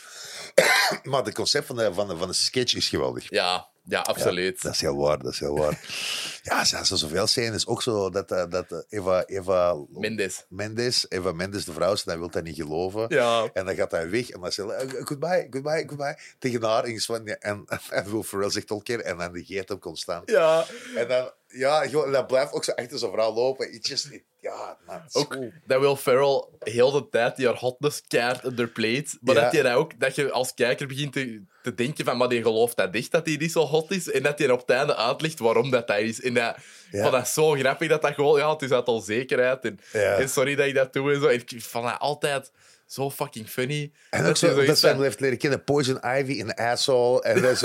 maar 1.04 1.24
het 1.24 1.34
concept 1.34 1.66
van 1.66 1.76
de, 1.76 1.94
van, 1.94 2.08
de, 2.08 2.18
van 2.18 2.28
de 2.28 2.34
sketch 2.34 2.76
is 2.76 2.90
geweldig. 2.90 3.30
Ja, 3.30 3.68
ja, 3.86 4.00
absoluut. 4.00 4.62
Dat 4.62 4.74
is 4.74 4.82
heel 4.82 4.96
waar, 4.96 5.20
dat 5.20 5.32
is 5.32 5.40
heel 5.40 5.58
waar. 5.58 5.80
ja, 6.44 6.66
zijn 6.66 6.86
zo 6.86 6.96
zoveel 6.96 7.28
scènes. 7.28 7.68
Ook 7.68 7.82
zo 7.82 8.10
dat, 8.10 8.32
eh, 8.32 8.44
dat 8.50 8.72
eh, 8.72 8.78
Eva, 8.90 9.26
Eva 9.26 9.76
Mendes. 9.90 10.46
Mendes, 10.50 11.06
Eva 11.10 11.32
Mendes, 11.32 11.66
de 11.66 11.74
vrouw, 11.74 11.96
ze, 11.96 12.18
wil 12.18 12.30
dat 12.30 12.44
niet 12.44 12.56
geloven. 12.56 13.06
Ja. 13.08 13.50
En 13.54 13.66
dan 13.66 13.76
gaat 13.76 13.92
hij 13.92 14.10
weg 14.10 14.30
en 14.30 14.42
dan 14.42 14.52
zegt 14.52 14.70
hij, 14.70 14.78
eh, 14.78 15.06
goodbye, 15.06 15.48
goodbye, 15.50 15.84
goodbye, 15.88 16.18
tegen 16.40 16.64
haar. 16.64 16.84
En, 16.84 17.00
en, 17.26 17.40
en, 17.40 17.66
en 17.90 18.12
Will 18.12 18.24
Ferrell 18.24 18.50
zegt 18.50 18.72
al 18.72 18.78
een 18.78 18.84
keer 18.84 19.00
en 19.00 19.18
dan 19.18 19.32
negeert 19.32 19.70
hem 19.70 19.80
constant. 19.80 20.30
Ja, 20.30 20.66
En 20.96 21.08
dan, 21.08 21.32
ja, 21.54 21.88
gewoon, 21.88 22.12
dat 22.12 22.28
blijft 22.28 22.54
ook 22.54 22.64
zo 22.64 22.72
achter 22.72 23.00
zijn 23.00 23.12
vrouw 23.12 23.34
lopen. 23.34 23.74
It's 23.74 23.90
just, 23.90 24.06
it- 24.12 24.24
ja, 24.40 24.78
man. 24.86 25.02
is 25.08 25.16
ook 25.16 25.34
goed. 25.34 25.52
dat 25.66 25.80
Will 25.80 25.96
Ferrell 25.96 26.44
heel 26.60 26.92
de 26.92 27.10
tijd 27.10 27.36
die 27.36 27.46
haar 27.46 27.58
hotness 27.58 28.02
keert 28.08 28.44
in 28.44 28.56
de 28.56 28.68
plate. 28.68 29.18
Maar 29.22 29.36
Ja. 29.36 29.42
dat, 29.42 29.52
je 29.52 29.64
dat, 29.64 29.74
ook, 29.74 30.00
dat 30.00 30.16
je 30.16 30.32
als 30.32 30.54
kijker 30.54 30.88
begint 30.88 31.14
te, 31.14 31.44
te 31.62 31.74
denken 31.74 32.06
van, 32.06 32.18
maar 32.18 32.30
die 32.30 32.42
gelooft 32.42 32.78
dat 32.78 32.96
echt 32.96 33.12
dat 33.12 33.26
hij 33.26 33.36
niet 33.36 33.52
zo 33.52 33.66
hot 33.66 33.92
is. 33.92 34.12
En 34.12 34.24
dat 34.24 34.40
hij 34.40 34.50
op 34.52 34.60
het 34.60 34.70
einde 34.70 34.96
uitlegt 34.96 35.40
waarom 35.40 35.70
dat, 35.72 35.88
dat 35.88 35.98
is. 36.00 36.22
En 36.22 36.34
dat, 36.34 36.56
Ja. 36.92 37.10
dat 37.10 37.28
zo 37.28 37.52
grappig 37.52 37.90
dat 37.90 38.02
dat 38.02 38.14
gewoon, 38.14 38.40
ja, 38.40 38.52
het 38.52 38.62
is 38.62 38.72
uit 38.72 38.88
onzekerheid. 38.88 39.66
En, 39.66 39.80
Ja. 39.94 40.16
en 40.18 40.30
sorry 40.30 40.56
dat 40.56 40.66
ik 40.68 40.76
dat 40.76 40.94
doe 40.94 41.14
en 41.14 41.22
zo. 41.22 41.28
En 41.28 41.40
ik 41.40 41.62
vond 41.64 41.86
dat 41.86 42.00
altijd 42.00 42.52
zo 42.94 43.10
fucking 43.11 43.49
funny. 43.49 43.91
En 44.10 44.26
ook 44.26 44.38
zo, 44.38 44.65
dat 44.65 44.80
van- 44.80 45.02
heeft 45.02 45.20
leren 45.20 45.38
kennen, 45.38 45.64
Poison 45.64 45.99
Ivy 46.18 46.32
in 46.32 46.53
asshole. 46.53 47.22
En 47.22 47.41
dat 47.41 47.52
is 47.52 47.61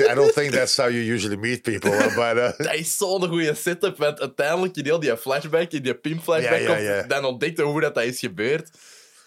I 0.10 0.14
don't 0.14 0.32
think 0.32 0.52
that's 0.52 0.76
how 0.76 0.90
you 0.90 1.12
usually 1.14 1.36
meet 1.36 1.62
people. 1.62 1.90
But, 1.90 2.36
uh, 2.36 2.58
Dat 2.66 2.74
is 2.74 2.96
zo'n 2.96 3.28
goede 3.28 3.54
setup, 3.54 3.96
want 3.96 4.20
uiteindelijk 4.20 4.76
in 4.76 4.84
heel 4.84 5.00
die 5.00 5.16
flashback, 5.16 5.72
in 5.72 5.82
die 5.82 5.94
pin-flashback, 5.94 6.60
Ja, 6.60 6.76
ja, 6.76 6.76
ja. 6.76 6.98
komt- 6.98 7.10
dan 7.10 7.24
ontdekt 7.24 7.56
je 7.56 7.62
hoe 7.62 7.80
dat, 7.80 7.94
dat 7.94 8.04
is 8.04 8.18
gebeurd. 8.18 8.70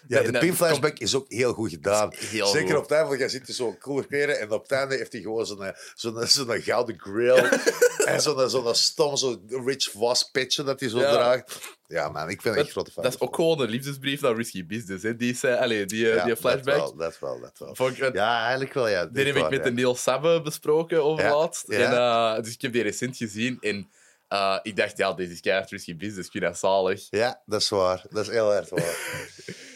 Ja, 0.08 0.22
de 0.22 0.30
dat 0.30 0.40
pin 0.40 0.54
flashback 0.54 0.98
is 0.98 1.14
ook 1.14 1.24
heel 1.28 1.52
goed 1.52 1.70
gedaan. 1.70 2.12
heel 2.16 2.46
Zeker 2.46 2.66
goed. 2.68 2.76
op 2.76 2.82
het 2.82 2.90
einde, 2.92 3.06
want 3.08 3.18
jij 3.20 3.28
zit 3.28 3.48
er 3.48 3.54
zo 3.54 3.76
cool 3.78 4.04
kleren 4.06 4.40
en 4.40 4.50
op 4.50 4.62
het 4.62 4.70
einde 4.72 4.96
heeft 4.96 5.12
hij 5.12 5.20
gewoon 5.20 5.46
zo'n 5.46 5.62
eh, 5.64 5.74
zo'n 5.94 6.26
zo'n 6.26 6.60
gouden 6.60 7.00
grill 7.00 7.48
en 8.12 8.20
zo'n 8.20 8.50
zo'n 8.50 8.74
stom, 8.74 9.16
zo'n 9.16 9.42
Rich 9.66 9.90
Voss 9.90 10.30
petje 10.30 10.62
dat 10.62 10.80
hij 10.80 10.88
zo 10.88 10.98
Ja. 11.00 11.12
draagt. 11.12 11.58
Ja, 11.86 12.08
man, 12.08 12.28
ik 12.30 12.42
ben 12.42 12.54
echt 12.54 12.70
grote 12.70 12.90
fan. 12.90 13.02
dat 13.02 13.12
is 13.14 13.20
ook 13.20 13.34
gewoon 13.34 13.60
een 13.60 13.68
liefdesbrief 13.68 14.20
naar 14.20 14.34
Risky 14.36 14.66
Business. 14.66 15.02
Hè. 15.02 15.16
Die, 15.16 15.34
zei, 15.36 15.56
allee, 15.58 15.84
die, 15.86 16.10
eh, 16.10 16.16
Ja, 16.16 16.24
die 16.24 16.36
flashback. 16.36 16.64
Dat 16.64 16.76
wel, 16.76 16.96
dat 16.96 17.18
wel, 17.18 17.40
dat 17.40 17.58
wel. 17.58 17.74
Vond 17.74 17.98
ik- 18.02 18.14
Ja, 18.14 18.40
eigenlijk 18.42 18.74
wel, 18.74 18.88
ja. 18.88 19.06
Die 19.06 19.24
heb 19.26 19.36
ik 19.36 19.42
met 19.48 19.58
ja. 19.58 19.64
de 19.64 19.72
Neil 19.72 19.94
Sabbe 19.94 20.40
besproken 20.42 21.04
over 21.04 21.24
laatst. 21.30 21.68
En, 21.68 21.92
eh, 21.92 22.40
dus 22.42 22.52
ik 22.54 22.62
heb 22.62 22.72
die 22.72 22.82
recent 22.82 23.16
gezien 23.16 23.56
en 23.60 23.90
eh, 24.28 24.58
ik 24.62 24.76
dacht, 24.76 24.96
ja, 24.96 25.12
dit 25.12 25.30
is 25.30 25.40
keihard 25.40 25.70
Risky 25.70 25.96
Business. 25.96 26.26
Ik 26.26 26.32
vind 26.32 26.44
dat 26.44 26.58
zalig. 26.58 27.06
Ja, 27.10 27.42
dat 27.46 27.60
is 27.60 27.68
waar. 27.68 28.04
Dat 28.10 28.22
is 28.26 28.30
heel 28.32 28.54
erg 28.54 28.68
waar. 28.68 28.96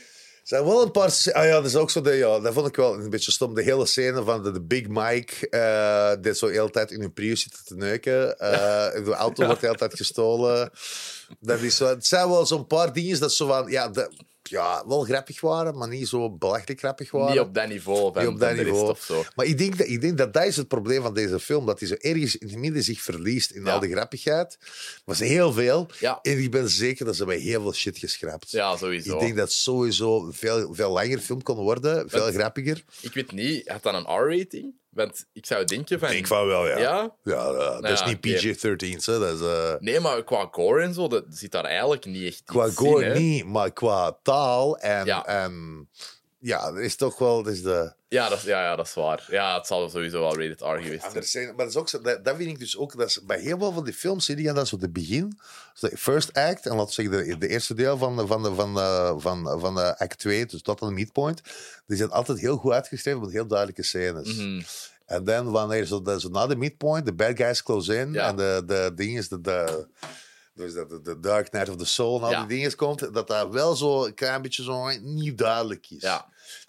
Er 0.47 0.57
zijn 0.57 0.65
wel 0.65 0.83
een 0.83 0.91
paar... 0.91 1.21
Ah 1.33 1.45
ja, 1.45 1.51
dat 1.51 1.65
is 1.65 1.77
ook 1.77 1.91
zo... 1.91 2.01
De, 2.01 2.13
ja, 2.13 2.41
dat 2.41 2.53
vond 2.53 2.67
ik 2.67 2.77
wel 2.77 2.95
een 2.95 3.11
beetje 3.11 3.31
stom. 3.31 3.55
De 3.55 3.63
hele 3.63 3.87
scène 3.87 4.25
van 4.25 4.43
de, 4.43 4.51
de 4.51 4.63
Big 4.63 4.89
Mike... 4.89 5.49
eh 5.49 6.13
die 6.21 6.35
zo 6.35 6.47
de 6.47 6.53
hele 6.53 6.71
tijd 6.71 6.91
in 6.91 7.03
een 7.03 7.13
Prius 7.13 7.43
zitten 7.43 7.65
te 7.65 7.77
neuken. 7.77 8.39
Eh, 8.39 9.05
De 9.05 9.15
auto 9.15 9.45
wordt 9.47 9.61
de 9.61 9.67
hele 9.67 9.79
tijd 9.79 9.95
gestolen. 9.95 10.71
Dat 11.41 11.61
is 11.61 11.77
zo, 11.77 11.87
het 11.87 12.07
zijn 12.07 12.29
wel 12.29 12.47
zo'n 12.47 12.67
paar 12.67 12.93
dingen 12.93 13.21
dat 13.21 13.33
zo 13.33 13.47
van... 13.47 13.71
Ja, 13.71 13.89
de, 13.89 14.11
ja, 14.49 14.85
wel 14.87 15.03
grappig 15.03 15.41
waren, 15.41 15.79
maar 15.79 15.89
niet 15.89 16.09
zo 16.09 16.31
belachelijk 16.31 16.79
grappig 16.79 17.11
waren. 17.11 17.31
Niet 17.31 17.41
op 17.41 17.55
dat 17.55 17.69
niveau 17.69 18.13
van, 18.13 18.23
Niet 18.25 18.33
op 18.35 18.39
dat 18.41 18.57
niveau. 18.57 18.95
zo. 19.01 19.25
Maar 19.35 19.47
ik 19.47 19.59
denk, 19.59 19.79
dat, 19.79 19.87
ik 19.87 20.01
denk 20.01 20.19
dat 20.19 20.33
dat 20.33 20.45
is 20.45 20.57
het 20.57 20.69
probleem 20.69 21.03
van 21.03 21.15
deze 21.15 21.41
film. 21.41 21.67
Dat 21.67 21.79
hij 21.79 21.89
zo 21.89 21.95
ergens 21.99 22.37
in 22.37 22.49
het 22.49 22.59
midden 22.59 22.83
zich 22.83 23.01
verliest 23.01 23.51
in 23.51 23.65
Ja. 23.65 23.73
al 23.73 23.81
die 23.81 23.91
grappigheid. 23.91 24.59
Maar 25.05 25.17
ze 25.17 25.25
heel 25.25 25.53
veel. 25.53 25.89
Ja. 26.01 26.19
En 26.23 26.39
ik 26.43 26.51
ben 26.51 26.69
zeker 26.71 27.05
dat 27.05 27.17
ze 27.17 27.25
bij 27.25 27.39
heel 27.39 27.63
veel 27.63 27.73
shit 27.75 27.99
geschrapt. 27.99 28.51
Ja, 28.51 28.77
sowieso. 28.77 29.15
Ik 29.15 29.21
denk 29.21 29.37
dat 29.37 29.45
het 29.45 29.53
sowieso 29.57 30.29
veel, 30.33 30.75
veel 30.75 30.91
langer 30.93 31.19
film 31.19 31.43
kon 31.43 31.57
worden. 31.57 32.11
Veel 32.11 32.27
Het- 32.27 32.35
grappiger. 32.35 32.85
Ik 33.01 33.15
weet 33.15 33.33
niet, 33.33 33.69
had 33.69 33.83
dat 33.83 33.95
een 33.95 34.15
R-rating? 34.17 34.75
Want 34.97 35.27
ik 35.33 35.47
zou 35.47 35.65
denken 35.65 35.99
van... 35.99 36.25
van 36.27 36.47
wel, 36.47 36.67
Ja? 36.67 36.79
Ja, 36.79 37.13
ja, 37.23 37.81
dat 37.81 37.91
is 37.91 38.05
niet 38.05 38.17
oké. 38.17 38.29
PG-13. 38.29 39.05
hè. 39.05 39.19
Dat 39.19 39.35
is, 39.35 39.41
eh, 39.41 39.75
Nee, 39.79 40.01
maar 40.01 40.25
qua 40.25 40.49
gore 40.51 40.83
en 40.83 40.95
zo, 40.95 41.09
dat 41.09 41.25
zit 41.29 41.53
daar 41.53 41.65
eigenlijk 41.65 42.05
niet 42.05 42.25
echt 42.27 42.43
qua 42.45 42.71
gore 42.71 43.05
in, 43.05 43.23
niet, 43.23 43.45
maar 43.45 43.73
qua 43.73 44.19
taal 44.23 44.79
en... 44.79 45.05
Ja. 45.05 45.27
en 45.27 45.89
ja, 46.39 46.73
dat 46.73 46.81
is 46.81 46.97
toch 46.97 47.19
wel... 47.19 47.49
Is 47.49 47.63
de... 47.63 47.95
Ja, 48.09 48.29
dat, 48.29 48.39
is- 48.39 48.45
ja, 48.45 48.63
ja, 48.63 48.77
dat 48.77 48.87
is 48.87 48.95
waar. 48.95 49.27
Ja, 49.31 49.57
het 49.57 49.67
zal 49.67 49.89
sowieso 49.91 50.21
wel 50.21 50.39
rated 50.41 50.61
R 50.61 50.83
geweest 50.83 51.31
zijn. 51.31 51.47
Maar 51.47 51.57
dat, 51.57 51.69
is 51.69 51.77
ook 51.77 51.89
zo, 51.89 52.01
dat, 52.01 52.25
dat 52.25 52.37
vind 52.37 52.51
ik 52.51 52.59
dus 52.59 52.77
ook. 52.77 52.97
Dat 52.97 53.09
is, 53.09 53.21
bij 53.23 53.41
heel 53.41 53.59
veel 53.59 53.73
van 53.73 53.85
die 53.85 53.95
films 53.95 54.25
zie 54.25 54.43
je 54.43 54.53
dan 54.53 54.67
zo 54.67 54.77
de 54.77 54.91
begin, 54.91 55.39
de 55.81 55.97
first 55.97 56.33
act, 56.33 56.67
en 56.67 56.77
laten 56.77 56.87
we 56.87 56.93
zeggen 57.13 57.29
de, 57.29 57.39
de 57.39 57.49
eerste 57.49 57.75
deel 57.75 57.99
van, 57.99 58.27
van, 58.29 58.43
de, 58.43 58.55
van, 58.55 58.75
de, 58.75 59.15
van, 59.19 59.61
van 59.61 59.75
de 59.75 59.99
act 59.99 60.19
2, 60.19 60.47
dus 60.47 60.63
tot 60.63 60.83
aan 60.83 60.89
de 60.89 60.95
midpoint. 60.95 61.41
Die 61.87 61.97
zijn 61.97 62.11
altijd 62.11 62.39
heel 62.41 62.57
goed 62.57 62.73
uitgeschreven 62.73 63.21
met 63.21 63.33
heel 63.33 63.47
duidelijke 63.47 63.83
scènes. 63.83 64.35
Mhm. 64.37 64.63
En 65.07 65.25
dan 65.25 65.51
wanneer 65.51 65.85
zo, 65.85 66.03
zo 66.19 66.29
na 66.29 66.47
de 66.47 66.57
midpoint, 66.57 67.07
de 67.07 67.15
bad 67.15 67.37
guys 67.37 67.63
close 67.63 67.97
in, 67.97 68.13
Ja. 68.13 68.29
en 68.29 68.37
de, 68.37 68.63
de 68.67 68.93
ding 68.95 69.19
is 69.19 69.29
de, 69.29 69.41
de, 69.41 69.87
dus 70.55 70.75
dat 70.75 70.91
de, 70.91 71.01
de 71.01 71.21
Dark 71.21 71.49
Knight 71.51 71.69
of 71.69 71.77
the 71.77 71.85
Soul 71.87 72.19
en 72.19 72.25
al 72.25 72.31
Ja. 72.31 72.39
die 72.45 72.57
dingen 72.57 72.75
komt, 72.77 73.15
dat 73.15 73.27
dat 73.29 73.49
wel 73.53 73.75
zo 73.77 74.05
een 74.05 74.15
klein 74.15 74.43
beetje 74.43 74.63
zo 74.63 74.89
niet 75.01 75.39
duidelijk 75.39 75.87
is. 75.91 76.03
Ja. 76.03 76.27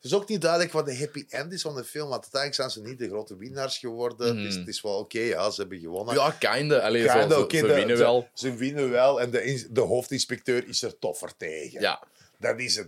Het 0.08 0.16
is 0.16 0.22
ook 0.22 0.30
niet 0.30 0.42
duidelijk 0.42 0.72
wat 0.72 0.86
de 0.86 0.98
happy 0.98 1.26
end 1.30 1.54
is 1.54 1.62
van 1.62 1.76
de 1.76 1.84
film, 1.84 2.10
want 2.10 2.22
uiteindelijk 2.22 2.62
zijn 2.62 2.70
ze 2.86 2.90
niet 2.90 3.00
de 3.00 3.08
grote 3.08 3.38
winnaars 3.38 3.78
geworden. 3.78 4.38
Het, 4.38 4.48
is, 4.48 4.56
het 4.56 4.68
is 4.68 4.82
wel 4.82 4.98
oké, 4.98 5.20
ja, 5.20 5.50
ze 5.50 5.62
hebben 5.62 5.80
gewonnen. 5.80 6.16
Ja, 6.16 6.32
kinda. 6.32 6.78
Allee, 6.80 7.02
Kinda, 7.06 7.22
zo, 7.22 7.30
zo, 7.30 7.42
oké, 7.42 7.58
ze 7.58 7.66
winnen 7.66 7.98
ze- 7.98 8.04
wel. 8.04 8.28
Ze 8.34 8.54
winnen 8.56 8.90
wel 8.90 9.22
en 9.22 9.32
de, 9.32 9.68
de 9.70 9.82
hoofdinspecteur 9.82 10.68
is 10.68 10.82
er 10.82 11.00
toffer 11.00 11.38
tegen. 11.38 11.82
Ja. 11.82 12.04
Dat 12.40 12.60
is 12.60 12.76
het 12.76 12.88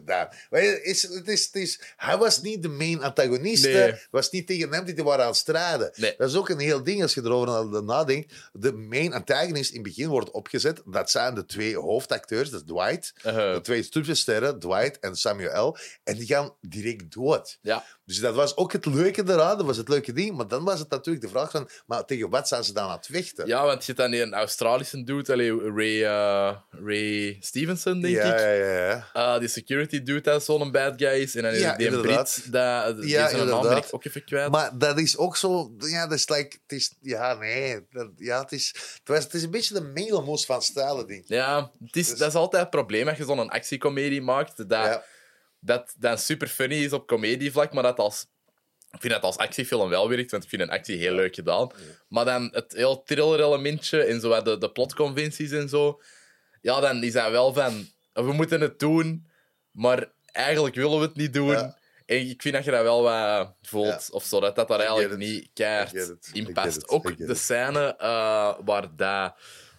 het 0.49 0.79
is, 0.83 1.01
het 1.01 1.27
is, 1.27 1.45
het 1.45 1.55
is, 1.55 1.81
hij 1.95 2.17
was 2.17 2.41
niet 2.41 2.61
de 2.61 2.67
main 2.67 3.03
antagonist. 3.03 3.63
Nee. 3.63 3.75
Het 3.75 4.07
was 4.11 4.29
niet 4.29 4.47
tegen 4.47 4.73
hem 4.73 4.85
die 4.85 4.93
die 4.93 5.03
waren 5.03 5.23
aan 5.23 5.29
het 5.29 5.39
strijden. 5.39 5.91
Nee. 5.95 6.13
Dat 6.17 6.29
is 6.29 6.35
ook 6.35 6.49
een 6.49 6.59
heel 6.59 6.83
ding 6.83 7.01
als 7.01 7.13
je 7.13 7.21
erover 7.21 7.83
nadenkt. 7.83 8.33
De 8.51 8.73
main 8.73 9.13
antagonist 9.13 9.69
in 9.69 9.75
het 9.75 9.87
begin 9.87 10.07
wordt 10.07 10.31
opgezet. 10.31 10.81
Dat 10.85 11.11
zijn 11.11 11.35
de 11.35 11.45
twee 11.45 11.77
hoofdacteurs. 11.77 12.49
Dat 12.49 12.61
is 12.61 12.73
Dwight. 12.73 13.13
Uh-huh. 13.25 13.53
De 13.53 13.61
twee 13.61 13.83
supersterren, 13.83 14.59
Dwight 14.59 14.99
en 14.99 15.15
Samuel. 15.15 15.77
En 16.03 16.17
die 16.17 16.27
gaan 16.27 16.55
direct 16.61 17.13
dood. 17.13 17.57
Ja. 17.61 17.85
Dus 18.09 18.19
dat 18.19 18.35
was 18.35 18.55
ook 18.57 18.71
het 18.71 18.85
leuke 18.85 19.23
eraan. 19.27 19.57
Dat 19.57 19.65
was 19.65 19.77
het 19.77 19.87
leuke 19.87 20.13
ding. 20.13 20.35
Maar 20.37 20.47
dan 20.47 20.63
was 20.63 20.79
het 20.79 20.89
natuurlijk 20.89 21.25
de 21.25 21.31
vraag 21.31 21.51
van... 21.51 21.69
Maar 21.85 22.05
tegen 22.05 22.29
wat 22.29 22.47
zijn 22.47 22.63
ze 22.63 22.73
dan 22.73 22.83
aan 22.89 22.95
het 22.97 23.05
vechten? 23.11 23.47
ja, 23.47 23.65
want 23.65 23.85
je 23.85 23.93
hebt 23.93 24.11
dan 24.11 24.21
een 24.21 24.33
Australische 24.33 25.03
dude, 25.03 25.33
allee, 25.33 25.71
Ray, 25.75 26.03
eh, 26.03 26.55
Ray 26.85 27.37
Stevenson, 27.39 28.01
denk 28.01 28.15
ja, 28.15 28.33
ik. 28.33 28.39
ja, 28.39 28.51
ja, 28.51 28.85
ja. 28.85 29.09
Eh, 29.13 29.39
die 29.39 29.47
security 29.47 30.03
dude 30.03 30.21
dat 30.21 30.43
zo'n 30.43 30.71
bad 30.71 30.93
guy 30.97 31.21
is. 31.21 31.35
En 31.35 31.43
dan 31.43 31.51
is 31.51 31.59
Ja, 31.59 31.75
die. 31.75 31.99
Brit, 31.99 32.51
dat, 32.51 33.01
die 33.01 33.09
Ja, 33.09 33.29
zijn 33.29 33.47
naam 33.47 33.61
ben 33.61 33.77
ik 33.77 33.85
ook 33.91 34.05
even 34.05 34.23
kwijt. 34.23 34.51
Maar 34.51 34.77
dat 34.77 34.99
is 34.99 35.17
ook 35.17 35.37
zo... 35.37 35.71
Ja, 35.77 36.07
dat 36.07 36.17
is 36.17 36.29
like... 36.29 36.57
Het 36.67 36.77
is, 36.77 36.95
ja, 37.01 37.33
nee. 37.33 37.85
Dat, 37.91 38.09
ja, 38.17 38.41
het 38.41 38.51
is, 38.51 38.67
het, 38.75 39.01
was, 39.05 39.23
het 39.23 39.33
is 39.33 39.43
een 39.43 39.51
beetje 39.51 39.73
de 39.73 39.81
mengelmoes 39.81 40.45
van 40.45 40.61
stijlen, 40.61 41.07
denk 41.07 41.21
ik. 41.23 41.27
Ja, 41.29 41.71
het 41.85 41.95
is, 41.95 42.07
Dus- 42.09 42.17
dat 42.19 42.27
is 42.27 42.35
altijd 42.35 42.61
het 42.61 42.71
probleem 42.71 43.07
als 43.07 43.17
je 43.17 43.23
zo'n 43.25 43.49
actiecomedie 43.49 44.21
maakt. 44.21 44.57
Dat, 44.57 44.67
Ja. 44.69 45.03
Dat, 45.59 45.95
dat 45.97 46.21
super 46.21 46.47
funny 46.47 46.75
is 46.83 46.93
op 46.93 47.07
comedievlak, 47.07 47.73
maar 47.73 47.83
dat 47.83 47.99
als... 47.99 48.25
Ik 48.91 49.01
vind 49.01 49.13
dat 49.13 49.23
als 49.23 49.37
actiefilm 49.37 49.89
wel 49.89 50.09
werkt, 50.09 50.31
want 50.31 50.43
ik 50.43 50.49
vind 50.49 50.61
een 50.61 50.69
actie 50.69 50.97
heel 50.97 51.13
leuk 51.13 51.35
gedaan. 51.35 51.69
Maar 52.07 52.25
dan 52.25 52.49
het 52.51 52.73
heel 52.73 53.03
thriller-elementje 53.03 54.03
en 54.03 54.19
zo 54.19 54.41
de, 54.41 54.57
de 54.57 54.71
plotconventies 54.71 55.51
en 55.51 55.69
zo... 55.69 56.01
Ja, 56.61 56.79
dan 56.79 57.03
is 57.03 57.13
dat 57.13 57.31
wel 57.31 57.53
van... 57.53 57.87
We 58.13 58.33
moeten 58.33 58.61
het 58.61 58.79
doen, 58.79 59.27
maar 59.71 60.11
eigenlijk 60.31 60.75
willen 60.75 60.99
we 60.99 61.05
het 61.05 61.15
niet 61.15 61.33
doen. 61.33 61.51
Ja. 61.51 61.77
En 62.05 62.29
ik 62.29 62.41
vind 62.41 62.55
dat 62.55 62.63
je 62.65 62.71
dat 62.71 62.81
wel 62.81 63.01
wat 63.01 63.53
voelt, 63.61 63.87
Ja. 63.87 63.99
of 64.11 64.23
zo, 64.23 64.39
dat 64.39 64.55
dat 64.55 64.67
daar 64.67 64.79
eigenlijk 64.79 65.17
niet 65.17 65.49
keihard 65.53 66.19
in 66.33 66.53
past. 66.53 66.87
Ook 66.87 67.17
de 67.17 67.35
scène 67.35 67.95
eh, 67.97 68.53
waar 68.65 68.95
dat, 68.95 69.35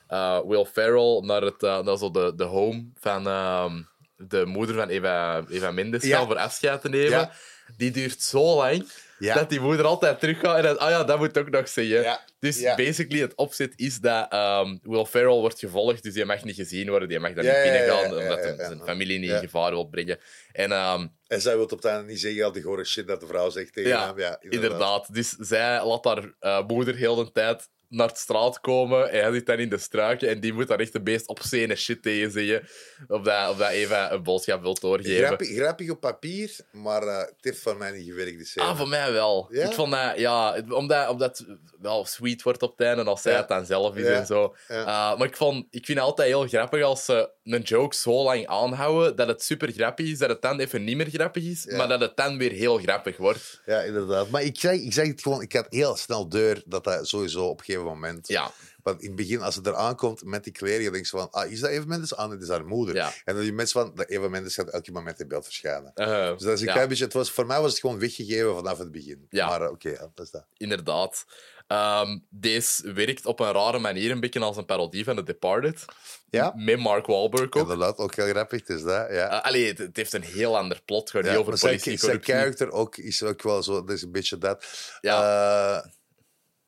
eh, 0.07 0.40
Will 0.47 0.65
Ferrell 0.65 1.20
naar, 1.20 1.43
het, 1.43 1.61
naar 1.61 1.97
zo 1.98 2.11
de, 2.11 2.32
de 2.36 2.44
home 2.44 2.90
van 2.94 3.27
ehm, 3.27 3.82
de 4.28 4.44
moeder 4.47 4.74
van 4.74 4.88
Eva, 4.88 5.44
Eva 5.51 5.70
Mendes 5.70 6.02
Ja. 6.05 6.26
voor 6.26 6.36
afscheid 6.36 6.80
te 6.80 6.88
nemen, 6.88 7.10
Ja. 7.10 7.32
die 7.76 7.90
duurt 7.90 8.22
zo 8.22 8.56
lang 8.56 8.88
Ja. 9.18 9.34
dat 9.34 9.48
die 9.51 9.60
moeder 9.60 9.84
altijd 9.86 10.20
teruggaat 10.20 10.56
en 10.56 10.62
dan, 10.62 10.78
ah 10.78 10.90
ja, 10.90 11.05
dat 11.05 11.18
moet 11.18 11.36
ik 11.36 11.42
ook 11.42 11.51
nog 11.51 11.68
zeggen. 11.68 12.18
Dus 12.38 12.62
basically, 12.76 13.20
het 13.20 13.34
opzet 13.34 13.72
is 13.76 13.98
dat 13.98 14.26
ehm, 14.32 14.76
Will 14.82 15.05
Ferrell 15.05 15.38
wordt 15.38 15.59
gevolgd, 15.59 16.02
dus 16.02 16.14
die 16.14 16.24
mag 16.24 16.44
niet 16.44 16.55
gezien 16.55 16.88
worden, 16.88 17.09
die 17.09 17.18
mag 17.20 17.32
daar 17.32 17.44
niet 17.44 17.62
binnen 17.62 17.88
gaan, 17.88 18.05
omdat 18.18 18.38
hij 18.44 18.55
zijn 18.56 18.80
familie 18.84 19.18
niet 19.18 19.30
in 19.30 19.38
gevaar 19.38 19.70
wil 19.70 19.84
brengen. 19.84 20.18
En 20.52 20.72
ehm, 20.72 21.06
En 21.26 21.40
zij 21.40 21.55
wil 21.55 21.62
op 21.64 21.70
het 21.70 21.84
einde 21.84 22.06
niet 22.06 22.20
zeggen 22.20 22.44
al 22.44 22.52
die 22.52 22.62
gore 22.62 22.84
shit 22.84 23.06
dat 23.06 23.20
de 23.20 23.26
vrouw 23.26 23.51
zegt 23.51 23.72
tegen 23.72 24.01
hem. 24.06 24.18
Ja, 24.18 24.36
Inderdaad. 24.40 25.14
Dus 25.14 25.28
zij 25.38 25.84
laat 25.86 26.05
haar 26.05 26.34
eh, 26.38 26.66
moeder 26.66 26.94
heel 26.94 27.14
de 27.14 27.32
tijd 27.32 27.68
naar 27.90 28.08
de 28.08 28.16
straat 28.16 28.60
komen 28.60 29.10
en 29.10 29.22
hij 29.22 29.32
zit 29.32 29.46
dan 29.46 29.58
in 29.58 29.68
de 29.68 29.78
struiken 29.78 30.28
en 30.28 30.40
die 30.40 30.52
moet 30.52 30.68
daar 30.68 30.78
echt 30.78 30.92
de 30.92 31.00
meest 31.00 31.28
obscene 31.28 31.74
shit 31.76 32.02
tegen 32.02 32.30
zeggen 32.30 32.68
of 33.08 33.22
dat, 33.22 33.50
of 33.50 33.56
dat 33.56 33.70
Eva 33.70 34.12
een 34.12 34.22
boodschap 34.22 34.62
wil 34.62 34.74
doorgeven. 34.74 35.26
Grappig, 35.26 35.48
grappig 35.56 35.90
op 35.90 36.00
papier, 36.00 36.56
maar 36.72 37.02
eh, 37.02 37.18
het 37.18 37.34
heeft 37.40 37.62
van 37.62 37.78
mij 37.78 37.90
niet 37.90 38.06
gewerkt. 38.08 38.52
Ah, 38.56 38.76
voor 38.78 38.88
mij 38.88 39.12
wel. 39.12 39.48
Ja? 39.50 39.64
Ik 39.64 39.72
vond 39.72 39.92
dat, 39.92 40.18
ja, 40.18 40.54
het- 40.54 40.72
omdat, 40.72 41.08
omdat 41.08 41.38
het 41.38 41.46
wel 41.80 42.04
sweet 42.04 42.42
wordt 42.42 42.62
op 42.62 42.70
het 42.78 42.86
einde 42.86 43.04
als 43.04 43.22
zij 43.22 43.32
Ja. 43.32 43.38
het 43.38 43.48
dan 43.48 43.66
zelf 43.66 43.96
is 43.96 44.06
Ja. 44.06 44.12
en 44.12 44.26
zo. 44.26 44.54
Uh, 44.70 44.84
maar 44.86 45.22
ik, 45.26 45.36
vond, 45.36 45.66
ik 45.70 45.84
vind 45.84 45.98
het 45.98 46.06
altijd 46.06 46.28
heel 46.28 46.46
grappig 46.46 46.82
als 46.82 47.04
ze 47.04 47.30
een 47.44 47.62
joke 47.62 47.96
zo 47.96 48.22
lang 48.22 48.46
aanhouden 48.46 49.16
dat 49.16 49.28
het 49.28 49.42
super 49.42 49.72
grappig 49.72 50.06
is, 50.10 50.18
dat 50.18 50.28
het 50.28 50.42
dan 50.42 50.60
even 50.60 50.84
niet 50.84 50.96
meer 50.96 51.08
grappig 51.10 51.44
is, 51.44 51.66
maar 51.66 51.88
dat 51.88 52.00
het 52.00 52.16
dan 52.16 52.38
weer 52.38 52.50
heel 52.52 52.78
grappig 52.78 53.16
wordt. 53.16 53.60
Ja, 53.66 53.80
inderdaad. 53.80 54.28
Maar 54.30 54.42
ik 54.42 54.60
zeg, 54.60 54.72
ik 54.80 54.92
zeg 54.92 55.06
het 55.06 55.22
gewoon, 55.22 55.42
ik 55.42 55.52
had 55.52 55.66
heel 55.68 55.96
snel 55.96 56.28
deur 56.28 56.62
dat 56.66 56.84
dat 56.84 57.08
sowieso 57.08 57.44
op 57.46 57.58
een 57.58 57.64
gegeven 57.64 57.80
moment. 57.85 58.28
Ja, 58.28 58.51
Want 58.82 59.01
in 59.01 59.07
het 59.07 59.16
begin, 59.16 59.43
als 59.43 59.55
het 59.55 59.66
eraan 59.66 59.97
komt 59.97 60.24
met 60.24 60.44
die 60.44 60.52
kleren, 60.52 60.82
je 60.82 60.90
denkt 60.90 61.09
zo 61.09 61.19
van, 61.19 61.31
ah, 61.31 61.51
is 61.51 61.61
dat 61.61 61.70
Eva 61.70 61.85
Mendes? 61.86 62.15
Ah, 62.15 62.31
dit 62.31 62.43
is 62.43 62.48
haar 62.48 62.65
moeder. 62.66 62.94
Ja. 62.94 63.12
En 63.24 63.35
dan 63.35 63.43
die 63.43 63.52
mensen 63.52 63.81
van, 63.81 63.94
dat 63.94 64.09
Eva 64.09 64.28
Mendes 64.28 64.55
gaat 64.55 64.69
elke 64.69 64.93
moment 64.93 65.20
in 65.20 65.28
beeld 65.28 65.44
verschijnen. 65.44 65.93
uh, 65.94 66.07
Dus 66.28 66.43
dat 66.43 66.52
is 66.52 66.61
een 66.61 66.66
ja. 66.66 66.73
klein 66.73 66.89
beetje, 66.89 67.05
het 67.05 67.12
was, 67.12 67.31
voor 67.31 67.47
mij 67.47 67.61
was 67.61 67.70
het 67.70 67.81
gewoon 67.81 67.98
weggegeven 67.98 68.55
vanaf 68.55 68.78
het 68.78 68.93
begin. 68.93 69.27
Ja. 69.31 69.48
Maar 69.48 69.62
eh, 69.62 69.70
oké, 69.70 70.11
dat 70.15 70.24
is 70.27 70.31
dat. 70.31 70.44
inderdaad. 70.57 71.24
Ehm, 71.66 72.19
deze 72.31 72.93
werkt 72.93 73.27
op 73.27 73.40
een 73.40 73.52
rare 73.52 73.78
manier 73.78 74.11
een 74.11 74.20
beetje 74.20 74.40
als 74.40 74.57
een 74.57 74.65
parodie 74.65 75.05
van 75.05 75.16
The 75.16 75.23
Departed. 75.23 75.85
Ja. 76.31 76.52
Met 76.57 76.78
Mark 76.78 77.07
Wahlberg 77.07 77.44
ook. 77.44 77.55
Inderdaad, 77.55 77.97
ook 77.98 78.15
heel 78.15 78.27
grappig, 78.28 78.61
het 78.61 78.69
is 78.78 78.82
dat, 78.82 79.07
ja. 79.11 79.31
Uh, 79.32 79.40
allee, 79.44 79.66
het, 79.66 79.78
het 79.78 79.97
heeft 79.97 80.12
een 80.12 80.23
heel 80.23 80.59
ander 80.59 80.81
plot. 80.85 81.11
Gewoon 81.11 81.27
Ja, 81.27 81.32
zijn, 81.32 81.44
politie, 81.44 81.81
zijn 81.82 81.98
corruptie. 81.98 82.35
character 82.35 82.70
ook, 82.70 82.97
is 82.97 83.23
ook 83.23 83.43
wel 83.43 83.62
zo, 83.62 83.85
dat 83.85 83.90
is 83.97 84.02
een 84.02 84.12
beetje 84.12 84.39
dat. 84.39 84.66
Ja. 85.01 85.77
Eh, 85.82 85.90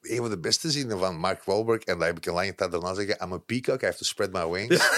een 0.03 0.17
van 0.17 0.31
de 0.31 0.39
beste 0.39 0.71
zinnen 0.71 0.99
van 0.99 1.17
Mark 1.17 1.45
Wahlberg, 1.45 1.83
en 1.83 1.99
dat 1.99 2.07
heb 2.07 2.17
ik 2.17 2.27
een 2.27 2.33
lange 2.33 2.55
tijd 2.55 2.71
daarna 2.71 2.95
zeggen, 2.95 3.17
I'm 3.23 3.33
a 3.33 3.39
peacock, 3.39 3.83
I 3.83 3.85
have 3.85 3.99
to 3.99 4.05
spread 4.05 4.33
my 4.33 4.49
wings. 4.49 4.91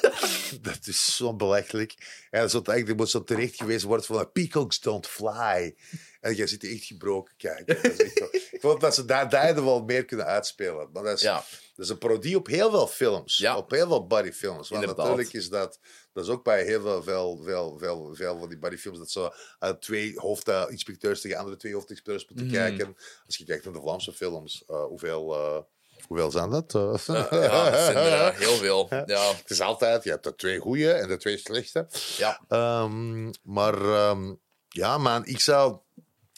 dat 0.60 0.86
is 0.86 1.16
zo 1.16 1.34
belachelijk. 1.34 1.94
En 2.30 2.50
zo 2.50 2.62
eigenlijk 2.64 2.98
moet 2.98 3.10
zo 3.10 3.24
terecht 3.24 3.56
geweest 3.56 3.84
worden 3.84 4.06
van, 4.06 4.32
peacocks 4.32 4.80
don't 4.80 5.06
fly. 5.06 5.76
En 6.20 6.34
jij 6.34 6.46
zit 6.46 6.64
echt 6.64 6.84
gebroken 6.84 7.34
kijken. 7.36 7.66
Dat 7.82 7.92
is 7.92 8.02
echt 8.02 8.18
zo. 8.18 8.24
Ik 8.56 8.60
vond 8.60 8.80
dat 8.80 8.94
ze 8.94 9.04
daar, 9.04 9.28
daar 9.28 9.64
wel 9.64 9.82
meer 9.82 10.04
kunnen 10.04 10.26
uitspelen. 10.26 10.88
Maar 10.92 11.02
dat 11.02 11.16
is, 11.16 11.20
Ja. 11.22 11.44
dat 11.74 11.84
is 11.84 11.88
een 11.88 11.98
parodie 11.98 12.36
op 12.36 12.46
heel 12.46 12.70
veel 12.70 12.86
films. 12.86 13.36
Ja. 13.36 13.56
Op 13.56 13.70
heel 13.70 13.86
veel 13.86 14.06
bodyfilms. 14.06 14.68
Want 14.68 14.80
Inderdaad. 14.82 15.06
natuurlijk 15.06 15.32
is 15.34 15.48
dat... 15.48 15.78
Dat 16.12 16.24
is 16.24 16.30
ook 16.30 16.44
bij 16.44 16.64
heel 16.64 16.80
veel, 16.80 17.02
veel, 17.02 17.40
veel, 17.42 17.78
veel, 17.78 18.14
veel 18.14 18.38
van 18.38 18.48
die 18.48 18.58
bodyfilms 18.58 18.98
dat 18.98 19.10
zo 19.10 19.30
uh, 19.60 19.70
twee 19.70 20.12
hoofdinspecteurs 20.18 21.20
tegen 21.20 21.36
andere 21.38 21.56
twee 21.56 21.74
hoofdinspecteurs 21.74 22.26
moeten 22.28 22.46
Mhm. 22.46 22.54
kijken. 22.54 22.96
Als 23.26 23.36
je 23.36 23.44
kijkt 23.44 23.64
naar 23.64 23.72
de 23.72 23.80
Vlaamse 23.80 24.12
films, 24.12 24.64
uh, 24.70 24.84
hoeveel, 24.84 25.34
uh, 25.34 25.58
hoeveel 26.06 26.30
zijn 26.30 26.50
dat? 26.50 26.74
Uh, 26.74 26.94
Uh, 27.08 27.26
ja, 27.30 27.70
dat 27.70 27.84
zijn 27.84 27.96
er 27.96 28.32
uh, 28.32 28.38
heel 28.38 28.56
veel. 28.56 28.86
Ja. 29.06 29.34
Het 29.36 29.50
is 29.50 29.60
altijd, 29.60 30.04
je 30.04 30.10
hebt 30.10 30.24
de 30.24 30.34
twee 30.34 30.58
goede 30.58 30.92
en 30.92 31.08
de 31.08 31.16
twee 31.16 31.36
slechte. 31.36 31.86
Ja. 32.16 32.40
Um, 32.82 33.30
maar 33.42 34.08
um, 34.08 34.40
ja, 34.68 34.98
man, 34.98 35.26
ik 35.26 35.40
zou. 35.40 35.78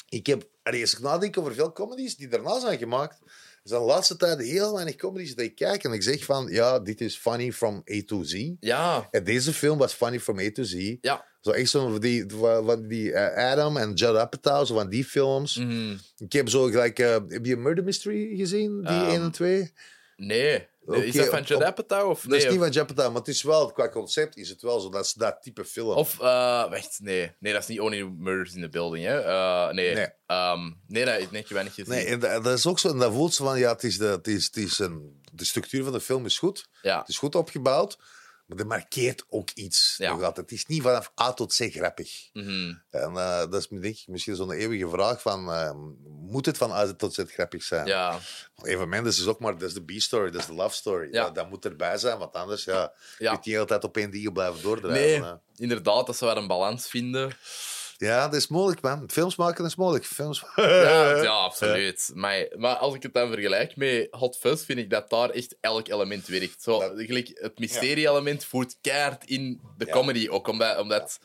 Ik 0.09 0.27
heb, 0.27 0.49
als 0.63 0.93
ik 0.93 0.99
nadenk 0.99 1.39
over 1.39 1.55
veel 1.55 1.73
comedies 1.73 2.17
die 2.17 2.29
daarna 2.29 2.61
zijn 2.61 2.79
gemaakt, 2.79 3.19
zijn 3.63 3.81
de 3.81 3.87
laatste 3.87 4.17
tijd 4.17 4.41
heel 4.41 4.75
weinig 4.75 4.97
comedies 4.97 5.35
dat 5.35 5.45
ik 5.45 5.55
kijk. 5.55 5.85
En 5.85 5.93
ik 5.93 6.03
zeg 6.03 6.25
van, 6.25 6.47
ja, 6.51 6.79
dit 6.79 7.01
is 7.01 7.17
funny 7.17 7.53
from 7.53 7.83
A 7.93 8.03
to 8.07 8.23
Z. 8.23 8.51
Ja. 8.61 9.09
En 9.11 9.25
deze 9.25 9.53
film 9.53 9.79
was 9.79 9.93
funny 9.93 10.21
from 10.21 10.39
A 10.39 10.51
to 10.51 10.63
Z. 10.63 10.97
Ja. 11.01 11.27
Zo 11.41 11.51
echt 11.51 11.71
zo 11.71 11.89
van 11.91 12.01
die, 12.01 12.25
van 12.65 12.89
die 12.89 13.11
uh, 13.11 13.37
Adam 13.37 13.77
en 13.77 13.93
Judd 13.93 14.17
Apatow, 14.17 14.67
zo 14.67 14.75
van 14.75 14.89
die 14.89 15.05
films. 15.05 15.57
Mm. 15.57 15.99
Ik 16.17 16.33
heb 16.33 16.49
zo 16.49 16.65
gelijk... 16.65 16.99
Uh, 16.99 17.17
heb 17.29 17.47
je 17.47 17.57
Murder 17.57 17.85
Mystery 17.85 18.37
gezien, 18.37 18.83
die 18.83 18.97
Um, 18.97 19.09
1 19.09 19.23
en 19.23 19.31
2? 19.31 19.73
Nee. 20.17 20.67
Is 20.87 21.15
dat 21.15 21.29
van 21.29 21.43
Judd 21.43 21.63
Apatow? 21.63 22.11
Of 22.11 22.21
Dat 22.21 22.31
nee? 22.31 22.39
is 22.39 22.51
niet 22.51 22.59
van 22.59 22.71
Judd 22.71 22.91
Apatow, 22.91 23.07
maar 23.07 23.21
het 23.21 23.29
is 23.29 23.43
wel, 23.43 23.73
qua 23.73 23.89
concept 23.89 24.37
is 24.37 24.49
het 24.49 24.63
wel 24.63 24.81
zo. 24.81 24.91
Dat 24.91 25.05
is 25.05 25.13
dat 25.13 25.43
type 25.43 25.65
film. 25.65 25.97
Of, 25.97 26.15
uh, 26.15 26.71
wacht, 26.71 26.99
nee. 27.03 27.33
Nee, 27.39 27.53
dat 27.53 27.63
is 27.63 27.69
niet 27.69 27.81
Only 27.81 28.03
Murders 28.03 28.55
in 28.55 28.61
the 28.61 28.69
Building, 28.69 29.05
hè? 29.05 29.25
Uh, 29.25 29.71
nee. 29.71 29.95
Nee. 29.95 30.09
Um, 30.27 30.81
nee, 30.87 31.05
dat 31.05 31.21
ik 31.21 31.49
heb 31.49 31.63
niet 31.63 31.73
gezien. 31.73 31.95
Nee, 31.95 32.05
en 32.05 32.21
dat, 32.21 32.45
dat 32.45 32.59
is 32.59 32.67
ook 32.67 32.79
zo. 32.79 32.89
En 32.89 32.99
dat 32.99 33.13
voelt 33.13 33.35
ze 33.35 33.43
van, 33.43 33.59
ja, 33.59 33.73
het 33.73 33.85
is 33.85 33.99
de, 33.99 34.07
het 34.07 34.27
is, 34.27 34.45
het 34.45 34.57
is 34.57 34.79
een, 34.79 35.21
de 35.33 35.45
structuur 35.45 35.85
van 35.85 35.93
de 35.93 36.01
film 36.01 36.25
is 36.25 36.39
goed. 36.39 36.69
Ja. 36.83 36.99
Het 36.99 37.09
is 37.09 37.19
goed 37.19 37.35
opgebouwd. 37.35 37.99
Maar 38.49 38.57
dat 38.57 38.67
markeert 38.67 39.25
ook 39.29 39.51
iets. 39.55 39.95
Ja. 39.97 40.11
nog 40.11 40.23
altijd. 40.23 40.51
Het 40.51 40.59
is 40.59 40.67
niet 40.67 40.83
vanaf 40.83 41.13
A 41.21 41.33
tot 41.33 41.55
C 41.57 41.73
grappig. 41.73 42.29
Mhm. 42.33 42.75
En 42.91 43.13
uh, 43.13 43.39
dat 43.39 43.55
is 43.55 43.69
denk 43.69 43.85
ik 43.85 44.05
misschien 44.07 44.37
zo'n 44.37 44.53
eeuwige 44.53 44.89
vraag 44.89 45.23
van... 45.23 45.49
Uh, 45.49 45.73
moet 46.07 46.47
het 46.47 46.57
van 46.57 46.73
A 46.73 46.93
tot 46.93 47.15
Z 47.15 47.23
grappig 47.27 47.63
zijn? 47.63 47.87
Ja. 47.87 48.19
Eva 48.63 48.85
Mendes 48.85 49.19
is 49.19 49.27
ook 49.27 49.41
maar... 49.41 49.59
Dat 49.59 49.69
is 49.69 49.75
de 49.75 49.85
B-story, 49.85 50.31
dat 50.31 50.41
is 50.41 50.47
de 50.47 50.55
love 50.55 50.75
story. 50.75 51.13
Ja. 51.13 51.25
Dat, 51.25 51.35
dat 51.35 51.49
moet 51.49 51.65
erbij 51.65 51.99
zijn, 51.99 52.19
want 52.19 52.33
anders 52.35 52.65
ja, 52.65 52.93
je 53.19 53.39
de 53.43 53.51
hele 53.51 53.65
tijd 53.65 53.85
op 53.85 53.97
één 53.97 54.11
ding 54.11 54.33
blijven 54.33 54.63
doordrijven. 54.63 55.21
Nee, 55.21 55.33
inderdaad, 55.57 56.07
dat 56.07 56.17
ze 56.17 56.25
wel 56.25 56.37
een 56.37 56.47
balans 56.47 56.89
vinden. 56.89 57.37
Ja, 57.99 58.25
dat 58.29 58.35
is 58.35 58.49
moeilijk, 58.49 58.81
man. 58.81 59.05
Films 59.11 59.37
maken 59.37 59.65
is 59.65 59.75
moeilijk. 59.77 60.05
Films... 60.05 60.45
Ja, 60.57 61.17
ja 61.23 61.31
absoluut. 61.31 62.11
Maar, 62.15 62.47
maar 62.57 62.77
als 62.77 62.95
ik 62.95 63.03
het 63.03 63.15
dan 63.15 63.29
vergelijk 63.33 63.77
met 63.77 64.07
Hot 64.11 64.37
Fuzz, 64.37 64.65
vind 64.65 64.79
ik 64.79 64.91
dat 64.91 65.11
daar 65.11 65.31
echt 65.31 65.57
elk 65.61 65.89
element 65.89 66.27
werkt. 66.27 66.63
Zo, 66.63 66.79
Dat- 66.81 66.93
gelijk, 66.97 67.31
het 67.35 67.59
mysterie-element 67.59 68.45
voert 68.45 68.77
keihard 68.81 69.25
in 69.25 69.61
de 69.77 69.87
comedy 69.89 70.29
ook, 70.29 70.49
omdat, 70.49 70.79
omdat 70.79 71.19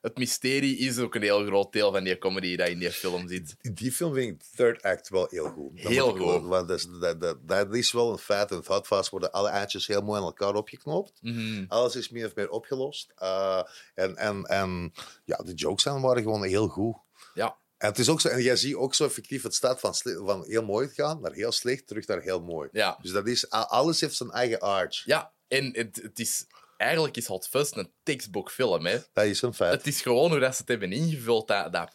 het 0.00 0.18
mysterie 0.18 0.76
is 0.76 0.98
ook 0.98 1.14
een 1.14 1.22
heel 1.22 1.46
groot 1.46 1.72
deel 1.72 1.92
van 1.92 2.04
die 2.04 2.18
comedy 2.18 2.56
dat 2.56 2.68
in 2.68 2.78
die 2.78 2.90
film 2.90 3.28
zit. 3.28 3.56
In 3.60 3.74
die 3.74 3.92
film 3.92 4.14
vind 4.14 4.30
ik 4.30 4.48
Third 4.56 4.82
Act 4.82 5.08
wel 5.08 5.26
heel 5.30 5.50
goed. 5.50 5.82
Dat 5.82 5.92
Heel 5.92 6.16
goed. 6.16 6.46
Want 6.46 6.68
dat, 6.68 6.78
is, 6.78 6.86
dat, 7.00 7.20
dat, 7.20 7.48
dat 7.48 7.74
is 7.74 7.92
wel 7.92 8.12
een 8.12 8.18
feit. 8.18 8.50
In 8.50 8.62
Hotfast 8.64 9.10
worden 9.10 9.32
alle 9.32 9.48
eindjes 9.48 9.86
heel 9.86 10.02
mooi 10.02 10.20
aan 10.20 10.26
elkaar 10.26 10.54
opgeknoopt. 10.54 11.12
Mhm. 11.20 11.64
Alles 11.68 11.96
is 11.96 12.08
meer 12.08 12.26
of 12.26 12.34
meer 12.34 12.50
opgelost. 12.50 13.12
Uh, 13.22 13.62
en, 13.94 14.16
en, 14.16 14.44
en 14.44 14.92
ja, 15.24 15.36
de 15.36 15.54
jokes 15.54 15.86
aan 15.86 16.00
waren 16.00 16.22
gewoon 16.22 16.44
heel 16.44 16.68
goed. 16.68 16.96
Ja. 17.34 17.56
En 17.78 17.88
het 17.88 17.98
is 17.98 18.08
ook 18.08 18.20
zo, 18.20 18.28
en 18.28 18.42
jij 18.42 18.56
ziet 18.56 18.74
ook 18.74 18.94
zo 18.94 19.04
effectief 19.04 19.42
het 19.42 19.54
staat 19.54 19.80
van, 19.80 19.94
van 19.94 20.44
heel 20.46 20.64
mooi 20.64 20.88
gaan 20.88 21.20
naar 21.20 21.32
heel 21.32 21.52
slecht, 21.52 21.86
terug 21.86 22.06
naar 22.06 22.20
heel 22.20 22.40
mooi. 22.40 22.68
Ja. 22.72 22.98
Dus 23.02 23.10
dat 23.10 23.26
is, 23.26 23.50
alles 23.50 24.00
heeft 24.00 24.16
zijn 24.16 24.30
eigen 24.30 24.60
arch. 24.60 25.04
Ja, 25.04 25.32
en 25.48 25.76
het, 25.76 26.00
het 26.02 26.18
is... 26.18 26.46
Eigenlijk 26.78 27.16
is 27.16 27.26
Hot 27.26 27.48
Fuzz 27.48 27.76
een 27.76 27.92
textbook 28.02 28.50
film, 28.50 28.86
hè. 28.86 28.98
Dat 29.12 29.24
is 29.24 29.42
een 29.42 29.54
feit. 29.54 29.72
Het 29.72 29.86
is 29.86 30.00
gewoon 30.02 30.30
hoe 30.30 30.38
dat 30.38 30.54
ze 30.54 30.60
het 30.60 30.68
hebben 30.68 30.92
ingevuld 30.92 31.48
dat, 31.48 31.72
dat 31.72 31.90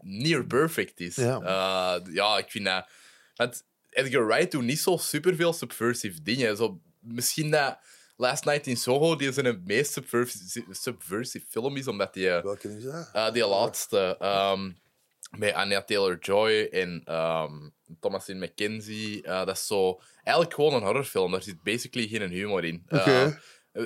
near 0.00 0.44
perfect 0.46 1.00
is. 1.00 1.16
Ja. 1.16 1.40
Eh, 1.40 2.14
ja, 2.14 2.38
ik 2.38 2.50
vind 2.50 2.64
dat... 2.64 2.88
Want 3.34 3.64
Edgar 3.90 4.26
Wright 4.26 4.50
doet 4.50 4.62
niet 4.62 4.78
zo 4.80 4.96
superveel 4.96 5.52
subversive 5.52 6.22
dingen. 6.22 6.56
Zo, 6.56 6.80
misschien 7.00 7.50
dat 7.50 7.78
Last 8.16 8.44
Night 8.44 8.66
in 8.66 8.76
Soho 8.76 9.16
die 9.16 9.32
zijn 9.32 9.62
meest 9.64 9.92
subversive, 9.92 10.64
subversive 10.70 11.46
film 11.48 11.76
is, 11.76 11.88
omdat 11.88 12.14
die, 12.14 12.30
eh, 12.30 12.42
Welke 12.42 12.76
is 12.76 12.82
dat? 12.82 13.10
eh, 13.12 13.32
die 13.32 13.46
laatste... 13.46 14.16
ehm, 14.18 14.70
met 15.38 15.52
Anya 15.52 15.82
Taylor-Joy 15.82 16.68
en 16.70 17.02
ehm, 17.04 17.68
Thomasin 18.00 18.38
McKenzie. 18.38 19.22
dat 19.22 19.48
is 19.48 19.66
zo... 19.66 20.00
Eigenlijk 20.22 20.54
gewoon 20.56 20.74
een 20.74 20.82
horrorfilm. 20.82 21.32
Daar 21.32 21.42
zit 21.42 21.62
basically 21.62 22.08
geen 22.08 22.30
humor 22.30 22.64
in. 22.64 22.82
Oké. 22.88 23.10
Eh, 23.10 23.32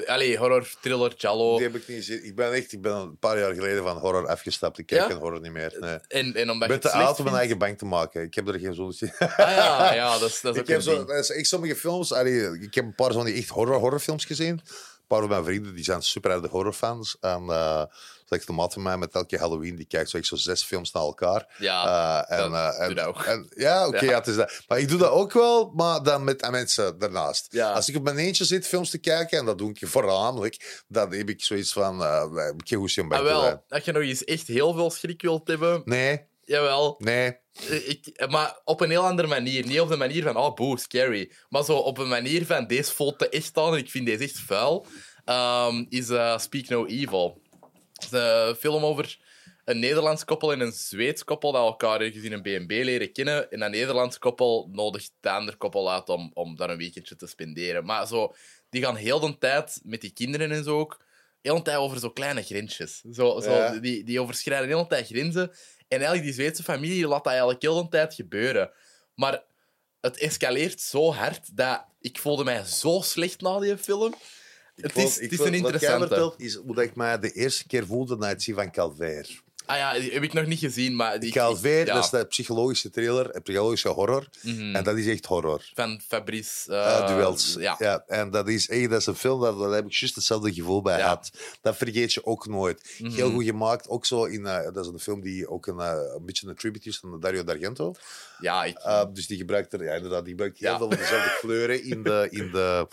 Allee, 0.07 0.39
horror, 0.39 0.69
thriller, 0.81 1.15
Jallo. 1.17 1.55
Die 1.57 1.67
heb 1.67 1.75
ik 1.77 1.89
niet 1.89 1.97
gezien. 1.97 2.25
Ik 2.25 2.35
ben 2.35 2.53
echt, 2.53 2.73
ik 2.73 2.81
ben 2.83 2.93
een 2.93 3.19
paar 3.19 3.39
jaar 3.39 3.55
geleden 3.55 3.83
van 3.83 3.97
horror 3.97 4.27
afgestapt. 4.29 4.79
Ik 4.79 4.87
kijk 4.87 5.01
Ja? 5.01 5.07
geen 5.07 5.17
horror 5.17 5.41
niet 5.41 5.53
meer. 5.53 5.77
Nee. 5.81 5.99
En, 6.09 6.35
en 6.35 6.51
omdat 6.51 6.71
Ik 6.71 6.81
ben 6.81 6.91
te 6.91 6.97
oud 6.99 7.19
om 7.19 7.25
mijn 7.25 7.37
eigen 7.37 7.59
bank 7.59 7.79
te 7.79 7.85
maken. 7.85 8.23
Ik 8.23 8.35
heb 8.35 8.49
er 8.49 8.59
geen 8.59 8.75
zo'n 8.75 8.93
zin. 8.93 9.13
Ah 9.19 9.29
ja, 9.39 9.95
ja 9.95 10.19
dat 10.19 10.29
is, 10.29 10.41
dat 10.41 10.55
is 10.55 10.61
Ik 10.61 10.67
heb 10.67 10.77
een 10.77 10.83
zo, 10.83 10.95
ding. 10.95 11.07
dat 11.07 11.17
is 11.19 11.31
echt 11.31 11.47
sommige 11.49 11.77
films. 11.77 12.13
allee, 12.13 12.61
ik 12.61 12.75
heb 12.75 12.85
een 12.85 12.95
paar 12.95 13.13
van 13.13 13.25
die 13.25 13.35
echt 13.35 13.49
horror 13.49 13.79
horrorfilms 13.79 14.25
gezien. 14.25 14.49
Een 14.53 15.07
paar 15.07 15.21
van 15.21 15.29
mijn 15.29 15.45
vrienden 15.45 15.75
die 15.75 15.85
zijn 15.85 16.03
super 16.03 16.31
harde 16.31 16.49
horrorfans. 16.49 17.17
En 17.21 17.43
uh, 17.49 17.85
zeg 18.31 18.45
de 18.45 18.53
maat 18.53 18.73
van 18.73 18.83
mij 18.83 18.97
met 18.97 19.15
elke 19.15 19.39
Halloween 19.39 19.77
die 19.77 19.87
kijkt 19.87 20.11
zo, 20.11 20.17
echt 20.17 20.27
zo 20.27 20.37
zes 20.37 20.63
films 20.63 20.93
na 20.93 21.01
elkaar. 21.01 21.55
Ja, 21.59 22.27
Eh, 22.29 22.39
en, 22.39 22.53
eh, 22.55 22.81
en, 22.81 23.01
ook. 23.01 23.23
en- 23.23 23.47
ja, 23.57 23.87
oké, 23.87 24.05
Ja. 24.05 24.11
ja. 24.11 24.19
het 24.19 24.27
is 24.27 24.37
dat. 24.37 24.61
Maar 24.69 24.79
ik 24.79 24.89
doe 24.89 24.99
dat 24.99 25.11
ook 25.11 25.33
wel, 25.33 25.71
maar 25.75 26.03
dan 26.03 26.25
met 26.25 26.51
mensen 26.51 26.99
daarnaast. 26.99 27.47
Ja. 27.51 27.73
Als 27.73 27.89
ik 27.89 27.97
op 27.97 28.03
mijn 28.03 28.17
eentje 28.19 28.45
zit 28.45 28.67
films 28.67 28.91
te 28.91 28.99
kijken, 28.99 29.39
en 29.39 29.45
dat 29.45 29.59
doe 29.59 29.71
ik 29.71 29.79
voornamelijk, 29.89 30.83
dan 30.89 31.13
heb 31.13 31.29
ik 31.29 31.43
zoiets 31.45 31.73
van, 31.73 32.01
uh, 32.01 32.21
heb 32.35 32.63
ik 32.63 32.75
goesting 32.77 33.05
om 33.05 33.11
bij 33.11 33.19
Ah, 33.19 33.25
wel, 33.43 33.65
als 33.69 33.85
je 33.85 33.93
nog 33.93 34.03
eens 34.03 34.25
echt 34.25 34.47
heel 34.47 34.75
veel 34.75 34.91
schrik 34.91 35.23
wilt 35.23 35.49
hebben, 35.49 35.83
Nee, 35.85 36.25
jawel. 36.45 36.95
nee. 36.99 37.39
Ik, 37.69 38.27
maar 38.31 38.61
op 38.65 38.81
een 38.81 38.91
heel 38.91 39.07
andere 39.07 39.29
manier. 39.29 39.67
Niet 39.67 39.81
op 39.81 39.89
de 39.89 39.97
manier 39.97 40.23
van, 40.23 40.37
oh, 40.37 40.55
boe, 40.55 40.79
scary. 40.79 41.33
Maar 41.49 41.65
zo 41.65 41.77
op 41.77 41.99
een 41.99 42.09
manier 42.09 42.47
van, 42.47 42.67
deze 42.67 42.93
voelt 42.93 43.19
te 43.19 43.29
echt 43.29 43.57
aan 43.57 43.73
en 43.73 43.79
ik 43.79 43.91
vind 43.91 44.07
deze 44.07 44.23
echt 44.25 44.39
vuil. 44.39 44.87
ehm, 45.25 45.85
is 45.89 46.07
Speak 46.37 46.69
No 46.69 46.87
Evil. 46.87 47.41
Een 48.11 48.55
film 48.55 48.85
over 48.85 49.19
een 49.65 49.79
Nederlands 49.79 50.25
koppel 50.25 50.53
en 50.53 50.61
een 50.61 50.73
Zweeds 50.73 51.25
koppel 51.25 51.53
dat 51.53 51.65
elkaar 51.65 52.01
ergens 52.01 52.25
in 52.25 52.33
een 52.33 52.43
B&B 52.43 52.71
leren 52.71 53.13
kennen. 53.13 53.51
En 53.51 53.61
dat 53.61 53.71
Nederlands 53.71 54.19
koppel 54.19 54.69
nodigt 54.73 55.13
het 55.21 55.33
andere 55.33 55.57
koppel 55.57 55.91
uit 55.93 56.09
om, 56.09 56.31
om 56.35 56.57
daar 56.57 56.71
een 56.71 56.77
weekendje 56.79 57.17
te 57.17 57.27
spenderen. 57.27 57.85
Maar 57.85 58.07
zo, 58.07 58.35
die 58.71 58.83
gaan 58.83 58.97
heel 58.97 59.21
de 59.21 59.39
tijd 59.39 59.81
met 59.85 60.01
die 60.01 60.11
kinderen 60.13 60.51
en 60.51 60.65
zo 60.65 60.79
ook 60.79 61.01
heel 61.43 61.57
de 61.57 61.63
tijd 61.63 61.77
over 61.77 61.99
zo 61.99 62.11
kleine 62.11 62.43
grensjes. 62.43 63.03
Zo, 63.13 63.41
zo, 63.41 63.51
Ja. 63.51 63.79
die, 63.79 64.05
die 64.05 64.21
overschrijden 64.21 64.69
heel 64.69 64.83
de 64.83 64.89
tijd 64.89 65.07
grenzen. 65.07 65.51
En 65.89 65.99
eigenlijk, 65.99 66.23
die 66.23 66.33
Zweedse 66.33 66.63
familie 66.63 67.07
laat 67.07 67.25
dat 67.25 67.33
eigenlijk 67.33 67.63
heel 67.63 67.83
de 67.83 67.89
tijd 67.89 68.15
gebeuren. 68.15 68.71
Maar 69.15 69.43
het 70.01 70.19
escaleert 70.19 70.81
zo 70.81 71.13
hard 71.13 71.57
dat 71.57 71.85
ik 72.01 72.19
voelde 72.19 72.45
mij 72.45 72.65
zo 72.65 73.01
slecht 73.01 73.41
na 73.41 73.59
die 73.59 73.79
film. 73.79 74.15
Het 74.81 74.97
is, 74.97 75.21
het 75.21 75.33
een 75.33 75.39
Wat 75.39 75.49
jij 75.49 75.57
interessante. 75.57 76.07
vertelt, 76.07 76.41
is 76.41 76.55
hoe 76.55 76.83
ik 76.83 76.95
mij 76.95 77.19
de 77.19 77.33
eerste 77.33 77.67
keer 77.67 77.87
voelde 77.87 78.17
na 78.17 78.29
het 78.29 78.43
zien 78.43 78.55
van 78.55 78.71
Calvaire. 78.71 79.29
Ah 79.71 79.77
ja, 79.77 79.93
die 79.99 80.13
heb 80.13 80.23
ik 80.23 80.33
nog 80.33 80.47
niet 80.47 80.59
gezien, 80.59 80.97
maar... 80.97 81.21
Die, 81.21 81.35
ja, 81.35 81.85
dat 81.85 82.05
is 82.05 82.11
de 82.11 82.27
psychologische 82.29 82.91
thriller, 82.91 83.35
een 83.35 83.43
psychologische 83.43 83.89
horror. 83.89 84.29
mhm. 84.43 84.75
En 84.77 84.85
dat 84.85 84.97
is 84.97 85.07
echt 85.07 85.27
horror. 85.27 85.71
Van 85.75 86.01
Fabrice... 86.07 86.71
Uh, 86.71 86.99
eh, 86.99 87.07
duels. 87.07 87.57
Ja. 87.59 88.05
en 88.07 88.31
dat 88.31 88.49
is, 88.49 88.69
echt, 88.69 88.91
dat 88.91 89.01
is 89.01 89.07
een 89.07 89.15
film, 89.15 89.41
daar, 89.41 89.55
daar 89.57 89.71
heb 89.71 89.85
ik 89.85 89.93
juist 89.93 90.15
hetzelfde 90.15 90.53
gevoel 90.53 90.83
bij 90.83 90.97
Ja. 90.97 91.03
gehad. 91.03 91.31
Dat 91.61 91.77
vergeet 91.77 92.13
je 92.13 92.25
ook 92.27 92.47
nooit. 92.47 92.95
Mhm. 92.99 93.13
Heel 93.13 93.31
goed 93.31 93.45
gemaakt. 93.45 93.89
Ook 93.89 94.07
zo 94.07 94.25
in, 94.25 94.47
eh, 94.47 94.73
dat 94.73 94.85
is 94.85 94.93
een 94.93 94.99
film 94.99 95.21
die 95.21 95.49
ook 95.49 95.67
een, 95.67 95.81
eh, 95.81 96.15
een 96.17 96.25
beetje 96.25 96.49
een 96.49 96.55
tribute 96.55 96.89
is 96.89 96.99
van 96.99 97.21
Dario 97.21 97.45
D'Argento. 97.45 97.95
Ja, 98.39 98.65
ik... 98.65 98.79
Dus 99.13 99.27
die 99.27 99.37
gebruikt 99.37 99.73
er, 99.73 99.85
ja, 99.85 99.95
inderdaad, 99.95 100.21
die 100.25 100.31
gebruikt 100.31 100.59
heel 100.59 100.71
Ja. 100.71 100.79
veel 100.79 100.89
dezelfde 100.89 101.37
kleuren 101.41 101.83
in 101.85 102.03
de, 102.03 102.27
in 102.31 102.51
de, 102.51 102.87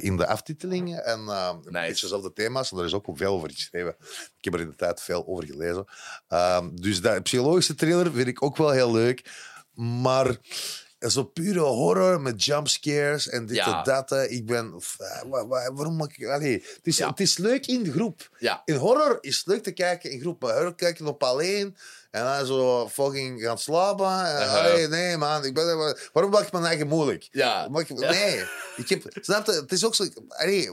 in 0.00 0.16
de 0.16 0.26
aftitelingen. 0.26 1.04
En 1.04 1.20
uh, 1.20 1.50
een 1.64 1.72
beetje 1.72 2.00
dezelfde 2.00 2.32
thema's. 2.32 2.70
En 2.70 2.76
daar 2.76 2.86
is 2.86 2.94
ook 2.94 3.06
veel 3.12 3.34
over 3.34 3.50
geschreven. 3.50 3.96
Ik 4.38 4.44
heb 4.44 4.54
er 4.54 4.60
in 4.60 4.68
de 4.68 4.76
tijd 4.76 5.02
veel 5.02 5.26
over 5.26 5.44
gelezen. 5.46 5.84
Um, 6.28 6.80
dus 6.80 7.00
dat 7.00 7.22
psychologische 7.22 7.74
thriller 7.74 8.12
vind 8.12 8.26
ik 8.28 8.42
ook 8.42 8.56
wel 8.56 8.70
heel 8.70 8.92
leuk. 8.92 9.30
Maar 9.74 10.36
zo 11.08 11.24
pure 11.24 11.60
horror 11.60 12.20
met 12.20 12.44
jumpscares 12.44 13.28
en 13.28 13.46
dit 13.46 13.56
Ja. 13.56 13.78
en 13.78 13.84
dat. 13.84 14.30
Ik 14.30 14.46
ben... 14.46 14.74
eh, 14.98 15.22
wa- 15.28 15.46
wa- 15.46 15.72
waarom 15.72 15.96
mag 15.96 16.16
ik... 16.16 16.26
Allee, 16.28 16.52
het, 16.52 16.80
is, 16.82 16.96
Ja. 16.96 17.08
het 17.08 17.20
is 17.20 17.36
leuk 17.38 17.66
in 17.66 17.82
de 17.82 17.92
groep. 17.92 18.28
ja. 18.38 18.62
In 18.64 18.74
horror 18.74 19.18
is 19.20 19.36
het 19.36 19.46
leuk 19.46 19.62
te 19.62 19.72
kijken 19.72 20.10
in 20.10 20.20
groep. 20.20 20.42
Maar 20.42 20.52
horror 20.54 20.74
kijken 20.74 21.06
op 21.06 21.22
alleen. 21.22 21.76
En 22.12 22.24
dan 22.24 22.46
zo 22.46 22.88
fucking 22.88 23.42
gaan 23.42 23.58
slapen. 23.58 24.26
En, 24.76 24.90
nee, 24.90 25.16
man. 25.16 25.44
Ik 25.44 25.54
ben, 25.54 25.96
waarom 26.12 26.32
maak 26.32 26.46
ik 26.46 26.52
mijn 26.52 26.64
eigen 26.64 26.88
moeilijk? 26.88 27.28
Ja. 27.30 27.68
Nee. 27.88 28.42
Ik 28.76 28.88
heb, 28.88 29.02
snap 29.20 29.46
je? 29.46 29.52
Het 29.52 29.72
is 29.72 29.84
ook 29.84 29.94
zo... 29.94 30.04
allee, 30.28 30.70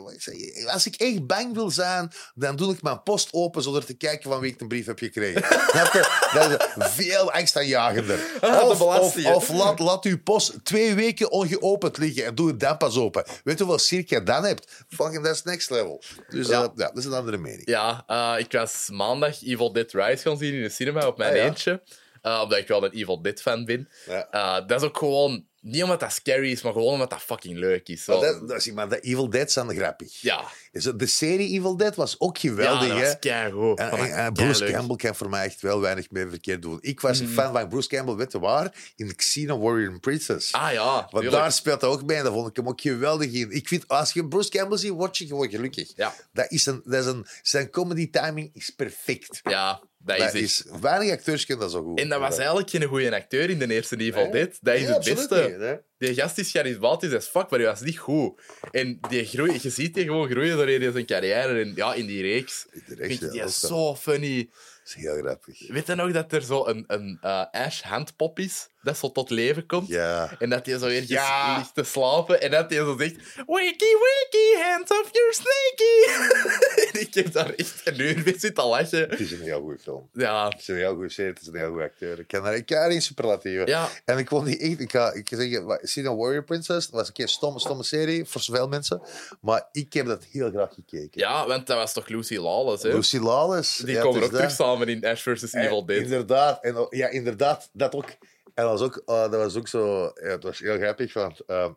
als 0.68 0.86
ik 0.86 0.95
echt 0.95 1.28
bang 1.28 1.53
wil 1.53 1.72
zijn, 1.72 2.11
dan 2.36 2.56
doe 2.56 2.74
ik 2.74 2.82
mijn 2.82 3.03
post 3.03 3.28
open 3.32 3.64
zonder 3.64 3.86
te 3.86 3.94
kijken 3.94 4.30
van 4.30 4.40
wie 4.40 4.53
ik 4.53 4.61
een 4.61 4.68
brief 4.68 4.86
heb 4.86 4.99
gekregen. 4.99 5.44
snap 5.72 5.94
je? 5.94 6.30
Dat 6.34 6.52
is 6.88 6.94
veel 6.94 7.32
angstaanjagender. 7.32 8.18
De 8.41 8.61
Of, 8.64 8.82
of, 8.82 9.26
of 9.26 9.49
laat, 9.49 9.80
laat 9.80 10.06
uw 10.06 10.22
post 10.24 10.53
twee 10.64 10.94
weken 10.94 11.32
ongeopend 11.32 11.98
liggen 11.98 12.26
en 12.26 12.36
doe 12.36 12.48
het 12.48 12.60
dan 12.60 12.78
pas 12.78 12.98
open. 12.98 13.24
Weet 13.44 13.57
je 13.57 13.64
hoeveel 13.64 13.86
cirk 13.86 14.10
je 14.10 14.24
dan 14.24 14.44
hebt? 14.44 14.72
Fucking, 14.90 15.24
dat 15.24 15.36
is 15.36 15.44
next 15.44 15.70
level. 15.70 16.03
Dus 16.30 16.48
Ja. 16.48 16.61
ja, 16.61 16.72
ja 16.76 16.88
dat 16.88 16.98
is 16.98 17.06
een 17.06 17.14
andere 17.14 17.38
mening. 17.38 17.68
Ja, 17.70 18.03
eh, 18.07 18.34
ik 18.38 18.52
was 18.52 18.90
maandag 18.91 19.44
Evil 19.44 19.72
Dead 19.74 19.91
Rise 19.91 20.30
gaan 20.30 20.38
zien 20.38 20.53
in 20.53 20.61
de 20.61 20.70
cinema 20.70 21.07
op 21.07 21.18
mijn 21.18 21.29
ja. 21.36 21.46
eentje. 21.46 21.82
Eh, 22.22 22.40
omdat 22.44 22.58
ik 22.58 22.68
wel 22.68 22.84
een 22.84 22.92
Evil 22.92 23.22
Dead 23.22 23.42
fan 23.42 23.66
ben. 23.66 23.90
Ja. 24.06 24.28
Eh, 24.32 24.68
dat 24.68 24.82
is 24.82 24.88
ook 24.88 24.98
gewoon... 24.98 25.48
Niet 25.62 25.84
omdat 25.84 26.00
dat 26.00 26.12
scary 26.12 26.52
is, 26.52 26.62
maar 26.62 26.74
gewoon 26.74 26.94
omdat 26.94 27.10
dat 27.10 27.22
fucking 27.22 27.58
leuk 27.58 27.88
is. 27.88 28.04
Zo. 28.04 28.20
Dat, 28.20 28.48
dat, 28.48 28.66
maar 28.74 28.90
de 28.90 29.00
Evil 29.00 29.30
Dead 29.30 29.52
zijn 29.52 29.76
grappig. 29.76 30.22
Ja. 30.22 30.44
Dus 30.72 30.84
de 30.84 31.06
serie 31.06 31.50
Evil 31.50 31.78
Dead 31.78 31.96
was 31.96 32.20
ook 32.20 32.38
Ja, 32.38 32.50
geweldig. 32.50 32.88
dat 32.88 33.00
was 33.00 33.20
keigoed. 33.20 33.80
En, 33.80 34.34
Bruce. 34.34 34.66
Campbell 34.66 34.96
kan 34.96 35.16
voor 35.16 35.30
mij 35.30 35.46
echt 35.46 35.62
wel 35.62 35.80
weinig 35.80 36.12
meer 36.12 36.30
verkeerd 36.30 36.62
doen. 36.62 36.78
Ik 36.82 37.00
was 37.00 37.20
een 37.20 37.28
fan 37.28 37.54
van 37.54 37.68
Bruce 37.68 37.88
Campbell, 37.88 38.16
weet 38.16 38.32
je 38.32 38.40
waar? 38.40 38.74
In 38.96 39.16
Xena 39.16 39.58
Warrior 39.58 40.00
Princess. 40.00 40.54
Ah 40.54 40.72
ja, 40.72 40.94
Want 40.94 41.10
tuurlijk. 41.10 41.32
daar 41.32 41.52
speelt 41.52 41.82
hij 41.82 41.90
ook 41.90 42.04
mee 42.04 42.18
en 42.18 42.24
daar 42.24 42.34
vond 42.34 42.48
ik 42.50 42.56
hem 42.56 42.68
ook 42.68 42.82
geweldig 42.82 43.32
in. 43.32 43.52
Ik 43.52 43.68
vind, 43.68 43.88
als 43.88 44.14
je 44.14 44.28
Bruce 44.28 44.50
Campbell 44.50 44.78
ziet, 44.78 44.90
word 44.92 45.18
je 45.18 45.28
gewoon 45.28 45.50
gelukkig. 45.50 45.92
Ja. 45.96 46.14
Dat 46.34 46.52
is 46.52 46.66
een, 46.66 46.82
dat 46.86 47.06
is 47.06 47.06
een, 47.06 47.26
zijn 47.42 47.70
comedy 47.70 48.10
timing 48.10 48.50
is 48.54 48.70
perfect. 48.70 49.40
Ja, 49.44 49.82
dat 50.06 50.18
is 50.18 50.24
echt. 50.24 50.34
is, 50.34 50.66
weinig 50.82 51.12
acteurs 51.12 51.46
kunnen 51.46 51.64
dat 51.64 51.74
zo 51.74 51.84
goed. 51.84 52.00
En 52.00 52.10
dat 52.10 52.20
was 52.20 52.38
eigenlijk 52.38 52.70
geen 52.70 52.84
goede 52.84 53.16
acteur 53.16 53.50
in 53.50 53.60
de 53.60 53.74
eerste 53.74 53.96
Evil 53.98 54.22
Nee. 54.22 54.32
Dead. 54.32 54.58
Dat 54.62 54.76
is 54.76 54.82
Nee, 54.82 54.92
het 54.94 55.04
beste. 55.04 55.56
niet. 55.60 55.82
Die 55.98 56.14
gast 56.22 56.38
is 56.38 56.52
charismatisch 56.52 57.14
as 57.14 57.26
fuck, 57.28 57.50
maar 57.50 57.60
die 57.60 57.68
was 57.68 57.82
niet 57.82 57.98
goed. 57.98 58.42
En 58.72 59.00
die 59.10 59.26
groei, 59.26 59.60
je 59.62 59.70
ziet 59.70 59.94
die 59.94 60.04
gewoon 60.06 60.30
groeien 60.30 60.82
door 60.82 60.92
zijn 60.92 61.06
carrière 61.06 61.62
en, 61.62 61.72
ja, 61.76 61.94
in 61.94 62.06
die 62.06 62.22
reeks. 62.22 62.66
In 62.98 63.10
ja, 63.10 63.30
die 63.30 63.44
is 63.44 63.60
zo 63.60 63.96
funny. 63.96 64.50
Dat 64.50 64.98
is 64.98 65.04
heel 65.04 65.18
grappig. 65.18 65.68
Weet 65.68 65.88
je 65.88 65.96
nog 65.96 66.12
dat 66.12 66.34
er 66.34 66.42
zo 66.42 66.66
een, 66.66 66.84
een 66.88 67.18
eh, 67.22 67.46
Ash 67.52 67.82
handpop 67.82 68.40
is, 68.40 68.70
dat 68.84 68.98
zo 68.98 69.12
tot 69.12 69.30
leven 69.30 69.66
komt? 69.66 69.88
Ja. 69.88 70.36
En 70.40 70.50
dat 70.50 70.66
hij 70.66 70.78
zo 70.78 70.86
ergens 70.86 71.08
Ja. 71.10 71.58
ligt 71.58 71.74
te 71.74 71.84
slapen 71.84 72.42
en 72.42 72.52
dat 72.52 72.70
hij 72.70 72.80
zo 72.80 72.96
zegt: 72.98 73.16
Wakey, 73.46 73.96
wakey, 74.00 74.62
hands 74.72 74.92
off 74.92 75.10
your 75.12 75.34
snakey. 75.34 76.28
en 76.94 77.00
ik 77.02 77.14
heb 77.14 77.32
daar 77.32 77.54
echt 77.54 77.82
een 77.84 78.00
uur 78.02 78.22
mee 78.26 78.34
zitten 78.40 78.66
lachen. 78.66 79.10
Het 79.10 79.20
is 79.20 79.32
een 79.32 79.42
heel 79.42 79.60
goede 79.62 79.80
film. 79.80 80.10
Ja, 80.14 80.48
Het 80.50 80.60
is 80.60 80.68
een 80.68 80.76
heel 80.76 80.94
goede 80.94 81.10
serie, 81.10 81.32
het 81.32 81.42
is 81.42 81.48
een 81.48 81.56
heel 81.56 81.68
goede 81.70 81.84
acteur. 81.84 82.20
Ik 82.20 82.28
kan 82.28 82.44
daar 82.66 82.92
in 82.92 83.02
superlatieven. 83.02 83.68
ja, 83.68 83.90
En 84.06 84.18
ik 84.18 84.28
vond 84.28 84.46
die 84.46 84.58
echt, 84.60 84.80
ik 84.80 84.92
ga, 84.92 85.12
ik 85.14 85.62
wat- 85.64 85.82
Xena 85.82 86.16
Warrior 86.16 86.44
Princess, 86.44 86.88
dat 86.88 86.96
was 87.00 87.08
een 87.08 87.14
keer 87.14 87.26
een 87.26 87.32
stomme, 87.32 87.60
stomme 87.60 87.84
serie 87.84 88.26
voor 88.26 88.42
zoveel 88.42 88.68
mensen. 88.68 89.02
Maar 89.42 89.68
ik 89.72 89.94
heb 89.94 90.06
dat 90.06 90.24
heel 90.32 90.50
graag 90.50 90.74
gekeken. 90.74 91.20
ja, 91.22 91.48
want 91.48 91.68
dat 91.68 91.78
was 91.78 91.94
toch 91.94 92.08
Lucy 92.08 92.38
Lawless, 92.38 92.84
hè? 92.84 92.94
Lucy 92.94 93.18
Lawless. 93.18 93.78
Die 93.78 93.96
ja, 93.96 94.02
komen 94.02 94.24
ook 94.24 94.32
terug 94.32 94.52
samen 94.52 94.88
in 94.88 95.06
Ash 95.06 95.22
vs. 95.28 95.54
Evil 95.54 95.86
Dead. 95.86 96.02
Inderdaad. 96.02 96.64
En, 96.64 96.88
ja, 96.90 97.08
inderdaad. 97.08 97.70
Dat 97.74 97.96
ook. 97.96 98.10
En 98.60 98.65
dat 98.65 98.80
was 98.80 98.81
ook, 98.81 99.02
eh, 99.06 99.22
dat 99.22 99.41
was 99.41 99.56
ook 99.56 99.68
zo... 99.68 100.11
Ja, 100.15 100.27
het 100.30 100.44
was 100.44 100.60
heel 100.60 100.77
grappig, 100.77 101.14
want... 101.14 101.40
eh, 101.40 101.69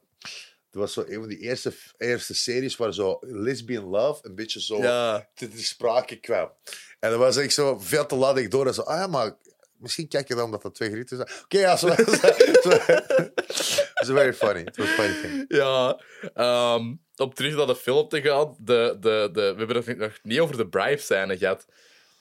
het 0.71 0.81
was 0.81 0.93
zo 0.93 1.05
een 1.09 1.19
van 1.19 1.29
die 1.29 1.39
eerste, 1.39 1.73
eerste 1.99 2.35
series 2.35 2.77
waar 2.77 2.95
zo 2.95 3.19
lesbian 3.21 3.85
love 3.85 4.27
een 4.27 4.35
beetje 4.35 4.61
zo 4.61 4.77
Ja, 4.77 5.29
te, 5.35 5.49
te 5.49 5.65
sprake 5.65 6.17
kwam. 6.17 6.51
En 7.01 7.11
dat 7.11 7.19
was 7.19 7.37
echt 7.37 7.53
zo 7.53 7.79
veel 7.79 8.07
te 8.07 8.15
laat 8.15 8.39
ik 8.39 8.51
door. 8.51 8.67
En 8.67 8.75
zo, 8.75 8.83
ah 8.83 8.99
ja, 8.99 9.07
maar 9.07 9.37
misschien 9.77 10.09
kijk 10.09 10.29
je 10.29 10.35
dan 10.35 10.45
omdat 10.45 10.63
dat 10.63 10.75
twee 10.75 10.91
grieten 10.91 11.17
zijn. 11.17 11.29
Oké, 11.45 11.59
ja, 11.59 11.77
zo. 11.77 11.87
was 13.95 14.09
very 14.09 14.35
funny. 14.35 14.61
It 14.61 14.77
was 14.77 14.89
funny 14.89 15.21
thing. 15.21 15.45
ja. 15.49 16.01
ehm, 16.35 16.95
om 17.17 17.35
terug 17.35 17.57
naar 17.57 17.67
de 17.67 17.77
film 17.77 18.09
te 18.09 18.21
gaan, 18.21 18.57
de, 18.59 18.97
de, 19.01 19.29
de, 19.33 19.41
we 19.41 19.59
hebben 19.59 19.77
het 19.77 19.99
nog 19.99 20.19
niet 20.23 20.41
over 20.41 20.57
de 20.57 20.69
bribe-scène 20.69 21.39
gehad. 21.39 21.67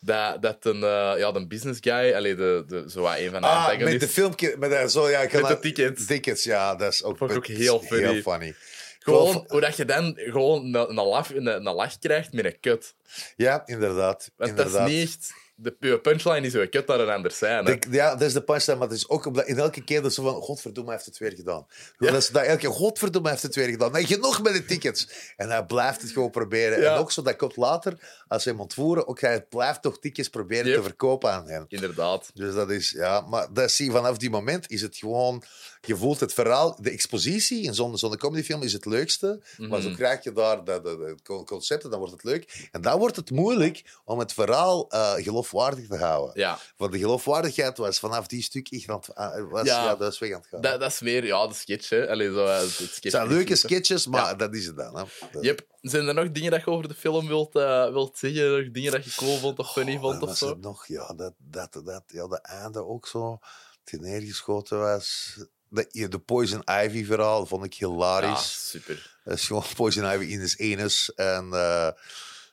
Dat, 0.03 0.41
dat 0.41 0.57
een, 0.65 0.84
eh, 0.84 1.14
ja, 1.18 1.32
de 1.32 1.48
business 1.48 1.80
guy, 1.84 2.14
allee, 2.14 2.36
de, 2.36 2.64
de, 2.68 2.86
zo 2.90 3.02
wat 3.02 3.18
een 3.18 3.32
van 3.32 3.41
de 3.41 3.48
Ah, 3.48 3.80
met 3.80 3.99
de 3.99 4.07
filmpje. 4.07 4.56
Met 4.60 4.69
de, 4.69 4.90
zo, 4.90 5.10
ja, 5.10 5.19
ik 5.19 5.34
Met 5.34 5.48
de 5.48 5.60
tickets. 5.60 6.06
Tickets, 6.06 6.44
ja. 6.44 6.76
Dat 6.76 6.94
is 6.94 7.03
ook, 7.03 7.19
heel 7.48 7.80
funny. 7.80 8.11
Heel 8.11 8.22
funny. 8.22 8.56
Gewoon, 8.99 9.45
hoe 9.48 9.61
dat 9.61 9.76
je 9.78 9.86
dan 9.86 10.14
gewoon 10.15 10.76
een, 10.76 10.90
een, 10.90 10.95
lach, 11.06 11.36
een, 11.36 11.45
een 11.45 11.73
lach 11.73 11.99
krijgt 11.99 12.34
met 12.34 12.45
een 12.45 12.60
kut. 12.60 12.94
Ja, 13.36 13.61
inderdaad. 13.65 14.32
Want 14.36 14.49
inderdaad. 14.49 14.73
dat 14.73 14.88
is 14.88 14.94
niet 14.94 15.10
echt... 15.10 15.34
de 15.80 15.99
punchline 15.99 16.45
is 16.45 16.52
zo 16.52 16.65
kut 16.69 16.88
naar 16.88 16.99
een 16.99 17.10
ander 17.10 17.32
zijn. 17.32 17.65
De- 17.65 17.80
ja, 17.90 18.11
dat 18.11 18.22
is 18.22 18.34
de 18.34 18.41
punchline, 18.44 18.78
maar 18.78 18.88
het 18.88 18.98
is 18.98 19.10
ook 19.10 19.38
in 19.38 19.57
elke 19.57 19.84
keer 19.84 20.02
dat 20.02 20.14
ze 20.14 20.22
van, 20.22 20.34
godverdomme, 20.34 20.90
hij 20.90 20.99
heeft 20.99 21.10
het 21.10 21.30
weer 21.30 21.38
gedaan. 21.38 21.68
Dat 21.98 22.14
is 22.14 22.30
dat 22.30 22.44
elke 22.44 22.60
keer, 22.60 22.69
godverdomme, 22.69 23.28
hij 23.28 23.38
heeft 23.38 23.56
het 23.56 23.56
weer 23.56 23.69
gedaan. 23.73 23.91
Nee, 23.91 24.06
genoeg 24.06 24.41
met 24.41 24.53
de 24.53 24.65
tickets. 24.65 25.07
En 25.38 25.49
hij 25.49 25.65
blijft 25.65 26.02
het 26.02 26.11
gewoon 26.11 26.32
proberen. 26.32 26.82
Ja. 26.82 26.94
En 26.94 26.99
ook 26.99 27.11
zo, 27.11 27.22
dat 27.22 27.36
komt 27.36 27.57
later, 27.57 28.20
als 28.32 28.44
ze 28.44 28.49
hem 28.49 28.60
ontvoeren, 28.60 29.08
ook 29.08 29.20
hij 29.22 29.41
blijft 29.45 29.82
toch 29.82 29.99
tickets 29.99 30.30
proberen 30.30 30.66
Yep. 30.66 30.76
te 30.78 30.84
verkopen 30.84 31.32
aan 31.32 31.48
hen. 31.48 31.66
Inderdaad. 31.68 32.32
Dus 32.34 32.53
dat 32.53 32.70
is, 32.70 32.91
ja, 32.91 33.22
maar 33.22 33.53
dat 33.53 33.72
zie 33.72 33.86
je 33.86 33.91
vanaf 33.91 34.18
die 34.18 34.30
moment 34.30 34.70
is 34.70 34.82
het 34.82 34.98
gewoon, 34.98 35.44
je 35.82 35.95
voelt 35.98 36.20
het 36.20 36.34
verhaal, 36.34 36.78
de 36.82 36.91
expositie 36.91 37.64
in 37.64 37.74
zo'n 37.74 37.98
zo'n 37.98 38.18
comedyfilm 38.18 38.64
is 38.64 38.74
het 38.74 38.86
leukste, 38.86 39.41
maar 39.58 39.82
zo 39.82 39.91
krijg 39.94 40.24
je 40.24 40.32
daar 40.34 40.64
de, 40.64 40.80
de, 40.84 40.98
de 40.98 41.16
co- 41.24 41.44
concepten, 41.44 41.90
dan 41.90 41.99
wordt 41.99 42.14
het 42.14 42.24
leuk. 42.24 42.68
En 42.72 42.82
dan 42.82 42.99
wordt 42.99 43.16
het 43.16 43.32
moeilijk 43.32 43.84
om 44.06 44.20
het 44.20 44.34
verhaal 44.34 44.90
eh, 44.90 45.14
geloofwaardig 45.14 45.88
te 45.88 45.98
houden. 45.98 46.32
Ja. 46.40 46.60
Want 46.78 46.91
de 46.91 46.99
geloofwaardigheid 46.99 47.78
was 47.78 47.99
vanaf 47.99 48.28
die 48.28 48.44
stuk 48.44 48.68
echt 48.72 48.90
aan 48.90 48.95
het, 48.95 49.16
ah, 49.16 49.49
was, 49.52 49.66
Ja. 49.66 49.84
ja. 49.84 49.95
dat 49.95 50.12
is 50.14 50.20
weg 50.20 50.32
aan 50.32 50.40
het 50.40 50.48
gaan. 50.48 50.62
Dat, 50.62 50.80
dat 50.80 50.91
is 50.91 51.02
meer 51.02 51.26
ja, 51.26 51.48
de 51.48 51.53
sketch. 51.53 51.90
Hè. 51.90 52.10
Allee, 52.10 52.32
zo, 52.34 52.45
eh, 52.45 52.60
het 52.60 52.70
sketch 52.70 53.03
het 53.03 53.12
zijn 53.12 53.28
leuke 53.28 53.56
sketches, 53.56 54.08
maar 54.08 54.22
Ja. 54.26 54.34
dat 54.36 54.56
is 54.56 54.66
het 54.66 54.76
dan. 54.78 54.95
Hè. 54.98 55.40
Yep. 55.40 55.70
Zijn 55.82 56.08
er 56.08 56.14
nog 56.14 56.32
dingen 56.32 56.52
dat 56.52 56.60
je 56.60 56.68
over 56.72 56.88
de 56.88 56.94
film 56.94 57.28
wilt, 57.28 57.56
eh, 57.56 57.90
wilt 57.91 58.18
zeggen? 58.18 58.52
Nog 58.64 58.72
dingen 58.72 58.91
dat 58.91 59.06
je 59.06 59.16
cool 59.16 59.38
vond 59.38 59.60
of 59.60 59.72
funny 59.72 59.95
Oh, 59.95 60.02
vond 60.02 60.22
of 60.22 60.38
zo? 60.38 60.58
nog? 60.62 60.88
Ja, 60.88 61.14
dat, 61.14 61.34
dat, 61.38 61.82
dat, 61.86 62.03
ja, 62.08 62.28
de 62.28 62.40
einde 62.41 62.86
ook 62.86 63.08
zo. 63.08 63.40
Hij 63.84 63.99
neergeschoten 63.99 64.80
was. 64.80 65.38
De, 65.70 66.08
de 66.10 66.20
Poison 66.20 66.62
Ivy 66.84 67.06
verhaal 67.06 67.45
vond 67.45 67.66
ik 67.66 67.74
Ja, 67.74 67.88
hilarisch. 67.88 68.70
super. 68.70 69.18
Dat 69.24 69.38
is 69.38 69.48
gewoon 69.48 69.64
Poison 69.76 70.06
Ivy 70.12 70.24
in 70.24 70.40
his 70.40 70.60
anus. 70.60 71.14
En 71.14 71.53
eh 71.53 71.86
het 71.86 71.98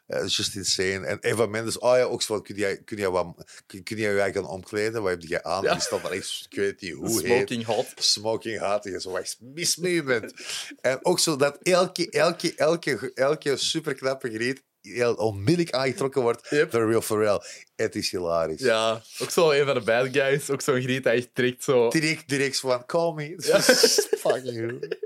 is 0.08 0.36
just 0.36 0.54
insane. 0.54 1.06
En 1.06 1.18
Eva 1.20 1.46
Mendes, 1.46 1.78
oh 1.78 1.96
ja, 1.96 2.02
ook 2.02 2.22
zo 2.22 2.40
kun 2.40 2.54
jij, 2.54 2.82
kun 2.84 2.96
jij, 2.96 3.08
wat, 3.08 3.26
kun, 3.66 3.82
kun 3.82 3.96
jij 3.96 4.12
je 4.12 4.20
eigen 4.20 4.44
omkleden? 4.44 5.02
Wat 5.02 5.10
heb 5.10 5.22
jij 5.22 5.42
aan? 5.42 5.62
Ja. 5.62 5.72
Die 5.72 5.82
staat 5.82 6.02
daar 6.02 6.10
echt, 6.10 6.46
ik 6.50 6.56
weet 6.56 6.80
niet 6.80 6.92
hoe 6.92 7.22
heet. 7.22 7.26
Smoking 7.26 7.64
hot. 7.64 7.86
Smoking 7.94 8.58
hot. 8.60 8.86
En 8.86 9.00
zo, 9.00 9.10
wat 9.10 9.36
mis 9.40 9.76
mee 9.76 9.94
je 9.94 10.02
bent. 10.02 10.32
En 10.80 11.04
ook 11.04 11.18
zo 11.18 11.36
dat 11.36 11.58
elke, 11.62 12.10
elke, 12.10 12.54
elke, 12.54 13.12
elke 13.14 13.56
superknappe 13.56 14.30
griet 14.30 14.62
heel 14.94 15.14
onmiddellijk 15.14 15.74
aangetrokken 15.74 16.22
wordt 16.22 16.46
Yep. 16.50 16.70
door 16.70 16.88
Real 16.90 17.00
Pharrell. 17.00 17.40
Het 17.76 17.94
is 17.96 18.10
hilarisch. 18.10 18.60
Ja, 18.60 19.02
ook 19.18 19.30
zo 19.30 19.50
een 19.50 19.64
van 19.66 19.74
de 19.74 19.80
bad 19.80 20.08
guys. 20.12 20.50
Ook 20.50 20.60
zo'n 20.60 20.80
griet 20.82 21.06
echt 21.06 21.28
trekt 21.34 21.64
zo. 21.64 21.88
Direct, 21.88 22.28
direct 22.28 22.60
van, 22.60 22.86
call 22.86 23.12
me. 23.12 23.34
Fucking 24.18 24.70
goed. 24.70 24.96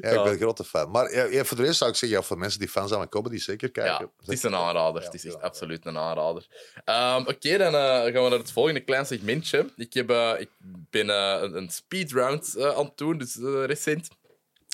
Ja, 0.00 0.08
ik 0.08 0.14
Ja. 0.14 0.22
ben 0.22 0.32
een 0.32 0.38
grote 0.38 0.64
fan. 0.64 0.90
Maar 0.90 1.12
ja, 1.14 1.24
ja, 1.24 1.44
voor 1.44 1.56
de 1.56 1.62
rest 1.62 1.78
zou 1.78 1.90
ik 1.90 1.96
zeggen, 1.96 2.18
ja, 2.18 2.24
voor 2.24 2.38
mensen 2.38 2.60
die 2.60 2.68
fan 2.68 2.88
zijn 2.88 3.00
van 3.00 3.08
comedy, 3.08 3.38
zeker 3.38 3.70
kijken. 3.70 3.92
Ja, 4.04 4.10
het 4.20 4.28
is 4.36 4.42
een 4.42 4.54
aanrader. 4.54 5.00
Ja, 5.00 5.06
het 5.06 5.14
is 5.16 5.24
echt 5.24 5.34
ja. 5.34 5.40
absoluut 5.40 5.86
een 5.86 5.98
aanrader. 5.98 6.46
Ehm, 6.84 7.20
Oké, 7.26 7.56
dan 7.58 7.74
eh, 7.74 7.80
gaan 7.90 8.12
we 8.12 8.28
naar 8.28 8.30
het 8.38 8.52
volgende 8.52 8.80
klein 8.80 9.06
segmentje. 9.06 9.70
Ik, 9.76 9.92
heb, 9.94 10.10
eh, 10.10 10.32
ik 10.38 10.48
ben 10.90 11.10
eh, 11.10 11.38
een, 11.42 11.56
een 11.56 11.70
speedround 11.70 12.54
aan 12.58 12.84
het 12.84 12.96
doen, 12.96 13.18
dus 13.18 13.36
recent. 13.66 14.08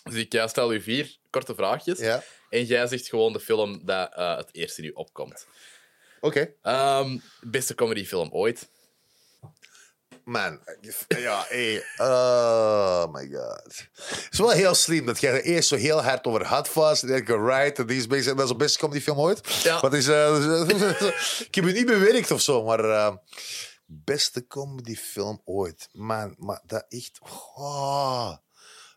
Dus 0.04 0.14
ik 0.14 0.42
stel 0.46 0.72
u 0.72 0.80
vier 0.80 1.16
korte 1.30 1.54
vraagjes. 1.54 1.98
Ja, 1.98 2.22
En 2.52 2.64
jij 2.64 2.86
zegt 2.86 3.08
gewoon 3.08 3.32
de 3.32 3.40
film 3.40 3.80
dat 3.84 4.12
eh, 4.14 4.36
het 4.36 4.48
eerste 4.52 4.80
nu 4.80 4.90
opkomt. 4.90 5.46
oké. 6.20 6.52
Ehm, 6.62 7.18
beste 7.40 7.74
comedyfilm 7.74 8.28
ooit. 8.32 8.68
Man, 10.24 10.60
ja, 11.08 11.44
hey. 11.48 11.84
Oh 11.96 13.12
my 13.12 13.28
god. 13.32 13.88
Het 13.94 14.28
is 14.30 14.38
wel 14.38 14.50
heel 14.50 14.74
slim 14.74 15.06
dat 15.06 15.20
jij 15.20 15.32
er 15.32 15.42
eerst 15.42 15.68
zo 15.68 15.76
heel 15.76 16.02
hard 16.02 16.26
over 16.26 16.44
had 16.44 16.68
vast. 16.68 17.02
En 17.02 17.14
ik, 17.14 17.28
right, 17.28 17.78
en 17.78 17.86
die 17.86 17.98
is 17.98 18.06
bezig. 18.06 18.34
Dat 18.34 18.44
is 18.44 18.50
de 18.50 18.56
beste 18.56 18.78
comedyfilm 18.78 19.18
ooit. 19.18 19.62
Ja. 19.62 19.80
Wat 19.80 19.94
is, 19.94 20.08
eh, 20.08 20.60
ik 21.48 21.54
heb 21.54 21.64
het 21.64 21.74
niet 21.74 21.86
bewerkt 21.86 22.30
of 22.30 22.40
zo, 22.40 22.64
maar. 22.64 22.84
eh, 22.84 23.16
beste 23.86 24.46
comedyfilm 24.46 25.40
ooit. 25.44 25.88
Man, 25.92 26.34
maar 26.38 26.60
dat 26.66 26.84
echt. 26.88 27.18
Oh, 27.54 28.36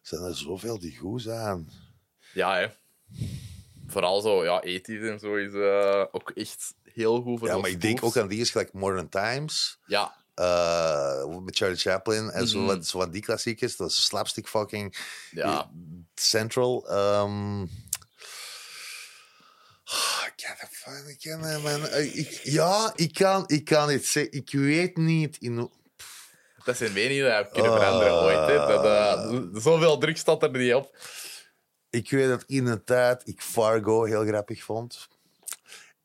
zijn 0.02 0.22
er 0.22 0.36
zoveel 0.36 0.80
die 0.80 0.98
goed 0.98 1.22
zijn. 1.22 1.70
Ja, 2.34 2.56
hè. 2.56 2.68
Vooral 3.88 4.22
zo, 4.22 4.44
ja, 4.44 4.62
ethisch 4.62 5.10
en 5.10 5.20
zo 5.20 5.36
is 5.36 5.54
eh, 5.54 6.04
ook 6.12 6.30
echt 6.36 6.74
heel 6.94 7.22
goed 7.22 7.40
voor 7.40 7.48
Ja, 7.48 7.58
maar 7.58 7.70
ik 7.70 7.82
denk 7.82 8.04
ook 8.04 8.18
aan 8.18 8.28
die 8.28 8.42
is 8.42 8.50
gelijk 8.52 8.74
Modern 8.74 9.10
Times. 9.10 9.78
Ja, 9.86 10.16
eh, 10.34 11.26
met 11.44 11.58
Charlie 11.58 11.78
Chaplin 11.78 12.30
en 12.30 12.48
zo, 12.48 12.58
Mhm. 12.58 12.66
wat, 12.68 12.86
zo 12.88 13.00
van 13.00 13.12
die 13.12 13.22
klassiekers. 13.22 13.76
Dat 13.76 13.90
is 13.90 14.06
slapstick 14.06 14.48
fucking 14.48 14.98
ja. 15.32 15.72
Central. 16.16 16.88
ehm 16.90 17.62
ah, 19.84 20.24
ik 21.08 21.18
kan. 21.22 21.46
Eh, 21.86 22.16
ik- 22.18 22.40
ja, 22.44 22.92
ik 22.96 23.14
kan, 23.14 23.44
ik 23.48 23.66
kan 23.66 23.90
het 23.90 24.06
zeggen. 24.06 24.32
Ik 24.34 24.52
weet 24.52 24.98
niet 24.98 25.38
in 25.40 25.70
Dat 26.66 26.78
zijn 26.78 26.94
meningen 26.94 27.44
die 27.44 27.52
kunnen 27.52 27.72
veranderen 27.72 28.14
ooit. 28.14 28.48
Hè. 28.50 28.56
Dat, 28.56 28.86
eh, 28.86 29.62
zoveel 29.62 29.98
druk 29.98 30.18
staat 30.18 30.44
er 30.44 30.52
niet 30.52 30.74
op. 30.74 30.98
Ik 31.96 32.10
weet 32.10 32.28
dat 32.28 32.44
in 32.48 32.66
de 32.66 32.84
tijd 32.84 33.22
ik 33.28 33.42
Fargo 33.42 34.04
heel 34.04 34.26
grappig 34.26 34.64
vond. 34.64 35.08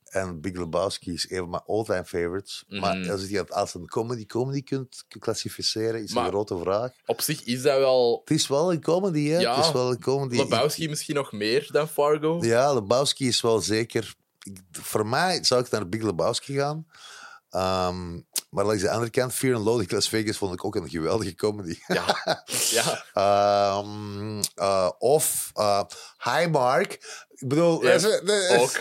En 0.04 0.40
Big 0.40 0.52
Lebowski 0.56 1.12
is 1.12 1.30
een 1.30 1.38
van 1.38 1.50
mijn 1.50 1.62
all-time 1.66 2.04
favorites. 2.04 2.64
Mhm. 2.68 2.80
Maar 2.80 3.10
als 3.10 3.28
je 3.28 3.34
dat 3.36 3.52
als 3.52 3.74
een 3.74 3.86
comedy-comedy 3.88 4.62
kunt 4.62 5.04
klassificeren, 5.18 6.02
is 6.02 6.12
Maar- 6.12 6.24
een 6.24 6.30
grote 6.30 6.58
vraag. 6.58 6.92
Op 7.06 7.20
zich 7.20 7.42
is 7.44 7.62
dat 7.62 7.78
wel... 7.78 8.20
Het 8.24 8.30
is 8.38 8.46
wel 8.48 8.72
een 8.72 8.80
comedy, 8.80 9.28
hè? 9.28 9.38
Ja, 9.38 9.56
het 9.56 9.64
is 9.64 9.72
wel 9.72 9.90
een 9.90 10.00
comedy. 10.00 10.36
Lebowski 10.36 10.88
misschien 10.88 11.14
nog 11.14 11.32
meer 11.32 11.68
dan 11.72 11.88
Fargo. 11.88 12.38
Ja, 12.44 12.72
Lebowski 12.74 13.26
is 13.26 13.40
wel 13.40 13.60
zeker... 13.60 14.14
ik- 14.42 14.60
voor 14.72 15.06
mij 15.06 15.44
zou 15.44 15.64
ik 15.64 15.70
naar 15.70 15.88
Big 15.88 16.02
Lebowski 16.02 16.54
gaan. 16.54 16.86
Ehm, 17.50 18.20
maar 18.50 18.64
langs 18.64 18.82
de 18.82 18.90
andere 18.90 19.10
kant, 19.10 19.32
Fear 19.34 19.54
and 19.54 19.64
Loathing 19.64 19.88
in 19.90 19.94
Las 19.96 20.08
Vegas 20.08 20.36
vond 20.36 20.52
ik 20.54 20.64
ook 20.64 20.74
een 20.76 20.88
geweldige 20.88 21.34
comedy. 21.34 21.78
Ja, 21.86 22.16
ja. 22.70 23.04
Ehm, 23.14 24.42
eh, 24.54 24.90
of 24.98 25.50
uh, 25.56 25.82
Highmark. 26.24 26.92
Ik 27.28 27.48
bedoel, 27.48 27.80
dat, 27.80 27.94
is- 27.94 28.20
dat 28.24 28.28
is- 28.28 28.58
ook. 28.58 28.80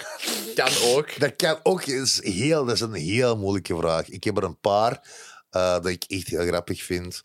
Kan 0.55 0.71
ook. 0.95 1.19
dat 1.19 1.35
kan 1.35 1.59
ook. 1.63 1.83
Is 1.85 2.23
heel, 2.23 2.65
dat 2.65 2.75
is 2.75 2.81
een 2.81 2.93
heel 2.93 3.37
moeilijke 3.37 3.75
vraag. 3.77 4.09
Ik 4.09 4.23
heb 4.23 4.37
er 4.37 4.43
een 4.43 4.59
paar 4.59 5.07
eh, 5.49 5.71
dat 5.73 5.85
ik 5.85 6.03
echt 6.07 6.27
heel 6.27 6.45
grappig 6.45 6.83
vind. 6.83 7.21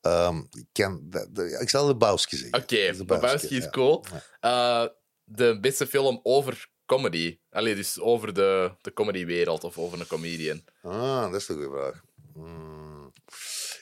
Ehm, 0.00 0.36
ik, 0.38 0.66
kan, 0.72 1.00
dat- 1.02 1.26
dat- 1.34 1.60
ik 1.60 1.70
zal 1.70 1.86
Lebowski 1.86 2.36
zeggen. 2.36 2.58
Oké, 2.62 2.74
Lebowski, 2.74 3.06
Lebowski 3.14 3.56
is 3.56 3.64
ja. 3.64 3.70
cool. 3.70 4.04
Eh, 4.40 4.84
de 5.24 5.58
beste 5.60 5.86
film 5.86 6.20
over 6.22 6.68
comedy. 6.86 7.38
Allee, 7.50 7.74
dus 7.74 8.00
over 8.00 8.34
de, 8.34 8.72
de 8.80 8.92
comedywereld 8.92 9.64
of 9.64 9.78
over 9.78 10.00
een 10.00 10.06
comedian. 10.06 10.64
Ah, 10.82 11.30
dat 11.30 11.40
is 11.40 11.48
een 11.48 11.54
goede 11.54 11.70
vraag. 11.70 12.02
Hmm. 12.32 13.12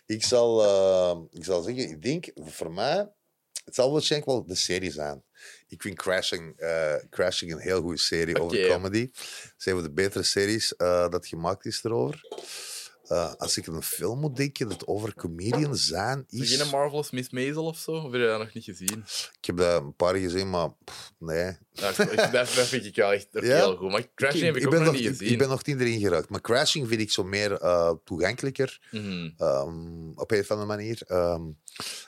Ik, 0.06 0.24
zal, 0.24 0.62
eh, 0.64 1.38
ik 1.38 1.44
zal 1.44 1.62
zeggen, 1.62 1.90
ik 1.90 2.02
denk 2.02 2.30
voor 2.34 2.72
mij, 2.72 3.12
het 3.64 3.74
zal 3.74 3.92
waarschijnlijk 3.92 4.30
wel 4.30 4.46
de 4.46 4.54
serie 4.54 4.90
zijn. 4.90 5.24
Ik 5.68 5.82
vind 5.82 5.96
Crashing, 5.96 6.56
eh, 6.56 6.94
Crashing 7.10 7.52
een 7.52 7.58
heel 7.58 7.80
goede 7.80 7.98
serie 7.98 8.40
over 8.40 8.68
comedy. 8.68 9.10
Het 9.12 9.54
is 9.58 9.66
een 9.66 9.74
van 9.74 9.82
de 9.82 9.92
betere 9.92 10.24
series 10.24 10.76
eh, 10.76 11.08
dat 11.08 11.26
gemaakt 11.26 11.66
is 11.66 11.84
erover. 11.84 12.20
Eh, 13.08 13.34
als 13.34 13.56
ik 13.56 13.66
een 13.66 13.82
film 13.82 14.18
moet 14.20 14.36
denken 14.36 14.68
dat 14.68 14.86
over 14.86 15.14
comedians 15.14 15.86
zijn, 15.86 16.24
Is 16.28 16.54
geen 16.56 16.68
Marvelous 16.70 17.10
Miss 17.10 17.30
Maisel 17.30 17.64
of 17.64 17.78
zo? 17.78 17.90
Of 17.90 18.02
heb 18.02 18.12
je 18.12 18.26
dat 18.26 18.38
nog 18.38 18.52
niet 18.54 18.64
gezien? 18.64 19.04
Ik 19.38 19.44
heb 19.44 19.56
daar 19.56 19.76
een 19.82 19.94
paar 19.96 20.14
gezien, 20.16 20.50
maar 20.50 20.68
pff, 20.84 21.12
nee. 21.18 21.48
Ik- 21.48 21.96
ik- 21.98 22.16
dat, 22.16 22.32
dat 22.32 22.48
vind 22.66 22.84
ik 22.84 22.96
wel 22.96 23.12
echt 23.12 23.26
Ja? 23.32 23.40
heel 23.40 23.76
goed. 23.76 23.90
Maar 23.90 24.06
Crashing 24.14 24.44
heb 24.44 24.56
ik, 24.56 24.62
ben 24.70 24.72
nog 24.72 24.82
nog, 24.84 24.92
niet 24.92 25.02
ik- 25.02 25.08
gezien. 25.08 25.32
ik 25.32 25.38
ben 25.38 25.48
nog 25.48 25.64
niet 25.66 25.80
erin 25.80 26.00
geraakt. 26.00 26.28
Maar 26.28 26.40
Crashing 26.40 26.88
vind 26.88 27.00
ik 27.00 27.10
zo 27.10 27.24
meer 27.24 27.52
eh, 27.52 27.92
toegankelijker. 28.04 28.80
Mhm. 28.90 29.30
Ehm, 29.38 30.08
op 30.14 30.30
een 30.30 30.40
of 30.40 30.50
andere 30.50 30.68
manier. 30.68 31.02
Ehm, 31.06 31.42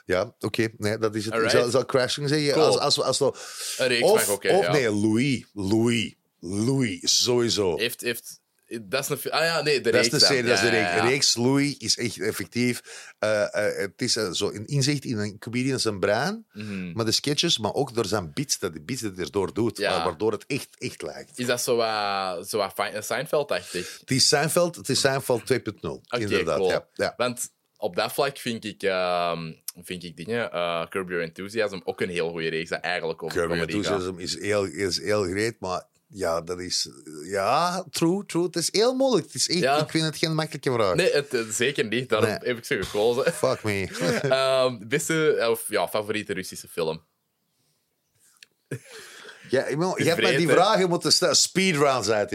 ja, 0.05 0.35
oké. 0.39 0.67
Nee, 0.77 0.97
dat 0.97 1.15
is 1.15 1.25
het. 1.25 1.33
Ik 1.33 1.49
zal, 1.49 1.69
zal 1.69 1.85
Crashing 1.85 2.29
zeggen. 2.29 2.53
Cool. 2.53 2.79
Als, 2.79 2.99
als, 2.99 3.21
als 3.21 3.77
Een 3.77 3.87
reeks 3.87 4.03
of 4.03 4.13
mag 4.27 4.29
ook, 4.29 4.43
hè, 4.43 4.57
of 4.57 4.65
ja. 4.65 4.71
nee, 4.71 4.91
Louis. 4.91 5.45
Louis. 5.53 6.15
Louis, 6.39 7.23
sowieso. 7.23 7.77
Heeft, 7.77 8.01
heeft, 8.01 8.39
dat 8.81 9.09
is 9.09 9.23
een... 9.23 9.31
Ah 9.31 9.43
ja, 9.43 9.61
nee, 9.61 9.81
de 9.81 9.91
dat 9.91 10.05
is 10.05 10.09
reeks 10.11 10.19
de 10.19 10.25
serie, 10.25 10.43
dat 10.43 10.53
is 10.53 10.61
de 10.61 10.69
reeks. 10.69 11.01
reeks 11.01 11.35
Louis 11.35 11.77
is 11.77 11.97
echt 11.97 12.19
effectief. 12.19 12.81
Eh, 13.19 13.45
het 13.77 14.01
is 14.01 14.15
eh, 14.15 14.31
zo 14.31 14.49
een 14.51 14.65
inzicht 14.65 15.05
in 15.05 15.17
een 15.17 15.39
comedian 15.39 15.79
zijn 15.79 15.99
brein, 15.99 16.45
Mhm. 16.53 16.91
maar 16.91 17.05
de 17.05 17.11
sketches, 17.11 17.57
maar 17.57 17.73
ook 17.73 17.93
door 17.93 18.05
zijn 18.05 18.31
beats, 18.33 18.59
dat 18.59 18.73
de 18.73 18.81
beats 18.81 19.01
dat 19.01 19.15
hij 19.15 19.23
erdoor 19.23 19.53
doet, 19.53 19.79
waardoor 19.79 20.31
het 20.31 20.45
echt, 20.47 20.67
echt 20.77 21.01
lijkt. 21.01 21.39
Is 21.39 21.45
dat 21.45 21.61
zo 21.61 21.75
zo 22.47 22.69
Seinfeld-achtig? 22.99 23.97
Het 23.99 24.11
is 24.11 24.27
Seinfeld, 24.27 24.75
het 24.75 24.89
is 24.89 24.99
Seinfeld 24.99 25.45
2.0, 25.45 26.01
inderdaad. 26.19 26.57
cool. 26.57 26.69
Ja, 26.69 26.87
ja. 26.93 27.13
Want 27.17 27.49
op 27.77 27.95
dat 27.95 28.13
vlak 28.13 28.37
vind 28.37 28.65
ik, 28.65 28.83
ehm, 28.83 29.51
vind 29.81 30.03
ik 30.03 30.17
dingen, 30.17 30.51
eh 30.51 30.85
Curb 30.89 31.09
Your 31.09 31.23
Enthusiasm, 31.23 31.79
ook 31.83 32.01
een 32.01 32.09
heel 32.09 32.29
goede 32.29 32.47
reeks 32.49 32.69
dat 32.69 32.79
eigenlijk 32.81 33.23
over 33.23 33.37
Curb 33.37 33.49
Your 33.49 33.65
gaat. 33.69 33.75
Enthusiasm 33.75 34.19
is 34.19 34.39
heel, 34.39 34.63
is 34.65 35.01
heel 35.01 35.23
great, 35.23 35.55
maar 35.59 35.83
ja, 36.07 36.41
dat 36.41 36.59
is... 36.59 36.89
Ja, 37.23 37.85
true, 37.89 38.25
true. 38.25 38.43
Het 38.43 38.55
is 38.55 38.69
heel 38.71 38.93
moeilijk. 38.95 39.25
Het 39.25 39.35
is 39.35 39.49
echt, 39.49 39.59
Ja. 39.59 39.77
Ik 39.81 39.89
vind 39.89 40.05
het 40.05 40.17
geen 40.17 40.35
makkelijke 40.35 40.71
vraag. 40.71 40.95
Nee, 40.95 41.11
het, 41.11 41.37
zeker 41.49 41.85
niet. 41.85 42.09
Daarom 42.09 42.29
Nee. 42.29 42.37
heb 42.41 42.57
ik 42.57 42.65
ze 42.65 42.83
gekozen. 42.83 43.33
Fuck 43.43 43.63
me. 43.63 43.87
Ehm, 44.29 44.87
beste, 44.87 45.47
of 45.49 45.63
ja, 45.67 45.87
favoriete 45.87 46.33
Russische 46.33 46.67
film? 46.67 47.05
Ja, 49.49 49.65
ik 49.65 49.77
je 49.97 50.03
hebt 50.03 50.21
mij 50.21 50.35
die 50.37 50.49
vragen 50.49 50.89
moeten 50.89 51.11
stellen. 51.11 51.35
Speedrun, 51.35 52.03
zei 52.03 52.25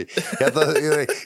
dat- 0.53 0.77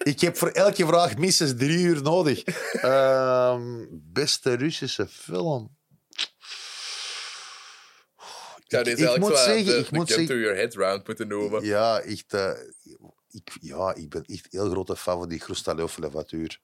ik 0.12 0.20
heb 0.20 0.36
voor 0.36 0.48
elke 0.48 0.86
vraag 0.86 1.16
minstens 1.16 1.52
drie 1.56 1.78
uur 1.78 2.02
nodig. 2.02 2.42
Ehm, 2.72 3.84
beste 3.90 4.52
Russische 4.54 5.06
film. 5.08 5.76
Ik 8.64 8.65
zou 8.84 8.96
Ik- 8.96 9.14
ik 9.14 9.18
moet 9.20 9.38
zeggen, 9.38 9.78
ik 9.78 9.90
moet 9.90 10.08
zeggen- 10.08 10.26
to 10.26 10.34
your 10.36 10.56
head 10.56 10.74
round 10.74 11.06
moeten 11.06 11.28
noemen. 11.28 11.64
Ja, 11.64 12.00
echt, 12.00 12.34
eh, 12.34 12.50
ik, 13.30 13.56
ja, 13.60 13.94
ik 13.94 14.08
ben 14.08 14.24
echt 14.24 14.46
heel 14.50 14.70
grote 14.70 14.96
fan 14.96 15.18
van 15.18 15.28
die 15.28 15.40
Chrustalov 15.40 15.96
Levatuur. 15.96 16.60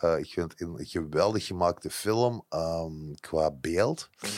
Eh, 0.00 0.18
ik 0.18 0.32
vind 0.32 0.52
het 0.52 0.60
een 0.60 0.78
geweldig 0.86 1.46
gemaakte 1.46 1.90
film 1.90 2.44
ehm, 2.48 3.12
qua 3.20 3.50
beeld. 3.50 4.08
Mm. 4.20 4.30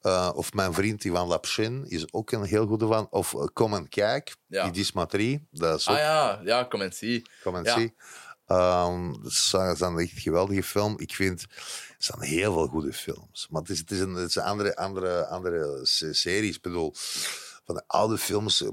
Eh, 0.00 0.30
of 0.34 0.52
mijn 0.52 0.72
vriend 0.72 1.04
Ivan 1.04 1.26
Lapshin 1.28 1.84
is 1.88 2.12
ook 2.12 2.30
een 2.32 2.44
heel 2.44 2.66
goede 2.66 2.86
van. 2.86 3.06
Of 3.10 3.34
Kom 3.52 3.74
en 3.74 3.88
Kijk, 3.88 4.36
Ja. 4.46 4.62
die 4.62 4.72
Dismatrie. 4.72 5.46
Dat 5.50 5.78
is 5.78 5.88
ook 5.88 5.94
Ah 5.96 6.00
ja, 6.02 6.40
ja, 6.44 6.64
kom 6.64 6.80
en 6.80 6.92
zie. 6.92 7.28
Kom 7.42 7.56
en 7.56 7.64
Ja. 7.64 7.78
zie. 7.78 7.94
Ehm, 8.46 9.12
dat 9.22 9.30
is 9.30 9.48
dat 9.50 9.74
is 9.74 9.80
een 9.80 9.98
echt 9.98 10.18
geweldige 10.20 10.62
film. 10.62 10.94
Ik 10.98 11.14
vind, 11.14 11.46
zijn 11.98 12.20
heel 12.20 12.52
veel 12.52 12.66
goede 12.66 12.92
films. 12.92 13.46
Maar 13.50 13.60
het 13.60 13.70
is, 13.70 13.78
het 13.78 13.90
is 13.90 14.00
een, 14.00 14.14
het 14.14 14.28
is 14.28 14.34
een 14.34 14.42
andere, 14.42 14.76
andere, 14.76 15.26
andere 15.26 15.80
se- 15.82 16.12
series. 16.12 16.56
Ik 16.56 16.62
bedoel, 16.62 16.92
van 17.64 17.74
de 17.74 17.82
oude 17.86 18.18
films, 18.18 18.62
eh, 18.62 18.68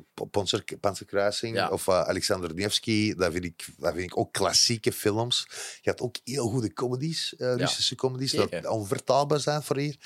Panzerkruising 0.80 1.56
Ja. 1.56 1.70
of 1.70 1.88
eh, 1.88 2.02
Alexander 2.02 2.54
Nevsky, 2.54 3.14
dat 3.16 3.32
vind, 3.32 3.44
ik, 3.45 3.66
dat 3.78 3.94
vind 3.94 4.04
ik 4.12 4.18
ook 4.18 4.34
klassieke 4.34 4.91
films. 4.91 5.48
Je 5.82 5.90
had 5.90 6.02
ook 6.02 6.16
heel 6.24 6.48
goede 6.50 6.74
comedies, 6.74 7.36
eh, 7.36 7.56
Russische 7.56 7.95
comedies, 7.95 8.32
dat 8.32 8.50
Zeker. 8.50 8.70
onvertaalbaar 8.70 9.40
zijn 9.40 9.64
voor 9.64 9.78
hier. 9.78 9.98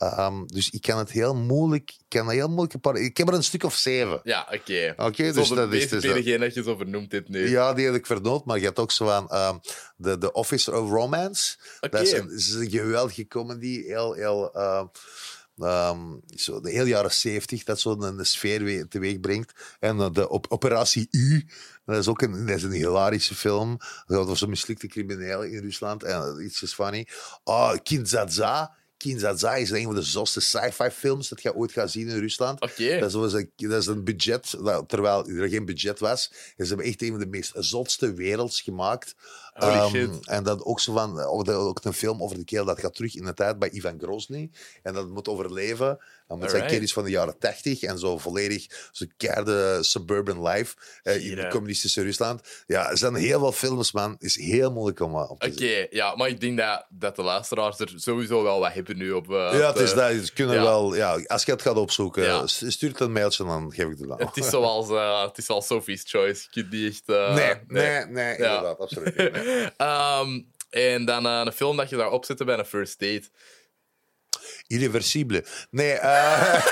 Ehm, 0.00 0.46
dus 0.46 0.70
ik 0.70 0.82
kan 0.82 0.98
het 0.98 1.10
heel 1.10 1.34
moeilijk, 1.34 1.90
ik 1.90 2.04
kan 2.08 2.30
heel 2.30 2.48
moeilijk 2.48 2.72
een 2.74 2.80
paar- 2.80 2.96
Ik 2.96 3.16
heb 3.16 3.28
er 3.28 3.34
een 3.34 3.44
stuk 3.44 3.64
of 3.64 3.74
zeven. 3.74 4.20
Ja, 4.22 4.48
oké. 4.52 4.94
Oké, 4.96 5.22
dus 5.32 5.34
dat 5.48 5.72
is 5.72 5.88
dus 5.88 6.02
degene 6.14 6.38
dat 6.38 6.54
je 6.54 6.62
zo 6.62 6.76
vernoemt 6.76 7.10
dit 7.10 7.28
nu. 7.28 7.48
Ja, 7.48 7.72
die 7.74 7.84
heb 7.86 7.94
ik 7.94 8.06
vernoot, 8.06 8.44
maar 8.44 8.58
je 8.58 8.64
hebt 8.64 8.78
ook 8.78 8.90
zo 8.92 9.06
van 9.06 9.28
ehm, 9.28 9.56
de, 9.96 10.18
de 10.18 10.32
Office 10.32 10.72
of 10.72 10.90
Romance. 10.90 11.56
Dat 11.80 12.00
is 12.02 12.12
een, 12.12 12.30
is 12.32 12.52
een 12.54 12.70
geweldige 12.70 13.26
comedy, 13.28 13.82
heel, 13.82 14.12
heel, 14.12 14.52
ehm, 14.54 14.86
zo 16.36 16.60
de 16.60 16.70
hele 16.70 16.88
jaren 16.88 17.12
zeventig, 17.12 17.64
dat 17.64 17.80
zo 17.80 17.90
een, 17.90 18.18
een 18.18 18.26
sfeer 18.26 18.64
we- 18.64 18.88
teweeg 18.88 19.20
brengt. 19.20 19.52
En 19.80 19.98
eh, 20.00 20.08
de 20.12 20.28
op, 20.28 20.46
Operatie 20.48 21.08
U, 21.10 21.46
dat 21.84 21.96
is 21.96 22.08
ook 22.08 22.22
een, 22.22 22.46
dat 22.46 22.56
is 22.56 22.62
een 22.62 22.72
hilarische 22.72 23.34
film. 23.34 23.78
Dat 24.06 24.18
over 24.18 24.36
zo'n 24.36 24.48
mislukte 24.50 24.86
criminelen 24.86 25.50
in 25.52 25.60
Rusland. 25.60 26.02
En 26.02 26.22
eh, 26.38 26.44
iets 26.44 26.62
is 26.62 26.74
funny. 26.74 27.08
Oh, 27.44 27.72
Kinzaza. 27.82 28.78
Kinzaza 29.00 29.54
is 29.54 29.70
een 29.70 29.84
van 29.84 29.94
de 29.94 30.02
zotste 30.02 30.40
sci-fi 30.40 30.90
films 30.90 31.28
dat 31.28 31.42
je 31.42 31.54
ooit 31.54 31.72
gaat 31.72 31.90
zien 31.90 32.08
in 32.08 32.18
Rusland. 32.18 32.60
Oké. 32.60 32.98
Dat, 32.98 33.12
was 33.12 33.32
een, 33.32 33.50
dat 33.56 33.80
is 33.80 33.86
een 33.86 34.04
budget, 34.04 34.50
terwijl 34.86 35.28
er 35.28 35.48
geen 35.48 35.64
budget 35.64 35.98
was. 35.98 36.30
Ze 36.56 36.64
hebben 36.64 36.86
echt 36.86 37.02
een 37.02 37.10
van 37.10 37.18
de 37.18 37.26
meest 37.26 37.52
zotste 37.54 38.14
werelds 38.14 38.60
gemaakt. 38.60 39.14
Holy 39.54 39.72
Ehm. 40.02 40.12
En 40.24 40.42
dan 40.44 40.64
ook 40.64 40.80
zo 40.80 40.92
van, 40.92 41.20
ook, 41.20 41.44
de- 41.44 41.52
ook 41.52 41.84
een 41.84 41.92
film 41.92 42.22
over 42.22 42.36
de 42.36 42.44
kerel 42.44 42.64
dat 42.64 42.80
gaat 42.80 42.94
terug 42.94 43.14
in 43.14 43.24
de 43.24 43.34
tijd 43.34 43.58
bij 43.58 43.70
Ivan 43.70 43.98
Grozny. 44.00 44.50
En 44.82 44.94
dat 44.94 45.08
moet 45.08 45.28
overleven. 45.28 45.98
En 46.28 46.38
met 46.38 46.50
zijn 46.50 46.62
Alright. 46.62 46.70
kennis 46.72 46.92
van 46.92 47.04
de 47.04 47.10
jaren 47.10 47.38
tachtig 47.38 47.82
en 47.82 47.98
zo 47.98 48.18
volledig 48.18 48.66
zo'n 48.92 49.12
keiharde 49.16 49.78
suburban 49.82 50.42
life 50.48 50.76
eh, 51.02 51.26
in 51.30 51.38
het 51.38 51.48
communistische 51.48 52.02
Rusland. 52.02 52.40
Ja, 52.66 52.90
er 52.90 52.98
zijn 52.98 53.14
heel 53.14 53.38
veel 53.38 53.52
films, 53.52 53.92
man. 53.92 54.16
Is 54.18 54.36
heel 54.36 54.72
moeilijk 54.72 55.00
om, 55.00 55.14
eh, 55.14 55.30
om 55.30 55.38
te 55.38 55.46
Oké, 55.52 55.86
ja, 55.90 56.14
maar 56.16 56.28
ik 56.28 56.40
denk 56.40 56.58
dat, 56.58 56.86
dat 56.88 57.16
de 57.16 57.22
luisteraars 57.22 57.78
er 57.78 57.92
sowieso 57.96 58.42
wel 58.42 58.60
wat 58.60 58.72
hebben 58.72 58.96
nu 58.96 59.12
op. 59.12 59.30
eh, 59.30 59.36
Ja, 59.36 59.66
het 59.66 59.76
op, 59.76 59.82
is 59.82 59.94
dat. 59.94 60.12
Ze 60.26 60.32
kunnen 60.32 60.54
ja. 60.56 60.62
wel, 60.62 60.94
ja, 60.94 61.22
als 61.26 61.44
je 61.44 61.52
het 61.52 61.62
gaat 61.62 61.76
opzoeken, 61.76 62.22
Ja. 62.22 62.46
stuur 62.46 62.88
het 62.90 63.00
een 63.00 63.12
mailtje 63.12 63.42
en 63.44 63.48
dan 63.50 63.72
geef 63.72 63.86
ik 63.88 63.98
het 63.98 64.08
dan. 64.08 64.18
Het 64.20 64.36
is 64.36 64.48
zoals 64.48 64.88
het 65.28 65.38
is 65.38 65.48
al 65.48 65.62
Sophie's 65.62 66.02
Choice. 66.06 66.46
Je 66.50 66.60
kunt 66.60 66.72
niet 66.72 66.86
echt. 67.06 67.06
Nee, 67.06 67.54
nee, 67.68 68.04
nee, 68.06 68.24
Ja. 68.26 68.32
inderdaad, 68.32 68.78
absoluut. 68.78 69.16
nee. 69.16 69.30
Ehm, 69.76 70.40
en 70.70 71.04
dan 71.04 71.26
eh, 71.26 71.42
een 71.44 71.52
film 71.52 71.76
dat 71.76 71.90
je 71.90 71.96
daar 71.96 72.10
opzette 72.10 72.44
bij 72.44 72.58
een 72.58 72.64
first 72.64 72.98
date. 72.98 73.28
Irreversibele. 74.70 75.44
Nee, 75.70 75.92
eh, 75.92 76.64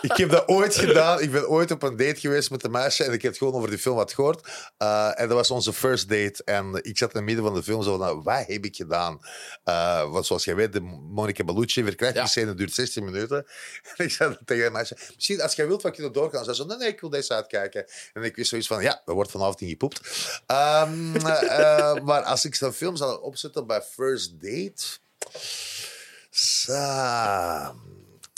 ik 0.08 0.16
heb 0.16 0.30
dat 0.30 0.48
ooit 0.48 0.76
gedaan. 0.76 1.20
Ik 1.20 1.30
ben 1.30 1.48
ooit 1.48 1.70
op 1.70 1.82
een 1.82 1.96
date 1.96 2.20
geweest 2.20 2.50
met 2.50 2.64
een 2.64 2.70
meisje 2.70 3.04
en 3.04 3.12
ik 3.12 3.22
heb 3.22 3.36
gewoon 3.36 3.54
over 3.54 3.68
die 3.68 3.78
film 3.78 3.96
wat 3.96 4.12
gehoord. 4.12 4.48
Eh, 4.76 5.20
en 5.20 5.28
dat 5.28 5.36
was 5.36 5.50
onze 5.50 5.72
first 5.72 6.08
date. 6.08 6.44
En 6.44 6.78
ik 6.82 6.98
zat 6.98 7.10
in 7.10 7.16
het 7.16 7.24
midden 7.24 7.44
van 7.44 7.54
de 7.54 7.62
film 7.62 7.82
zo 7.82 7.98
van, 7.98 8.22
wat 8.22 8.46
heb 8.46 8.64
ik 8.64 8.76
gedaan? 8.76 9.20
Eh, 9.64 10.10
want 10.10 10.26
zoals 10.26 10.44
jij 10.44 10.54
weet, 10.54 10.72
de 10.72 10.80
Monica 10.80 11.44
Bellucci 11.44 11.84
verkrachtingsscène 11.84 12.54
duurt 12.54 12.72
16 12.72 13.04
minuten. 13.04 13.46
En 13.96 14.04
ik 14.04 14.10
zei 14.10 14.36
tegen 14.44 14.66
een 14.66 14.72
meisje, 14.72 14.96
misschien 15.14 15.40
als 15.42 15.54
jij 15.54 15.66
wilt, 15.66 15.82
wat 15.82 15.94
kunnen 15.94 16.12
doorgaan. 16.12 16.44
Ze 16.44 16.54
zei 16.54 16.56
zo, 16.56 16.64
nee, 16.64 16.76
nee, 16.76 16.88
ik 16.88 17.00
wil 17.00 17.10
deze 17.10 17.34
uitkijken. 17.34 17.86
En 18.12 18.22
ik 18.22 18.36
wist 18.36 18.48
zoiets 18.48 18.66
van, 18.66 18.82
ja, 18.82 19.02
er 19.04 19.14
wordt 19.14 19.30
vanavond 19.30 19.60
niet 19.60 19.70
gepoept. 19.70 20.00
Eh, 20.48 21.94
maar 21.94 22.22
als 22.22 22.44
ik 22.44 22.54
zo'n 22.54 22.72
film 22.72 22.96
zou 22.96 23.22
opzetten 23.22 23.66
bij 23.66 23.82
first 23.82 24.40
date... 24.40 24.98
Sa- 26.38 27.74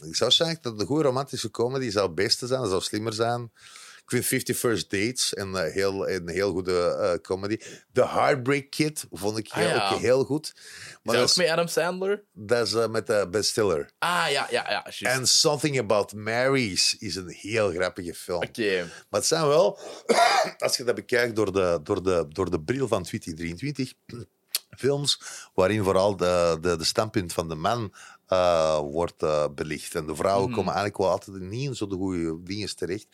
Ik 0.07 0.17
zou 0.17 0.31
zeggen 0.31 0.59
dat 0.63 0.81
een 0.81 0.87
goede 0.87 1.03
romantische 1.05 1.51
comedy 1.51 1.91
zou 1.91 2.07
het 2.07 2.15
beste 2.15 2.47
zijn, 2.47 2.61
dat 2.61 2.71
zou 2.71 2.83
slimmer 2.83 3.13
zijn. 3.13 3.53
Ik 3.97 4.17
vind 4.17 4.27
50 4.27 4.57
First 4.59 4.91
Dates 4.91 5.37
een, 5.37 5.55
eh, 5.57 5.73
heel, 5.73 6.09
een 6.09 6.29
heel 6.29 6.51
goede 6.53 6.97
eh, 7.01 7.13
comedy. 7.23 7.57
The 7.93 8.07
Heartbreak 8.07 8.71
Kid 8.71 9.07
vond 9.11 9.39
ik 9.39 9.53
heel, 9.53 9.67
Ah, 9.69 9.75
ja. 9.75 9.91
ook 9.93 10.01
heel 10.01 10.25
goed. 10.25 10.53
Maar 11.03 11.15
Is 11.15 11.21
dat 11.21 11.37
met 11.37 11.49
Adam 11.49 11.67
Sandler? 11.67 12.25
dat 12.33 12.67
is 12.67 12.73
eh, 12.75 12.89
met 12.89 13.11
uh, 13.11 13.27
Ben 13.27 13.45
Stiller. 13.45 13.91
Ah, 13.99 14.27
ja, 14.31 14.47
ja, 14.51 14.71
ja. 14.99 15.09
En 15.11 15.27
Something 15.29 15.79
About 15.79 16.13
Marys 16.15 16.97
is 16.99 17.15
een 17.15 17.29
heel 17.29 17.71
grappige 17.71 18.15
film. 18.15 18.43
Oké. 18.43 18.79
Maar 19.11 19.21
het 19.21 19.27
zijn 19.29 19.47
wel, 19.47 19.79
als 20.59 20.77
je 20.77 20.85
dat 20.85 20.95
bekijkt 20.95 21.37
door 21.37 21.53
de, 21.53 21.81
door 21.83 22.03
de, 22.03 22.27
door 22.29 22.51
de 22.51 22.61
bril 22.63 22.89
van 22.89 23.03
2023, 23.03 23.93
films 24.77 25.21
waarin 25.55 25.85
vooral 25.85 26.17
de, 26.17 26.59
de, 26.61 26.77
de 26.77 26.85
standpunt 26.85 27.33
van 27.33 27.49
de 27.49 27.55
man 27.55 27.93
eh, 28.27 28.79
wordt 28.79 29.23
eh, 29.23 29.45
belicht. 29.55 29.95
En 29.95 30.07
de 30.07 30.15
vrouwen 30.15 30.45
Mhm. 30.49 30.55
komen 30.55 30.73
eigenlijk 30.73 30.99
wel 31.03 31.11
altijd 31.11 31.41
niet 31.41 31.69
in 31.69 31.75
zo 31.77 31.87
de 31.87 31.97
goede 31.97 32.37
dingen 32.45 32.77
terecht. 32.77 33.07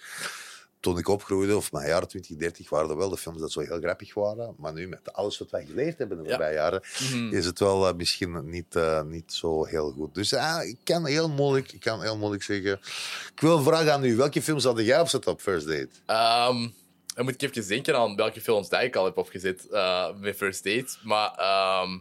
Toen 0.81 0.99
ik 0.99 1.09
opgroeide, 1.09 1.57
of 1.57 1.73
mijn 1.73 1.89
jaren 1.89 2.09
20, 2.09 2.37
30, 2.37 2.70
waren 2.70 2.91
er 2.91 2.97
wel 2.97 3.09
de 3.09 3.16
films 3.16 3.41
dat 3.41 3.53
zo 3.53 3.61
heel 3.61 3.78
grappig 3.81 4.15
waren. 4.15 4.55
Maar 4.59 4.73
nu, 4.73 4.89
met 4.89 5.12
alles 5.12 5.39
wat 5.39 5.51
wij 5.51 5.65
geleerd 5.66 5.99
hebben 5.99 6.16
de 6.16 6.23
Ja. 6.23 6.28
voorbije 6.28 6.55
jaren, 6.55 6.83
Mhm. 7.12 7.35
is 7.35 7.47
het 7.47 7.59
wel 7.59 7.89
eh, 7.89 7.95
misschien 7.95 8.51
niet, 8.51 8.74
niet 9.07 9.33
zo 9.33 9.65
heel 9.65 9.91
goed. 9.93 10.15
Dus 10.15 10.31
ja, 10.31 10.61
ik 10.61 10.78
kan 10.85 11.07
heel 11.07 11.28
moeilijk, 11.28 11.73
ik 11.73 11.81
kan 11.81 12.03
heel 12.03 12.16
moeilijk 12.19 12.43
zeggen. 12.43 12.73
Ik 13.35 13.41
wil 13.41 13.57
een 13.59 13.65
vraag 13.65 13.89
aan 13.89 14.05
u. 14.05 14.16
Welke 14.16 14.43
films 14.43 14.65
hadden 14.65 14.85
jij 14.85 15.01
opzet 15.01 15.27
op 15.27 15.41
First 15.41 15.66
Date? 15.66 15.89
Ehm, 16.07 16.69
dan 17.16 17.24
moet 17.24 17.43
ik 17.43 17.43
even 17.43 17.68
denken 17.68 17.97
aan 17.97 18.16
welke 18.16 18.40
films 18.40 18.68
dat 18.68 18.82
ik 18.82 18.97
al 18.97 19.05
heb 19.05 19.16
opgezet 19.16 19.68
eh 19.68 20.14
met 20.16 20.36
First 20.36 20.64
Date. 20.64 20.97
Maar 21.02 21.34
ehm, 21.34 21.98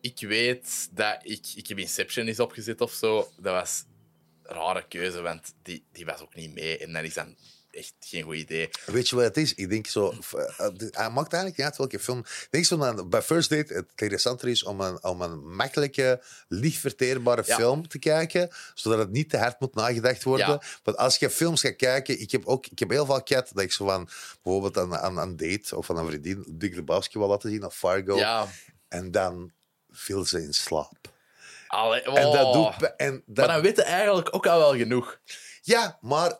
ik 0.00 0.20
weet 0.20 0.88
dat 0.92 1.18
ik... 1.22 1.46
Ik 1.54 1.66
heb 1.66 1.78
Inception 1.78 2.26
eens 2.26 2.40
opgezet 2.40 2.80
of 2.80 2.92
zo. 2.92 3.28
Dat 3.36 3.54
was 3.54 3.84
een 4.42 4.56
rare 4.56 4.84
keuze, 4.88 5.20
want 5.20 5.54
die, 5.62 5.84
die 5.92 6.04
was 6.04 6.20
ook 6.20 6.34
niet 6.34 6.54
mee. 6.54 6.78
En 6.78 6.92
dat 6.92 7.02
is 7.02 7.14
dan 7.14 7.36
echt 7.74 7.94
geen 8.00 8.22
goed 8.22 8.34
idee. 8.34 8.70
Weet 8.86 9.08
je 9.08 9.16
wat 9.16 9.24
het 9.24 9.36
is? 9.36 9.54
Ik 9.54 9.70
denk 9.70 9.86
zo... 9.86 10.08
eh, 10.10 10.68
Hij 10.90 11.10
maakt 11.10 11.32
eigenlijk 11.32 11.56
niet 11.56 11.66
uit 11.66 11.76
welke 11.76 11.98
film. 11.98 12.18
Ik 12.18 12.46
denk 12.50 12.64
zo 12.64 12.82
aan, 12.82 13.08
bij 13.08 13.22
First 13.22 13.50
Date 13.50 13.74
het 13.74 13.86
interessanter 13.90 14.48
is 14.48 14.62
om 14.64 14.80
een, 14.80 15.04
om 15.04 15.22
een 15.22 15.54
makkelijke, 15.54 16.22
licht 16.48 16.80
verteerbare 16.80 17.42
Ja. 17.46 17.56
film 17.56 17.88
te 17.88 17.98
kijken, 17.98 18.50
zodat 18.74 18.98
het 18.98 19.10
niet 19.10 19.30
te 19.30 19.38
hard 19.38 19.60
moet 19.60 19.74
nagedacht 19.74 20.22
worden. 20.22 20.46
Ja. 20.48 20.62
Want 20.82 20.96
als 20.96 21.16
je 21.16 21.30
films 21.30 21.60
gaat 21.60 21.76
kijken... 21.76 22.20
Ik 22.20 22.30
heb, 22.30 22.46
ook, 22.46 22.66
ik 22.66 22.78
heb 22.78 22.90
heel 22.90 23.06
vaak 23.06 23.28
gehad 23.28 23.50
dat 23.54 23.62
ik 23.64 23.72
zo 23.72 23.86
van... 23.86 24.08
Bijvoorbeeld 24.42 24.78
aan, 24.78 24.96
aan 24.96 25.18
een 25.18 25.36
date 25.36 25.76
of 25.76 25.90
aan 25.90 25.96
een 25.96 26.06
vriendin 26.06 26.44
Dick 26.48 26.74
Lebowski 26.74 27.18
wil 27.18 27.28
laten 27.28 27.50
zien, 27.50 27.64
of 27.64 27.76
Fargo. 27.76 28.16
Ja. 28.16 28.46
En 28.88 29.10
dan 29.10 29.52
viel 29.90 30.24
ze 30.24 30.42
in 30.42 30.54
slaap. 30.54 31.12
Allee, 31.68 32.02
En 32.02 32.32
dat 32.32 32.44
oh. 32.44 32.52
doet... 32.78 32.94
En 32.96 33.22
dat, 33.26 33.46
Maar 33.46 33.54
dan 33.54 33.64
weet 33.64 33.76
je 33.76 33.82
eigenlijk 33.82 34.34
ook 34.34 34.46
al 34.46 34.58
wel 34.58 34.76
genoeg. 34.76 35.18
Ja, 35.66 35.98
maar 36.00 36.38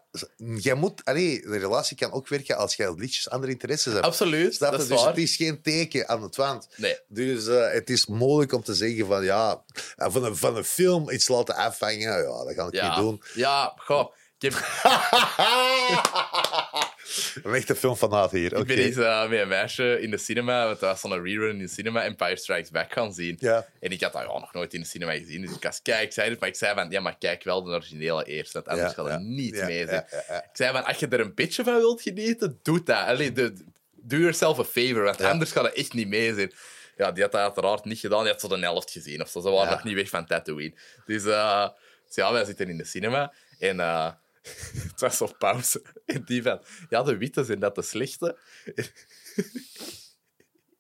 jij 0.56 0.74
moet... 0.74 1.05
Allee, 1.05 1.40
de 1.40 1.59
relatie 1.59 1.96
kan 1.96 2.12
ook 2.12 2.28
werken 2.28 2.56
als 2.56 2.74
jij 2.74 2.94
liedjes 2.94 3.30
andere 3.30 3.52
interesses 3.52 3.92
hebt. 3.92 4.05
Absoluut, 4.05 4.55
Snap 4.55 4.70
dat 4.70 4.80
is 4.80 4.88
dus 4.88 4.98
waar. 4.98 5.09
het 5.09 5.18
is 5.18 5.36
geen 5.36 5.62
teken 5.62 6.09
aan 6.09 6.22
het 6.22 6.36
wand. 6.36 6.68
Nee. 6.76 6.98
Dus 7.09 7.46
eh, 7.46 7.72
het 7.72 7.90
is 7.90 8.06
moeilijk 8.06 8.52
om 8.52 8.62
te 8.62 8.74
zeggen 8.74 9.06
van 9.06 9.24
ja, 9.24 9.64
eh, 9.96 10.06
van 10.10 10.24
een, 10.24 10.36
van 10.36 10.56
een 10.56 10.64
film 10.64 11.10
iets 11.10 11.28
laten 11.28 11.55
afvangen. 11.55 11.98
Ja, 11.98 12.22
dat 12.44 12.52
ga 12.55 12.66
ik 12.66 12.74
Ja, 12.74 12.88
niet 12.88 12.96
doen. 12.98 13.22
ja 13.34 13.72
goh. 13.76 14.12
Ik, 14.38 14.52
heb, 14.52 14.52
Een 17.42 17.54
echte 17.54 17.74
filmfanaat 17.76 18.30
hier. 18.30 18.56
ik 18.56 18.66
ben 18.66 18.76
eens 18.78 18.96
eh, 18.96 19.28
met 19.28 19.40
een 19.40 19.48
meisje 19.48 20.00
in 20.00 20.10
de 20.10 20.18
cinema, 20.18 20.66
want 20.66 20.80
dat 20.80 20.90
was 20.90 21.00
zo'n 21.00 21.22
rerun 21.22 21.50
in 21.50 21.58
de 21.58 21.68
cinema, 21.68 22.04
Empire 22.04 22.36
Strikes 22.36 22.70
Back 22.70 22.92
gaan 22.92 23.12
zien. 23.14 23.36
Ja. 23.40 23.66
En 23.80 23.90
ik 23.90 24.02
had 24.02 24.12
dat 24.12 24.22
ja, 24.22 24.28
nog 24.28 24.52
nooit 24.52 24.74
in 24.74 24.80
de 24.80 24.86
cinema 24.86 25.12
gezien, 25.12 25.40
dus 25.42 25.54
ik 25.54 25.62
was 25.62 25.82
kijk, 25.82 26.02
ik 26.02 26.12
zei 26.12 26.30
het, 26.30 26.40
maar 26.40 26.48
ik 26.48 26.54
zei 26.56 26.74
van, 26.74 26.90
ja, 26.90 27.00
maar 27.00 27.18
kijk 27.18 27.44
wel 27.44 27.62
de 27.62 27.70
originele 27.70 28.24
eerst, 28.24 28.52
want 28.52 28.68
anders 28.68 28.88
Ja, 28.94 29.02
gaat 29.02 29.10
het 29.12 29.20
niet 29.22 29.64
mee 29.64 29.86
zijn. 29.86 30.04
Ik 30.28 30.48
zei 30.52 30.72
van, 30.72 30.84
als 30.84 30.98
je 30.98 31.08
er 31.08 31.20
een 31.20 31.34
beetje 31.34 31.64
van 31.64 31.74
wilt 31.76 32.02
genieten, 32.02 32.58
doe 32.62 32.82
dat. 32.82 33.06
Allee, 33.06 33.32
de, 33.32 33.52
do 33.94 34.16
yourself 34.16 34.58
a 34.58 34.64
favor, 34.64 35.02
want 35.02 35.20
anders 35.22 35.52
gaat 35.52 35.64
het 35.64 35.74
echt 35.74 35.92
niet 35.92 36.08
mee 36.08 36.34
zijn. 36.34 36.52
Ja, 36.96 37.12
die 37.12 37.22
had 37.22 37.32
dat 37.32 37.40
uiteraard 37.40 37.84
niet 37.84 37.98
gedaan, 37.98 38.22
die 38.22 38.32
had 38.32 38.40
zo 38.40 38.48
de 38.48 38.58
helft 38.58 38.90
gezien 38.90 39.20
of 39.22 39.28
zo. 39.28 39.40
Ze 39.40 39.48
waren 39.50 39.68
Ja. 39.68 39.74
nog 39.74 39.84
niet 39.84 39.94
weg 39.94 40.08
van 40.08 40.26
Tatooine. 40.26 40.74
Dus, 41.06 41.24
eh, 41.24 41.68
dus 42.06 42.14
ja, 42.14 42.32
wij 42.32 42.44
zitten 42.44 42.68
in 42.68 42.76
de 42.76 42.84
cinema 42.84 43.32
en... 43.58 43.80
eh, 43.80 44.10
Het 44.90 45.00
was 45.00 45.20
op 45.20 45.38
pauze. 45.38 45.82
En 46.06 46.24
die 46.24 46.42
van, 46.42 46.62
ja, 46.88 47.02
de 47.02 47.16
witte 47.16 47.44
zijn 47.44 47.58
dat 47.58 47.74
de 47.74 47.82
slechte. 47.82 48.38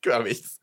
Ik 0.04 0.10
kwam 0.10 0.24
echt 0.24 0.58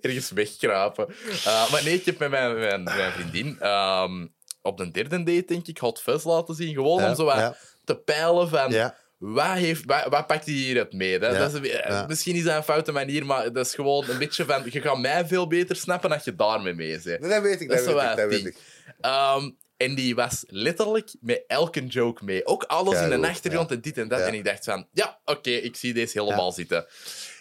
ergens 0.00 0.30
wegkrapen. 0.30 1.08
Uh, 1.30 1.70
maar 1.70 1.84
nee, 1.84 1.94
ik 1.94 2.04
heb 2.04 2.18
met 2.18 2.30
mijn, 2.30 2.54
mijn, 2.58 2.82
mijn 2.82 3.12
vriendin 3.12 3.60
ehm, 3.60 4.26
op 4.62 4.78
de 4.78 4.90
derde 4.90 5.22
date, 5.22 5.44
denk 5.46 5.66
ik, 5.66 5.78
Hot 5.78 6.00
Fuzz 6.00 6.24
laten 6.24 6.54
zien. 6.54 6.74
Gewoon 6.74 7.02
Ja, 7.02 7.08
om 7.08 7.14
zo 7.14 7.24
wat 7.24 7.36
ja. 7.36 7.56
te 7.84 7.96
peilen 7.96 8.48
van... 8.48 8.70
Ja. 8.70 8.96
Wat, 9.18 9.52
heeft, 9.52 9.84
wat, 9.84 10.06
wat 10.08 10.26
pakt 10.26 10.44
hij 10.44 10.54
hier 10.54 10.78
uit 10.78 10.92
mee? 10.92 11.18
Dat, 11.18 11.54
is, 11.54 11.70
eh. 11.70 12.06
Misschien 12.06 12.36
is 12.36 12.44
dat 12.44 12.56
een 12.56 12.62
foute 12.62 12.92
manier, 12.92 13.26
maar 13.26 13.52
dat 13.52 13.66
is 13.66 13.74
gewoon 13.74 14.08
een 14.08 14.18
beetje 14.18 14.44
van... 14.44 14.62
Je 14.70 14.80
gaat 14.80 14.98
mij 14.98 15.26
veel 15.26 15.46
beter 15.46 15.76
snappen 15.76 16.12
als 16.12 16.24
je 16.24 16.34
daarmee 16.34 16.74
mee 16.74 17.00
bent. 17.02 17.20
Nee, 17.20 17.30
dat 17.30 17.42
weet 17.42 17.60
ik, 17.60 17.68
Dat 17.68 17.78
weet 17.78 17.88
ik, 17.88 17.94
dat 17.94 18.18
het 18.18 18.28
weet 18.28 18.46
ik. 18.46 18.58
ding. 19.00 19.56
En 19.82 19.94
die 19.94 20.14
was 20.14 20.44
letterlijk 20.46 21.14
met 21.20 21.44
elke 21.46 21.86
joke 21.86 22.24
mee. 22.24 22.46
Ook 22.46 22.62
alles 22.62 23.00
in 23.00 23.20
de 23.20 23.28
achtergrond 23.28 23.68
ja. 23.68 23.74
en 23.74 23.80
dit 23.80 23.98
en 23.98 24.08
dat. 24.08 24.18
Ja. 24.18 24.26
En 24.26 24.34
ik 24.34 24.44
dacht 24.44 24.64
van, 24.64 24.88
ja, 24.92 25.20
oké, 25.24 25.50
ik 25.50 25.76
zie 25.76 25.94
deze 25.94 26.22
helemaal 26.22 26.52
zitten. 26.52 26.86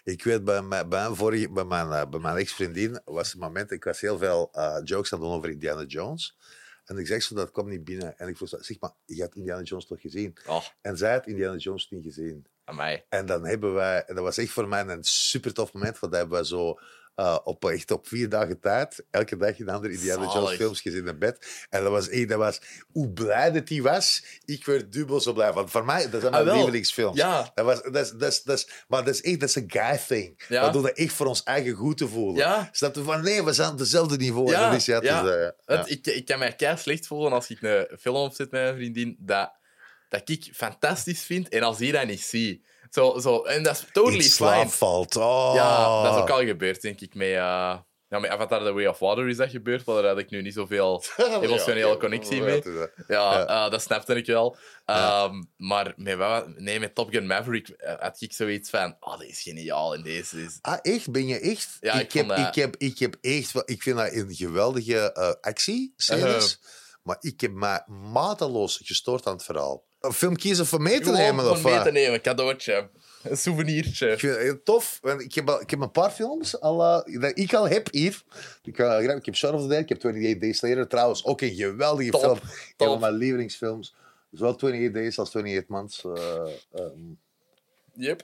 Ik 0.03 0.23
weet, 0.23 0.43
bij 0.43 0.61
mijn, 0.61 0.89
bij 0.89 1.01
mijn, 1.01 1.15
vorige, 1.15 1.49
bij 1.49 1.63
mijn, 1.63 1.91
eh, 1.91 2.09
bij 2.09 2.19
mijn 2.19 2.37
ex-vriendin 2.37 3.01
was 3.05 3.31
het 3.31 3.41
moment... 3.41 3.71
Ik 3.71 3.83
was 3.83 4.01
heel 4.01 4.17
veel 4.17 4.49
eh, 4.51 4.77
jokes 4.83 5.13
aan 5.13 5.19
het 5.19 5.27
doen 5.27 5.37
over 5.37 5.49
Indiana 5.49 5.83
Jones. 5.83 6.37
En 6.85 6.97
ik 6.97 7.07
zeg 7.07 7.23
zo, 7.23 7.35
dat 7.35 7.51
kwam 7.51 7.69
niet 7.69 7.83
binnen. 7.83 8.17
En 8.17 8.27
ik 8.27 8.37
vroeg, 8.37 8.49
zeg 8.49 8.79
maar, 8.79 8.91
je 9.05 9.21
hebt 9.21 9.35
Indiana 9.35 9.61
Jones 9.61 9.85
toch 9.85 10.01
gezien? 10.01 10.37
Oh, 10.47 10.63
En 10.81 10.97
zij 10.97 11.13
had 11.13 11.27
Indiana 11.27 11.55
Jones 11.55 11.89
niet 11.89 12.03
gezien. 12.03 12.45
aan 12.63 12.75
mij. 12.75 13.05
En 13.09 13.25
dan 13.25 13.45
hebben 13.45 13.73
wij, 13.73 14.05
en 14.05 14.15
dat 14.15 14.23
was 14.23 14.37
echt 14.37 14.51
voor 14.51 14.67
mij 14.67 14.85
een 14.85 15.03
super 15.03 15.53
tof 15.53 15.73
moment, 15.73 15.99
want 15.99 16.11
dat 16.11 16.21
hebben 16.21 16.39
we 16.39 16.45
zo 16.45 16.79
eh, 17.15 17.37
op, 17.43 17.65
echt 17.65 17.91
op 17.91 18.07
vier 18.07 18.29
dagen 18.29 18.59
tijd, 18.59 19.05
elke 19.09 19.37
dag 19.37 19.59
een 19.59 19.69
andere 19.69 19.93
Indiana 19.93 20.23
Jones 20.33 20.55
films 20.55 20.81
gezien 20.81 21.07
in 21.07 21.19
bed. 21.19 21.65
En 21.69 21.83
dat 21.83 21.91
was 21.91 22.09
echt, 22.09 22.29
dat 22.29 22.37
was, 22.37 22.61
hoe 22.91 23.09
blij 23.09 23.51
dat 23.51 23.67
die 23.67 23.83
was, 23.83 24.23
ik 24.45 24.65
werd 24.65 24.91
dubbel 24.91 25.19
zo 25.21 25.33
blij. 25.33 25.53
Want 25.53 25.71
voor 25.71 25.85
mij, 25.85 26.09
dat 26.09 26.21
zijn 26.21 26.33
mijn 26.33 26.47
Ah, 26.47 26.55
lievelingsfilms. 26.55 27.17
Ja. 27.17 27.51
Dat 27.53 27.65
was, 27.65 27.81
dat 27.81 27.95
is, 27.95 28.11
dat 28.11 28.31
is, 28.31 28.43
dat 28.43 28.57
is, 28.57 28.67
maar 28.87 29.03
dat 29.05 29.13
is 29.13 29.21
echt, 29.21 29.39
dat 29.39 29.49
is 29.49 29.55
een 29.55 29.71
guy 29.71 29.97
thing. 30.07 30.43
Ja. 30.47 30.65
We 30.65 30.71
doen 30.71 30.81
dat 30.81 30.97
echt 30.97 31.13
voor 31.13 31.25
ons 31.25 31.43
eigen 31.43 31.73
goed 31.73 31.97
te 31.97 32.07
voelen. 32.07 32.35
Ja. 32.35 32.69
Snap 32.71 32.95
je? 32.95 33.03
Van 33.03 33.23
nee, 33.23 33.43
we 33.43 33.53
zijn 33.53 33.71
op 33.71 33.77
dezelfde 33.77 34.17
niveau. 34.17 34.49
Ja, 34.51 34.69
dat 34.69 34.79
is, 34.79 34.85
ja, 34.85 35.01
ja. 35.01 35.25
eh, 35.25 35.49
ja. 35.65 35.85
Ik, 35.85 36.07
ik 36.07 36.25
kan 36.25 36.39
mij 36.39 36.55
kei 36.55 36.77
slecht 36.77 37.07
voelen 37.07 37.31
als 37.31 37.49
ik 37.49 37.61
een 37.61 37.87
film 37.99 38.15
opzet 38.15 38.51
met 38.51 38.61
mijn 38.61 38.75
vriendin 38.75 39.15
dat, 39.19 39.51
dat 40.09 40.29
ik 40.29 40.49
fantastisch 40.53 41.21
vind 41.21 41.49
en 41.49 41.61
als 41.61 41.77
die 41.77 41.91
dat 41.91 42.05
niet 42.07 42.21
zie. 42.21 42.65
Zo, 42.91 43.19
zo, 43.19 43.41
en 43.43 43.63
dat 43.63 43.73
is 43.75 43.85
totally 43.91 44.15
In 44.23 44.29
fine. 44.29 44.69
valt. 44.69 45.15
Oh. 45.15 45.51
Ja, 45.55 46.03
dat 46.03 46.15
is 46.15 46.21
ook 46.21 46.29
al 46.29 46.45
gebeurd, 46.45 46.81
denk 46.81 47.01
ik. 47.01 47.15
Met, 47.15 47.27
uh, 47.27 47.33
ja, 48.07 48.19
met 48.19 48.29
Avatar 48.29 48.63
The 48.63 48.71
Way 48.73 48.85
of 48.85 48.99
Water 48.99 49.27
is 49.29 49.37
dat 49.37 49.49
gebeurd, 49.49 49.85
maar 49.85 49.95
daar 49.95 50.05
had 50.11 50.17
ik 50.19 50.29
nu 50.29 50.41
niet 50.41 50.53
zoveel 50.53 51.03
emotionele 51.41 51.87
Ja, 51.87 51.97
connectie 51.97 52.41
mee. 52.41 52.61
eh, 52.63 52.71
Ja, 53.07 53.39
Ja. 53.39 53.65
eh, 53.65 53.71
dat 53.71 53.81
snapte 53.81 54.15
ik 54.15 54.25
wel. 54.25 54.57
Ehm, 54.85 55.43
Maar 55.57 55.93
met, 55.95 56.57
nee, 56.57 56.79
met 56.79 56.95
Top 56.95 57.09
Gun 57.09 57.27
Maverick 57.27 57.69
eh, 57.69 57.93
had 57.99 58.21
ik 58.21 58.33
zoiets 58.33 58.69
van... 58.69 58.95
Oh, 58.99 59.17
deze 59.19 59.31
is 59.31 59.41
geniaal 59.41 59.93
en 59.95 60.01
deze 60.03 60.43
is... 60.43 60.57
Ah, 60.61 60.77
echt? 60.81 61.11
Ben 61.11 61.27
je 61.27 61.39
echt? 61.39 61.77
Ja, 61.79 61.93
ik, 61.93 62.01
ik 62.01 62.13
heb, 62.13 62.27
dat- 62.27 62.37
ik, 62.37 62.55
heb, 62.55 62.75
ik 62.77 62.99
heb 62.99 63.15
echt... 63.21 63.51
Ik 63.65 63.81
vind 63.81 63.97
dat 63.97 64.11
een 64.13 64.33
geweldige 64.35 65.11
eh 65.13 65.31
actiescènes. 65.41 66.59
Maar 67.03 67.17
ik 67.19 67.41
heb 67.41 67.51
me 67.51 67.81
mateloos 67.87 68.79
gestoord 68.83 69.25
aan 69.27 69.33
het 69.33 69.43
verhaal. 69.43 69.83
Een 70.01 70.13
film 70.13 70.35
kiezen 70.35 70.65
voor 70.65 70.81
mee 70.81 70.97
te 70.97 71.03
Gewoon 71.03 71.17
nemen? 71.19 71.49
Of 71.51 71.63
mee 71.63 71.73
wat? 71.73 71.83
te 71.83 71.91
nemen, 71.91 72.21
cadeautje. 72.21 72.89
Een 73.23 73.37
souvenirtje. 73.37 74.11
Ik 74.11 74.19
vind 74.19 74.33
het 74.33 74.41
heel 74.41 74.63
tof. 74.63 74.97
want 75.01 75.21
Ik 75.21 75.33
heb, 75.33 75.49
al- 75.49 75.61
ik 75.61 75.69
heb 75.69 75.79
een 75.79 75.91
paar 75.91 76.11
films 76.11 76.59
al, 76.59 76.83
eh, 77.05 77.19
dat 77.21 77.37
ik 77.37 77.53
al 77.53 77.67
heb 77.67 77.87
hier. 77.91 78.21
Ik, 78.63 78.77
eh, 78.79 79.15
ik 79.15 79.25
heb 79.25 79.35
Shaun 79.35 79.53
of 79.53 79.61
the 79.61 79.67
Dead, 79.67 79.81
ik 79.81 79.89
heb 79.89 79.97
28 79.97 80.37
Days 80.41 80.61
Later. 80.61 80.87
Trouwens, 80.87 81.25
ook 81.25 81.41
een 81.41 81.53
geweldige 81.55 82.09
Top, 82.11 82.21
film. 82.21 82.33
Een 82.33 82.73
top. 82.77 82.87
van 82.87 82.99
mijn 82.99 83.13
lievelingsfilms. 83.13 83.95
Zowel 84.31 84.53
28 84.53 84.91
Days 84.91 85.19
als 85.19 85.27
28 85.27 85.67
Months. 85.69 86.03
eh, 86.05 86.51
ehm. 86.71 86.99
Yep. 87.93 88.23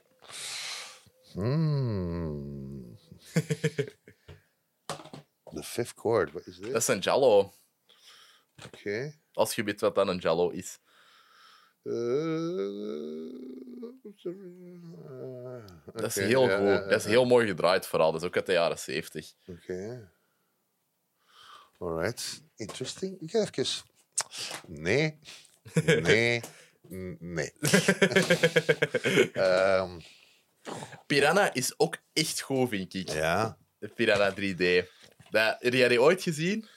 Mm. 1.34 2.98
The 5.54 5.64
Fifth 5.64 5.94
Chord, 5.99 6.32
wat 6.32 6.48
is 6.48 6.58
dit? 6.58 6.72
Dat 6.72 6.82
is 6.82 6.88
een 6.88 6.99
Jallo. 6.99 7.54
Oké. 8.66 9.14
Als 9.34 9.56
je 9.56 9.64
weet 9.64 9.82
wat 9.82 9.95
dan 9.95 10.08
een 10.08 10.18
Jallo 10.18 10.49
is. 10.49 10.80
Eh, 11.88 11.93
Dat 15.93 16.05
is 16.09 16.15
heel 16.15 16.49
ja, 16.49 16.57
goed. 16.57 16.68
ja, 16.68 16.88
Dat 16.88 16.99
is 16.99 17.05
heel 17.05 17.26
mooi 17.26 17.47
gedraaid, 17.47 17.88
vooral. 17.88 18.11
Dat 18.11 18.22
is 18.22 18.27
ook 18.27 18.35
uit 18.35 18.45
de 18.45 18.51
jaren 18.51 18.80
70. 18.80 19.34
Oké. 19.45 20.11
Alright. 21.80 22.43
Interesting. 22.55 23.22
Ik 23.22 23.31
ga 23.31 23.47
even... 23.51 23.85
Nee. 24.68 25.19
Nee. 26.01 26.41
Nee. 27.19 27.51
Ehm, 29.34 29.99
Piranha 31.07 31.53
is 31.53 31.80
ook 31.80 31.97
echt 32.14 32.41
goed, 32.41 32.69
vind 32.69 32.93
ik. 32.93 33.09
ja. 33.09 33.57
Piranha 33.95 34.31
3D. 34.31 34.85
Dat, 35.30 35.55
heb 35.59 35.73
jij 35.73 35.88
die 35.88 36.01
ooit 36.01 36.22
gezien? 36.22 36.68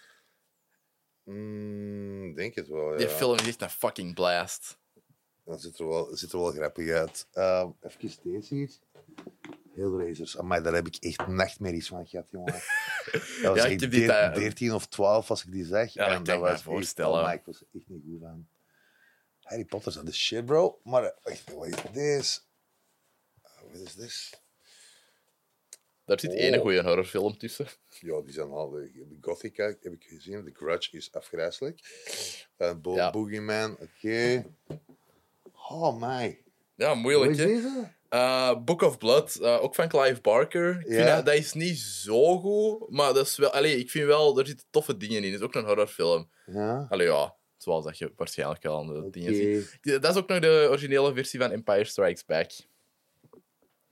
Mm, 1.25 2.35
denk 2.35 2.55
het 2.55 2.69
wel, 2.69 2.91
ja. 2.93 2.97
Die 2.97 3.09
film 3.09 3.35
is 3.39 3.47
echt 3.47 3.63
een 3.63 3.71
fucking 3.71 4.15
blast. 4.15 4.79
Dat 5.51 5.61
ziet 5.63 5.79
er 5.79 5.89
wel, 5.89 6.17
ziet 6.17 6.33
er 6.33 6.39
wel 6.39 6.51
grappig 6.53 6.89
uit. 6.91 7.27
Ehm 7.33 7.71
even 7.81 8.11
deze 8.23 8.55
hier. 8.55 8.71
Hellraisers. 9.75 10.39
Amai, 10.39 10.63
daar 10.63 10.75
heb 10.75 10.87
ik 10.87 10.97
echt 10.97 11.27
nachtmerries 11.27 11.89
van 11.89 12.07
gehad, 12.07 12.31
jongen. 12.31 12.53
Dat 13.43 13.43
was 13.43 13.57
Ja, 13.57 13.65
ik 13.65 13.71
echt 13.71 13.81
heb 13.81 13.91
die 13.91 14.01
deer- 14.01 14.09
tijd- 14.09 14.35
13 14.35 14.73
of 14.75 14.87
12 14.87 15.31
als 15.31 15.45
ik 15.45 15.53
die 15.53 15.65
zag. 15.65 15.93
Ja, 15.93 16.05
dat 16.09 16.15
en 16.15 16.21
ik 16.21 16.27
me 16.27 16.39
was 16.39 16.51
echt- 16.51 16.63
voorstellen. 16.63 17.19
oh, 17.19 17.23
maar 17.23 17.35
ik 17.35 17.43
was 17.45 17.65
echt 17.75 17.89
niet 17.89 18.03
goed 18.11 18.25
aan. 18.25 18.49
Harry 19.43 19.65
Potter 19.65 19.93
is 19.97 20.01
de 20.05 20.13
shit, 20.13 20.45
bro. 20.47 20.81
Maar 20.85 21.05
eh, 21.05 21.37
wat 21.55 21.67
is 21.67 21.75
dit? 21.93 22.45
Wat 23.73 23.81
is 23.81 23.95
dit? 23.95 24.41
Daar 26.05 26.21
zit 26.21 26.31
Oh. 26.31 26.37
één 26.39 26.61
goede 26.61 26.83
horrorfilm 26.83 27.39
tussen. 27.39 27.67
Ja, 28.01 28.21
die 28.21 28.33
zijn 28.33 28.51
al... 28.51 28.71
De 28.71 28.91
de 28.93 29.17
Gothic 29.21 29.57
heb 29.57 29.83
ik 29.83 30.05
gezien. 30.05 30.45
The 30.45 30.51
Grudge 30.55 30.97
is 30.97 31.13
afgrijzelijk. 31.13 31.81
Uh, 32.59 32.75
Bo 32.75 32.95
Ja. 32.95 33.11
Boogeyman, 33.11 33.77
oké. 33.81 34.45
Oh, 35.71 36.01
my. 36.01 36.43
Ja, 36.75 36.95
moeilijk, 36.95 37.31
is 37.31 37.39
hè? 37.39 37.47
deze? 37.47 37.93
Eh, 38.09 38.57
Book 38.65 38.83
of 38.83 38.99
Blood, 38.99 39.35
eh, 39.35 39.63
ook 39.63 39.75
van 39.75 39.89
Clive 39.89 40.21
Barker. 40.21 40.81
Ik 40.81 40.93
vind 40.95 41.07
dat, 41.07 41.27
dat 41.27 41.35
is 41.35 41.53
niet 41.53 41.79
zo 41.79 42.39
goed, 42.39 42.91
maar 42.91 43.15
dat 43.15 43.27
is 43.27 43.37
wel... 43.37 43.51
Allee, 43.51 43.79
ik 43.79 43.91
vind 43.91 44.07
wel, 44.07 44.39
er 44.39 44.47
zitten 44.47 44.67
toffe 44.71 44.97
dingen 44.97 45.25
in. 45.25 45.33
Het 45.33 45.41
is 45.41 45.47
ook 45.47 45.55
een 45.55 45.65
horrorfilm. 45.65 46.31
Ja. 46.47 46.87
Allee, 46.89 47.07
ja, 47.07 47.35
zoals 47.57 47.85
dat 47.85 47.99
je 47.99 48.13
waarschijnlijk 48.17 48.65
al 48.65 48.79
aan 48.79 48.87
de 48.87 48.99
Oké. 48.99 49.11
dingen 49.11 49.35
ziet. 49.35 49.79
Dat 50.03 50.11
is 50.15 50.17
ook 50.17 50.29
nog 50.29 50.39
de 50.39 50.67
originele 50.69 51.15
versie 51.15 51.41
van 51.41 51.51
Empire 51.51 51.85
Strikes 51.85 52.25
Back. 52.25 52.51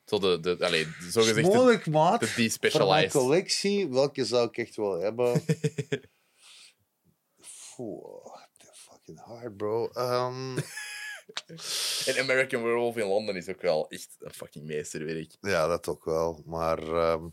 Zo 0.04 0.18
de, 0.18 0.40
de, 0.40 0.64
allee, 0.64 0.86
de, 1.12 1.40
Moeilijk, 1.40 1.86
maat. 1.86 2.20
de 2.20 2.56
Voor 2.60 2.86
mijn 2.86 3.10
collectie, 3.10 3.88
welke 3.88 4.24
zou 4.24 4.48
ik 4.48 4.56
echt 4.56 4.76
wel 4.76 5.00
hebben? 5.00 5.32
Oeh, 7.78 8.36
the 8.56 8.68
fucking 8.72 9.18
hard, 9.18 9.56
bro. 9.56 9.88
Ehm, 9.88 10.56
En 12.06 12.18
American 12.18 12.62
Werewolf 12.62 12.96
in 12.96 13.06
Londen 13.06 13.36
is 13.36 13.48
ook 13.48 13.62
wel 13.62 13.88
echt 13.88 14.08
een 14.18 14.32
fucking 14.34 14.64
meesterwerk. 14.64 15.30
ja, 15.40 15.66
dat 15.66 15.88
ook 15.88 16.04
wel. 16.04 16.42
Maar 16.46 16.78
ehm 16.78 17.24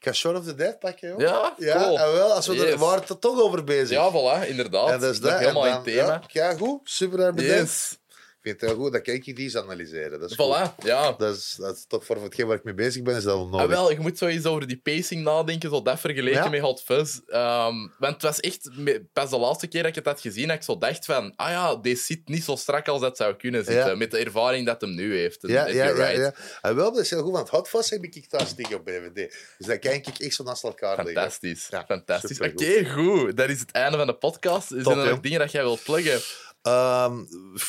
ik 0.00 0.14
ga 0.16 0.30
of 0.32 0.44
the 0.44 0.54
Dead 0.54 0.78
pakken, 0.78 1.08
joh. 1.08 1.18
Ja, 1.20 1.54
ja 1.58 1.82
cool. 1.82 1.98
en 1.98 2.12
wel, 2.12 2.32
als 2.32 2.46
we 2.46 2.54
er 2.56 2.68
Yes. 2.68 2.74
waren 2.78 3.00
het 3.00 3.08
er 3.08 3.18
toch 3.18 3.40
over 3.40 3.64
bezig. 3.64 3.90
Ja, 3.90 4.10
voilà, 4.10 4.48
inderdaad. 4.48 4.90
en 4.90 5.00
dat 5.00 5.12
is 5.12 5.20
dat. 5.20 5.38
helemaal 5.38 5.66
in 5.66 5.82
thema. 5.82 6.22
Ja, 6.28 6.54
goed. 6.54 6.80
Super 6.84 7.20
hard 7.20 7.34
bedankt. 7.34 7.60
Yes. 7.60 7.98
Vind 8.44 8.60
het 8.60 8.70
heel 8.70 8.78
goed. 8.78 9.04
Die 9.04 9.34
eens 9.36 9.56
analyseren. 9.56 10.20
Dat 10.20 10.30
is 10.30 10.36
goed. 10.36 10.56
Voilà, 10.56 10.84
ja. 10.84 11.12
Dat 11.12 11.36
is, 11.36 11.54
dat 11.58 11.76
is 11.76 11.84
toch 11.88 12.04
voor 12.04 12.16
hetgeen 12.22 12.46
waar 12.46 12.56
ik 12.56 12.64
mee 12.64 12.74
bezig 12.74 13.02
ben, 13.02 13.16
is 13.16 13.22
dat 13.22 13.34
wel 13.34 13.46
nodig. 13.48 13.60
Ah, 13.60 13.68
wel, 13.68 13.90
je 13.90 14.00
moet 14.00 14.18
zoiets 14.18 14.46
over 14.46 14.66
die 14.66 14.80
pacing 14.82 15.22
nadenken, 15.24 15.70
zo 15.70 15.82
dat 15.82 16.00
vergeleken 16.00 16.42
Ja. 16.42 16.48
met 16.48 16.60
Hot 16.60 16.82
Fuzz. 16.82 17.18
Ehm, 17.26 17.74
want 17.98 18.12
het 18.12 18.22
was 18.22 18.40
echt, 18.40 18.70
pas 19.12 19.30
de 19.30 19.38
laatste 19.38 19.66
keer 19.66 19.80
dat 19.80 19.90
ik 19.90 19.96
het 19.96 20.06
had 20.06 20.20
gezien, 20.20 20.46
dat 20.48 20.56
ik 20.56 20.62
zo 20.62 20.78
dacht 20.78 21.04
van, 21.04 21.32
ah 21.36 21.50
ja, 21.50 21.76
deze 21.76 22.02
zit 22.04 22.28
niet 22.28 22.44
zo 22.44 22.56
strak 22.56 22.88
als 22.88 23.00
dat 23.00 23.16
zou 23.16 23.34
kunnen 23.36 23.64
zitten, 23.64 23.86
Ja. 23.88 23.94
met 23.94 24.10
de 24.10 24.18
ervaring 24.18 24.66
dat 24.66 24.80
hem 24.80 24.94
nu 24.94 25.16
heeft. 25.16 25.38
Ja, 25.40 25.66
ja, 25.66 25.84
ja, 25.84 25.90
right. 25.90 26.16
ja. 26.16 26.34
En 26.62 26.74
wel, 26.76 26.92
dat 26.92 27.02
is 27.02 27.10
heel 27.10 27.22
goed, 27.22 27.32
want 27.32 27.48
Hot 27.48 27.68
Fuzz 27.68 27.90
heb 27.90 28.04
ik 28.04 28.26
thuis 28.28 28.54
liggen 28.56 28.76
op 28.76 28.86
DVD. 28.86 29.14
Dus 29.58 29.66
dat 29.66 29.78
kan 29.78 29.92
ik 29.92 30.06
echt 30.06 30.34
zo 30.34 30.44
naast 30.44 30.64
elkaar. 30.64 30.96
Fantastisch. 31.04 31.68
Fantastisch. 31.86 32.40
Oké, 32.40 32.84
goed. 32.90 33.36
Dat 33.36 33.48
is 33.48 33.60
het 33.60 33.70
einde 33.70 33.96
van 33.96 34.06
de 34.06 34.14
podcast. 34.14 34.68
Zijn 34.68 34.82
Top, 34.82 34.96
er 34.96 35.08
nog 35.08 35.20
dingen 35.20 35.38
dat 35.38 35.50
jij 35.52 35.62
wilt 35.62 35.82
pluggen? 35.82 36.20
Ehm, 36.64 37.24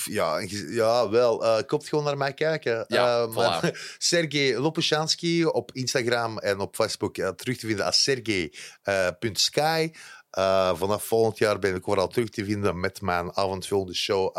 ja, 0.05 0.39
ja, 0.69 1.09
wel. 1.09 1.45
eh 1.45 1.63
komt 1.65 1.87
gewoon 1.87 2.03
naar 2.03 2.17
mij 2.17 2.33
kijken. 2.33 2.85
Ja, 2.87 3.21
Eh, 3.21 3.27
maar- 3.33 3.95
Sergej 3.97 4.57
Lopushansky 4.57 5.43
op 5.43 5.71
Instagram 5.73 6.37
en 6.37 6.59
op 6.59 6.75
Facebook 6.75 7.17
eh, 7.17 7.27
terug 7.29 7.57
te 7.57 7.67
vinden 7.67 7.85
als 7.85 8.03
sergej.sky. 8.03 9.91
Eh, 10.29 10.71
vanaf 10.75 11.03
volgend 11.03 11.37
jaar 11.37 11.59
ben 11.59 11.75
ik 11.75 11.87
overal 11.87 12.07
terug 12.07 12.29
te 12.29 12.45
vinden 12.45 12.79
met 12.79 13.01
mijn 13.01 13.37
avondvullende 13.37 13.95
show. 13.95 14.37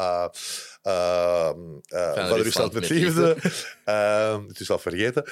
Eh, 0.86 1.50
van 2.14 2.32
Rusland 2.36 2.72
met 2.72 2.88
liefde. 2.88 3.36
Eh, 3.84 4.38
het 4.48 4.60
is 4.60 4.70
al 4.70 4.78
vergeten. 4.78 5.22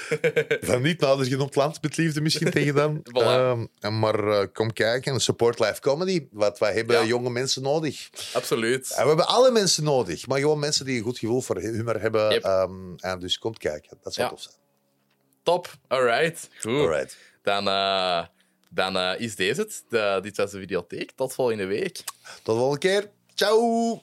Van 0.60 0.82
niet 0.82 1.00
nader 1.00 1.26
genoemd 1.26 1.54
land 1.54 1.82
met 1.82 1.96
liefde 1.96 2.20
misschien 2.20 2.50
tegen 2.58 2.74
dan. 2.74 3.02
Voilà. 3.02 3.66
Eh, 3.80 3.90
maar 3.90 4.28
eh, 4.28 4.46
kom 4.52 4.72
kijken. 4.72 5.20
Support 5.20 5.58
live 5.58 5.80
comedy. 5.80 6.26
Want 6.30 6.58
wij 6.58 6.72
hebben 6.74 6.96
Ja. 6.96 7.04
jonge 7.04 7.30
mensen 7.30 7.62
nodig. 7.62 8.10
Absoluut. 8.32 8.90
En 8.90 9.02
we 9.02 9.08
hebben 9.08 9.26
alle 9.26 9.50
mensen 9.50 9.84
nodig. 9.84 10.26
Maar 10.26 10.38
gewoon 10.40 10.58
mensen 10.58 10.84
die 10.84 10.96
een 10.98 11.02
goed 11.04 11.18
gevoel 11.18 11.40
voor 11.40 11.58
humor 11.58 12.00
hebben. 12.00 12.30
Yep. 12.32 12.44
Ehm, 12.44 12.94
en 12.96 13.18
dus 13.18 13.38
kom 13.38 13.56
kijken. 13.56 13.98
Dat 14.02 14.14
zou 14.14 14.26
Ja. 14.26 14.32
tof 14.34 14.42
zijn. 14.42 14.54
Top. 15.42 15.72
Alright. 15.88 16.48
Goed. 16.60 16.70
Alright. 16.80 17.16
Dan, 17.42 17.68
eh, 17.68 18.24
dan 18.70 18.96
is 19.18 19.36
deze 19.36 19.60
het. 19.60 19.84
De- 19.88 20.18
dit 20.22 20.36
was 20.36 20.50
de 20.50 20.58
videotheek. 20.58 21.10
Tot 21.16 21.32
volgende 21.32 21.64
week. 21.66 21.94
Tot 21.94 22.04
de 22.44 22.52
volgende 22.52 22.78
keer. 22.78 23.10
Ciao. 23.34 24.02